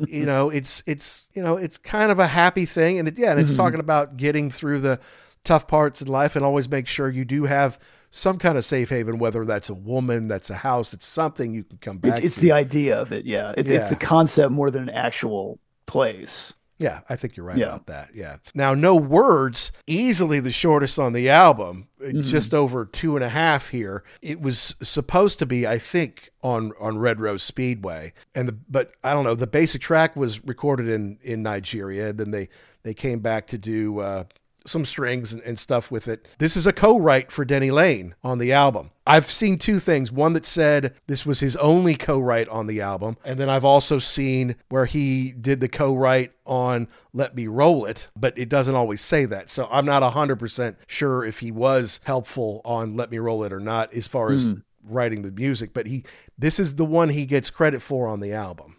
You 0.07 0.27
know, 0.27 0.51
it's 0.51 0.83
it's 0.87 1.29
you 1.35 1.43
know, 1.43 1.57
it's 1.57 1.79
kind 1.79 2.11
of 2.11 2.19
a 2.19 2.27
happy 2.27 2.67
thing, 2.67 2.99
and 2.99 3.09
it, 3.09 3.19
yeah, 3.19 3.31
and 3.31 3.41
it's 3.41 3.53
Mhm. 3.53 3.57
talking 3.57 3.81
about 3.81 4.17
getting 4.17 4.51
through 4.51 4.81
the 4.81 4.99
tough 5.45 5.67
parts 5.67 6.03
in 6.03 6.09
life, 6.09 6.37
and 6.37 6.45
always 6.45 6.69
make 6.69 6.87
sure 6.87 7.09
you 7.09 7.25
do 7.25 7.45
have 7.45 7.79
some 8.11 8.39
kind 8.39 8.59
of 8.59 8.65
safe 8.65 8.91
haven, 8.91 9.19
whether 9.19 9.45
that's 9.45 9.69
a 9.69 9.75
woman, 9.75 10.27
that's 10.27 10.51
a 10.51 10.57
house, 10.57 10.93
it's 10.93 11.07
something 11.07 11.55
you 11.55 11.63
can 11.63 11.79
come 11.79 11.99
back. 11.99 12.19
It's, 12.19 12.27
it's 12.27 12.37
the 12.37 12.51
idea 12.53 13.01
of 13.01 13.13
it. 13.13 13.25
Yeah. 13.25 13.55
It's, 13.57 13.71
it's 13.71 13.89
the 13.89 13.97
concept 13.97 14.51
more 14.51 14.71
than 14.71 14.83
an 14.83 14.91
actual 14.91 15.61
place. 15.87 16.55
Yeah, 16.81 17.01
I 17.11 17.15
think 17.15 17.37
you're 17.37 17.45
right 17.45 17.59
Yeah. 17.59 17.67
about 17.67 17.87
that. 17.89 18.09
Yeah. 18.15 18.39
Now, 18.55 18.73
no 18.75 18.97
words, 18.97 19.71
easily 19.87 20.41
the 20.41 20.51
shortest 20.51 20.99
on 20.99 21.13
the 21.13 21.29
album, 21.29 21.89
uh, 22.03 22.07
Mhm. 22.07 22.25
just 22.25 22.55
over 22.55 22.87
two 22.87 23.17
and 23.17 23.25
a 23.25 23.29
half 23.29 23.69
here. 23.69 24.03
It 24.23 24.41
was 24.41 24.75
supposed 24.83 25.39
to 25.41 25.47
be, 25.47 25.67
I 25.67 25.79
think, 25.79 26.31
on 26.43 26.73
on 26.81 26.97
Red 26.99 27.21
Rose 27.21 27.43
Speedway, 27.43 28.15
and 28.35 28.49
the, 28.49 28.57
but 28.69 28.93
I 29.05 29.13
don't 29.13 29.25
know. 29.25 29.35
The 29.35 29.47
basic 29.47 29.83
track 29.83 30.17
was 30.17 30.43
recorded 30.45 30.89
in 30.89 31.19
in 31.23 31.43
Nigeria, 31.43 32.09
and 32.09 32.19
then 32.19 32.31
they 32.31 32.49
they 32.83 32.95
came 32.95 33.19
back 33.21 33.47
to 33.49 33.59
do. 33.59 33.99
Uh, 34.01 34.25
some 34.67 34.85
strings 34.85 35.33
and, 35.33 35.43
and 35.43 35.59
stuff 35.59 35.91
with 35.91 36.07
it. 36.09 36.27
This 36.39 36.57
is 36.57 36.67
a 36.67 36.73
co-write 36.73 37.33
for 37.33 37.45
Denny 37.45 37.71
Laine 37.71 38.15
on 38.23 38.39
the 38.39 38.53
album. 38.53 38.91
I've 39.07 39.31
seen 39.31 39.59
two 39.59 39.81
things. 39.81 40.13
One 40.13 40.35
that 40.35 40.47
said 40.47 40.95
this 41.07 41.25
was 41.27 41.41
his 41.41 41.57
only 41.57 41.95
co-write 41.95 42.49
on 42.49 42.67
the 42.67 42.81
album, 42.81 43.17
and 43.25 43.41
then 43.41 43.49
I've 43.49 43.65
also 43.65 43.99
seen 43.99 44.57
where 44.69 44.87
he 44.87 45.33
did 45.33 45.61
the 45.61 45.69
co-write 45.69 46.33
on 46.47 46.89
Let 47.13 47.35
Me 47.35 47.47
Roll 47.47 47.85
It, 47.87 48.09
but 48.17 48.37
it 48.39 48.49
doesn't 48.49 48.75
always 48.75 49.01
say 49.01 49.25
that. 49.25 49.51
So 49.51 49.67
I'm 49.71 49.87
not 49.87 50.03
100% 50.03 50.77
sure 50.87 51.25
if 51.25 51.41
he 51.41 51.51
was 51.51 52.01
helpful 52.05 52.61
on 52.65 52.95
Let 52.97 53.11
Me 53.11 53.19
Roll 53.19 53.43
It 53.45 53.53
or 53.53 53.61
not 53.61 53.93
as 53.95 54.07
far 54.07 54.31
as 54.31 54.51
Hmm. 54.53 54.59
writing 54.85 55.23
the 55.23 55.31
music, 55.33 55.73
but 55.73 55.87
he 55.87 56.05
this 56.39 56.59
is 56.61 56.77
the 56.77 56.85
one 56.85 57.11
he 57.11 57.27
gets 57.27 57.51
credit 57.51 57.83
for 57.83 58.07
on 58.09 58.21
the 58.21 58.33
album. 58.33 58.77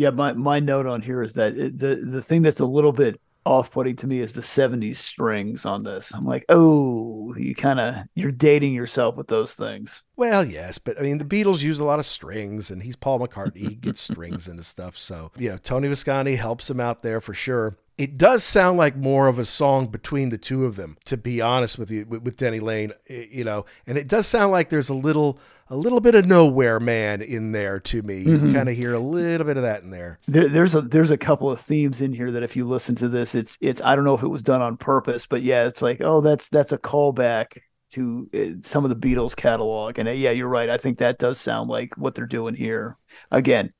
Yeah, 0.00 0.08
my, 0.08 0.32
my 0.32 0.60
note 0.60 0.86
on 0.86 1.02
here 1.02 1.22
is 1.22 1.34
that 1.34 1.58
it, 1.58 1.78
the 1.78 1.96
the 1.96 2.22
thing 2.22 2.40
that's 2.40 2.60
a 2.60 2.64
little 2.64 2.90
bit 2.90 3.20
off-putting 3.44 3.96
to 3.96 4.06
me 4.06 4.20
is 4.20 4.32
the 4.32 4.40
70s 4.40 4.96
strings 4.96 5.66
on 5.66 5.82
this. 5.82 6.10
I'm 6.14 6.24
like, 6.24 6.46
oh, 6.48 7.34
you 7.36 7.54
kind 7.54 7.78
of 7.78 7.96
you're 8.14 8.32
dating 8.32 8.72
yourself 8.72 9.16
with 9.16 9.28
those 9.28 9.54
things. 9.54 10.04
Well, 10.16 10.42
yes, 10.42 10.78
but 10.78 10.98
I 10.98 11.02
mean, 11.02 11.18
the 11.18 11.24
Beatles 11.26 11.60
use 11.60 11.80
a 11.80 11.84
lot 11.84 11.98
of 11.98 12.06
strings, 12.06 12.70
and 12.70 12.82
he's 12.82 12.96
Paul 12.96 13.20
McCartney. 13.20 13.58
He 13.58 13.74
gets 13.74 14.00
strings 14.10 14.48
into 14.48 14.62
stuff. 14.62 14.96
So, 14.96 15.32
you 15.36 15.50
know, 15.50 15.58
Tony 15.58 15.88
Visconti 15.88 16.36
helps 16.36 16.70
him 16.70 16.80
out 16.80 17.02
there 17.02 17.20
for 17.20 17.34
sure. 17.34 17.76
It 18.00 18.16
does 18.16 18.42
sound 18.42 18.78
like 18.78 18.96
more 18.96 19.28
of 19.28 19.38
a 19.38 19.44
song 19.44 19.88
between 19.88 20.30
the 20.30 20.38
two 20.38 20.64
of 20.64 20.76
them, 20.76 20.96
to 21.04 21.18
be 21.18 21.42
honest 21.42 21.78
with 21.78 21.90
you, 21.90 22.06
with, 22.06 22.22
with 22.22 22.36
Denny 22.38 22.58
Laine, 22.58 22.92
eh, 23.10 23.26
you 23.30 23.44
know, 23.44 23.66
and 23.86 23.98
it 23.98 24.08
does 24.08 24.26
sound 24.26 24.52
like 24.52 24.70
there's 24.70 24.88
a 24.88 24.94
little, 24.94 25.38
a 25.68 25.76
little 25.76 26.00
bit 26.00 26.14
of 26.14 26.24
Nowhere 26.24 26.80
Man 26.80 27.20
in 27.20 27.52
there 27.52 27.78
to 27.80 28.00
me. 28.00 28.20
You 28.22 28.38
Mhm. 28.38 28.54
kind 28.54 28.70
of 28.70 28.74
hear 28.74 28.94
a 28.94 28.98
little 28.98 29.46
bit 29.46 29.58
of 29.58 29.64
that 29.64 29.82
in 29.82 29.90
there. 29.90 30.18
There, 30.26 30.48
there's 30.48 30.74
a 30.74 30.80
there's 30.80 31.10
a 31.10 31.18
couple 31.18 31.50
of 31.50 31.60
themes 31.60 32.00
in 32.00 32.14
here 32.14 32.30
that 32.30 32.42
if 32.42 32.56
you 32.56 32.64
listen 32.66 32.94
to 32.96 33.08
this, 33.08 33.34
it's 33.34 33.58
it's 33.60 33.82
I 33.84 33.94
don't 33.94 34.04
know 34.06 34.14
if 34.14 34.22
it 34.22 34.28
was 34.28 34.40
done 34.42 34.62
on 34.62 34.78
purpose, 34.78 35.26
but 35.26 35.42
yeah, 35.42 35.66
it's 35.66 35.82
like 35.82 36.00
oh 36.00 36.22
that's 36.22 36.48
that's 36.48 36.72
a 36.72 36.78
callback 36.78 37.58
to 37.90 38.30
uh, 38.32 38.46
some 38.62 38.84
of 38.84 38.88
the 38.90 38.96
Beatles 39.08 39.36
catalog, 39.36 39.98
and 39.98 40.08
uh, 40.08 40.12
yeah, 40.12 40.30
you're 40.30 40.48
right. 40.48 40.70
I 40.70 40.78
think 40.78 40.98
that 40.98 41.18
does 41.18 41.38
sound 41.38 41.68
like 41.68 41.94
what 41.98 42.14
they're 42.14 42.24
doing 42.24 42.54
here. 42.54 42.96
Again, 43.30 43.74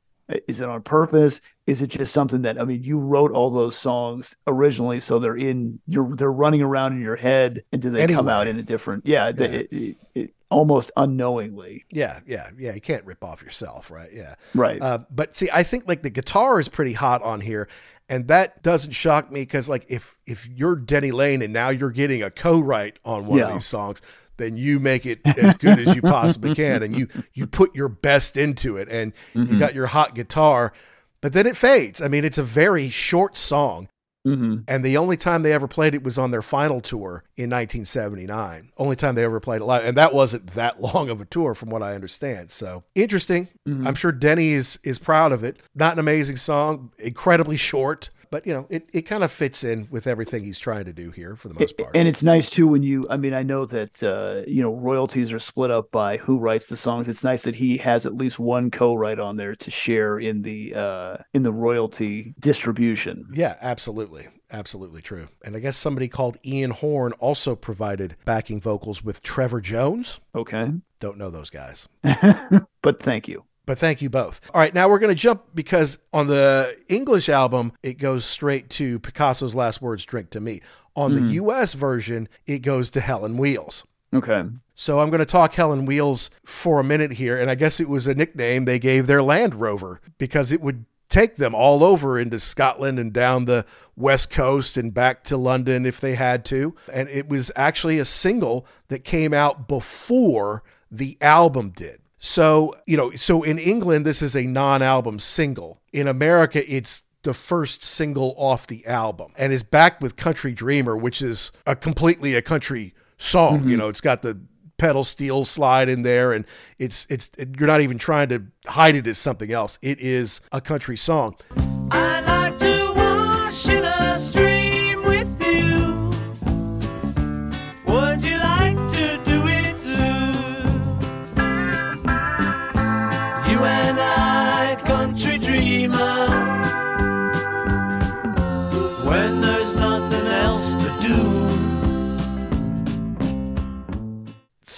is 0.49 0.61
it 0.61 0.68
on 0.68 0.83
purpose? 0.83 1.41
Is 1.66 1.83
it 1.83 1.89
just 1.89 2.12
something 2.12 2.43
that 2.43 2.61
I 2.61 2.64
mean, 2.64 2.83
you 2.83 2.99
wrote 2.99 3.33
all 3.33 3.51
those 3.51 3.76
songs 3.76 4.35
originally, 4.47 5.01
so 5.01 5.18
they're 5.18 5.37
in 5.37 5.78
you're 5.87 6.14
they're 6.16 6.33
running 6.33 6.62
around 6.62 6.95
in 6.95 7.01
your 7.01 7.16
head, 7.16 7.62
and 7.72 7.81
do 7.81 7.91
they 7.91 8.07
come 8.07 8.28
out 8.28 8.47
in 8.47 8.59
a 8.59 8.62
different? 8.62 9.07
Yeah, 9.07 9.33
Yeah. 9.37 9.45
It, 9.47 9.72
it, 9.72 9.97
it, 10.14 10.35
almost 10.51 10.91
unknowingly, 10.97 11.85
Yeah, 11.91 12.20
yeah, 12.26 12.51
yeah. 12.59 12.74
You 12.74 12.81
can't 12.81 13.05
rip 13.05 13.22
off 13.22 13.43
yourself, 13.43 13.91
right? 13.91 14.11
Yeah. 14.12 14.35
right? 14.55 14.83
Uh, 14.83 14.99
but 15.11 15.37
see, 15.37 15.49
I 15.53 15.62
think 15.62 15.87
like 15.87 16.03
the 16.03 16.11
guitar 16.11 16.59
is 16.59 16.68
pretty 16.68 16.93
hot 16.93 17.22
on 17.22 17.41
here, 17.41 17.68
and 18.09 18.26
that 18.28 18.62
doesn't 18.62 18.93
shock 18.93 19.31
me 19.31 19.43
because 19.43 19.68
like 19.68 19.87
if 19.89 20.18
if 20.26 20.49
you're 20.49 20.76
Denny 20.76 21.12
Laine 21.12 21.43
and 21.43 21.53
now 21.53 21.68
you're 21.68 21.93
getting 21.93 22.22
a 22.22 22.31
co-write 22.31 22.99
on 23.05 23.26
one 23.26 23.41
of 23.41 23.53
these 23.53 23.66
songs, 23.66 24.03
then 24.41 24.57
you 24.57 24.80
make 24.80 25.07
it 25.07 25.20
as 25.38 25.55
good 25.57 25.78
as 25.78 25.95
you 25.95 26.03
possibly 26.03 26.55
can, 26.62 26.82
and 26.82 26.97
you 26.97 27.07
you 27.34 27.47
put 27.47 27.74
your 27.74 27.88
best 27.88 28.36
into 28.36 28.76
it, 28.76 28.88
and 28.88 29.12
you 29.34 29.45
Mhm. 29.45 29.59
got 29.59 29.74
your 29.74 29.86
hot 29.88 30.14
guitar, 30.14 30.72
but 31.20 31.32
then 31.32 31.47
it 31.47 31.57
fades. 31.57 32.01
I 32.01 32.09
mean, 32.09 32.24
it's 32.24 32.38
a 32.38 32.43
very 32.43 32.88
short 32.91 33.36
song. 33.36 33.88
hmm 34.24 34.57
And 34.68 34.84
the 34.84 34.97
only 34.99 35.16
time 35.16 35.43
they 35.43 35.53
ever 35.53 35.66
played 35.66 35.95
it 35.95 36.03
was 36.03 36.18
on 36.18 36.30
their 36.30 36.43
final 36.43 36.80
tour 36.82 37.24
in 37.38 37.49
1979. 37.49 38.70
Only 38.76 38.97
time 38.97 39.14
they 39.14 39.24
ever 39.24 39.41
played 39.41 39.61
it 39.62 39.64
live, 39.64 39.84
and 39.84 39.97
that 39.97 40.12
wasn't 40.14 40.49
that 40.49 40.80
long 40.95 41.09
of 41.09 41.20
a 41.20 41.24
tour, 41.24 41.55
from 41.55 41.70
what 41.70 41.82
I 41.82 41.95
understand. 41.95 42.51
So 42.51 42.84
interesting. 42.95 43.49
Mhm. 43.68 43.86
I'm 43.86 43.95
sure 43.95 44.12
Denny 44.12 44.53
is 44.53 44.78
is 44.84 44.99
proud 44.99 45.32
of 45.32 45.43
it. 45.45 45.57
Not 45.74 45.95
an 45.95 45.99
amazing 45.99 46.36
song, 46.36 46.91
incredibly 46.99 47.57
short, 47.57 48.11
but 48.31 48.47
you 48.47 48.53
know 48.53 48.66
it 48.70 48.89
it 48.93 49.03
kind 49.03 49.24
of 49.24 49.31
fits 49.33 49.64
in 49.64 49.89
with 49.91 50.07
everything 50.07 50.45
he's 50.45 50.59
trying 50.59 50.85
to 50.85 50.93
do 50.93 51.11
here 51.11 51.37
for 51.37 51.49
the 51.49 51.55
most 51.55 51.76
part. 51.76 51.97
And 51.97 52.07
it's 52.09 52.22
nice 52.22 52.51
too 52.51 52.66
when 52.66 52.83
you, 52.83 53.07
I 53.11 53.16
mean, 53.16 53.35
I 53.35 53.43
know 53.43 53.64
that, 53.66 54.03
uh, 54.03 54.43
you 54.47 54.62
know, 54.62 54.74
royalties 54.74 55.33
are 55.33 55.39
split 55.39 55.70
up 55.70 55.91
by 55.91 56.18
who 56.18 56.39
writes 56.39 56.68
the 56.68 56.76
songs. 56.76 57.09
It's 57.09 57.24
nice 57.24 57.43
that 57.43 57.55
he 57.55 57.76
has 57.78 58.07
at 58.07 58.14
least 58.14 58.39
one 58.39 58.70
co-write 58.70 59.18
on 59.18 59.37
there 59.37 59.55
to 59.57 59.70
share 59.70 60.18
in 60.18 60.43
the, 60.43 60.74
uh, 60.74 61.16
in 61.35 61.43
the 61.43 61.53
royalty 61.53 62.35
distribution. 62.39 63.26
yeah, 63.33 63.57
absolutely. 63.61 64.28
Absolutely 64.53 65.01
true. 65.01 65.28
And 65.45 65.55
I 65.55 65.61
guess 65.61 65.76
somebody 65.76 66.09
called 66.09 66.37
Ian 66.45 66.72
Horne 66.72 67.12
also 67.14 67.55
provided 67.55 68.16
backing 68.24 68.61
vocals 68.61 69.03
with 69.05 69.22
Trevor 69.22 69.61
Jones. 69.61 70.18
Okay. 70.35 70.72
Don't 70.99 71.18
know 71.18 71.31
those 71.31 71.51
guys. 71.51 71.87
but 72.83 73.01
thank 73.01 73.28
you. 73.28 73.45
But 73.67 73.79
thank 73.79 74.03
you 74.03 74.11
both. 74.11 74.41
All 74.53 74.61
right, 74.61 74.75
now 74.75 74.89
we're 74.89 74.99
going 74.99 75.15
to 75.15 75.21
jump 75.21 75.45
because 75.55 75.99
on 76.13 76.27
the 76.27 76.77
English 76.89 77.29
album, 77.29 77.73
it 77.83 77.99
goes 77.99 78.25
straight 78.25 78.69
to 78.71 78.99
Picasso's 78.99 79.55
last 79.55 79.81
words, 79.81 80.05
Drink 80.05 80.31
to 80.31 80.41
Me. 80.41 80.61
On 80.97 81.15
the 81.15 81.21
mm-hmm. 81.21 81.49
US 81.49 81.75
version, 81.75 82.29
it 82.47 82.61
goes 82.61 82.91
to 82.91 83.01
Helen 83.01 83.37
Wheels. 83.37 83.85
Okay. 84.13 84.45
So 84.75 85.01
I'm 85.01 85.11
going 85.11 85.21
to 85.21 85.27
talk 85.27 85.55
Helen 85.55 85.85
Wheels 85.85 86.31
for 86.45 86.81
a 86.81 86.85
minute 86.85 87.13
here. 87.13 87.39
And 87.39 87.51
I 87.51 87.55
guess 87.55 87.81
it 87.81 87.89
was 87.89 88.07
a 88.07 88.15
nickname 88.15 88.65
they 88.65 88.79
gave 88.79 89.07
their 89.07 89.23
Land 89.23 89.55
Rover 89.55 90.01
because 90.19 90.53
it 90.53 90.61
would 90.61 90.85
take 91.09 91.37
them 91.37 91.55
all 91.55 91.85
over 91.85 92.19
into 92.19 92.39
Scotland 92.39 92.99
and 92.99 93.13
down 93.13 93.45
the 93.45 93.67
West 93.97 94.31
Coast 94.31 94.77
and 94.77 94.95
back 94.95 95.23
to 95.25 95.37
London 95.37 95.85
if 95.85 96.01
they 96.01 96.15
had 96.15 96.45
to. 96.47 96.75
And 96.93 97.09
it 97.09 97.29
was 97.29 97.53
actually 97.55 97.99
a 97.99 98.05
single 98.05 98.67
that 98.89 99.05
came 99.05 99.35
out 99.35 99.69
before 99.69 100.63
the 100.91 101.19
album 101.21 101.71
did. 101.71 102.01
So, 102.21 102.75
you 102.87 102.99
know, 102.99 103.11
so 103.12 103.43
in 103.43 103.59
England, 103.59 104.05
this 104.05 104.21
is 104.21 104.37
a 104.37 104.43
non 104.43 104.83
album 104.83 105.18
single. 105.18 105.81
In 105.93 106.07
America, 106.07 106.62
it's 106.73 107.03
the 107.23 107.35
first 107.35 107.83
single 107.83 108.35
off 108.37 108.66
the 108.66 108.87
album 108.87 109.33
and 109.37 109.53
is 109.53 109.62
backed 109.62 110.03
with 110.03 110.16
Country 110.16 110.53
Dreamer, 110.53 110.97
which 110.97 111.21
is 111.23 111.51
a 111.66 111.75
completely 111.75 112.35
a 112.35 112.43
country 112.43 112.95
song. 113.18 113.55
You 113.55 113.61
mm-hmm. 113.61 113.79
know, 113.79 113.89
it's 113.89 114.01
got 114.01 114.23
the 114.23 114.39
pedal 114.77 115.05
steel 115.05 115.45
slide 115.45 115.91
in 115.91 116.03
there 116.03 116.33
and 116.33 116.47
it's 116.79 117.07
it's 117.11 117.31
you're 117.59 117.66
not 117.66 117.83
even 117.83 117.99
trying 117.99 118.31
to 118.31 118.43
hide 118.66 118.97
it 118.97 119.07
as 119.07 119.18
something 119.18 119.51
else. 119.51 119.79
It 119.83 119.99
is 120.01 120.41
a 120.53 120.61
country 120.61 120.97
song. 120.97 121.37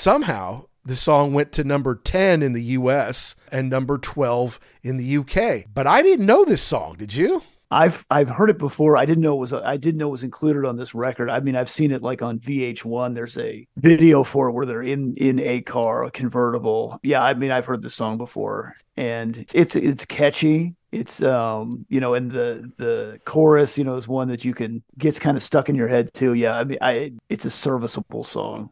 Somehow 0.03 0.65
the 0.85 0.97
song 0.97 1.33
went 1.33 1.53
to 1.53 1.63
number 1.63 1.95
10 1.95 2.43
in 2.43 2.55
the 2.55 2.63
US 2.77 3.37
and 3.53 3.71
number 3.71 3.99
12 3.99 4.59
in 4.83 4.97
the 4.97 5.19
UK. 5.19 5.67
But 5.73 5.87
I 5.87 6.03
didn't 6.03 6.27
know 6.27 6.45
this 6.45 6.61
song, 6.61 6.97
did 6.99 7.15
you? 7.15 7.41
I've 7.71 8.05
I've 8.11 8.29
heard 8.29 8.51
it 8.51 8.59
before. 8.59 8.97
I 8.97 9.07
didn't 9.07 9.23
know 9.23 9.35
it 9.35 9.39
was 9.39 9.53
I 9.53 9.77
didn't 9.77 9.99
know 9.99 10.09
it 10.09 10.11
was 10.11 10.25
included 10.25 10.65
on 10.65 10.77
this 10.77 10.93
record. 10.93 11.31
I 11.31 11.39
mean, 11.39 11.55
I've 11.55 11.71
seen 11.71 11.93
it 11.93 12.03
like 12.03 12.21
on 12.21 12.41
VH1. 12.41 13.15
There's 13.15 13.39
a 13.39 13.65
video 13.77 14.25
for 14.25 14.49
it 14.49 14.53
where 14.55 14.67
they're 14.67 14.83
in 14.83 15.15
in 15.19 15.39
a 15.39 15.61
car, 15.61 16.03
a 16.03 16.11
convertible. 16.11 16.99
Yeah, 17.05 17.23
I 17.23 17.35
mean, 17.35 17.53
I've 17.53 17.65
heard 17.65 17.83
the 17.83 17.89
song 17.89 18.19
before, 18.19 18.75
and 18.97 19.47
it's 19.55 19.77
it's 19.77 20.05
catchy. 20.05 20.75
It's 20.91 21.23
um, 21.23 21.87
you 21.89 22.01
know, 22.01 22.15
and 22.15 22.29
the 22.29 22.69
the 22.77 23.21
chorus, 23.25 23.79
you 23.79 23.85
know, 23.85 23.95
is 23.95 24.09
one 24.09 24.27
that 24.29 24.45
you 24.45 24.53
can 24.53 24.83
gets 24.99 25.21
kind 25.21 25.37
of 25.37 25.45
stuck 25.45 25.69
in 25.69 25.77
your 25.77 25.87
head 25.87 26.13
too. 26.13 26.35
Yeah, 26.35 26.59
I 26.59 26.65
mean, 26.65 26.79
I 26.81 27.13
it's 27.29 27.45
a 27.45 27.51
serviceable 27.51 28.25
song. 28.25 28.69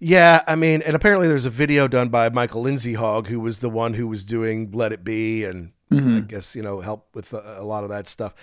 Yeah, 0.00 0.42
I 0.46 0.56
mean, 0.56 0.82
and 0.82 0.94
apparently 0.96 1.28
there's 1.28 1.44
a 1.44 1.50
video 1.50 1.88
done 1.88 2.08
by 2.08 2.28
Michael 2.28 2.62
Lindsay 2.62 2.94
Hogg, 2.94 3.28
who 3.28 3.40
was 3.40 3.58
the 3.58 3.70
one 3.70 3.94
who 3.94 4.06
was 4.06 4.24
doing 4.24 4.70
Let 4.72 4.92
It 4.92 5.04
Be 5.04 5.44
and 5.44 5.72
mm-hmm. 5.90 6.16
I 6.18 6.20
guess, 6.20 6.54
you 6.54 6.62
know, 6.62 6.80
help 6.80 7.08
with 7.14 7.32
a, 7.32 7.60
a 7.60 7.64
lot 7.64 7.84
of 7.84 7.90
that 7.90 8.08
stuff. 8.08 8.34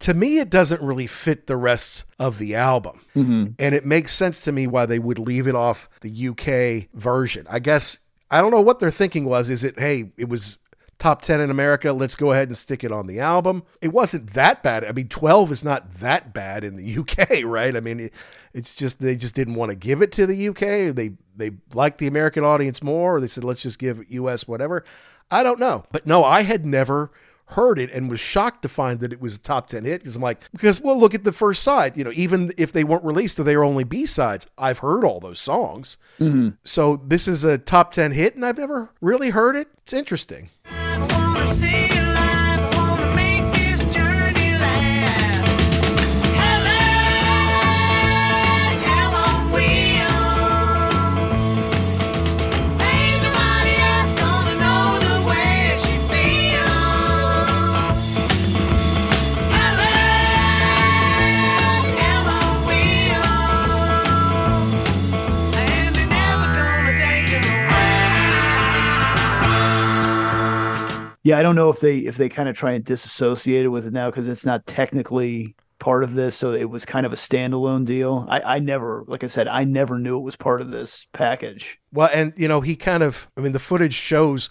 To 0.00 0.14
me, 0.14 0.38
it 0.38 0.50
doesn't 0.50 0.82
really 0.82 1.06
fit 1.06 1.46
the 1.46 1.56
rest 1.56 2.04
of 2.18 2.38
the 2.38 2.54
album. 2.54 3.00
Mm-hmm. 3.14 3.52
And 3.58 3.74
it 3.74 3.86
makes 3.86 4.12
sense 4.12 4.42
to 4.42 4.52
me 4.52 4.66
why 4.66 4.84
they 4.86 4.98
would 4.98 5.18
leave 5.18 5.48
it 5.48 5.54
off 5.54 5.88
the 6.02 6.28
UK 6.28 6.90
version. 6.92 7.46
I 7.48 7.60
guess, 7.60 8.00
I 8.30 8.40
don't 8.40 8.50
know 8.50 8.60
what 8.60 8.80
their 8.80 8.90
thinking 8.90 9.24
was. 9.24 9.48
Is 9.48 9.64
it, 9.64 9.78
hey, 9.78 10.12
it 10.18 10.28
was 10.28 10.58
top 10.98 11.22
10 11.22 11.40
in 11.40 11.50
America. 11.50 11.92
Let's 11.92 12.14
go 12.14 12.32
ahead 12.32 12.48
and 12.48 12.56
stick 12.56 12.82
it 12.82 12.92
on 12.92 13.06
the 13.06 13.20
album. 13.20 13.64
It 13.80 13.92
wasn't 13.92 14.32
that 14.32 14.62
bad. 14.62 14.84
I 14.84 14.92
mean, 14.92 15.08
12 15.08 15.52
is 15.52 15.64
not 15.64 15.90
that 15.94 16.32
bad 16.32 16.64
in 16.64 16.76
the 16.76 16.98
UK, 16.98 17.44
right? 17.44 17.76
I 17.76 17.80
mean, 17.80 18.00
it, 18.00 18.14
it's 18.54 18.74
just 18.74 19.00
they 19.00 19.16
just 19.16 19.34
didn't 19.34 19.54
want 19.54 19.70
to 19.70 19.76
give 19.76 20.02
it 20.02 20.12
to 20.12 20.26
the 20.26 20.48
UK. 20.48 20.94
They 20.94 21.12
they 21.36 21.52
liked 21.74 21.98
the 21.98 22.06
American 22.06 22.44
audience 22.44 22.82
more, 22.82 23.16
or 23.16 23.20
they 23.20 23.26
said 23.26 23.44
let's 23.44 23.62
just 23.62 23.78
give 23.78 24.04
US 24.10 24.48
whatever. 24.48 24.84
I 25.30 25.42
don't 25.42 25.60
know. 25.60 25.84
But 25.92 26.06
no, 26.06 26.24
I 26.24 26.42
had 26.42 26.64
never 26.64 27.10
heard 27.50 27.78
it 27.78 27.90
and 27.92 28.10
was 28.10 28.18
shocked 28.18 28.62
to 28.62 28.68
find 28.68 28.98
that 29.00 29.12
it 29.12 29.20
was 29.20 29.36
a 29.36 29.40
top 29.40 29.68
10 29.68 29.84
hit 29.84 30.00
because 30.00 30.16
I'm 30.16 30.22
like, 30.22 30.50
because 30.50 30.80
well, 30.80 30.98
look 30.98 31.14
at 31.14 31.24
the 31.24 31.32
first 31.32 31.62
side. 31.62 31.96
You 31.96 32.04
know, 32.04 32.12
even 32.14 32.52
if 32.56 32.72
they 32.72 32.84
weren't 32.84 33.04
released 33.04 33.38
or 33.38 33.44
they 33.44 33.56
were 33.56 33.64
only 33.64 33.84
B 33.84 34.06
sides, 34.06 34.46
I've 34.58 34.78
heard 34.78 35.04
all 35.04 35.20
those 35.20 35.40
songs. 35.40 35.98
Mm-hmm. 36.18 36.50
So 36.64 36.96
this 36.96 37.28
is 37.28 37.44
a 37.44 37.58
top 37.58 37.92
10 37.92 38.12
hit 38.12 38.34
and 38.34 38.44
I've 38.44 38.58
never 38.58 38.90
really 39.00 39.30
heard 39.30 39.56
it. 39.56 39.68
It's 39.82 39.92
interesting. 39.92 40.50
Yeah, 71.26 71.40
I 71.40 71.42
don't 71.42 71.56
know 71.56 71.70
if 71.70 71.80
they 71.80 71.98
if 71.98 72.18
they 72.18 72.28
kind 72.28 72.48
of 72.48 72.54
try 72.54 72.70
and 72.70 72.84
disassociate 72.84 73.64
it 73.64 73.68
with 73.70 73.84
it 73.84 73.92
now 73.92 74.10
because 74.10 74.28
it's 74.28 74.46
not 74.46 74.64
technically 74.68 75.56
part 75.80 76.04
of 76.04 76.14
this, 76.14 76.36
so 76.36 76.52
it 76.52 76.70
was 76.70 76.86
kind 76.86 77.04
of 77.04 77.12
a 77.12 77.16
standalone 77.16 77.84
deal. 77.84 78.26
I, 78.28 78.40
I 78.42 78.58
never, 78.60 79.02
like 79.08 79.24
I 79.24 79.26
said, 79.26 79.48
I 79.48 79.64
never 79.64 79.98
knew 79.98 80.18
it 80.18 80.22
was 80.22 80.36
part 80.36 80.60
of 80.60 80.70
this 80.70 81.04
package. 81.12 81.80
Well, 81.92 82.08
and 82.14 82.32
you 82.36 82.46
know, 82.46 82.60
he 82.60 82.76
kind 82.76 83.02
of 83.02 83.28
I 83.36 83.40
mean 83.40 83.50
the 83.50 83.58
footage 83.58 83.94
shows 83.94 84.48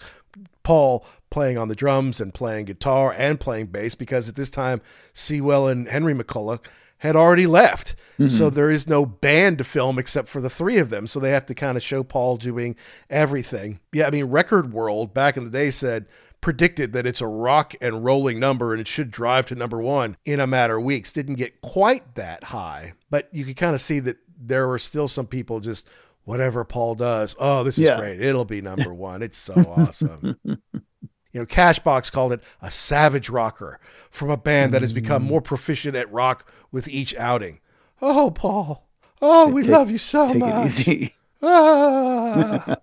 Paul 0.64 1.06
playing 1.30 1.56
on 1.56 1.68
the 1.68 1.74
drums 1.74 2.20
and 2.20 2.34
playing 2.34 2.66
guitar 2.66 3.14
and 3.16 3.40
playing 3.40 3.68
bass 3.68 3.94
because 3.94 4.28
at 4.28 4.34
this 4.34 4.50
time 4.50 4.82
Seiwell 5.14 5.72
and 5.72 5.88
Henry 5.88 6.12
McCullough 6.12 6.62
had 6.98 7.16
already 7.16 7.46
left. 7.46 7.94
So 8.18 8.24
mm-hmm. 8.24 8.54
there 8.54 8.70
is 8.70 8.86
no 8.86 9.04
band 9.04 9.58
to 9.58 9.64
film 9.64 9.98
except 9.98 10.28
for 10.28 10.40
the 10.40 10.48
three 10.48 10.78
of 10.78 10.88
them. 10.88 11.06
So 11.06 11.20
they 11.20 11.30
have 11.30 11.44
to 11.46 11.54
kind 11.54 11.76
of 11.76 11.82
show 11.82 12.02
Paul 12.02 12.38
doing 12.38 12.76
everything. 13.10 13.80
Yeah, 13.92 14.06
I 14.06 14.10
mean 14.10 14.26
Record 14.26 14.72
World 14.72 15.12
back 15.12 15.36
in 15.36 15.44
the 15.44 15.50
day 15.50 15.70
said 15.70 16.06
predicted 16.46 16.92
that 16.92 17.04
it's 17.08 17.20
a 17.20 17.26
rock 17.26 17.74
and 17.80 18.04
rolling 18.04 18.38
number 18.38 18.70
and 18.70 18.80
it 18.80 18.86
should 18.86 19.10
drive 19.10 19.46
to 19.46 19.56
number 19.56 19.80
1 19.80 20.16
in 20.24 20.38
a 20.38 20.46
matter 20.46 20.76
of 20.76 20.84
weeks. 20.84 21.12
Didn't 21.12 21.34
get 21.34 21.60
quite 21.60 22.14
that 22.14 22.44
high, 22.44 22.92
but 23.10 23.28
you 23.32 23.44
could 23.44 23.56
kind 23.56 23.74
of 23.74 23.80
see 23.80 23.98
that 23.98 24.18
there 24.38 24.68
were 24.68 24.78
still 24.78 25.08
some 25.08 25.26
people 25.26 25.58
just 25.58 25.88
whatever 26.22 26.64
Paul 26.64 26.94
does. 26.94 27.34
Oh, 27.40 27.64
this 27.64 27.78
is 27.78 27.84
Yeah. 27.86 27.96
great. 27.98 28.20
It'll 28.20 28.44
be 28.44 28.60
number 28.60 28.94
1. 28.94 29.22
It's 29.22 29.36
so 29.38 29.54
awesome. 29.76 30.38
You 30.44 31.40
know, 31.40 31.46
Cashbox 31.46 32.12
called 32.12 32.32
it 32.32 32.44
a 32.62 32.70
savage 32.70 33.28
rocker 33.28 33.80
from 34.12 34.30
a 34.30 34.36
band 34.36 34.72
that 34.72 34.82
has 34.82 34.92
become 34.92 35.24
Mm. 35.24 35.30
more 35.30 35.40
proficient 35.42 35.96
at 35.96 36.08
rock 36.12 36.48
with 36.70 36.86
each 36.86 37.12
outing. 37.16 37.58
Oh, 38.00 38.30
Paul. 38.30 38.86
Oh, 39.20 39.48
we 39.48 39.62
Take- 39.62 39.72
love 39.72 39.90
you 39.90 39.98
so 39.98 40.28
Take 40.28 40.38
much. 40.38 40.78
it 40.78 40.88
easy. 40.88 41.14
Ah. 41.42 42.76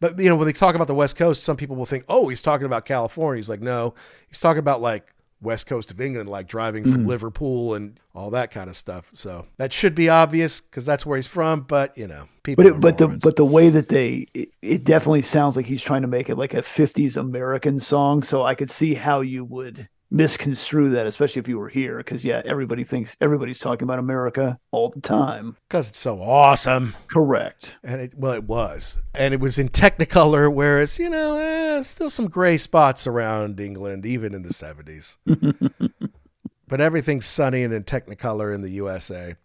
But 0.00 0.18
you 0.18 0.28
know, 0.28 0.36
when 0.36 0.46
they 0.46 0.52
talk 0.52 0.74
about 0.74 0.86
the 0.86 0.94
West 0.94 1.16
Coast, 1.16 1.44
some 1.44 1.56
people 1.56 1.76
will 1.76 1.86
think, 1.86 2.04
"Oh, 2.08 2.28
he's 2.28 2.42
talking 2.42 2.66
about 2.66 2.84
California." 2.86 3.38
He's 3.38 3.50
like, 3.50 3.60
"No, 3.60 3.94
he's 4.28 4.40
talking 4.40 4.58
about 4.58 4.80
like 4.80 5.14
West 5.42 5.66
Coast 5.66 5.90
of 5.90 6.00
England, 6.00 6.28
like 6.28 6.46
driving 6.46 6.84
from 6.84 7.00
mm-hmm. 7.00 7.08
Liverpool 7.08 7.74
and 7.74 8.00
all 8.14 8.30
that 8.30 8.50
kind 8.50 8.70
of 8.70 8.76
stuff." 8.76 9.10
So 9.12 9.46
that 9.58 9.72
should 9.72 9.94
be 9.94 10.08
obvious 10.08 10.62
because 10.62 10.86
that's 10.86 11.04
where 11.04 11.16
he's 11.16 11.26
from. 11.26 11.60
But 11.60 11.96
you 11.98 12.08
know, 12.08 12.28
people. 12.42 12.64
But 12.64 12.72
it, 12.72 12.80
but 12.80 12.98
the 12.98 13.08
but 13.08 13.36
the 13.36 13.44
way 13.44 13.68
that 13.68 13.90
they 13.90 14.26
it, 14.32 14.50
it 14.62 14.84
definitely 14.84 15.22
sounds 15.22 15.54
like 15.54 15.66
he's 15.66 15.82
trying 15.82 16.02
to 16.02 16.08
make 16.08 16.30
it 16.30 16.36
like 16.36 16.54
a 16.54 16.62
50s 16.62 17.18
American 17.18 17.78
song. 17.78 18.22
So 18.22 18.42
I 18.42 18.54
could 18.54 18.70
see 18.70 18.94
how 18.94 19.20
you 19.20 19.44
would 19.44 19.86
misconstrue 20.10 20.90
that, 20.90 21.06
especially 21.06 21.40
if 21.40 21.48
you 21.48 21.58
were 21.58 21.68
here, 21.68 21.98
because 21.98 22.24
yeah, 22.24 22.42
everybody 22.44 22.84
thinks 22.84 23.16
everybody's 23.20 23.58
talking 23.58 23.84
about 23.84 23.98
America 23.98 24.58
all 24.70 24.90
the 24.90 25.00
time. 25.00 25.56
because 25.68 25.88
it's 25.88 25.98
so 25.98 26.20
awesome. 26.20 26.94
Correct. 27.08 27.76
And 27.82 28.00
it 28.00 28.14
well, 28.16 28.32
it 28.32 28.44
was, 28.44 28.98
and 29.14 29.32
it 29.34 29.40
was 29.40 29.58
in 29.58 29.68
Technicolor, 29.68 30.52
whereas 30.52 30.98
you 30.98 31.10
know, 31.10 31.36
eh, 31.36 31.82
still 31.82 32.10
some 32.10 32.28
gray 32.28 32.58
spots 32.58 33.06
around 33.06 33.60
England, 33.60 34.04
even 34.04 34.34
in 34.34 34.42
the 34.42 34.52
seventies. 34.52 35.18
but 36.68 36.80
everything's 36.80 37.26
sunny 37.26 37.62
and 37.62 37.72
in 37.74 37.84
Technicolor 37.84 38.54
in 38.54 38.62
the 38.62 38.70
USA. 38.70 39.36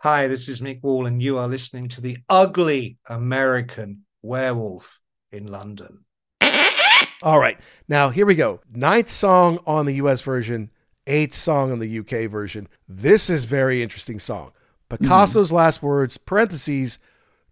Hi, 0.00 0.28
this 0.28 0.48
is 0.48 0.60
Mick 0.60 0.82
Wall, 0.82 1.06
and 1.06 1.20
you 1.20 1.38
are 1.38 1.48
listening 1.48 1.88
to 1.88 2.00
the 2.00 2.18
ugly 2.28 2.98
American 3.08 4.04
werewolf 4.22 5.00
in 5.32 5.46
London. 5.46 6.05
All 7.22 7.38
right, 7.38 7.58
now 7.88 8.10
here 8.10 8.26
we 8.26 8.34
go. 8.34 8.60
Ninth 8.72 9.10
song 9.10 9.58
on 9.66 9.86
the 9.86 9.94
US 9.94 10.20
version, 10.20 10.70
eighth 11.06 11.34
song 11.34 11.72
on 11.72 11.78
the 11.78 11.98
UK 11.98 12.30
version. 12.30 12.68
This 12.88 13.30
is 13.30 13.44
very 13.44 13.82
interesting 13.82 14.18
song. 14.18 14.52
Picasso's 14.88 15.50
last 15.52 15.82
words, 15.82 16.16
parentheses, 16.18 16.98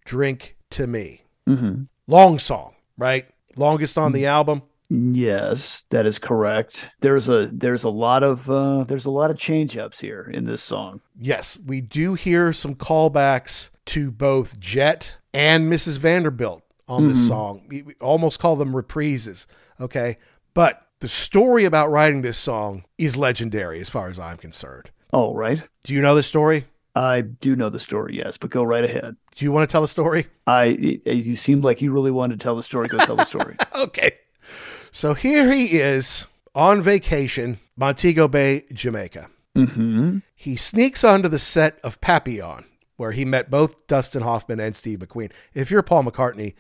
drink 0.04 0.56
to 0.70 0.86
me. 0.86 1.22
hmm 1.46 1.84
Long 2.06 2.38
song, 2.38 2.74
right? 2.98 3.26
Longest 3.56 3.96
on 3.96 4.12
the 4.12 4.26
album. 4.26 4.62
Yes, 4.90 5.86
that 5.88 6.04
is 6.04 6.18
correct. 6.18 6.90
There's 7.00 7.30
a 7.30 7.46
there's 7.46 7.84
a 7.84 7.88
lot 7.88 8.22
of 8.22 8.48
uh, 8.50 8.84
there's 8.84 9.06
a 9.06 9.10
lot 9.10 9.30
of 9.30 9.38
change 9.38 9.76
ups 9.78 9.98
here 9.98 10.30
in 10.34 10.44
this 10.44 10.62
song. 10.62 11.00
Yes, 11.18 11.58
we 11.64 11.80
do 11.80 12.12
hear 12.12 12.52
some 12.52 12.74
callbacks 12.74 13.70
to 13.86 14.10
both 14.10 14.60
Jet 14.60 15.14
and 15.32 15.72
Mrs. 15.72 15.96
Vanderbilt 15.98 16.62
on 16.86 17.08
this 17.08 17.26
song. 17.26 17.64
We, 17.66 17.80
we 17.82 17.94
almost 17.94 18.38
call 18.38 18.56
them 18.56 18.72
reprises, 18.74 19.46
okay? 19.80 20.16
But 20.54 20.86
the 21.00 21.08
story 21.08 21.64
about 21.64 21.90
writing 21.90 22.22
this 22.22 22.38
song 22.38 22.84
is 22.98 23.16
legendary 23.16 23.80
as 23.80 23.88
far 23.88 24.08
as 24.08 24.18
I'm 24.18 24.36
concerned. 24.36 24.90
Oh, 25.12 25.34
right. 25.34 25.60
Do 25.84 25.92
you 25.92 26.00
know 26.00 26.14
the 26.14 26.22
story? 26.22 26.64
I 26.96 27.22
do 27.22 27.56
know 27.56 27.70
the 27.70 27.78
story, 27.80 28.16
yes, 28.16 28.36
but 28.36 28.50
go 28.50 28.62
right 28.62 28.84
ahead. 28.84 29.16
Do 29.34 29.44
you 29.44 29.50
want 29.52 29.68
to 29.68 29.72
tell 29.72 29.80
the 29.82 29.88
story? 29.88 30.26
I 30.46 30.66
it, 30.78 31.24
you 31.24 31.34
seemed 31.34 31.64
like 31.64 31.82
you 31.82 31.90
really 31.92 32.12
wanted 32.12 32.38
to 32.38 32.42
tell 32.44 32.54
the 32.54 32.62
story. 32.62 32.86
Go 32.88 32.98
tell 32.98 33.16
the 33.16 33.24
story. 33.24 33.56
Okay. 33.74 34.12
So 34.92 35.14
here 35.14 35.52
he 35.52 35.78
is 35.80 36.26
on 36.54 36.80
vacation, 36.80 37.58
Montego 37.76 38.28
Bay, 38.28 38.62
Jamaica. 38.72 39.28
hmm 39.56 40.18
He 40.36 40.54
sneaks 40.54 41.02
onto 41.02 41.28
the 41.28 41.38
set 41.40 41.80
of 41.82 42.00
Papillon, 42.00 42.64
where 42.96 43.10
he 43.12 43.24
met 43.24 43.50
both 43.50 43.86
Dustin 43.88 44.22
Hoffman 44.22 44.60
and 44.60 44.76
Steve 44.76 45.00
McQueen. 45.00 45.32
If 45.52 45.70
you're 45.70 45.82
Paul 45.82 46.04
McCartney, 46.04 46.54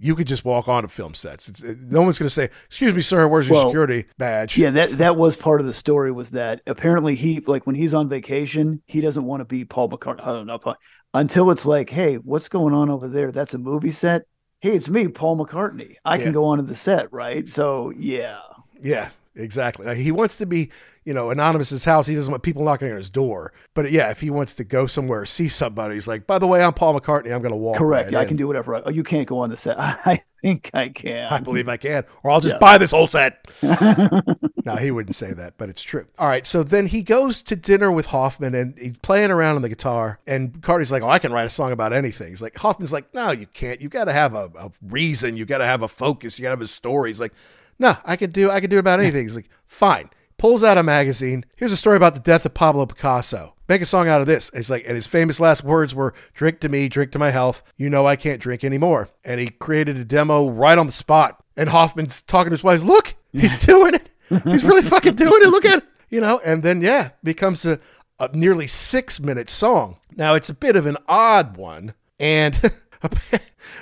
you 0.00 0.16
could 0.16 0.26
just 0.26 0.44
walk 0.44 0.66
onto 0.66 0.88
film 0.88 1.14
sets. 1.14 1.48
It's, 1.48 1.62
it- 1.62 1.78
no 1.80 2.02
one's 2.02 2.18
going 2.18 2.26
to 2.26 2.34
say, 2.34 2.48
"Excuse 2.66 2.94
me, 2.94 3.02
sir, 3.02 3.28
where's 3.28 3.48
your 3.48 3.56
Well, 3.58 3.68
security 3.68 4.06
badge?" 4.18 4.56
Yeah, 4.58 4.70
that 4.70 4.98
that 4.98 5.16
was 5.16 5.36
part 5.36 5.60
of 5.60 5.66
the 5.66 5.74
story. 5.74 6.10
Was 6.10 6.30
that 6.30 6.62
apparently 6.66 7.14
he 7.14 7.40
like 7.46 7.66
when 7.66 7.76
he's 7.76 7.94
on 7.94 8.08
vacation, 8.08 8.82
he 8.86 9.00
doesn't 9.00 9.24
want 9.24 9.40
to 9.42 9.44
be 9.44 9.64
Paul 9.64 9.90
McCartney. 9.90 10.22
I 10.22 10.32
don't 10.32 10.46
know 10.46 10.58
Paul- 10.58 10.76
until 11.14 11.50
it's 11.50 11.66
like, 11.66 11.90
hey, 11.90 12.16
what's 12.16 12.48
going 12.48 12.72
on 12.74 12.88
over 12.90 13.06
there? 13.08 13.30
That's 13.32 13.54
a 13.54 13.58
movie 13.58 13.90
set. 13.90 14.22
Hey, 14.60 14.72
it's 14.76 14.88
me, 14.88 15.08
Paul 15.08 15.36
McCartney. 15.38 15.96
I 16.04 16.16
Yeah. 16.16 16.24
can 16.24 16.32
go 16.32 16.44
onto 16.46 16.64
the 16.64 16.74
set, 16.74 17.12
right? 17.12 17.46
So 17.48 17.90
yeah, 17.96 18.38
Yeah, 18.82 19.08
exactly. 19.34 19.86
Like, 19.86 19.96
he 19.98 20.12
wants 20.12 20.36
to 20.38 20.46
be, 20.46 20.70
you 21.04 21.14
know, 21.14 21.30
anonymous 21.30 21.70
in 21.72 21.76
his 21.76 21.84
house. 21.84 22.06
He 22.06 22.14
doesn't 22.14 22.30
want 22.30 22.42
people 22.42 22.64
knocking 22.64 22.90
on 22.90 22.96
his 22.96 23.10
door. 23.10 23.52
But 23.74 23.90
yeah, 23.90 24.10
if 24.10 24.20
he 24.20 24.30
wants 24.30 24.54
to 24.56 24.64
go 24.64 24.86
somewhere, 24.86 25.24
see 25.26 25.48
somebody, 25.48 25.94
he's 25.94 26.08
like, 26.08 26.26
by 26.26 26.38
the 26.38 26.46
way, 26.46 26.62
I'm 26.62 26.72
Paul 26.74 26.98
McCartney. 26.98 27.32
I'm 27.34 27.40
going 27.42 27.52
to 27.52 27.56
walk. 27.56 27.78
Correct. 27.78 28.06
right 28.06 28.12
Yeah, 28.12 28.18
I 28.20 28.24
can 28.24 28.36
do 28.36 28.46
whatever. 28.46 28.76
I, 28.76 28.82
oh, 28.86 28.90
you 28.90 29.02
can't 29.02 29.26
go 29.26 29.38
on 29.38 29.50
the 29.50 29.56
set. 29.56 29.76
I 29.80 30.22
think 30.42 30.70
I 30.74 30.88
can. 30.88 31.32
I 31.32 31.38
believe 31.40 31.68
I 31.68 31.76
can, 31.76 32.04
or 32.22 32.30
I'll 32.30 32.40
just 32.40 32.54
Yeah. 32.56 32.58
buy 32.60 32.78
this 32.78 32.90
whole 32.90 33.06
set. 33.06 33.46
no, 33.62 34.76
he 34.76 34.90
wouldn't 34.90 35.14
say 35.16 35.32
that, 35.32 35.54
but 35.58 35.68
it's 35.68 35.82
true. 35.82 36.06
All 36.18 36.28
right, 36.28 36.46
so 36.46 36.62
then 36.62 36.86
he 36.86 37.02
goes 37.02 37.42
to 37.42 37.56
dinner 37.56 37.90
with 37.90 38.06
Hoffman 38.06 38.54
and 38.54 38.78
he's 38.78 38.96
playing 39.02 39.30
around 39.30 39.56
on 39.56 39.62
the 39.62 39.68
guitar. 39.68 40.18
And 40.26 40.62
Carty's 40.62 40.92
like, 40.92 41.02
"Oh, 41.02 41.08
I 41.08 41.18
can 41.18 41.32
write 41.32 41.46
a 41.46 41.50
song 41.50 41.72
about 41.72 41.92
anything." 41.92 42.28
He's 42.28 42.42
like, 42.42 42.56
Hoffman's 42.56 42.92
like, 42.92 43.12
"No, 43.14 43.30
you 43.30 43.46
can't. 43.46 43.80
You 43.80 43.88
got 43.88 44.04
to 44.04 44.12
have 44.12 44.34
a, 44.34 44.50
a 44.58 44.70
reason. 44.82 45.36
You 45.36 45.44
got 45.44 45.58
to 45.58 45.66
have 45.66 45.82
a 45.82 45.88
focus. 45.88 46.38
You 46.38 46.42
got 46.44 46.48
to 46.50 46.52
have 46.56 46.60
a 46.62 46.66
story." 46.66 47.10
He's 47.10 47.20
like, 47.20 47.32
"No, 47.80 47.96
I 48.04 48.14
can 48.14 48.30
do. 48.30 48.48
I 48.50 48.60
can 48.60 48.70
do 48.70 48.78
about 48.78 49.00
anything." 49.00 49.22
He's 49.22 49.34
like, 49.34 49.48
"Fine." 49.66 50.10
Pulls 50.38 50.62
out 50.62 50.78
a 50.78 50.82
magazine. 50.82 51.44
Here's 51.56 51.72
a 51.72 51.76
story 51.76 51.96
about 51.96 52.14
the 52.14 52.20
death 52.20 52.46
of 52.46 52.54
Pablo 52.54 52.86
Picasso. 52.86 53.54
Make 53.68 53.82
a 53.82 53.86
song 53.86 54.08
out 54.08 54.20
of 54.22 54.26
this. 54.26 54.48
And 54.50 54.60
It's 54.60 54.70
like, 54.70 54.84
and 54.86 54.94
his 54.94 55.06
famous 55.06 55.38
last 55.40 55.64
words 55.64 55.94
were, 55.94 56.14
"Drink 56.32 56.60
to 56.60 56.68
me, 56.68 56.88
drink 56.88 57.10
to 57.12 57.18
my 57.18 57.30
health. 57.30 57.62
You 57.76 57.90
know 57.90 58.06
I 58.06 58.16
can't 58.16 58.40
drink 58.40 58.62
anymore." 58.64 59.08
And 59.24 59.40
he 59.40 59.48
created 59.48 59.96
a 59.98 60.04
demo 60.04 60.48
right 60.48 60.78
on 60.78 60.86
the 60.86 60.92
spot. 60.92 61.42
And 61.56 61.68
Hoffman's 61.68 62.22
talking 62.22 62.50
to 62.50 62.54
his 62.54 62.64
wife. 62.64 62.82
Look, 62.84 63.16
he's 63.32 63.58
doing 63.66 63.94
it. 63.94 64.08
He's 64.44 64.64
really 64.64 64.82
fucking 64.94 65.16
doing 65.16 65.42
it. 65.42 65.48
Look 65.50 65.64
at 65.66 65.78
it. 65.78 65.84
You 66.08 66.20
know, 66.20 66.40
and 66.44 66.62
then 66.62 66.80
yeah, 66.80 67.10
becomes 67.22 67.64
a, 67.66 67.78
a 68.18 68.30
nearly 68.34 68.66
six 68.66 69.20
minute 69.20 69.50
song. 69.50 69.98
Now 70.16 70.34
it's 70.34 70.48
a 70.48 70.54
bit 70.54 70.74
of 70.76 70.86
an 70.86 70.96
odd 71.06 71.56
one, 71.56 71.94
and 72.18 72.54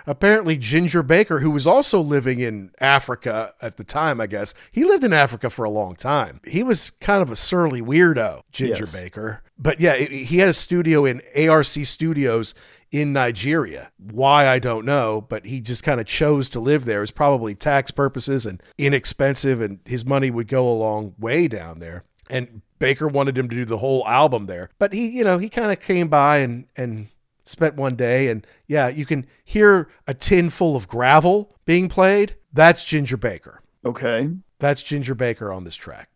apparently 0.06 0.56
Ginger 0.56 1.02
Baker, 1.02 1.40
who 1.40 1.50
was 1.50 1.66
also 1.66 2.00
living 2.00 2.40
in 2.40 2.70
Africa 2.80 3.52
at 3.60 3.76
the 3.76 3.84
time, 3.84 4.20
I 4.20 4.26
guess 4.26 4.54
he 4.72 4.84
lived 4.84 5.04
in 5.04 5.12
Africa 5.12 5.50
for 5.50 5.64
a 5.64 5.70
long 5.70 5.94
time. 5.96 6.40
He 6.46 6.62
was 6.62 6.90
kind 6.90 7.22
of 7.22 7.30
a 7.30 7.36
surly 7.36 7.80
weirdo, 7.82 8.42
Ginger 8.52 8.84
Yes. 8.84 8.92
Baker. 8.92 9.42
But 9.58 9.80
yeah, 9.80 9.94
it- 9.94 10.10
he 10.10 10.38
had 10.38 10.48
a 10.48 10.52
studio 10.54 11.04
in 11.04 11.20
ARC 11.36 11.64
Studios 11.66 12.54
in 12.90 13.12
Nigeria. 13.12 13.90
Why 13.98 14.46
I 14.48 14.58
don't 14.58 14.86
know, 14.86 15.20
but 15.28 15.44
he 15.44 15.60
just 15.60 15.82
kind 15.82 16.00
of 16.00 16.06
chose 16.06 16.48
to 16.50 16.60
live 16.60 16.84
there. 16.84 16.98
It 16.98 17.02
was 17.02 17.10
probably 17.10 17.54
tax 17.54 17.90
purposes 17.90 18.46
and 18.46 18.62
inexpensive, 18.78 19.60
and 19.60 19.80
his 19.84 20.04
money 20.06 20.30
would 20.30 20.48
go 20.48 20.66
a 20.68 20.72
long 20.72 21.14
way 21.18 21.48
down 21.48 21.80
there. 21.80 22.04
And 22.30 22.62
Baker 22.78 23.08
wanted 23.08 23.36
him 23.36 23.48
to 23.48 23.56
do 23.56 23.64
the 23.64 23.78
whole 23.78 24.06
album 24.06 24.46
there, 24.46 24.70
but 24.78 24.92
he, 24.92 25.08
you 25.08 25.24
know, 25.24 25.38
he 25.38 25.48
kind 25.48 25.72
of 25.72 25.80
came 25.80 26.08
by 26.08 26.38
and 26.38 26.66
and 26.76 27.08
spent 27.48 27.76
one 27.76 27.96
day, 27.96 28.28
and 28.28 28.46
yeah, 28.66 28.88
you 28.88 29.06
can 29.06 29.26
hear 29.44 29.88
a 30.06 30.14
tin 30.14 30.50
full 30.50 30.76
of 30.76 30.88
gravel 30.88 31.56
being 31.64 31.88
played. 31.88 32.36
That's 32.52 32.84
Ginger 32.84 33.16
Baker. 33.16 33.62
Okay. 33.84 34.30
That's 34.58 34.82
Ginger 34.82 35.14
Baker 35.14 35.52
on 35.52 35.64
this 35.64 35.76
track. 35.76 36.10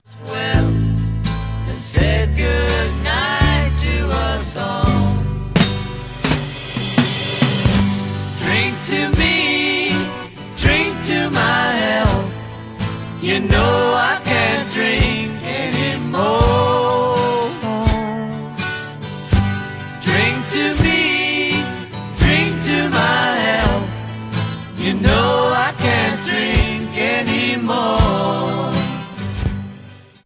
said 1.79 2.37
good 2.37 3.05
night 3.05 3.77
to 3.81 4.13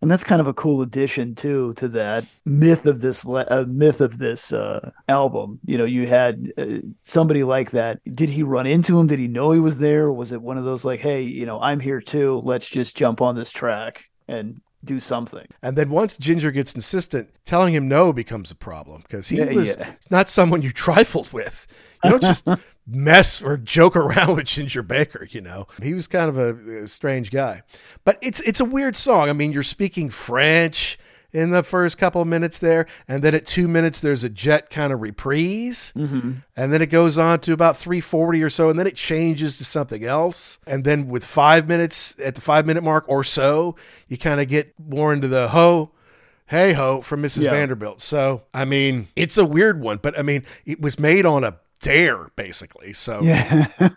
And 0.06 0.10
that's 0.12 0.22
kind 0.22 0.40
of 0.40 0.46
a 0.46 0.54
cool 0.54 0.82
addition 0.82 1.34
too 1.34 1.74
to 1.74 1.88
that 1.88 2.24
myth 2.44 2.86
of 2.86 3.00
this 3.00 3.26
uh, 3.26 3.64
myth 3.66 4.00
of 4.00 4.18
this 4.18 4.52
uh, 4.52 4.92
album. 5.08 5.58
You 5.64 5.78
know, 5.78 5.84
you 5.84 6.06
had 6.06 6.52
uh, 6.56 6.76
somebody 7.02 7.42
like 7.42 7.72
that. 7.72 7.98
Did 8.14 8.28
he 8.28 8.44
run 8.44 8.68
into 8.68 9.00
him? 9.00 9.08
Did 9.08 9.18
he 9.18 9.26
know 9.26 9.50
he 9.50 9.58
was 9.58 9.80
there? 9.80 10.12
Was 10.12 10.30
it 10.30 10.40
one 10.40 10.58
of 10.58 10.64
those 10.64 10.84
like, 10.84 11.00
hey, 11.00 11.22
you 11.22 11.44
know, 11.44 11.60
I'm 11.60 11.80
here 11.80 12.00
too. 12.00 12.40
Let's 12.44 12.68
just 12.68 12.96
jump 12.96 13.20
on 13.20 13.34
this 13.34 13.50
track 13.50 14.04
and 14.28 14.60
do 14.84 15.00
something. 15.00 15.44
And 15.60 15.76
then 15.76 15.90
once 15.90 16.16
Ginger 16.16 16.52
gets 16.52 16.72
insistent, 16.72 17.28
telling 17.44 17.74
him 17.74 17.88
no 17.88 18.12
becomes 18.12 18.52
a 18.52 18.54
problem 18.54 19.02
because 19.02 19.26
he 19.26 19.38
Yeah, 19.38 19.52
was 19.54 19.76
yeah. 19.76 19.90
not 20.08 20.30
someone 20.30 20.62
you 20.62 20.70
trifled 20.70 21.32
with. 21.32 21.66
You 22.04 22.10
don't 22.10 22.22
just 22.22 22.46
mess 22.86 23.42
or 23.42 23.56
joke 23.56 23.96
around 23.96 24.36
with 24.36 24.46
Ginger 24.46 24.82
Baker, 24.82 25.26
you 25.30 25.40
know. 25.40 25.66
He 25.82 25.94
was 25.94 26.06
kind 26.06 26.28
of 26.28 26.38
a, 26.38 26.84
a 26.84 26.88
strange 26.88 27.30
guy. 27.30 27.62
But 28.04 28.18
it's 28.22 28.40
it's 28.40 28.60
a 28.60 28.64
weird 28.64 28.96
song. 28.96 29.28
I 29.28 29.32
mean, 29.32 29.52
you're 29.52 29.62
speaking 29.62 30.10
French 30.10 30.98
in 31.32 31.50
the 31.50 31.62
first 31.62 31.98
couple 31.98 32.22
of 32.22 32.28
minutes 32.28 32.58
there, 32.58 32.86
and 33.06 33.22
then 33.22 33.34
at 33.34 33.46
two 33.46 33.68
minutes 33.68 34.00
there's 34.00 34.24
a 34.24 34.28
jet 34.28 34.70
kind 34.70 34.92
of 34.92 35.02
reprise, 35.02 35.92
mm-hmm. 35.94 36.32
and 36.56 36.72
then 36.72 36.80
it 36.80 36.86
goes 36.86 37.18
on 37.18 37.40
to 37.40 37.52
about 37.52 37.76
340 37.76 38.42
or 38.42 38.48
so, 38.48 38.70
and 38.70 38.78
then 38.78 38.86
it 38.86 38.96
changes 38.96 39.58
to 39.58 39.64
something 39.64 40.04
else, 40.04 40.58
and 40.66 40.84
then 40.84 41.08
with 41.08 41.24
five 41.24 41.68
minutes 41.68 42.14
at 42.24 42.36
the 42.36 42.40
five 42.40 42.64
minute 42.64 42.82
mark 42.82 43.04
or 43.08 43.22
so, 43.22 43.76
you 44.08 44.16
kind 44.16 44.40
of 44.40 44.48
get 44.48 44.72
more 44.78 45.12
into 45.12 45.28
the 45.28 45.48
ho 45.48 45.90
hey 46.46 46.72
ho 46.72 47.00
from 47.00 47.22
Mrs. 47.22 47.44
Yeah. 47.44 47.50
Vanderbilt. 47.50 48.00
So, 48.00 48.42
I 48.54 48.64
mean, 48.64 49.08
it's 49.16 49.36
a 49.36 49.44
weird 49.44 49.80
one, 49.80 49.98
but 49.98 50.18
I 50.18 50.22
mean, 50.22 50.44
it 50.64 50.80
was 50.80 50.98
made 50.98 51.26
on 51.26 51.44
a 51.44 51.56
dare 51.80 52.28
basically. 52.36 52.92
So, 52.92 53.20
Yeah. 53.22 53.66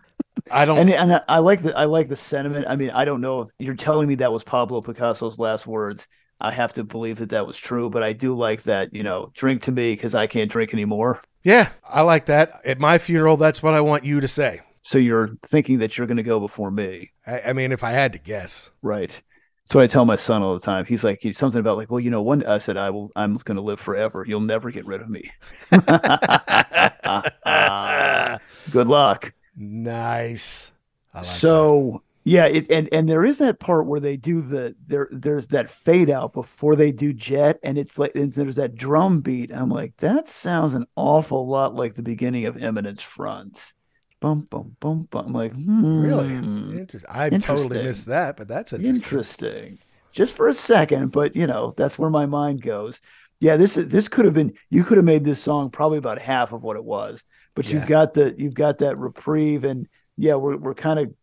I 0.52 0.66
don't. 0.66 0.80
and 0.80 0.90
and 0.90 1.22
I- 1.28 1.40
like 1.40 1.62
the 1.62 1.78
I 1.78 1.86
like 1.86 2.08
the 2.08 2.16
sentiment. 2.16 2.66
I 2.68 2.76
mean, 2.76 2.90
I 2.92 3.06
don't 3.06 3.22
know 3.22 3.42
if 3.42 3.50
you're 3.60 3.76
telling 3.76 4.08
me 4.08 4.16
that 4.16 4.32
was 4.32 4.44
Pablo 4.44 4.82
Picasso's 4.82 5.38
last 5.38 5.68
words. 5.68 6.08
I 6.42 6.52
have 6.52 6.72
to 6.74 6.84
believe 6.86 7.18
that 7.18 7.30
that 7.30 7.46
was 7.46 7.58
true, 7.58 7.90
but 7.90 8.02
I 8.02 8.14
do 8.14 8.36
like 8.36 8.64
that. 8.64 8.94
You 8.94 9.04
know, 9.04 9.32
drink 9.36 9.62
to 9.64 9.72
me 9.72 9.94
because 9.94 10.16
I 10.16 10.26
can't 10.28 10.50
drink 10.50 10.74
anymore. 10.74 11.22
yeah, 11.44 11.70
I 11.88 12.02
like 12.02 12.26
that. 12.28 12.62
At 12.66 12.80
my 12.80 12.98
funeral, 12.98 13.36
that's 13.38 13.62
what 13.62 13.74
I 13.74 13.82
want 13.82 14.06
you 14.06 14.22
to 14.22 14.28
say. 14.28 14.62
So 14.82 14.98
you're 14.98 15.32
thinking 15.46 15.80
that 15.80 15.98
you're 15.98 16.08
going 16.08 16.18
to 16.18 16.24
go 16.24 16.40
before 16.40 16.72
me, 16.72 17.12
I, 17.28 17.42
I 17.48 17.54
mean, 17.54 17.72
if 17.74 17.84
I 17.84 17.92
had 17.92 18.14
to 18.14 18.20
guess. 18.20 18.72
right? 18.82 19.22
So 19.70 19.80
I 19.80 19.86
tell 19.86 20.04
my 20.04 20.16
son 20.16 20.42
all 20.42 20.56
the 20.56 20.60
time. 20.60 20.84
He's 20.86 21.04
like, 21.04 21.20
he's 21.22 21.38
something 21.38 21.60
about 21.60 21.78
like, 21.78 21.92
well, 21.92 22.00
you 22.00 22.10
know, 22.10 22.24
one. 22.24 22.44
I 22.46 22.58
said, 22.58 22.76
I 22.76 22.90
will. 22.90 23.12
I'm 23.16 23.36
going 23.36 23.56
to 23.56 23.62
live 23.62 23.80
forever. 23.80 24.26
You'll 24.28 24.40
never 24.40 24.72
get 24.72 24.86
rid 24.86 25.00
of 25.00 25.10
me. 25.10 25.32
Good 28.72 28.88
luck. 28.88 29.32
Nice. 29.56 30.72
I 31.14 31.20
like 31.20 31.28
so 31.28 32.02
yeah 32.24 32.46
it, 32.46 32.70
and 32.70 32.90
and 32.92 33.10
there 33.10 33.24
is 33.24 33.38
that 33.38 33.60
part 33.60 33.86
where 33.86 34.00
they 34.00 34.18
do 34.18 34.42
the 34.42 34.76
there 34.88 35.08
there's 35.12 35.48
that 35.48 35.70
fade 35.70 36.10
out 36.10 36.34
before 36.34 36.76
they 36.76 36.92
do 36.92 37.14
jet 37.14 37.60
and 37.64 37.78
it's 37.78 37.98
like 37.98 38.12
and 38.14 38.34
there's 38.34 38.58
that 38.58 38.76
drum 38.76 39.22
beat 39.22 39.54
i'm 39.54 39.70
like 39.70 39.96
that 39.98 40.28
sounds 40.28 40.74
an 40.74 40.86
awful 40.96 41.48
lot 41.48 41.76
like 41.76 41.96
the 41.96 42.04
beginning 42.04 42.46
of 42.46 42.58
eminence 42.58 43.02
front 43.02 43.74
bum 44.22 44.42
bum 44.50 44.76
bum 44.80 45.08
bum 45.12 45.26
i'm 45.28 45.34
like 45.34 45.54
hmm, 45.54 46.02
Really? 46.02 46.42
Interesting. 46.78 47.10
I 47.10 47.30
totally 47.30 47.78
missed 47.80 48.08
that, 48.08 48.38
but 48.38 48.48
that's 48.48 48.74
interesting. 48.74 48.96
interesting 48.96 49.80
just 50.12 50.34
for 50.36 50.48
a 50.48 50.54
second 50.54 51.12
but 51.12 51.36
you 51.36 51.48
know 51.48 51.74
that's 51.78 51.98
where 52.00 52.10
my 52.10 52.26
mind 52.26 52.62
goes 52.62 53.00
yeah 53.40 53.56
this 53.58 53.78
is 53.78 53.88
this 53.90 54.08
could 54.08 54.26
have 54.26 54.34
been 54.34 54.54
you 54.70 54.84
could 54.84 54.98
have 54.98 55.06
made 55.06 55.24
this 55.24 55.42
song 55.42 55.70
probably 55.70 55.98
about 55.98 56.20
half 56.20 56.52
of 56.52 56.64
what 56.64 56.76
it 56.78 56.84
was 56.84 57.24
but 57.56 57.66
Yeah. 57.66 57.76
you've 57.76 57.88
got 57.88 58.14
the 58.14 58.36
you've 58.38 58.54
got 58.56 58.80
that 58.80 58.98
reprieve 58.98 59.64
and 59.64 59.88
yeah 60.18 60.36
we're, 60.36 60.58
we're 60.58 60.74
kind 60.76 61.00
of 61.00 61.14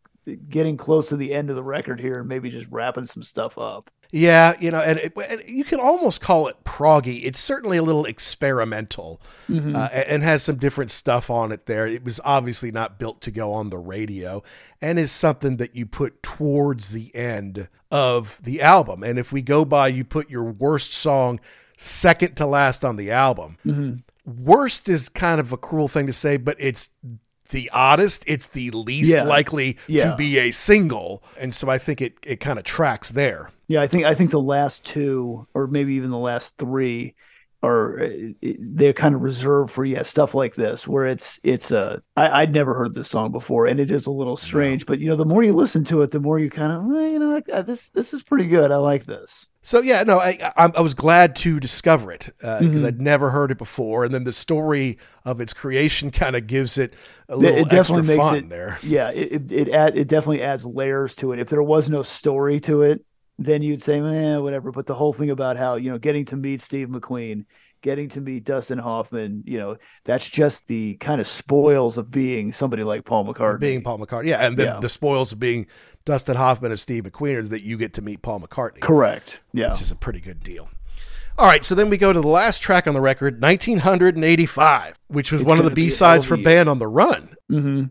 getting 0.48 0.76
close 0.76 1.08
to 1.10 1.16
the 1.16 1.32
end 1.34 1.50
of 1.50 1.56
the 1.56 1.62
record 1.62 2.00
here 2.00 2.18
and 2.20 2.28
maybe 2.28 2.50
just 2.50 2.66
wrapping 2.70 3.06
some 3.06 3.22
stuff 3.22 3.58
up 3.58 3.90
Yeah, 4.16 4.54
you 4.58 4.70
know, 4.70 4.80
and, 4.80 4.98
it, 4.98 5.12
and 5.28 5.42
you 5.46 5.62
can 5.64 5.78
almost 5.78 6.20
call 6.22 6.48
it 6.48 6.64
proggy. 6.64 7.20
It's 7.24 7.38
certainly 7.38 7.76
a 7.76 7.82
little 7.82 8.04
experimental 8.06 9.20
Mm-hmm. 9.50 9.76
uh, 9.76 9.88
and 9.92 10.22
has 10.24 10.42
some 10.42 10.56
different 10.56 10.90
stuff 10.90 11.30
on 11.30 11.52
it 11.52 11.66
there. 11.66 11.86
It 11.86 12.02
was 12.04 12.20
obviously 12.24 12.72
not 12.72 12.98
built 12.98 13.20
to 13.22 13.30
go 13.30 13.52
on 13.52 13.70
the 13.70 13.78
radio 13.78 14.42
and 14.80 14.98
is 14.98 15.12
something 15.12 15.56
that 15.58 15.76
you 15.76 15.86
put 15.86 16.20
towards 16.22 16.90
the 16.90 17.14
end 17.14 17.68
of 17.92 18.40
the 18.42 18.60
album. 18.62 19.02
And 19.04 19.18
if 19.18 19.30
we 19.32 19.42
go 19.42 19.64
by, 19.64 19.88
you 19.88 20.02
put 20.04 20.30
your 20.30 20.44
worst 20.44 20.92
song 20.92 21.38
second 21.76 22.36
to 22.38 22.46
last 22.46 22.84
on 22.84 22.96
the 22.96 23.10
album. 23.12 23.56
Mm-hmm. 23.64 24.44
Worst 24.44 24.88
is 24.88 25.08
kind 25.08 25.38
of 25.40 25.52
a 25.52 25.56
cruel 25.56 25.86
thing 25.88 26.06
to 26.08 26.12
say, 26.12 26.36
but 26.36 26.56
it's 26.58 26.88
the 27.50 27.70
oddest. 27.72 28.24
It's 28.26 28.48
the 28.48 28.70
least 28.72 29.12
Yeah. 29.12 29.22
likely 29.22 29.76
Yeah. 29.86 30.10
to 30.10 30.16
be 30.16 30.38
a 30.38 30.50
single. 30.50 31.22
And 31.38 31.54
so 31.54 31.68
I 31.70 31.78
think 31.78 32.00
it, 32.00 32.14
it 32.24 32.40
kind 32.40 32.58
of 32.58 32.64
tracks 32.64 33.10
there. 33.10 33.50
Yeah 33.68 33.80
i 33.82 33.86
think 33.86 34.04
i 34.04 34.14
think 34.14 34.30
the 34.30 34.40
last 34.40 34.84
two 34.84 35.46
or 35.54 35.66
maybe 35.66 35.94
even 35.94 36.10
the 36.10 36.18
last 36.18 36.56
three 36.58 37.14
are 37.62 38.00
uh, 38.04 38.08
they're 38.42 38.92
kind 38.92 39.14
of 39.14 39.22
reserved 39.22 39.72
for 39.72 39.84
yeah 39.84 40.02
stuff 40.02 40.34
like 40.34 40.54
this 40.54 40.86
where 40.86 41.06
it's 41.06 41.40
it's 41.42 41.72
uh 41.72 41.98
I, 42.16 42.42
i'd 42.42 42.52
never 42.54 42.74
heard 42.74 42.94
this 42.94 43.08
song 43.08 43.32
before 43.32 43.66
and 43.66 43.80
it 43.80 43.90
is 43.90 44.06
a 44.06 44.10
little 44.10 44.36
strange 44.36 44.86
but 44.86 44.98
you 45.00 45.08
know 45.08 45.16
the 45.16 45.24
more 45.24 45.42
you 45.42 45.52
listen 45.54 45.84
to 45.86 46.02
it 46.02 46.10
the 46.10 46.20
more 46.20 46.38
you 46.38 46.50
kind 46.50 46.72
of 46.72 46.84
well, 46.84 47.08
you 47.08 47.18
know 47.18 47.40
uh, 47.52 47.62
this 47.62 47.88
this 47.90 48.12
is 48.14 48.22
pretty 48.22 48.46
good 48.46 48.70
i 48.70 48.76
like 48.76 49.04
this 49.04 49.48
So 49.62 49.80
yeah, 49.82 50.04
no, 50.04 50.20
I 50.20 50.38
I, 50.56 50.70
I 50.76 50.80
was 50.80 50.94
glad 50.94 51.34
to 51.36 51.58
discover 51.58 52.12
it 52.12 52.30
because 52.38 52.84
Mm-hmm. 52.84 52.84
I'd 52.84 53.00
never 53.00 53.30
heard 53.30 53.50
it 53.50 53.58
before, 53.58 54.04
and 54.04 54.14
then 54.14 54.22
the 54.24 54.32
story 54.32 54.98
of 55.24 55.40
its 55.40 55.52
creation 55.52 56.10
kind 56.12 56.36
of 56.36 56.46
gives 56.46 56.78
it 56.78 56.94
a 57.28 57.36
little 57.36 57.64
it 57.64 57.68
definitely 57.68 58.02
extra 58.02 58.04
makes 58.04 58.30
fun 58.30 58.32
it 58.32 58.48
there. 58.48 58.78
yeah 58.80 59.10
it 59.10 59.32
it 59.32 59.52
it, 59.52 59.68
add, 59.70 59.96
it 59.96 60.08
definitely 60.08 60.42
adds 60.42 60.64
layers 60.64 61.14
to 61.16 61.32
it 61.32 61.38
if 61.38 61.48
there 61.48 61.62
was 61.62 61.88
no 61.88 62.02
story 62.02 62.60
to 62.60 62.82
it 62.82 63.04
then 63.38 63.62
you'd 63.62 63.82
say, 63.82 64.00
eh, 64.00 64.36
whatever. 64.38 64.70
But 64.72 64.86
the 64.86 64.94
whole 64.94 65.12
thing 65.12 65.30
about 65.30 65.56
how, 65.56 65.76
you 65.76 65.90
know, 65.90 65.98
getting 65.98 66.24
to 66.26 66.36
meet 66.36 66.60
Steve 66.60 66.88
McQueen, 66.88 67.44
getting 67.82 68.08
to 68.08 68.20
meet 68.20 68.44
Dustin 68.44 68.78
Hoffman, 68.78 69.44
you 69.46 69.58
know, 69.58 69.76
that's 70.04 70.28
just 70.28 70.66
the 70.66 70.94
kind 70.94 71.20
of 71.20 71.26
spoils 71.26 71.98
of 71.98 72.10
being 72.10 72.50
somebody 72.52 72.82
like 72.82 73.04
Paul 73.04 73.26
McCartney. 73.26 73.60
Being 73.60 73.82
Paul 73.82 73.98
McCartney. 73.98 74.28
Yeah. 74.28 74.44
And 74.46 74.56
then 74.56 74.66
Yeah. 74.66 74.80
the 74.80 74.88
spoils 74.88 75.32
of 75.32 75.38
being 75.38 75.66
Dustin 76.04 76.36
Hoffman 76.36 76.70
and 76.70 76.80
Steve 76.80 77.04
McQueen 77.04 77.36
is 77.38 77.48
that 77.50 77.62
you 77.62 77.76
get 77.76 77.92
to 77.94 78.02
meet 78.02 78.22
Paul 78.22 78.40
McCartney. 78.40 78.80
Correct. 78.80 79.40
Yeah. 79.52 79.70
Which 79.72 79.82
is 79.82 79.90
a 79.90 79.94
pretty 79.96 80.20
good 80.20 80.42
deal. 80.42 80.68
All 81.38 81.46
right, 81.46 81.62
so 81.62 81.74
then 81.74 81.90
we 81.90 81.98
go 81.98 82.14
to 82.14 82.20
the 82.22 82.26
last 82.26 82.62
track 82.62 82.86
on 82.86 82.94
the 82.94 83.00
record, 83.02 83.42
1985, 83.42 84.98
which 85.08 85.30
was 85.30 85.42
It's 85.42 85.48
one 85.48 85.58
of 85.58 85.64
the 85.64 85.68
gonna 85.70 85.74
be 85.74 85.82
a 85.82 85.86
B 85.86 85.90
sides 85.90 86.24
for 86.24 86.34
of 86.34 86.40
a 86.40 86.42
year. 86.42 86.50
Band 86.50 86.68
on 86.70 86.78
the 86.78 86.88
Run. 86.88 87.28
hmm 87.50 87.84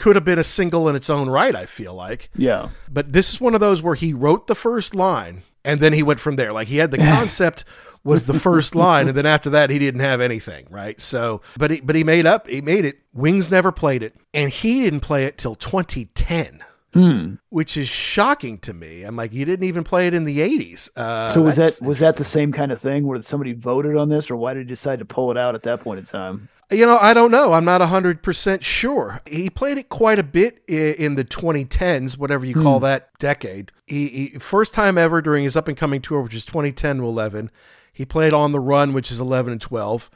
Could 0.00 0.16
have 0.16 0.24
been 0.24 0.38
a 0.38 0.44
single 0.44 0.88
in 0.88 0.96
its 0.96 1.08
own 1.08 1.30
right, 1.30 1.54
I 1.54 1.66
feel 1.66 1.94
like. 1.94 2.30
Yeah. 2.34 2.70
But 2.90 3.12
this 3.12 3.32
is 3.32 3.40
one 3.40 3.54
of 3.54 3.60
those 3.60 3.82
where 3.82 3.94
he 3.94 4.12
wrote 4.12 4.48
the 4.48 4.54
first 4.54 4.94
line 4.94 5.42
and 5.64 5.80
then 5.80 5.92
he 5.92 6.02
went 6.02 6.20
from 6.20 6.36
there. 6.36 6.52
Like 6.52 6.68
he 6.68 6.78
had 6.78 6.90
the 6.90 6.98
concept 6.98 7.64
was 8.02 8.24
the 8.24 8.34
first 8.34 8.74
line, 8.74 9.08
and 9.08 9.16
then 9.16 9.26
after 9.26 9.50
that 9.50 9.70
he 9.70 9.78
didn't 9.78 10.00
have 10.00 10.20
anything, 10.20 10.66
right? 10.70 11.00
So, 11.00 11.42
but 11.56 11.70
he 11.70 11.80
but 11.80 11.96
he 11.96 12.04
made 12.04 12.26
up, 12.26 12.48
he 12.48 12.60
made 12.60 12.84
it. 12.84 12.98
Wings 13.12 13.50
never 13.50 13.72
played 13.72 14.02
it, 14.02 14.14
and 14.32 14.50
he 14.50 14.82
didn't 14.82 15.00
play 15.00 15.24
it 15.24 15.38
till 15.38 15.54
2010. 15.54 16.64
Hmm. 16.92 17.34
Which 17.50 17.76
is 17.76 17.86
shocking 17.86 18.58
to 18.58 18.74
me. 18.74 19.04
I'm 19.04 19.14
like, 19.14 19.32
you 19.32 19.44
didn't 19.44 19.64
even 19.64 19.84
play 19.84 20.08
it 20.08 20.14
in 20.14 20.24
the 20.24 20.40
80s. 20.40 20.90
Uh, 20.96 21.30
so 21.30 21.40
was 21.40 21.54
that 21.54 21.78
was 21.80 22.00
that 22.00 22.16
the 22.16 22.24
same 22.24 22.50
kind 22.50 22.72
of 22.72 22.80
thing 22.80 23.06
where 23.06 23.20
somebody 23.22 23.52
voted 23.52 23.96
on 23.96 24.08
this, 24.08 24.28
or 24.28 24.36
why 24.36 24.54
did 24.54 24.60
he 24.60 24.66
decide 24.66 24.98
to 24.98 25.04
pull 25.04 25.30
it 25.30 25.36
out 25.36 25.54
at 25.54 25.62
that 25.62 25.82
point 25.82 26.00
in 26.00 26.04
time? 26.04 26.48
You 26.70 26.86
know, 26.86 26.98
I 27.00 27.14
don't 27.14 27.30
know. 27.32 27.52
I'm 27.52 27.64
not 27.64 27.80
100% 27.80 28.62
sure. 28.62 29.18
He 29.26 29.50
played 29.50 29.76
it 29.78 29.88
quite 29.88 30.18
a 30.20 30.22
bit 30.22 30.62
in 30.68 31.16
the 31.16 31.24
2010s, 31.24 32.16
whatever 32.16 32.46
you 32.46 32.54
call 32.54 32.78
Hmm. 32.78 32.84
that 32.84 33.10
decade. 33.18 33.72
He, 33.86 34.06
he 34.08 34.28
first 34.38 34.72
time 34.72 34.96
ever 34.96 35.20
during 35.20 35.42
his 35.44 35.56
up 35.56 35.66
and 35.66 35.76
coming 35.76 36.00
tour, 36.00 36.20
which 36.22 36.34
is 36.34 36.44
2010 36.44 36.98
to 36.98 37.04
11. 37.04 37.50
He 37.92 38.04
played 38.04 38.32
on 38.32 38.52
the 38.52 38.60
run, 38.60 38.92
which 38.92 39.10
is 39.10 39.18
11 39.20 39.52
and 39.52 39.60
12. 39.60 40.10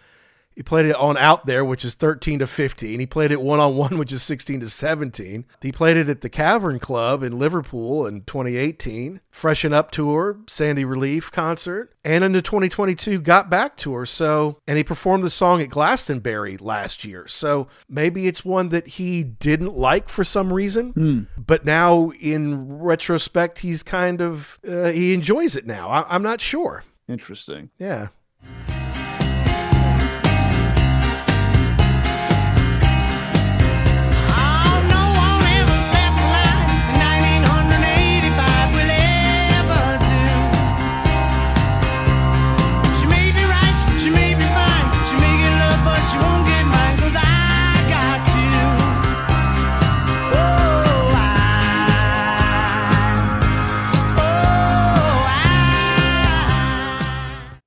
He 0.55 0.62
played 0.62 0.86
it 0.86 0.94
on 0.97 1.16
out 1.16 1.47
there, 1.47 1.64
which 1.64 1.85
is 1.85 1.94
13 1.94 2.39
to 2.39 2.47
15. 2.47 3.01
He 3.01 3.06
played 3.06 3.32
it 3.32 3.40
one 3.40 3.60
on 3.60 3.76
one, 3.76 3.98
which 3.98 4.12
is 4.12 4.22
16 4.22 4.60
to 4.60 4.70
17. 4.70 5.44
He 5.60 5.72
played 5.72 5.97
it 5.97 6.09
at 6.09 6.20
the 6.20 6.28
Cavern 6.28 6.78
Club 6.78 7.22
in 7.22 7.39
Liverpool 7.39 8.06
in 8.06 8.22
2018, 8.22 9.20
Freshen 9.31 9.72
Up 9.72 9.90
tour, 9.90 10.39
Sandy 10.47 10.85
Relief 10.85 11.32
concert, 11.32 11.93
and 12.05 12.22
in 12.22 12.32
the 12.32 12.43
2022 12.43 13.20
Got 13.20 13.51
Back 13.51 13.76
tour. 13.76 14.06
So, 14.06 14.59
and 14.68 14.78
he 14.78 14.85
performed 14.85 15.24
the 15.24 15.31
song 15.31 15.60
at 15.60 15.70
Glastonbury 15.70 16.56
last 16.56 17.05
year. 17.05 17.26
So 17.26 17.68
maybe 17.89 18.26
it's 18.26 18.44
one 18.44 18.68
that 18.68 18.86
he 18.86 19.24
didn't 19.24 19.74
like 19.74 20.09
for 20.09 20.22
some 20.24 20.52
reason, 20.52 21.28
but 21.36 21.64
now 21.64 22.10
in 22.20 22.78
retrospect, 22.78 23.59
he's 23.59 23.82
kind 23.82 24.20
of 24.20 24.59
uh, 24.66 24.86
he 24.86 25.14
enjoys 25.14 25.56
it 25.56 25.66
now. 25.66 25.89
I, 25.89 26.05
I'm 26.14 26.22
not 26.22 26.40
sure. 26.40 26.85
Interesting. 27.09 27.70
Yeah. 27.78 28.09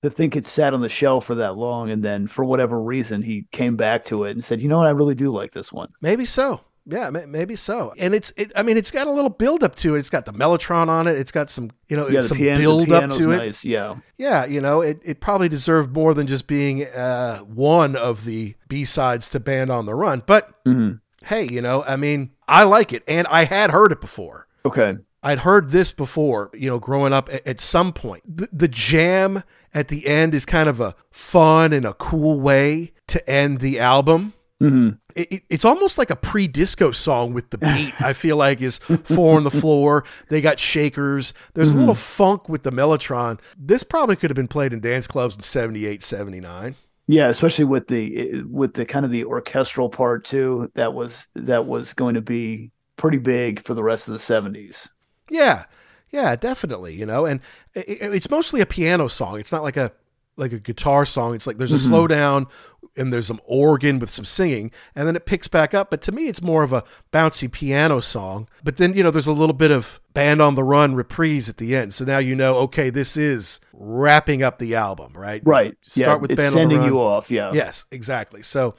To 0.09 0.15
think 0.15 0.35
it 0.35 0.45
sat 0.45 0.73
on 0.73 0.81
the 0.81 0.89
shelf 0.89 1.25
for 1.25 1.35
that 1.35 1.57
long, 1.57 1.89
and 1.89 2.01
then 2.03 2.27
for 2.27 2.45
whatever 2.45 2.81
reason 2.81 3.21
he 3.21 3.45
came 3.51 3.75
back 3.75 4.05
to 4.05 4.23
it 4.23 4.31
and 4.31 4.43
said, 4.43 4.61
"You 4.61 4.69
know 4.69 4.77
what? 4.77 4.87
I 4.87 4.91
really 4.91 5.15
do 5.15 5.31
like 5.33 5.51
this 5.51 5.73
one." 5.73 5.89
Maybe 6.01 6.25
so. 6.25 6.61
Yeah, 6.89 7.09
ma- 7.09 7.25
maybe 7.27 7.57
so. 7.57 7.91
And 7.99 8.15
it's, 8.15 8.31
it, 8.37 8.53
I 8.55 8.63
mean, 8.63 8.77
it's 8.77 8.91
got 8.91 9.07
a 9.07 9.11
little 9.11 9.29
build 9.29 9.61
up 9.61 9.75
to 9.77 9.95
it. 9.95 9.99
It's 9.99 10.09
got 10.09 10.23
the 10.23 10.31
Mellotron 10.31 10.87
on 10.87 11.05
it. 11.07 11.17
It's 11.17 11.33
got 11.33 11.49
some, 11.49 11.69
you 11.89 11.97
know, 11.97 12.07
Yeah, 12.07 12.21
some 12.21 12.37
piano- 12.37 12.57
build 12.61 12.89
up 12.93 13.11
to 13.11 13.29
it. 13.31 13.35
nice, 13.37 13.65
yeah. 13.65 13.95
Yeah, 14.17 14.45
you 14.45 14.61
know, 14.61 14.79
it, 14.79 15.01
it 15.03 15.19
probably 15.19 15.49
deserved 15.49 15.91
more 15.93 16.13
than 16.13 16.27
just 16.27 16.47
being 16.47 16.85
uh, 16.85 17.39
one 17.39 17.97
of 17.97 18.23
the 18.23 18.55
B 18.69 18.85
sides 18.85 19.29
to 19.31 19.41
Band 19.41 19.69
on 19.69 19.85
the 19.85 19.93
Run. 19.95 20.23
But 20.25 20.63
Mhm. 20.63 21.01
hey, 21.25 21.43
you 21.43 21.61
know, 21.61 21.83
I 21.83 21.97
mean, 21.97 22.31
I 22.47 22.63
like 22.63 22.93
it, 22.93 23.03
and 23.05 23.27
I 23.27 23.43
had 23.43 23.71
heard 23.71 23.91
it 23.91 23.99
before. 23.99 24.47
Okay. 24.63 24.95
I'd 25.27 25.39
heard 25.39 25.69
this 25.71 25.91
before, 25.91 26.49
you 26.53 26.69
know, 26.69 26.79
growing 26.79 27.13
up 27.13 27.29
at, 27.31 27.45
at 27.47 27.59
some 27.59 27.91
point. 27.93 28.23
The, 28.37 28.47
the 28.51 28.67
jam 28.67 29.43
at 29.73 29.87
the 29.89 30.07
end 30.07 30.33
is 30.33 30.45
kind 30.45 30.69
of 30.69 30.79
a 30.81 30.95
fun 31.11 31.73
and 31.73 31.85
a 31.85 31.93
cool 31.93 32.39
way 32.39 32.93
to 33.07 33.29
end 33.29 33.59
the 33.59 33.79
album. 33.79 34.33
hmm 34.59 34.89
It, 35.15 35.31
it- 35.31 35.43
it's 35.49 35.65
almost 35.65 35.97
like 35.97 36.09
a 36.09 36.15
pre-disco 36.15 36.91
song 36.91 37.33
with 37.33 37.49
the 37.49 37.57
beat. 37.57 37.93
I 38.01 38.13
feel 38.13 38.37
like 38.37 38.61
is 38.61 38.77
four 39.03 39.35
on 39.37 39.43
the 39.43 39.51
floor. 39.51 40.03
They 40.29 40.41
got 40.41 40.59
shakers. 40.59 41.33
There's 41.53 41.73
a 41.73 41.77
little 41.77 41.95
funk 41.95 42.47
with 42.49 42.63
the 42.63 42.71
Mellotron. 42.71 43.39
This 43.57 43.83
probably 43.83 44.15
could 44.15 44.29
have 44.29 44.35
been 44.35 44.47
played 44.47 44.73
in 44.73 44.79
dance 44.79 45.07
clubs 45.07 45.35
in 45.35 45.41
78, 45.41 46.03
79. 46.03 46.75
Yeah, 47.09 47.29
especially 47.29 47.65
with 47.65 47.87
the 47.87 48.43
with 48.49 48.73
the 48.73 48.85
kind 48.85 49.05
of 49.05 49.11
the 49.11 49.23
orchestral 49.25 49.89
part 49.89 50.25
too. 50.25 50.69
That 50.75 50.93
was 50.93 51.27
that 51.35 51.65
was 51.65 51.93
going 51.93 52.15
to 52.15 52.21
be 52.21 52.71
pretty 52.97 53.17
big 53.17 53.63
for 53.63 53.73
the 53.73 53.83
rest 53.83 54.07
of 54.09 54.13
the 54.13 54.19
seventies. 54.19 54.89
Yeah, 55.29 55.65
yeah, 56.11 56.35
definitely. 56.35 56.93
You 56.95 57.05
know, 57.05 57.25
and 57.25 57.41
it, 57.73 57.87
it- 57.89 58.13
it's 58.15 58.29
mostly 58.29 58.61
a 58.61 58.65
piano 58.65 59.07
song. 59.07 59.39
It's 59.39 59.51
not 59.51 59.63
like 59.63 59.77
a 59.77 59.91
like 60.39 60.53
a 60.53 60.59
guitar 60.59 61.03
song. 61.05 61.33
It's 61.33 61.47
like 61.47 61.57
there's 61.57 61.71
a 61.73 61.75
Mhm. 61.89 61.89
slowdown 62.07 62.49
and 62.95 63.11
there's 63.11 63.25
some 63.27 63.41
organ 63.45 63.97
with 63.99 64.09
some 64.11 64.23
singing, 64.25 64.71
and 64.95 65.07
then 65.07 65.15
it 65.15 65.25
picks 65.25 65.47
back 65.47 65.73
up. 65.73 65.89
But 65.89 66.01
to 66.03 66.11
me, 66.11 66.27
it's 66.27 66.41
more 66.43 66.61
of 66.63 66.73
a 66.73 66.83
bouncy 67.11 67.51
piano 67.51 67.99
song. 68.01 68.47
But 68.63 68.77
then 68.77 68.93
you 68.93 69.01
know, 69.03 69.09
there's 69.11 69.25
a 69.27 69.31
little 69.33 69.55
bit 69.55 69.71
of 69.71 69.99
band 70.13 70.39
on 70.41 70.53
the 70.55 70.63
run 70.63 70.93
reprise 70.95 71.49
at 71.49 71.57
the 71.57 71.75
end. 71.75 71.93
So 71.95 72.05
now 72.05 72.19
you 72.19 72.35
know, 72.35 72.55
okay, 72.57 72.89
this 72.91 73.17
is 73.17 73.59
wrapping 73.73 74.43
up 74.43 74.59
the 74.59 74.75
album, 74.75 75.13
right? 75.15 75.41
Right. 75.43 75.75
Start 75.81 76.07
yeah, 76.07 76.15
with 76.15 76.31
it's 76.31 76.37
band 76.39 76.53
sending 76.53 76.77
on 76.79 76.83
the 76.85 76.91
run. 76.91 76.99
you 76.99 77.01
off. 77.01 77.31
Yeah. 77.31 77.51
Yes, 77.53 77.85
exactly. 77.91 78.43
So, 78.43 78.75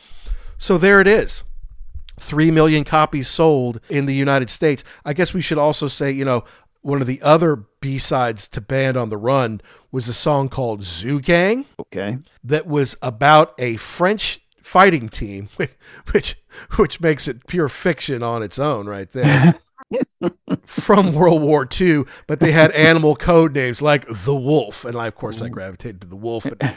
so 0.58 0.78
there 0.78 1.00
it 1.00 1.08
is. 1.08 1.42
Three 2.18 2.50
million 2.50 2.84
copies 2.84 3.28
sold 3.28 3.80
in 3.88 4.06
the 4.06 4.14
United 4.14 4.50
States. 4.50 4.84
I 5.04 5.12
guess 5.12 5.34
we 5.34 5.42
should 5.42 5.58
also 5.58 5.86
say, 5.86 6.10
you 6.10 6.24
know, 6.24 6.44
one 6.82 7.00
of 7.00 7.06
the 7.06 7.20
other 7.22 7.56
B 7.80 7.98
sides 7.98 8.48
to 8.48 8.60
Band 8.60 8.96
on 8.96 9.08
the 9.08 9.16
Run 9.16 9.60
was 9.90 10.08
a 10.08 10.12
song 10.12 10.48
called 10.48 10.82
Zoo 10.82 11.20
Gang. 11.20 11.66
Okay. 11.78 12.18
That 12.44 12.66
was 12.66 12.96
about 13.02 13.54
a 13.58 13.76
French 13.76 14.40
fighting 14.62 15.08
team, 15.08 15.48
which 15.56 15.70
which, 16.12 16.36
which 16.76 17.00
makes 17.00 17.26
it 17.26 17.46
pure 17.46 17.68
fiction 17.68 18.22
on 18.22 18.42
its 18.42 18.58
own, 18.58 18.86
right 18.86 19.10
there. 19.10 19.54
From 20.66 21.14
World 21.14 21.40
War 21.40 21.66
II, 21.80 22.04
but 22.26 22.40
they 22.40 22.52
had 22.52 22.72
animal 22.72 23.16
code 23.16 23.54
names 23.54 23.80
like 23.80 24.06
the 24.06 24.34
Wolf, 24.34 24.84
and 24.84 24.96
I, 24.96 25.06
of 25.06 25.14
course 25.14 25.40
I 25.40 25.48
gravitated 25.48 26.02
to 26.02 26.06
the 26.06 26.16
Wolf, 26.16 26.44
but 26.44 26.74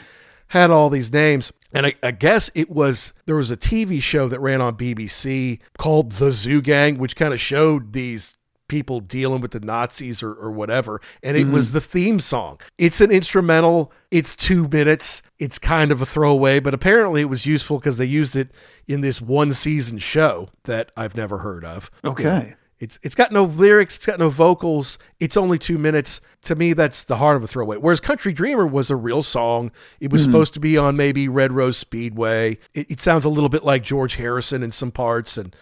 had 0.48 0.72
all 0.72 0.90
these 0.90 1.12
names. 1.12 1.52
And 1.74 1.86
I, 1.86 1.96
I 2.04 2.12
guess 2.12 2.52
it 2.54 2.70
was 2.70 3.14
there 3.26 3.36
was 3.36 3.52
a 3.52 3.58
TV 3.58 4.02
show 4.02 4.28
that 4.28 4.40
ran 4.40 4.62
on 4.62 4.76
BBC 4.76 5.60
called 5.78 6.14
The 6.14 6.32
Zoo 6.32 6.62
Gang, 6.62 6.98
which 6.98 7.16
kind 7.16 7.34
of 7.34 7.40
showed 7.40 7.94
these 7.94 8.36
people 8.72 9.02
dealing 9.02 9.42
with 9.42 9.52
the 9.52 9.60
Nazis 9.60 10.24
or, 10.24 10.34
or 10.34 10.50
whatever. 10.50 11.02
And 11.22 11.36
it 11.36 11.48
was 11.48 11.68
mm-hmm. 11.68 11.74
the 11.74 11.82
theme 11.82 12.20
song. 12.22 12.58
It's 12.78 13.02
an 13.02 13.12
instrumental, 13.12 13.92
it's 14.12 14.34
two 14.34 14.66
minutes, 14.70 15.22
it's 15.40 15.60
kind 15.60 15.92
of 15.92 16.02
a 16.02 16.06
throwaway, 16.06 16.62
but 16.62 16.74
apparently 16.74 17.20
it 17.20 17.26
was 17.26 17.46
useful 17.46 17.80
because 17.80 17.98
they 17.98 18.06
used 18.06 18.34
it 18.34 18.50
in 18.88 19.02
this 19.02 19.22
one 19.22 19.52
season 19.52 19.98
show 19.98 20.50
that 20.64 20.90
I've 20.96 21.18
never 21.18 21.40
heard 21.40 21.66
of. 21.66 21.92
Okay. 22.06 22.24
You 22.24 22.30
know, 22.30 22.54
it's 22.82 23.00
it's 23.04 23.16
got 23.16 23.32
no 23.32 23.46
lyrics, 23.46 23.96
it's 23.96 24.06
got 24.06 24.20
no 24.20 24.30
vocals. 24.30 24.98
It's 25.20 25.38
only 25.38 25.58
two 25.58 25.78
minutes. 25.78 26.20
To 26.44 26.56
me, 26.56 26.74
that's 26.74 27.04
the 27.04 27.18
heart 27.18 27.38
of 27.38 27.44
a 27.44 27.48
throwaway. 27.48 27.78
Whereas 27.78 28.00
Country 28.00 28.34
Dreamer 28.34 28.66
was 28.66 28.90
a 28.90 28.96
real 28.96 29.22
song. 29.24 29.72
It 30.00 30.12
was 30.12 30.24
Mhm. 30.24 30.26
supposed 30.26 30.54
to 30.56 30.60
be 30.60 30.76
on 30.76 30.98
maybe 30.98 31.28
Red 31.30 31.52
Rose 31.54 31.78
Speedway. 31.78 32.58
It, 32.74 32.90
it 32.92 33.00
sounds 33.00 33.24
a 33.24 33.30
little 33.30 33.50
bit 33.50 33.64
like 33.64 33.84
George 33.84 34.16
Harrison 34.16 34.64
in 34.64 34.72
some 34.72 34.92
parts, 34.92 35.38
and 35.38 35.56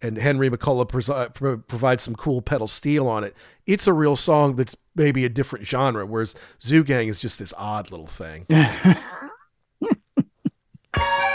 and 0.00 0.16
Henry 0.18 0.50
McCullough 0.50 0.88
presi- 0.88 1.32
pro- 1.34 1.58
provides 1.58 2.02
some 2.02 2.16
cool 2.16 2.42
pedal 2.42 2.66
steel 2.66 3.06
on 3.06 3.22
it. 3.22 3.36
It's 3.66 3.86
a 3.86 3.92
real 3.92 4.16
song 4.16 4.56
that's 4.56 4.74
maybe 4.96 5.24
a 5.24 5.28
different 5.28 5.64
genre. 5.66 6.04
Whereas 6.04 6.34
Zoo 6.60 6.82
Gang 6.82 7.06
is 7.08 7.20
just 7.20 7.38
this 7.38 7.54
odd 7.56 7.90
little 7.92 8.08
thing. 8.08 8.46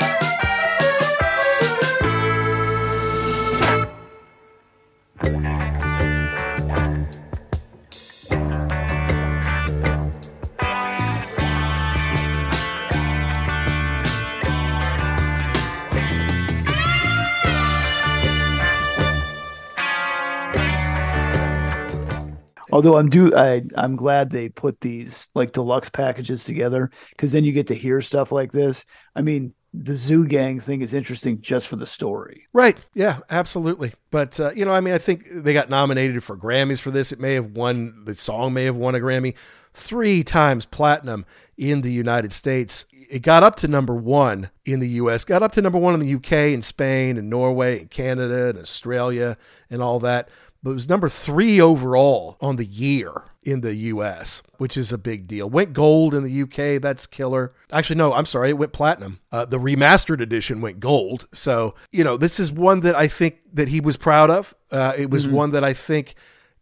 Although 22.77 22.97
I'm 22.97 23.09
do 23.09 23.35
I 23.35 23.63
I'm 23.75 23.95
glad 23.95 24.29
they 24.29 24.49
put 24.49 24.81
these 24.81 25.29
like 25.33 25.51
deluxe 25.51 25.89
packages 25.89 26.43
together 26.43 26.91
because 27.09 27.31
then 27.31 27.43
you 27.43 27.51
get 27.51 27.65
to 27.67 27.73
hear 27.73 28.01
stuff 28.01 28.31
like 28.31 28.51
this. 28.51 28.85
I 29.15 29.23
mean, 29.23 29.55
the 29.83 29.95
Zoo 29.95 30.25
Gang 30.25 30.59
thing 30.59 30.81
is 30.81 30.93
interesting 30.93 31.41
just 31.41 31.67
for 31.67 31.75
the 31.75 31.85
story. 31.85 32.47
Right. 32.53 32.77
Yeah, 32.93 33.19
absolutely. 33.29 33.93
But, 34.11 34.39
uh, 34.39 34.51
you 34.51 34.65
know, 34.65 34.71
I 34.71 34.79
mean, 34.79 34.93
I 34.93 34.97
think 34.97 35.27
they 35.29 35.53
got 35.53 35.69
nominated 35.69 36.23
for 36.23 36.37
Grammys 36.37 36.79
for 36.79 36.91
this. 36.91 37.11
It 37.11 37.19
may 37.19 37.33
have 37.33 37.51
won, 37.51 38.03
the 38.05 38.15
song 38.15 38.53
may 38.53 38.65
have 38.65 38.77
won 38.77 38.95
a 38.95 38.99
Grammy 38.99 39.35
three 39.73 40.23
times 40.23 40.65
platinum 40.65 41.25
in 41.57 41.81
the 41.81 41.91
United 41.91 42.33
States. 42.33 42.85
It 42.91 43.21
got 43.21 43.43
up 43.43 43.55
to 43.57 43.67
number 43.67 43.95
one 43.95 44.49
in 44.65 44.79
the 44.79 44.89
US, 44.89 45.23
got 45.23 45.43
up 45.43 45.51
to 45.53 45.61
number 45.61 45.77
one 45.77 45.93
in 45.93 45.99
the 45.99 46.13
UK 46.15 46.53
and 46.53 46.65
Spain 46.65 47.17
and 47.17 47.29
Norway 47.29 47.81
and 47.81 47.89
Canada 47.89 48.49
and 48.49 48.59
Australia 48.59 49.37
and 49.69 49.81
all 49.81 49.99
that. 49.99 50.29
But 50.63 50.71
it 50.71 50.75
was 50.75 50.89
number 50.89 51.07
three 51.07 51.61
overall 51.61 52.37
on 52.41 52.55
the 52.55 52.65
year 52.65 53.23
in 53.47 53.61
the 53.61 53.73
US, 53.75 54.43
which 54.57 54.75
is 54.75 54.91
a 54.91 54.97
big 54.97 55.25
deal. 55.25 55.49
Went 55.49 55.71
gold 55.71 56.13
in 56.13 56.23
the 56.23 56.41
UK. 56.41 56.81
That's 56.81 57.07
killer. 57.07 57.53
Actually, 57.71 57.95
no, 57.95 58.11
I'm 58.11 58.25
sorry. 58.25 58.49
It 58.49 58.57
went 58.57 58.73
platinum. 58.73 59.19
Uh, 59.31 59.45
the 59.45 59.57
remastered 59.57 60.19
edition 60.19 60.59
went 60.59 60.81
gold. 60.81 61.29
So, 61.31 61.73
you 61.91 62.03
know, 62.03 62.17
this 62.17 62.41
is 62.41 62.51
one 62.51 62.81
that 62.81 62.95
I 62.95 63.07
think 63.07 63.37
that 63.53 63.69
he 63.69 63.79
was 63.79 63.95
proud 63.95 64.29
of. 64.29 64.53
Uh, 64.69 64.93
it 64.97 65.09
was 65.09 65.27
one 65.27 65.51
that 65.51 65.63
I 65.63 65.71
think 65.71 66.15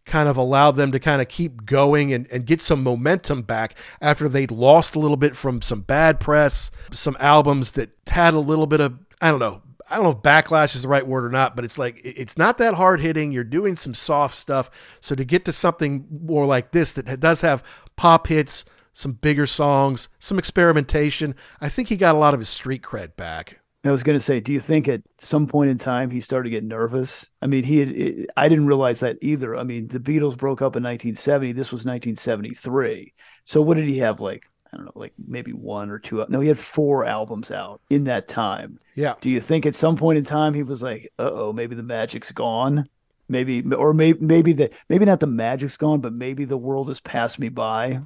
kind 0.05 0.29
of 0.29 0.37
allowed 0.37 0.75
them 0.75 0.91
to 0.91 0.99
kind 0.99 1.23
of 1.23 1.27
keep 1.27 1.65
going 1.65 2.13
and, 2.13 2.27
and 2.31 2.45
get 2.45 2.61
some 2.61 2.83
momentum 2.83 3.41
back 3.41 3.75
after 3.99 4.29
they'd 4.29 4.51
lost 4.51 4.95
a 4.95 4.99
little 4.99 5.17
bit 5.17 5.35
from 5.35 5.63
some 5.63 5.81
bad 5.81 6.19
press, 6.19 6.69
some 6.91 7.17
albums 7.19 7.71
that 7.71 7.89
had 8.05 8.35
a 8.35 8.39
little 8.39 8.67
bit 8.67 8.79
of, 8.79 8.99
I 9.19 9.31
don't 9.31 9.39
know, 9.39 9.63
I 9.89 9.95
don't 9.95 10.03
know 10.03 10.11
if 10.11 10.17
backlash 10.17 10.75
is 10.75 10.81
the 10.81 10.87
right 10.87 11.05
word 11.05 11.25
or 11.25 11.29
not, 11.29 11.55
but 11.55 11.63
it's 11.63 11.77
like 11.77 12.01
it's 12.03 12.37
not 12.37 12.57
that 12.57 12.73
hard 12.73 12.99
hitting. 12.99 13.31
You're 13.31 13.43
doing 13.43 13.75
some 13.75 13.93
soft 13.93 14.35
stuff. 14.35 14.71
So 14.99 15.15
to 15.15 15.23
get 15.23 15.45
to 15.45 15.53
something 15.53 16.05
more 16.09 16.45
like 16.45 16.71
this 16.71 16.93
that 16.93 17.19
does 17.19 17.41
have 17.41 17.63
pop 17.95 18.27
hits, 18.27 18.65
some 18.93 19.11
bigger 19.13 19.45
songs, 19.45 20.09
some 20.19 20.39
experimentation, 20.39 21.35
I 21.61 21.69
think 21.69 21.89
he 21.89 21.97
got 21.97 22.15
a 22.15 22.17
lot 22.17 22.33
of 22.33 22.39
his 22.39 22.49
street 22.49 22.81
cred 22.81 23.15
back. 23.15 23.59
I 23.83 23.91
was 23.91 24.01
going 24.01 24.17
to 24.17 24.23
say, 24.23 24.39
do 24.39 24.51
you 24.51 24.59
think 24.59 24.87
at 24.87 25.03
some 25.19 25.45
point 25.45 25.69
in 25.69 25.77
time 25.77 26.09
he 26.09 26.19
started 26.19 26.49
to 26.49 26.55
get 26.55 26.63
nervous? 26.63 27.29
I 27.43 27.47
mean, 27.47 27.63
he 27.63 27.79
had, 27.79 27.89
it, 27.89 28.29
I 28.35 28.49
didn't 28.49 28.65
realize 28.65 29.01
that 29.01 29.19
either. 29.21 29.55
I 29.55 29.63
mean, 29.63 29.87
the 29.87 29.99
Beatles 29.99 30.35
broke 30.35 30.63
up 30.63 30.75
in 30.75 30.81
1970. 30.81 31.51
This 31.51 31.71
was 31.71 31.85
1973. 31.85 33.13
So 33.43 33.61
what 33.61 33.77
did 33.77 33.85
he 33.85 33.99
have 33.99 34.21
like? 34.21 34.45
I 34.75 34.77
don't 34.77 34.85
know, 34.87 34.91
like 34.95 35.13
maybe 35.25 35.53
one 35.53 35.89
or 35.89 35.97
two. 35.99 36.25
No, 36.27 36.41
he 36.41 36.49
had 36.49 36.59
four 36.59 37.05
albums 37.05 37.49
out 37.49 37.79
in 37.89 38.03
that 38.03 38.27
time. 38.27 38.77
Yeah. 38.95 39.13
Do 39.21 39.29
you 39.29 39.39
think 39.39 39.65
at 39.65 39.73
some 39.75 39.95
point 39.95 40.17
in 40.17 40.25
time 40.25 40.53
he 40.53 40.63
was 40.63 40.83
like, 40.83 41.11
"Uh 41.17 41.31
oh, 41.31 41.53
maybe 41.53 41.75
the 41.75 41.83
magic's 41.83 42.31
gone"? 42.31 42.89
Maybe, 43.27 43.63
or 43.73 43.93
maybe, 43.93 44.19
maybe 44.19 44.51
the 44.53 44.69
maybe 44.89 45.05
not 45.05 45.19
the 45.21 45.27
magic's 45.27 45.77
gone, 45.77 46.01
but 46.01 46.13
maybe 46.13 46.43
the 46.45 46.57
world 46.57 46.89
has 46.89 46.99
passed 46.99 47.39
me 47.39 47.49
by. 47.49 48.01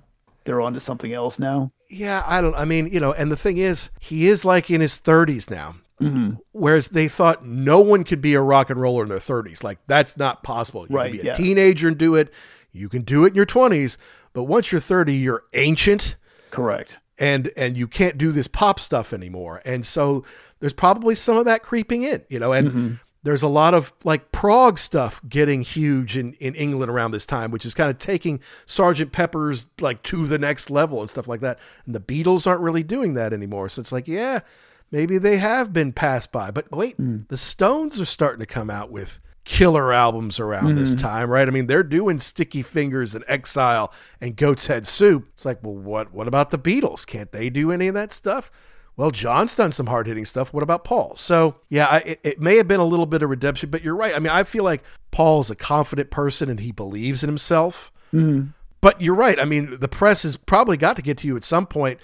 They're 0.46 0.62
on 0.62 0.74
to 0.76 0.80
something 0.80 1.12
else 1.12 1.40
now. 1.40 1.72
Yeah, 1.90 2.24
I 2.26 2.40
don't. 2.40 2.56
I 2.56 2.66
mean, 2.66 2.88
you 2.88 3.00
know, 3.00 3.12
and 3.14 3.32
the 3.32 3.36
thing 3.36 3.58
is, 3.58 3.90
he 4.00 4.28
is 4.28 4.46
like 4.46 4.70
in 4.70 4.80
his 4.80 5.00
30s 5.00 5.50
now. 5.50 5.76
Mm-hmm. 6.00 6.36
Whereas 6.54 6.90
they 6.90 7.10
thought 7.10 7.46
no 7.46 7.82
one 7.82 8.06
could 8.06 8.22
be 8.22 8.34
a 8.36 8.41
rock 8.41 8.70
and 8.70 8.80
roller 8.80 9.04
in 9.04 9.10
their 9.10 9.18
30s. 9.18 9.64
Like 9.64 9.80
that's 9.88 10.16
not 10.18 10.44
possible. 10.44 10.86
You 10.90 10.96
Right, 10.96 11.12
can 11.12 11.22
be 11.22 11.28
a 11.28 11.32
yeah. 11.32 11.34
teenager 11.34 11.90
and 11.90 11.98
do 11.98 12.16
it. 12.16 12.32
You 12.72 12.88
can 12.88 13.02
do 13.02 13.26
it 13.26 13.30
in 13.30 13.36
your 13.36 13.46
20s, 13.48 13.98
but 14.32 14.44
once 14.44 14.72
you're 14.72 14.80
30, 14.80 15.14
you're 15.16 15.44
ancient 15.54 16.16
Correct. 16.52 17.00
and 17.20 17.52
and 17.58 17.78
you 17.78 17.88
can't 17.88 18.18
do 18.18 18.32
this 18.32 18.48
pop 18.48 18.80
stuff 18.80 19.14
anymore. 19.14 19.62
And 19.66 19.86
so 19.86 20.24
there's 20.60 20.74
probably 20.74 21.16
some 21.16 21.38
of 21.38 21.46
that 21.46 21.64
creeping 21.64 22.04
in, 22.04 22.24
you 22.30 22.40
know, 22.40 22.52
and 22.54 22.68
Mm-hmm. 22.70 22.94
there's 23.24 23.44
a 23.44 23.48
lot 23.48 23.74
of 23.74 23.94
like 24.04 24.32
prog 24.32 24.78
stuff 24.80 25.22
getting 25.28 25.62
huge 25.62 26.18
in, 26.18 26.34
in 26.34 26.54
England 26.56 26.92
around 26.92 27.12
this 27.12 27.26
time, 27.26 27.52
which 27.52 27.66
is 27.66 27.74
kind 27.74 27.90
of 27.90 27.98
taking 27.98 28.40
Sergeant 28.66 29.12
Pepper's 29.12 29.68
like 29.80 30.04
to 30.04 30.28
the 30.28 30.38
next 30.40 30.70
level 30.70 31.00
and 31.02 31.10
stuff 31.10 31.28
like 31.28 31.42
that. 31.42 31.60
And 31.86 31.94
the 31.96 32.00
Beatles 32.00 32.46
aren't 32.48 32.62
really 32.62 32.84
doing 32.84 33.14
that 33.16 33.32
anymore. 33.34 33.70
So 33.70 33.80
it's 33.82 33.92
like, 33.92 34.08
yeah, 34.08 34.40
maybe 34.92 35.18
they 35.18 35.38
have 35.38 35.72
been 35.74 35.92
passed 35.94 36.32
by. 36.32 36.52
But 36.52 36.72
wait, 36.72 36.96
the 36.98 37.38
Stones 37.38 38.00
are 38.02 38.06
starting 38.06 38.40
to 38.40 38.46
come 38.46 38.70
out 38.70 38.90
with 38.92 39.20
killer 39.44 39.91
albums 39.91 40.40
around 40.40 40.76
this 40.76 40.91
mm-hmm. 40.91 41.07
time, 41.07 41.30
right? 41.30 41.48
I 41.48 41.52
mean, 41.52 41.68
they're 41.68 41.84
doing 41.84 42.20
Sticky 42.20 42.61
Fingers 42.61 43.16
and 43.16 43.24
Exile 43.28 43.91
and 44.22 44.36
Goat's 44.36 44.68
Head 44.68 44.86
Soup. 44.86 45.28
It's 45.34 45.45
like, 45.45 45.60
well, 45.64 45.76
what 45.76 46.14
what 46.14 46.28
about 46.28 46.52
the 46.52 46.60
Beatles? 46.60 47.06
Can't 47.06 47.32
they 47.32 47.49
do 47.49 47.72
any 47.72 47.88
of 47.88 47.94
that 47.95 48.14
stuff? 48.14 48.52
Well, 48.99 49.11
John's 49.11 49.56
done 49.56 49.72
some 49.72 49.88
hard 49.88 50.07
hitting 50.07 50.26
stuff. 50.26 50.53
What 50.53 50.61
about 50.61 50.84
Paul? 50.84 51.16
So, 51.16 51.56
yeah, 51.70 51.86
I, 51.86 51.98
it, 51.99 52.20
it 52.22 52.41
may 52.41 52.57
have 52.57 52.68
been 52.68 52.82
a 52.82 52.86
little 52.86 53.06
bit 53.06 53.24
of 53.24 53.30
redemption, 53.30 53.70
but 53.70 53.82
you're 53.82 53.95
right. 53.95 54.14
I 54.14 54.20
mean, 54.20 54.32
I 54.32 54.44
feel 54.44 54.66
like 54.66 54.84
Paul's 55.11 55.49
a 55.49 55.56
confident 55.56 56.11
person 56.11 56.49
and 56.49 56.60
he 56.60 56.74
believes 56.74 57.24
in 57.24 57.30
himself. 57.30 57.94
Mm-hmm. 58.14 58.49
But 58.82 58.99
you're 58.99 59.16
right. 59.16 59.40
I 59.40 59.45
mean, 59.45 59.80
the 59.80 59.88
press 59.88 60.24
has 60.24 60.36
probably 60.36 60.76
got 60.76 60.98
to 60.98 61.02
get 61.02 61.18
to 61.20 61.28
you 61.28 61.38
at 61.38 61.45
some 61.45 61.66
point 61.66 61.99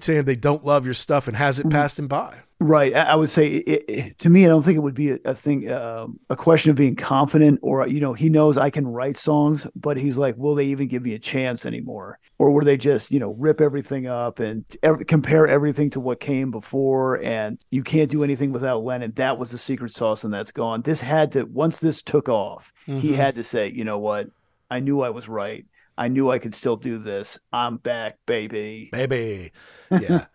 saying 0.00 0.24
they 0.24 0.36
don't 0.36 0.64
love 0.64 0.84
your 0.84 0.92
stuff 0.92 1.28
and 1.28 1.36
has 1.36 1.58
it 1.58 1.62
mm-hmm. 1.62 1.72
passed 1.72 1.98
him 1.98 2.08
by. 2.08 2.36
Right. 2.60 2.94
I, 2.94 3.02
I 3.02 3.14
would 3.16 3.30
say 3.30 3.48
it, 3.48 3.84
it, 3.88 4.18
to 4.20 4.30
me, 4.30 4.44
I 4.44 4.48
don't 4.48 4.62
think 4.62 4.76
it 4.76 4.80
would 4.80 4.94
be 4.94 5.10
a, 5.10 5.18
a 5.24 5.34
thing, 5.34 5.70
um, 5.70 6.18
a 6.30 6.36
question 6.36 6.70
of 6.70 6.76
being 6.76 6.96
confident 6.96 7.58
or, 7.62 7.86
you 7.88 8.00
know, 8.00 8.12
he 8.12 8.28
knows 8.28 8.56
I 8.56 8.70
can 8.70 8.86
write 8.86 9.16
songs, 9.16 9.66
but 9.74 9.96
he's 9.96 10.16
like, 10.18 10.36
will 10.36 10.54
they 10.54 10.66
even 10.66 10.88
give 10.88 11.02
me 11.02 11.14
a 11.14 11.18
chance 11.18 11.66
anymore? 11.66 12.18
Or 12.38 12.50
will 12.50 12.64
they 12.64 12.76
just, 12.76 13.10
you 13.10 13.18
know, 13.18 13.34
rip 13.38 13.60
everything 13.60 14.06
up 14.06 14.40
and 14.40 14.64
ev- 14.82 15.06
compare 15.06 15.46
everything 15.48 15.90
to 15.90 16.00
what 16.00 16.20
came 16.20 16.50
before? 16.50 17.20
And 17.22 17.58
you 17.70 17.82
can't 17.82 18.10
do 18.10 18.24
anything 18.24 18.52
without 18.52 18.84
Lennon. 18.84 19.12
That 19.16 19.38
was 19.38 19.50
the 19.50 19.58
secret 19.58 19.92
sauce 19.92 20.24
and 20.24 20.32
that's 20.32 20.52
gone. 20.52 20.82
This 20.82 21.00
had 21.00 21.32
to, 21.32 21.44
once 21.44 21.80
this 21.80 22.02
took 22.02 22.28
off, 22.28 22.72
he 22.86 23.12
had 23.12 23.34
to 23.34 23.42
say, 23.42 23.70
you 23.70 23.84
know 23.84 23.98
what? 23.98 24.28
I 24.70 24.80
knew 24.80 25.02
I 25.02 25.10
was 25.10 25.28
right. 25.28 25.66
I 25.96 26.08
knew 26.08 26.30
I 26.30 26.38
could 26.38 26.54
still 26.54 26.76
do 26.76 26.98
this. 26.98 27.38
I'm 27.52 27.76
back, 27.76 28.18
baby. 28.26 28.90
baby. 28.92 29.52
Yeah, 29.90 30.26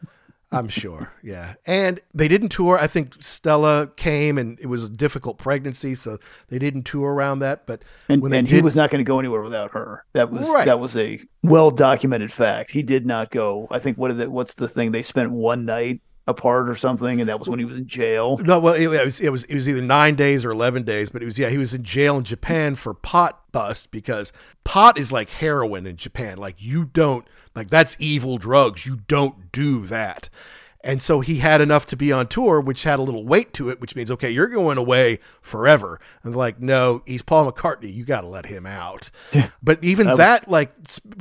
I'm 0.51 0.67
sure. 0.67 1.11
Yeah. 1.21 1.53
And 1.67 1.99
they 2.13 2.27
didn't 2.27 2.49
tour. 2.49 2.80
I 2.80 2.88
think 2.88 3.13
Stella 3.19 3.88
came 3.95 4.38
and 4.39 4.59
it 4.59 4.65
was 4.65 4.84
a 4.84 4.89
difficult 4.89 5.38
pregnancy, 5.38 5.93
so 5.93 6.17
they 6.47 6.57
didn't 6.57 6.84
tour 6.84 7.13
around 7.13 7.39
that. 7.39 7.67
But 7.67 7.84
and, 8.07 8.23
and 8.23 8.47
did, 8.47 8.47
he 8.47 8.61
was 8.61 8.76
not 8.76 8.89
going 8.89 9.03
to 9.03 9.07
go 9.07 9.19
anywhere 9.19 9.41
without 9.43 9.71
her. 9.71 10.05
That 10.13 10.31
was 10.31 10.49
Right. 10.49 10.65
that 10.65 10.80
was 10.80 10.97
a 10.97 11.19
well 11.43 11.69
documented 11.69 12.34
fact. 12.34 12.71
He 12.71 12.81
did 12.81 13.05
not 13.05 13.30
go. 13.30 13.67
I 13.69 13.77
think 13.77 13.97
what 13.99 14.09
is 14.09 14.19
it? 14.19 14.31
What's 14.31 14.55
the 14.55 14.67
thing? 14.67 14.91
They 14.91 15.03
spent 15.03 15.31
one 15.31 15.65
night 15.65 16.01
apart 16.30 16.69
or 16.69 16.76
something, 16.76 17.19
and 17.19 17.27
that 17.27 17.39
was 17.39 17.49
when 17.49 17.60
he 17.60 17.65
was 17.65 17.77
in 17.77 17.88
jail. 17.88 18.38
No, 18.38 18.60
well, 18.60 18.73
it, 18.73 18.84
it 18.84 19.03
was 19.03 19.19
it 19.19 19.30
was 19.30 19.43
it 19.43 19.56
was 19.56 19.68
either 19.68 19.81
nine 19.81 20.15
days 20.15 20.45
or 20.45 20.51
eleven 20.51 20.84
days, 20.84 21.10
but 21.10 21.22
it 21.22 21.26
was 21.26 21.38
yeah, 21.38 21.49
he 21.49 21.57
was 21.57 21.73
in 21.73 21.84
jail 21.84 22.18
in 22.18 22.23
Japan 22.23 22.76
for 22.76 22.93
pot 22.93 23.51
bust 23.51 23.91
because 23.91 24.31
pot 24.64 24.97
is 24.97 25.11
like 25.11 25.30
heroin 25.30 25.85
in 25.85 25.97
Japan. 25.97 26.38
Like 26.38 26.56
you 26.60 26.85
don't 26.85 27.26
like 27.56 27.69
that's 27.69 27.95
evil 27.99 28.38
drugs. 28.38 28.85
You 28.85 28.99
don't 29.07 29.51
do 29.51 29.85
that. 29.88 30.30
And 30.81 31.03
so 31.03 31.19
he 31.19 31.39
had 31.39 31.60
enough 31.60 31.85
to 31.88 31.97
be 31.97 32.11
on 32.11 32.27
tour, 32.27 32.61
which 32.61 32.84
had 32.84 32.99
a 32.99 33.01
little 33.01 33.26
weight 33.26 33.53
to 33.56 33.69
it, 33.69 33.81
which 33.81 33.95
means 33.95 34.10
okay, 34.11 34.31
you're 34.31 34.47
going 34.47 34.77
away 34.77 35.19
forever. 35.41 35.99
And 36.23 36.34
like, 36.34 36.61
no, 36.61 37.03
he's 37.06 37.22
Paul 37.22 37.51
McCartney. 37.51 37.93
You 37.93 38.06
got 38.06 38.22
to 38.22 38.27
let 38.27 38.45
him 38.45 38.65
out. 38.65 39.10
but 39.64 39.84
even 39.84 40.07
that, 40.07 40.49
like, 40.49 40.73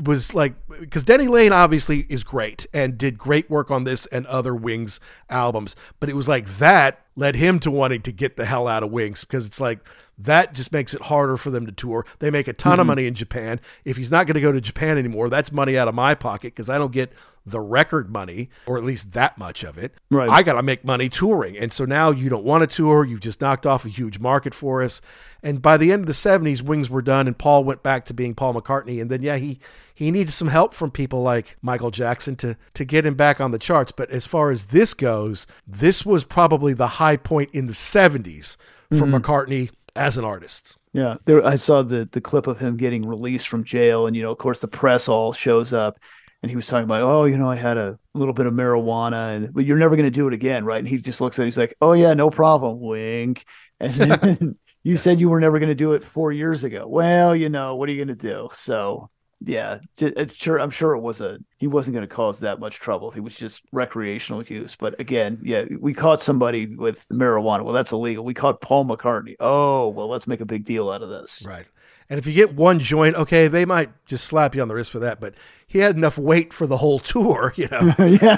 was 0.04 0.32
like 0.32 0.54
because 0.80 1.02
Denny 1.02 1.26
Laine 1.26 1.52
obviously 1.52 2.06
is 2.08 2.22
great 2.22 2.66
and 2.72 2.96
did 2.96 3.18
great 3.18 3.50
work 3.50 3.70
on 3.70 3.84
this 3.84 4.06
and 4.06 4.26
other 4.26 4.54
Wings 4.54 5.00
albums, 5.28 5.74
but 5.98 6.08
it 6.08 6.14
was 6.14 6.28
like 6.28 6.46
that 6.58 7.04
led 7.16 7.34
him 7.34 7.58
to 7.58 7.70
wanting 7.70 8.00
to 8.00 8.12
get 8.12 8.36
the 8.36 8.44
hell 8.44 8.68
out 8.68 8.84
of 8.84 8.92
Wings 8.92 9.24
because 9.24 9.44
it's 9.44 9.60
like 9.60 9.80
that 10.18 10.54
just 10.54 10.72
makes 10.72 10.94
it 10.94 11.02
harder 11.02 11.36
for 11.36 11.50
them 11.50 11.66
to 11.66 11.72
tour. 11.72 12.06
They 12.20 12.30
make 12.30 12.48
a 12.48 12.52
ton 12.52 12.74
of 12.74 12.78
mm-hmm. 12.80 12.88
money 12.88 13.06
in 13.06 13.14
Japan. 13.14 13.60
If 13.84 13.96
he's 13.96 14.10
not 14.10 14.26
going 14.26 14.34
to 14.34 14.40
go 14.40 14.52
to 14.52 14.60
Japan 14.60 14.98
anymore, 14.98 15.28
that's 15.28 15.52
money 15.52 15.76
out 15.76 15.88
of 15.88 15.94
my 15.94 16.14
pocket 16.14 16.54
because 16.54 16.70
I 16.70 16.78
don't 16.78 16.92
get 16.92 17.12
the 17.50 17.60
record 17.60 18.10
money 18.10 18.48
or 18.66 18.78
at 18.78 18.84
least 18.84 19.12
that 19.12 19.38
much 19.38 19.62
of 19.62 19.78
it. 19.78 19.94
Right. 20.10 20.28
I 20.28 20.42
got 20.42 20.54
to 20.54 20.62
make 20.62 20.84
money 20.84 21.08
touring. 21.08 21.56
And 21.56 21.72
so 21.72 21.84
now 21.84 22.10
you 22.10 22.28
don't 22.28 22.44
want 22.44 22.62
to 22.62 22.66
tour. 22.66 23.04
You've 23.04 23.20
just 23.20 23.40
knocked 23.40 23.66
off 23.66 23.84
a 23.84 23.90
huge 23.90 24.18
market 24.18 24.54
for 24.54 24.82
us. 24.82 25.00
And 25.42 25.62
by 25.62 25.76
the 25.76 25.92
end 25.92 26.02
of 26.02 26.06
the 26.06 26.12
70s, 26.12 26.62
Wings 26.62 26.90
were 26.90 27.02
done 27.02 27.26
and 27.26 27.38
Paul 27.38 27.64
went 27.64 27.82
back 27.82 28.04
to 28.06 28.14
being 28.14 28.34
Paul 28.34 28.54
McCartney. 28.54 29.00
And 29.00 29.10
then, 29.10 29.22
yeah, 29.22 29.36
he, 29.36 29.60
he 29.94 30.10
needed 30.10 30.32
some 30.32 30.48
help 30.48 30.74
from 30.74 30.90
people 30.90 31.22
like 31.22 31.56
Michael 31.62 31.90
Jackson 31.90 32.36
to, 32.36 32.56
to 32.74 32.84
get 32.84 33.06
him 33.06 33.14
back 33.14 33.40
on 33.40 33.50
the 33.50 33.58
charts. 33.58 33.92
But 33.92 34.10
as 34.10 34.26
far 34.26 34.50
as 34.50 34.66
this 34.66 34.94
goes, 34.94 35.46
this 35.66 36.04
was 36.04 36.24
probably 36.24 36.72
the 36.72 36.86
high 36.86 37.16
point 37.16 37.50
in 37.52 37.66
the 37.66 37.72
70s 37.72 38.56
for 38.90 39.06
mm-hmm. 39.06 39.16
McCartney 39.16 39.70
as 39.94 40.16
an 40.16 40.24
artist. 40.24 40.78
Yeah, 40.92 41.16
there. 41.26 41.44
I 41.44 41.56
saw 41.56 41.82
the 41.82 42.08
the 42.10 42.20
clip 42.20 42.46
of 42.46 42.58
him 42.58 42.76
getting 42.76 43.06
released 43.06 43.48
from 43.48 43.64
jail, 43.64 44.06
and 44.06 44.16
you 44.16 44.22
know, 44.22 44.30
of 44.30 44.38
course, 44.38 44.60
the 44.60 44.68
press 44.68 45.08
all 45.08 45.32
shows 45.32 45.72
up, 45.72 45.98
and 46.42 46.50
he 46.50 46.56
was 46.56 46.66
talking 46.66 46.84
about, 46.84 47.02
oh, 47.02 47.24
you 47.24 47.36
know, 47.36 47.50
I 47.50 47.56
had 47.56 47.76
a 47.76 47.98
little 48.14 48.34
bit 48.34 48.46
of 48.46 48.54
marijuana, 48.54 49.36
and 49.36 49.52
but 49.52 49.64
you're 49.64 49.78
never 49.78 49.96
going 49.96 50.06
to 50.06 50.10
do 50.10 50.28
it 50.28 50.34
again, 50.34 50.64
right? 50.64 50.78
And 50.78 50.88
he 50.88 50.98
just 50.98 51.20
looks 51.20 51.38
at, 51.38 51.42
it, 51.42 51.46
he's 51.46 51.58
like, 51.58 51.74
oh 51.80 51.92
yeah, 51.92 52.14
no 52.14 52.30
problem, 52.30 52.80
wink. 52.80 53.44
And 53.80 53.94
then 53.94 54.58
you 54.82 54.96
said 54.96 55.20
you 55.20 55.28
were 55.28 55.40
never 55.40 55.58
going 55.58 55.68
to 55.68 55.74
do 55.74 55.92
it 55.94 56.04
four 56.04 56.32
years 56.32 56.64
ago. 56.64 56.86
Well, 56.86 57.34
you 57.34 57.48
know, 57.48 57.76
what 57.76 57.88
are 57.88 57.92
you 57.92 58.04
going 58.04 58.16
to 58.16 58.26
do? 58.26 58.48
So 58.52 59.10
yeah, 59.40 59.78
it's 59.98 60.34
sure. 60.34 60.60
I'm 60.60 60.70
sure 60.70 60.94
it 60.94 61.00
was 61.00 61.20
a. 61.20 61.38
He 61.58 61.68
wasn't 61.68 61.94
going 61.94 62.06
to 62.06 62.12
cause 62.12 62.40
that 62.40 62.58
much 62.58 62.80
trouble. 62.80 63.12
He 63.12 63.20
was 63.20 63.36
just 63.36 63.62
recreational 63.70 64.42
use. 64.42 64.74
But 64.74 64.98
again, 64.98 65.40
yeah, 65.44 65.64
we 65.78 65.94
caught 65.94 66.22
somebody 66.22 66.74
with 66.74 67.06
marijuana. 67.08 67.64
Well, 67.64 67.74
that's 67.74 67.92
illegal. 67.92 68.24
We 68.24 68.34
caught 68.34 68.60
Paul 68.60 68.84
McCartney. 68.84 69.36
Oh, 69.38 69.88
well, 69.88 70.08
let's 70.08 70.26
make 70.26 70.40
a 70.40 70.46
big 70.46 70.64
deal 70.64 70.90
out 70.90 71.02
of 71.02 71.08
this. 71.08 71.44
Right. 71.46 71.66
And 72.10 72.18
if 72.18 72.26
you 72.26 72.32
get 72.32 72.54
one 72.54 72.80
joint, 72.80 73.14
okay, 73.14 73.46
they 73.48 73.64
might 73.64 73.90
just 74.06 74.24
slap 74.24 74.56
you 74.56 74.62
on 74.62 74.68
the 74.68 74.74
wrist 74.74 74.90
for 74.90 75.00
that, 75.00 75.20
but 75.20 75.34
he 75.68 75.78
had 75.80 75.96
enough 75.96 76.16
weight 76.18 76.52
for 76.52 76.66
the 76.66 76.78
whole 76.78 76.98
tour, 76.98 77.52
you 77.56 77.68
know. 77.70 77.94
yeah. 77.98 78.36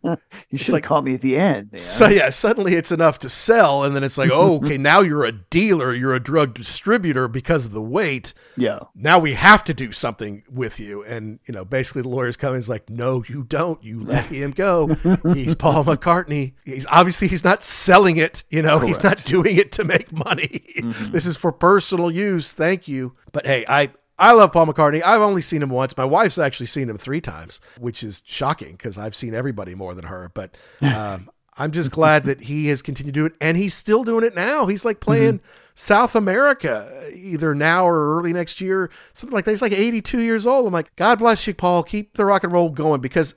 you 0.50 0.56
should 0.58 0.66
have 0.68 0.72
like- 0.74 0.84
caught 0.84 1.04
me 1.04 1.14
at 1.14 1.20
the 1.20 1.36
end. 1.36 1.72
man. 1.72 1.78
So 1.78 2.08
yeah, 2.08 2.30
suddenly 2.30 2.74
it's 2.74 2.92
enough 2.92 3.18
to 3.20 3.28
sell, 3.28 3.84
and 3.84 3.94
then 3.94 4.04
it's 4.04 4.16
like, 4.16 4.30
oh, 4.32 4.56
okay, 4.58 4.78
now 4.78 5.00
you're 5.00 5.24
a 5.24 5.32
dealer, 5.32 5.92
you're 5.92 6.14
a 6.14 6.20
drug 6.20 6.54
distributor 6.54 7.26
because 7.28 7.66
of 7.66 7.72
the 7.72 7.82
weight. 7.82 8.32
yeah. 8.56 8.78
Now 8.94 9.18
we 9.18 9.34
have 9.34 9.64
to 9.64 9.74
do 9.74 9.92
something 9.92 10.44
with 10.50 10.78
you, 10.80 11.02
and 11.04 11.40
you 11.46 11.52
know, 11.52 11.64
basically 11.64 12.02
the 12.02 12.08
lawyers 12.08 12.36
come 12.36 12.54
in 12.54 12.60
is 12.60 12.68
like, 12.68 12.88
no, 12.88 13.24
you 13.28 13.42
don't. 13.44 13.82
You 13.82 14.04
let 14.04 14.26
him 14.26 14.52
go. 14.52 14.94
He's 15.34 15.54
Paul 15.54 15.84
McCartney. 15.84 16.54
He's 16.64 16.86
obviously 16.86 17.28
he's 17.28 17.44
not 17.44 17.64
selling 17.64 18.16
it. 18.16 18.44
You 18.50 18.62
know, 18.62 18.78
he's 18.78 19.02
not 19.02 19.24
doing 19.24 19.56
it 19.56 19.72
to 19.72 19.84
make 19.84 20.12
money. 20.12 20.62
Mm-hmm. 20.78 21.12
This 21.12 21.26
is 21.26 21.36
for 21.36 21.50
personal 21.52 22.10
use. 22.10 22.52
Thank 22.52 22.86
you. 22.88 23.16
But 23.32 23.46
hey, 23.46 23.64
I. 23.68 23.90
I 24.18 24.32
love 24.32 24.52
Paul 24.52 24.66
McCartney. 24.66 25.02
I've 25.02 25.20
only 25.20 25.42
seen 25.42 25.62
him 25.62 25.70
once. 25.70 25.96
My 25.96 26.04
wife's 26.04 26.38
actually 26.38 26.66
seen 26.66 26.90
him 26.90 26.98
three 26.98 27.20
times, 27.20 27.60
which 27.78 28.02
is 28.02 28.22
shocking 28.26 28.72
because 28.72 28.98
I've 28.98 29.14
seen 29.14 29.34
everybody 29.34 29.74
more 29.74 29.94
than 29.94 30.06
her. 30.06 30.30
But 30.34 30.56
um, 30.82 31.30
I'm 31.56 31.72
just 31.72 31.90
glad 31.90 32.24
that 32.24 32.42
he 32.42 32.66
has 32.68 32.82
continued 32.82 33.14
to 33.14 33.20
do 33.20 33.26
it, 33.26 33.34
and 33.40 33.56
he's 33.56 33.74
still 33.74 34.04
doing 34.04 34.24
it 34.24 34.34
now. 34.34 34.66
He's 34.66 34.84
like 34.84 35.00
playing 35.00 35.40
South 35.74 36.14
America 36.16 37.10
either 37.14 37.54
now 37.54 37.86
or 37.86 38.16
early 38.16 38.32
next 38.32 38.60
year, 38.60 38.90
something 39.12 39.34
like 39.34 39.44
that. 39.44 39.52
He's 39.52 39.62
like 39.62 39.72
82 39.72 40.20
years 40.20 40.46
old. 40.46 40.66
I'm 40.66 40.72
like, 40.72 40.94
God 40.96 41.18
bless 41.18 41.46
you, 41.46 41.54
Paul. 41.54 41.82
Keep 41.82 42.14
the 42.14 42.24
rock 42.24 42.44
and 42.44 42.52
roll 42.52 42.70
going 42.70 43.00
because 43.00 43.34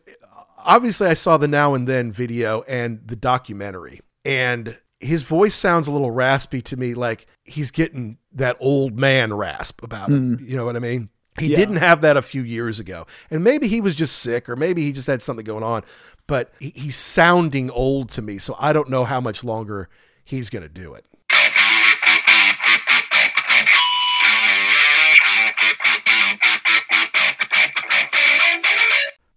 obviously 0.66 1.08
I 1.08 1.14
saw 1.14 1.38
the 1.38 1.48
Now 1.48 1.74
and 1.74 1.88
Then 1.88 2.12
video 2.12 2.64
and 2.64 3.02
the 3.06 3.16
documentary, 3.16 4.02
and 4.26 4.78
his 5.00 5.24
voice 5.24 5.56
sounds 5.56 5.88
a 5.88 5.92
little 5.92 6.12
raspy 6.12 6.62
to 6.64 6.78
me, 6.78 6.94
like 6.94 7.26
he's 7.44 7.72
getting 7.72 8.18
that 8.34 8.58
old 8.60 8.98
man 8.98 9.34
rasp 9.34 9.84
about 9.84 10.10
it. 10.10 10.14
Mm. 10.22 10.48
You 10.48 10.58
know 10.58 10.66
what 10.66 10.76
I 10.76 10.80
mean? 10.80 11.10
He 11.40 11.48
Yeah. 11.48 11.58
didn't 11.58 11.78
have 11.78 12.02
that 12.02 12.18
a 12.18 12.22
few 12.22 12.42
years 12.44 12.80
ago. 12.80 13.08
And 13.30 13.44
maybe 13.44 13.68
he 13.68 13.82
was 13.82 13.96
just 13.96 14.18
sick 14.18 14.50
or 14.50 14.56
maybe 14.56 14.84
he 14.84 14.92
just 14.92 15.08
had 15.08 15.22
something 15.22 15.46
going 15.46 15.64
on, 15.64 15.84
but 16.28 16.52
he, 16.60 16.72
he's 16.76 16.96
sounding 16.96 17.70
old 17.72 18.10
to 18.12 18.22
me. 18.22 18.38
So 18.38 18.56
I 18.60 18.74
don't 18.74 18.90
know 18.90 19.06
how 19.06 19.22
much 19.22 19.44
longer 19.44 19.90
he's 20.24 20.50
going 20.50 20.64
to 20.64 20.70
do 20.70 20.94
it. 20.94 21.06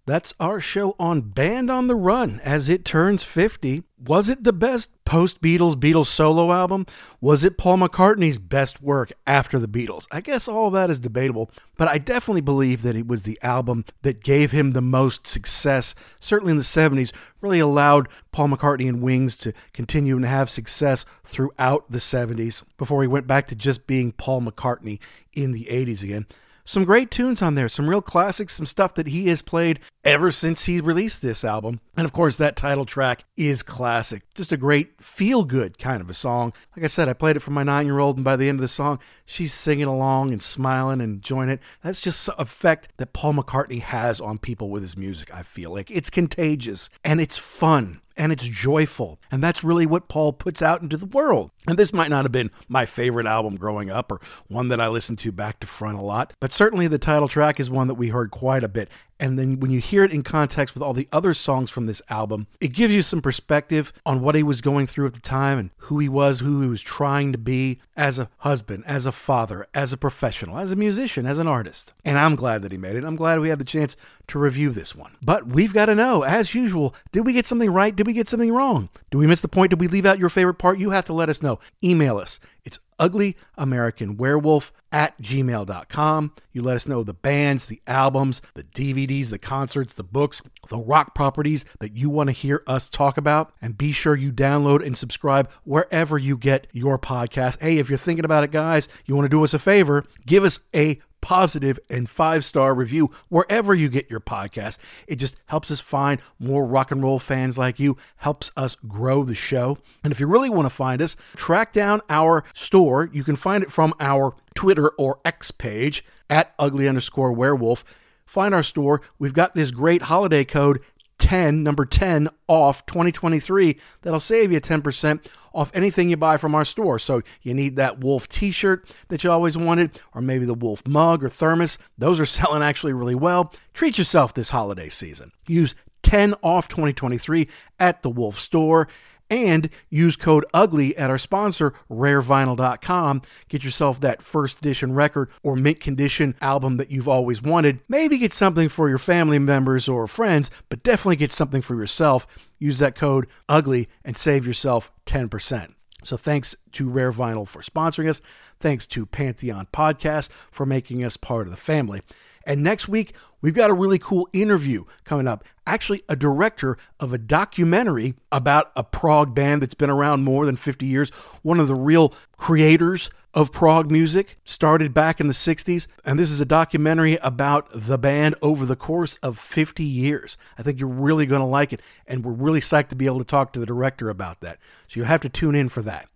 That's 0.06 0.34
our 0.38 0.60
show 0.60 0.94
on 0.98 1.22
Band 1.22 1.70
on 1.70 1.86
the 1.86 1.94
Run 1.94 2.38
as 2.44 2.68
it 2.68 2.84
turns 2.84 3.22
50. 3.22 3.84
Was 4.06 4.28
it 4.28 4.44
the 4.44 4.52
best 4.52 4.90
post 5.06 5.40
Beatles 5.40 5.76
Beatles 5.76 6.08
solo 6.08 6.52
album? 6.52 6.84
Was 7.22 7.42
it 7.42 7.56
Paul 7.56 7.78
McCartney's 7.78 8.38
best 8.38 8.82
work 8.82 9.14
after 9.26 9.58
the 9.58 9.66
Beatles? 9.66 10.06
I 10.10 10.20
guess 10.20 10.46
all 10.46 10.70
that 10.72 10.90
is 10.90 11.00
debatable, 11.00 11.50
but 11.78 11.88
I 11.88 11.96
definitely 11.96 12.42
believe 12.42 12.82
that 12.82 12.96
it 12.96 13.06
was 13.06 13.22
the 13.22 13.38
album 13.42 13.86
that 14.02 14.22
gave 14.22 14.52
him 14.52 14.72
the 14.72 14.82
most 14.82 15.26
success, 15.26 15.94
certainly 16.20 16.50
in 16.50 16.58
the 16.58 16.64
70s, 16.64 17.10
really 17.40 17.60
allowed 17.60 18.10
Paul 18.30 18.48
McCartney 18.48 18.90
and 18.90 19.00
Wings 19.00 19.38
to 19.38 19.54
continue 19.72 20.16
and 20.16 20.26
have 20.26 20.50
success 20.50 21.06
throughout 21.24 21.90
the 21.90 21.96
70s 21.96 22.62
before 22.76 23.00
he 23.00 23.08
went 23.08 23.26
back 23.26 23.46
to 23.46 23.54
just 23.54 23.86
being 23.86 24.12
Paul 24.12 24.42
McCartney 24.42 24.98
in 25.32 25.52
the 25.52 25.64
80s 25.70 26.02
again. 26.02 26.26
Some 26.66 26.84
great 26.84 27.10
tunes 27.10 27.42
on 27.42 27.56
there, 27.56 27.68
some 27.68 27.90
real 27.90 28.00
classics, 28.00 28.54
some 28.54 28.64
stuff 28.64 28.94
that 28.94 29.08
he 29.08 29.28
has 29.28 29.42
played 29.42 29.80
ever 30.02 30.30
since 30.30 30.64
he 30.64 30.80
released 30.80 31.20
this 31.20 31.44
album. 31.44 31.80
And 31.94 32.06
of 32.06 32.12
course, 32.14 32.38
that 32.38 32.56
title 32.56 32.86
track 32.86 33.24
is 33.36 33.62
classic. 33.62 34.22
Just 34.34 34.50
a 34.50 34.56
great 34.56 35.02
feel 35.02 35.44
good 35.44 35.78
kind 35.78 36.00
of 36.00 36.08
a 36.08 36.14
song. 36.14 36.54
Like 36.74 36.84
I 36.84 36.88
said, 36.88 37.06
I 37.06 37.12
played 37.12 37.36
it 37.36 37.40
for 37.40 37.50
my 37.50 37.64
nine 37.64 37.84
year 37.84 37.98
old, 37.98 38.16
and 38.16 38.24
by 38.24 38.36
the 38.36 38.48
end 38.48 38.56
of 38.56 38.62
the 38.62 38.68
song, 38.68 38.98
she's 39.26 39.52
singing 39.52 39.84
along 39.84 40.32
and 40.32 40.40
smiling 40.40 41.02
and 41.02 41.14
enjoying 41.16 41.50
it. 41.50 41.60
That's 41.82 42.00
just 42.00 42.30
effect 42.38 42.88
that 42.96 43.12
Paul 43.12 43.34
McCartney 43.34 43.80
has 43.80 44.18
on 44.18 44.38
people 44.38 44.70
with 44.70 44.82
his 44.82 44.96
music, 44.96 45.34
I 45.34 45.42
feel 45.42 45.70
like. 45.70 45.90
It's 45.90 46.08
contagious 46.08 46.88
and 47.04 47.20
it's 47.20 47.36
fun 47.36 48.00
and 48.16 48.32
it's 48.32 48.46
joyful. 48.46 49.20
And 49.30 49.42
that's 49.42 49.64
really 49.64 49.86
what 49.86 50.08
Paul 50.08 50.32
puts 50.32 50.62
out 50.62 50.82
into 50.82 50.96
the 50.96 51.06
world. 51.06 51.50
And 51.66 51.78
this 51.78 51.92
might 51.92 52.10
not 52.10 52.24
have 52.24 52.32
been 52.32 52.50
my 52.68 52.86
favorite 52.86 53.26
album 53.26 53.56
growing 53.56 53.90
up 53.90 54.12
or 54.12 54.20
one 54.48 54.68
that 54.68 54.80
I 54.80 54.88
listened 54.88 55.18
to 55.20 55.32
back 55.32 55.60
to 55.60 55.66
front 55.66 55.98
a 55.98 56.02
lot, 56.02 56.32
but 56.40 56.52
certainly 56.52 56.86
the 56.88 56.98
title 56.98 57.28
track 57.28 57.58
is 57.58 57.70
one 57.70 57.88
that 57.88 57.94
we 57.94 58.08
heard 58.08 58.30
quite 58.30 58.64
a 58.64 58.68
bit. 58.68 58.88
And 59.20 59.38
then 59.38 59.60
when 59.60 59.70
you 59.70 59.80
hear 59.80 60.04
it 60.04 60.12
in 60.12 60.22
context 60.22 60.74
with 60.74 60.82
all 60.82 60.92
the 60.92 61.08
other 61.12 61.34
songs 61.34 61.70
from 61.70 61.86
this 61.86 62.02
album, 62.10 62.46
it 62.60 62.72
gives 62.72 62.92
you 62.92 63.02
some 63.02 63.22
perspective 63.22 63.92
on 64.04 64.20
what 64.20 64.34
he 64.34 64.42
was 64.42 64.60
going 64.60 64.86
through 64.86 65.06
at 65.06 65.14
the 65.14 65.20
time 65.20 65.58
and 65.58 65.70
who 65.76 65.98
he 65.98 66.08
was, 66.08 66.40
who 66.40 66.62
he 66.62 66.68
was 66.68 66.82
trying 66.82 67.32
to 67.32 67.38
be 67.38 67.78
as 67.96 68.18
a 68.18 68.28
husband, 68.38 68.82
as 68.86 69.06
a 69.06 69.12
father, 69.12 69.66
as 69.72 69.92
a 69.92 69.96
professional, 69.96 70.58
as 70.58 70.72
a 70.72 70.76
musician, 70.76 71.26
as 71.26 71.38
an 71.38 71.46
artist. 71.46 71.92
And 72.04 72.18
I'm 72.18 72.34
glad 72.34 72.62
that 72.62 72.72
he 72.72 72.78
made 72.78 72.96
it. 72.96 73.04
I'm 73.04 73.16
glad 73.16 73.40
we 73.40 73.50
had 73.50 73.60
the 73.60 73.64
chance 73.64 73.96
to 74.28 74.38
review 74.38 74.70
this 74.70 74.94
one. 74.94 75.16
But 75.22 75.46
we've 75.46 75.72
got 75.72 75.86
to 75.86 75.94
know, 75.94 76.22
as 76.22 76.54
usual, 76.54 76.94
did 77.12 77.24
we 77.24 77.32
get 77.32 77.46
something 77.46 77.70
right? 77.70 77.94
Did 77.94 78.06
we 78.06 78.12
get 78.12 78.28
something 78.28 78.52
wrong? 78.52 78.88
Do 79.10 79.18
we 79.18 79.26
miss 79.26 79.42
the 79.42 79.48
point? 79.48 79.70
Did 79.70 79.80
we 79.80 79.88
leave 79.88 80.06
out 80.06 80.18
your 80.18 80.28
favorite 80.28 80.54
part? 80.54 80.78
You 80.78 80.90
have 80.90 81.04
to 81.06 81.12
let 81.12 81.28
us 81.28 81.42
know. 81.42 81.60
Email 81.82 82.18
us. 82.18 82.40
It's 82.64 82.78
uglyamericanwerewolf 82.98 84.70
at 84.92 85.20
gmail.com. 85.20 86.32
You 86.52 86.62
let 86.62 86.76
us 86.76 86.88
know 86.88 87.02
the 87.02 87.14
bands, 87.14 87.66
the 87.66 87.82
albums, 87.86 88.40
the 88.54 88.62
DVDs, 88.62 89.30
the 89.30 89.38
concerts, 89.38 89.94
the 89.94 90.04
books, 90.04 90.40
the 90.68 90.78
rock 90.78 91.14
properties 91.14 91.64
that 91.80 91.96
you 91.96 92.08
want 92.08 92.28
to 92.28 92.32
hear 92.32 92.62
us 92.66 92.88
talk 92.88 93.18
about. 93.18 93.52
And 93.60 93.76
be 93.76 93.92
sure 93.92 94.14
you 94.14 94.32
download 94.32 94.84
and 94.84 94.96
subscribe 94.96 95.50
wherever 95.64 96.16
you 96.16 96.36
get 96.36 96.66
your 96.72 96.98
podcast. 96.98 97.60
Hey, 97.60 97.78
if 97.78 97.88
you're 97.88 97.98
thinking 97.98 98.24
about 98.24 98.44
it, 98.44 98.50
guys, 98.50 98.88
you 99.06 99.14
want 99.14 99.26
to 99.26 99.36
do 99.36 99.44
us 99.44 99.54
a 99.54 99.58
favor, 99.58 100.04
give 100.24 100.44
us 100.44 100.60
a 100.74 101.00
positive 101.24 101.78
and 101.88 102.06
five 102.06 102.44
star 102.44 102.74
review 102.74 103.10
wherever 103.30 103.74
you 103.74 103.88
get 103.88 104.10
your 104.10 104.20
podcast. 104.20 104.76
It 105.06 105.16
just 105.16 105.40
helps 105.46 105.70
us 105.70 105.80
find 105.80 106.20
more 106.38 106.66
rock 106.66 106.90
and 106.90 107.02
roll 107.02 107.18
fans 107.18 107.56
like 107.56 107.80
you, 107.80 107.96
helps 108.16 108.50
us 108.58 108.76
grow 108.86 109.24
the 109.24 109.34
show. 109.34 109.78
And 110.04 110.12
if 110.12 110.20
you 110.20 110.26
really 110.26 110.50
want 110.50 110.66
to 110.66 110.70
find 110.70 111.00
us, 111.00 111.16
track 111.34 111.72
down 111.72 112.02
our 112.10 112.44
store. 112.52 113.08
You 113.10 113.24
can 113.24 113.36
find 113.36 113.64
it 113.64 113.72
from 113.72 113.94
our 114.00 114.36
Twitter 114.54 114.90
or 114.98 115.18
X 115.24 115.50
page 115.50 116.04
at 116.28 116.54
ugly 116.58 116.86
underscore 116.86 117.32
werewolf. 117.32 117.84
Find 118.26 118.54
our 118.54 118.62
store. 118.62 119.00
We've 119.18 119.32
got 119.32 119.54
this 119.54 119.70
great 119.70 120.02
holiday 120.02 120.44
code 120.44 120.80
10, 121.24 121.62
number 121.62 121.86
10 121.86 122.28
off 122.48 122.84
2023 122.84 123.78
that'll 124.02 124.20
save 124.20 124.52
you 124.52 124.60
10% 124.60 125.24
off 125.54 125.70
anything 125.72 126.10
you 126.10 126.18
buy 126.18 126.36
from 126.36 126.54
our 126.54 126.66
store. 126.66 126.98
So 126.98 127.22
you 127.40 127.54
need 127.54 127.76
that 127.76 127.98
wolf 128.00 128.28
t-shirt 128.28 128.94
that 129.08 129.24
you 129.24 129.30
always 129.30 129.56
wanted 129.56 129.98
or 130.14 130.20
maybe 130.20 130.44
the 130.44 130.52
wolf 130.52 130.86
mug 130.86 131.24
or 131.24 131.30
thermos. 131.30 131.78
Those 131.96 132.20
are 132.20 132.26
selling 132.26 132.62
actually 132.62 132.92
really 132.92 133.14
well. 133.14 133.54
Treat 133.72 133.96
yourself 133.96 134.34
this 134.34 134.50
holiday 134.50 134.90
season. 134.90 135.32
Use 135.46 135.74
10 136.02 136.34
off 136.42 136.68
2023 136.68 137.48
at 137.80 138.02
the 138.02 138.10
wolf 138.10 138.36
store 138.36 138.86
and 139.30 139.70
use 139.88 140.16
code 140.16 140.44
ugly 140.52 140.96
at 140.96 141.10
our 141.10 141.18
sponsor 141.18 141.72
rarevinyl.com 141.90 143.22
get 143.48 143.64
yourself 143.64 144.00
that 144.00 144.22
first 144.22 144.58
edition 144.58 144.92
record 144.92 145.30
or 145.42 145.56
mint 145.56 145.80
condition 145.80 146.34
album 146.40 146.76
that 146.76 146.90
you've 146.90 147.08
always 147.08 147.42
wanted 147.42 147.80
maybe 147.88 148.18
get 148.18 148.32
something 148.32 148.68
for 148.68 148.88
your 148.88 148.98
family 148.98 149.38
members 149.38 149.88
or 149.88 150.06
friends 150.06 150.50
but 150.68 150.82
definitely 150.82 151.16
get 151.16 151.32
something 151.32 151.62
for 151.62 151.74
yourself 151.74 152.26
use 152.58 152.78
that 152.78 152.94
code 152.94 153.26
ugly 153.48 153.88
and 154.04 154.16
save 154.16 154.46
yourself 154.46 154.92
10% 155.06 155.74
so 156.04 156.16
thanks 156.16 156.54
to 156.72 156.88
Rare 156.88 157.12
Vinyl 157.12 157.48
for 157.48 157.62
sponsoring 157.62 158.08
us. 158.08 158.20
Thanks 158.60 158.86
to 158.88 159.06
Pantheon 159.06 159.68
Podcast 159.72 160.28
for 160.50 160.66
making 160.66 161.02
us 161.02 161.16
part 161.16 161.46
of 161.46 161.50
the 161.50 161.56
family. 161.56 162.02
And 162.46 162.62
next 162.62 162.88
week, 162.88 163.14
we've 163.40 163.54
got 163.54 163.70
a 163.70 163.74
really 163.74 163.98
cool 163.98 164.28
interview 164.32 164.84
coming 165.04 165.26
up. 165.26 165.44
Actually, 165.66 166.02
a 166.08 166.16
director 166.16 166.76
of 167.00 167.12
a 167.12 167.18
documentary 167.18 168.14
about 168.30 168.70
a 168.76 168.84
prog 168.84 169.34
band 169.34 169.62
that's 169.62 169.74
been 169.74 169.90
around 169.90 170.24
more 170.24 170.46
than 170.46 170.56
50 170.56 170.86
years, 170.86 171.10
one 171.42 171.58
of 171.58 171.68
the 171.68 171.74
real 171.74 172.12
creators 172.36 173.10
of 173.32 173.50
prog 173.50 173.90
music, 173.90 174.36
started 174.44 174.94
back 174.94 175.20
in 175.20 175.26
the 175.26 175.32
60s. 175.32 175.86
And 176.04 176.18
this 176.18 176.30
is 176.30 176.40
a 176.40 176.44
documentary 176.44 177.16
about 177.22 177.68
the 177.74 177.98
band 177.98 178.36
over 178.42 178.64
the 178.64 178.76
course 178.76 179.18
of 179.22 179.38
50 179.38 179.82
years. 179.82 180.36
I 180.56 180.62
think 180.62 180.78
you're 180.78 180.88
really 180.88 181.26
going 181.26 181.40
to 181.40 181.46
like 181.46 181.72
it. 181.72 181.80
And 182.06 182.24
we're 182.24 182.32
really 182.32 182.60
psyched 182.60 182.88
to 182.88 182.96
be 182.96 183.06
able 183.06 183.18
to 183.18 183.24
talk 183.24 183.52
to 183.52 183.60
the 183.60 183.66
director 183.66 184.08
about 184.08 184.40
that. 184.40 184.58
So 184.86 185.00
you 185.00 185.04
have 185.04 185.20
to 185.22 185.28
tune 185.28 185.54
in 185.54 185.68
for 185.68 185.82
that. 185.82 186.08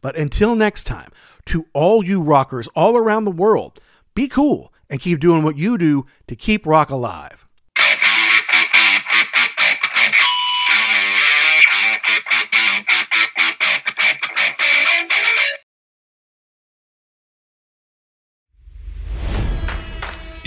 But 0.00 0.16
until 0.16 0.54
next 0.54 0.84
time, 0.84 1.10
to 1.46 1.66
all 1.72 2.04
you 2.04 2.20
rockers 2.20 2.68
all 2.68 2.96
around 2.96 3.24
the 3.24 3.30
world, 3.30 3.80
be 4.14 4.28
cool 4.28 4.72
and 4.90 5.00
keep 5.00 5.20
doing 5.20 5.42
what 5.42 5.56
you 5.56 5.78
do 5.78 6.06
to 6.26 6.36
keep 6.36 6.66
rock 6.66 6.90
alive. 6.90 7.46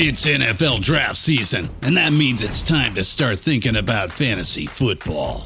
It's 0.04 0.26
NFL 0.26 0.82
draft 0.82 1.18
season, 1.18 1.70
and 1.84 1.96
that 1.96 2.12
means 2.12 2.42
it's 2.42 2.64
time 2.64 2.96
to 2.96 3.04
start 3.04 3.38
thinking 3.38 3.76
about 3.76 4.10
fantasy 4.10 4.66
football. 4.66 5.46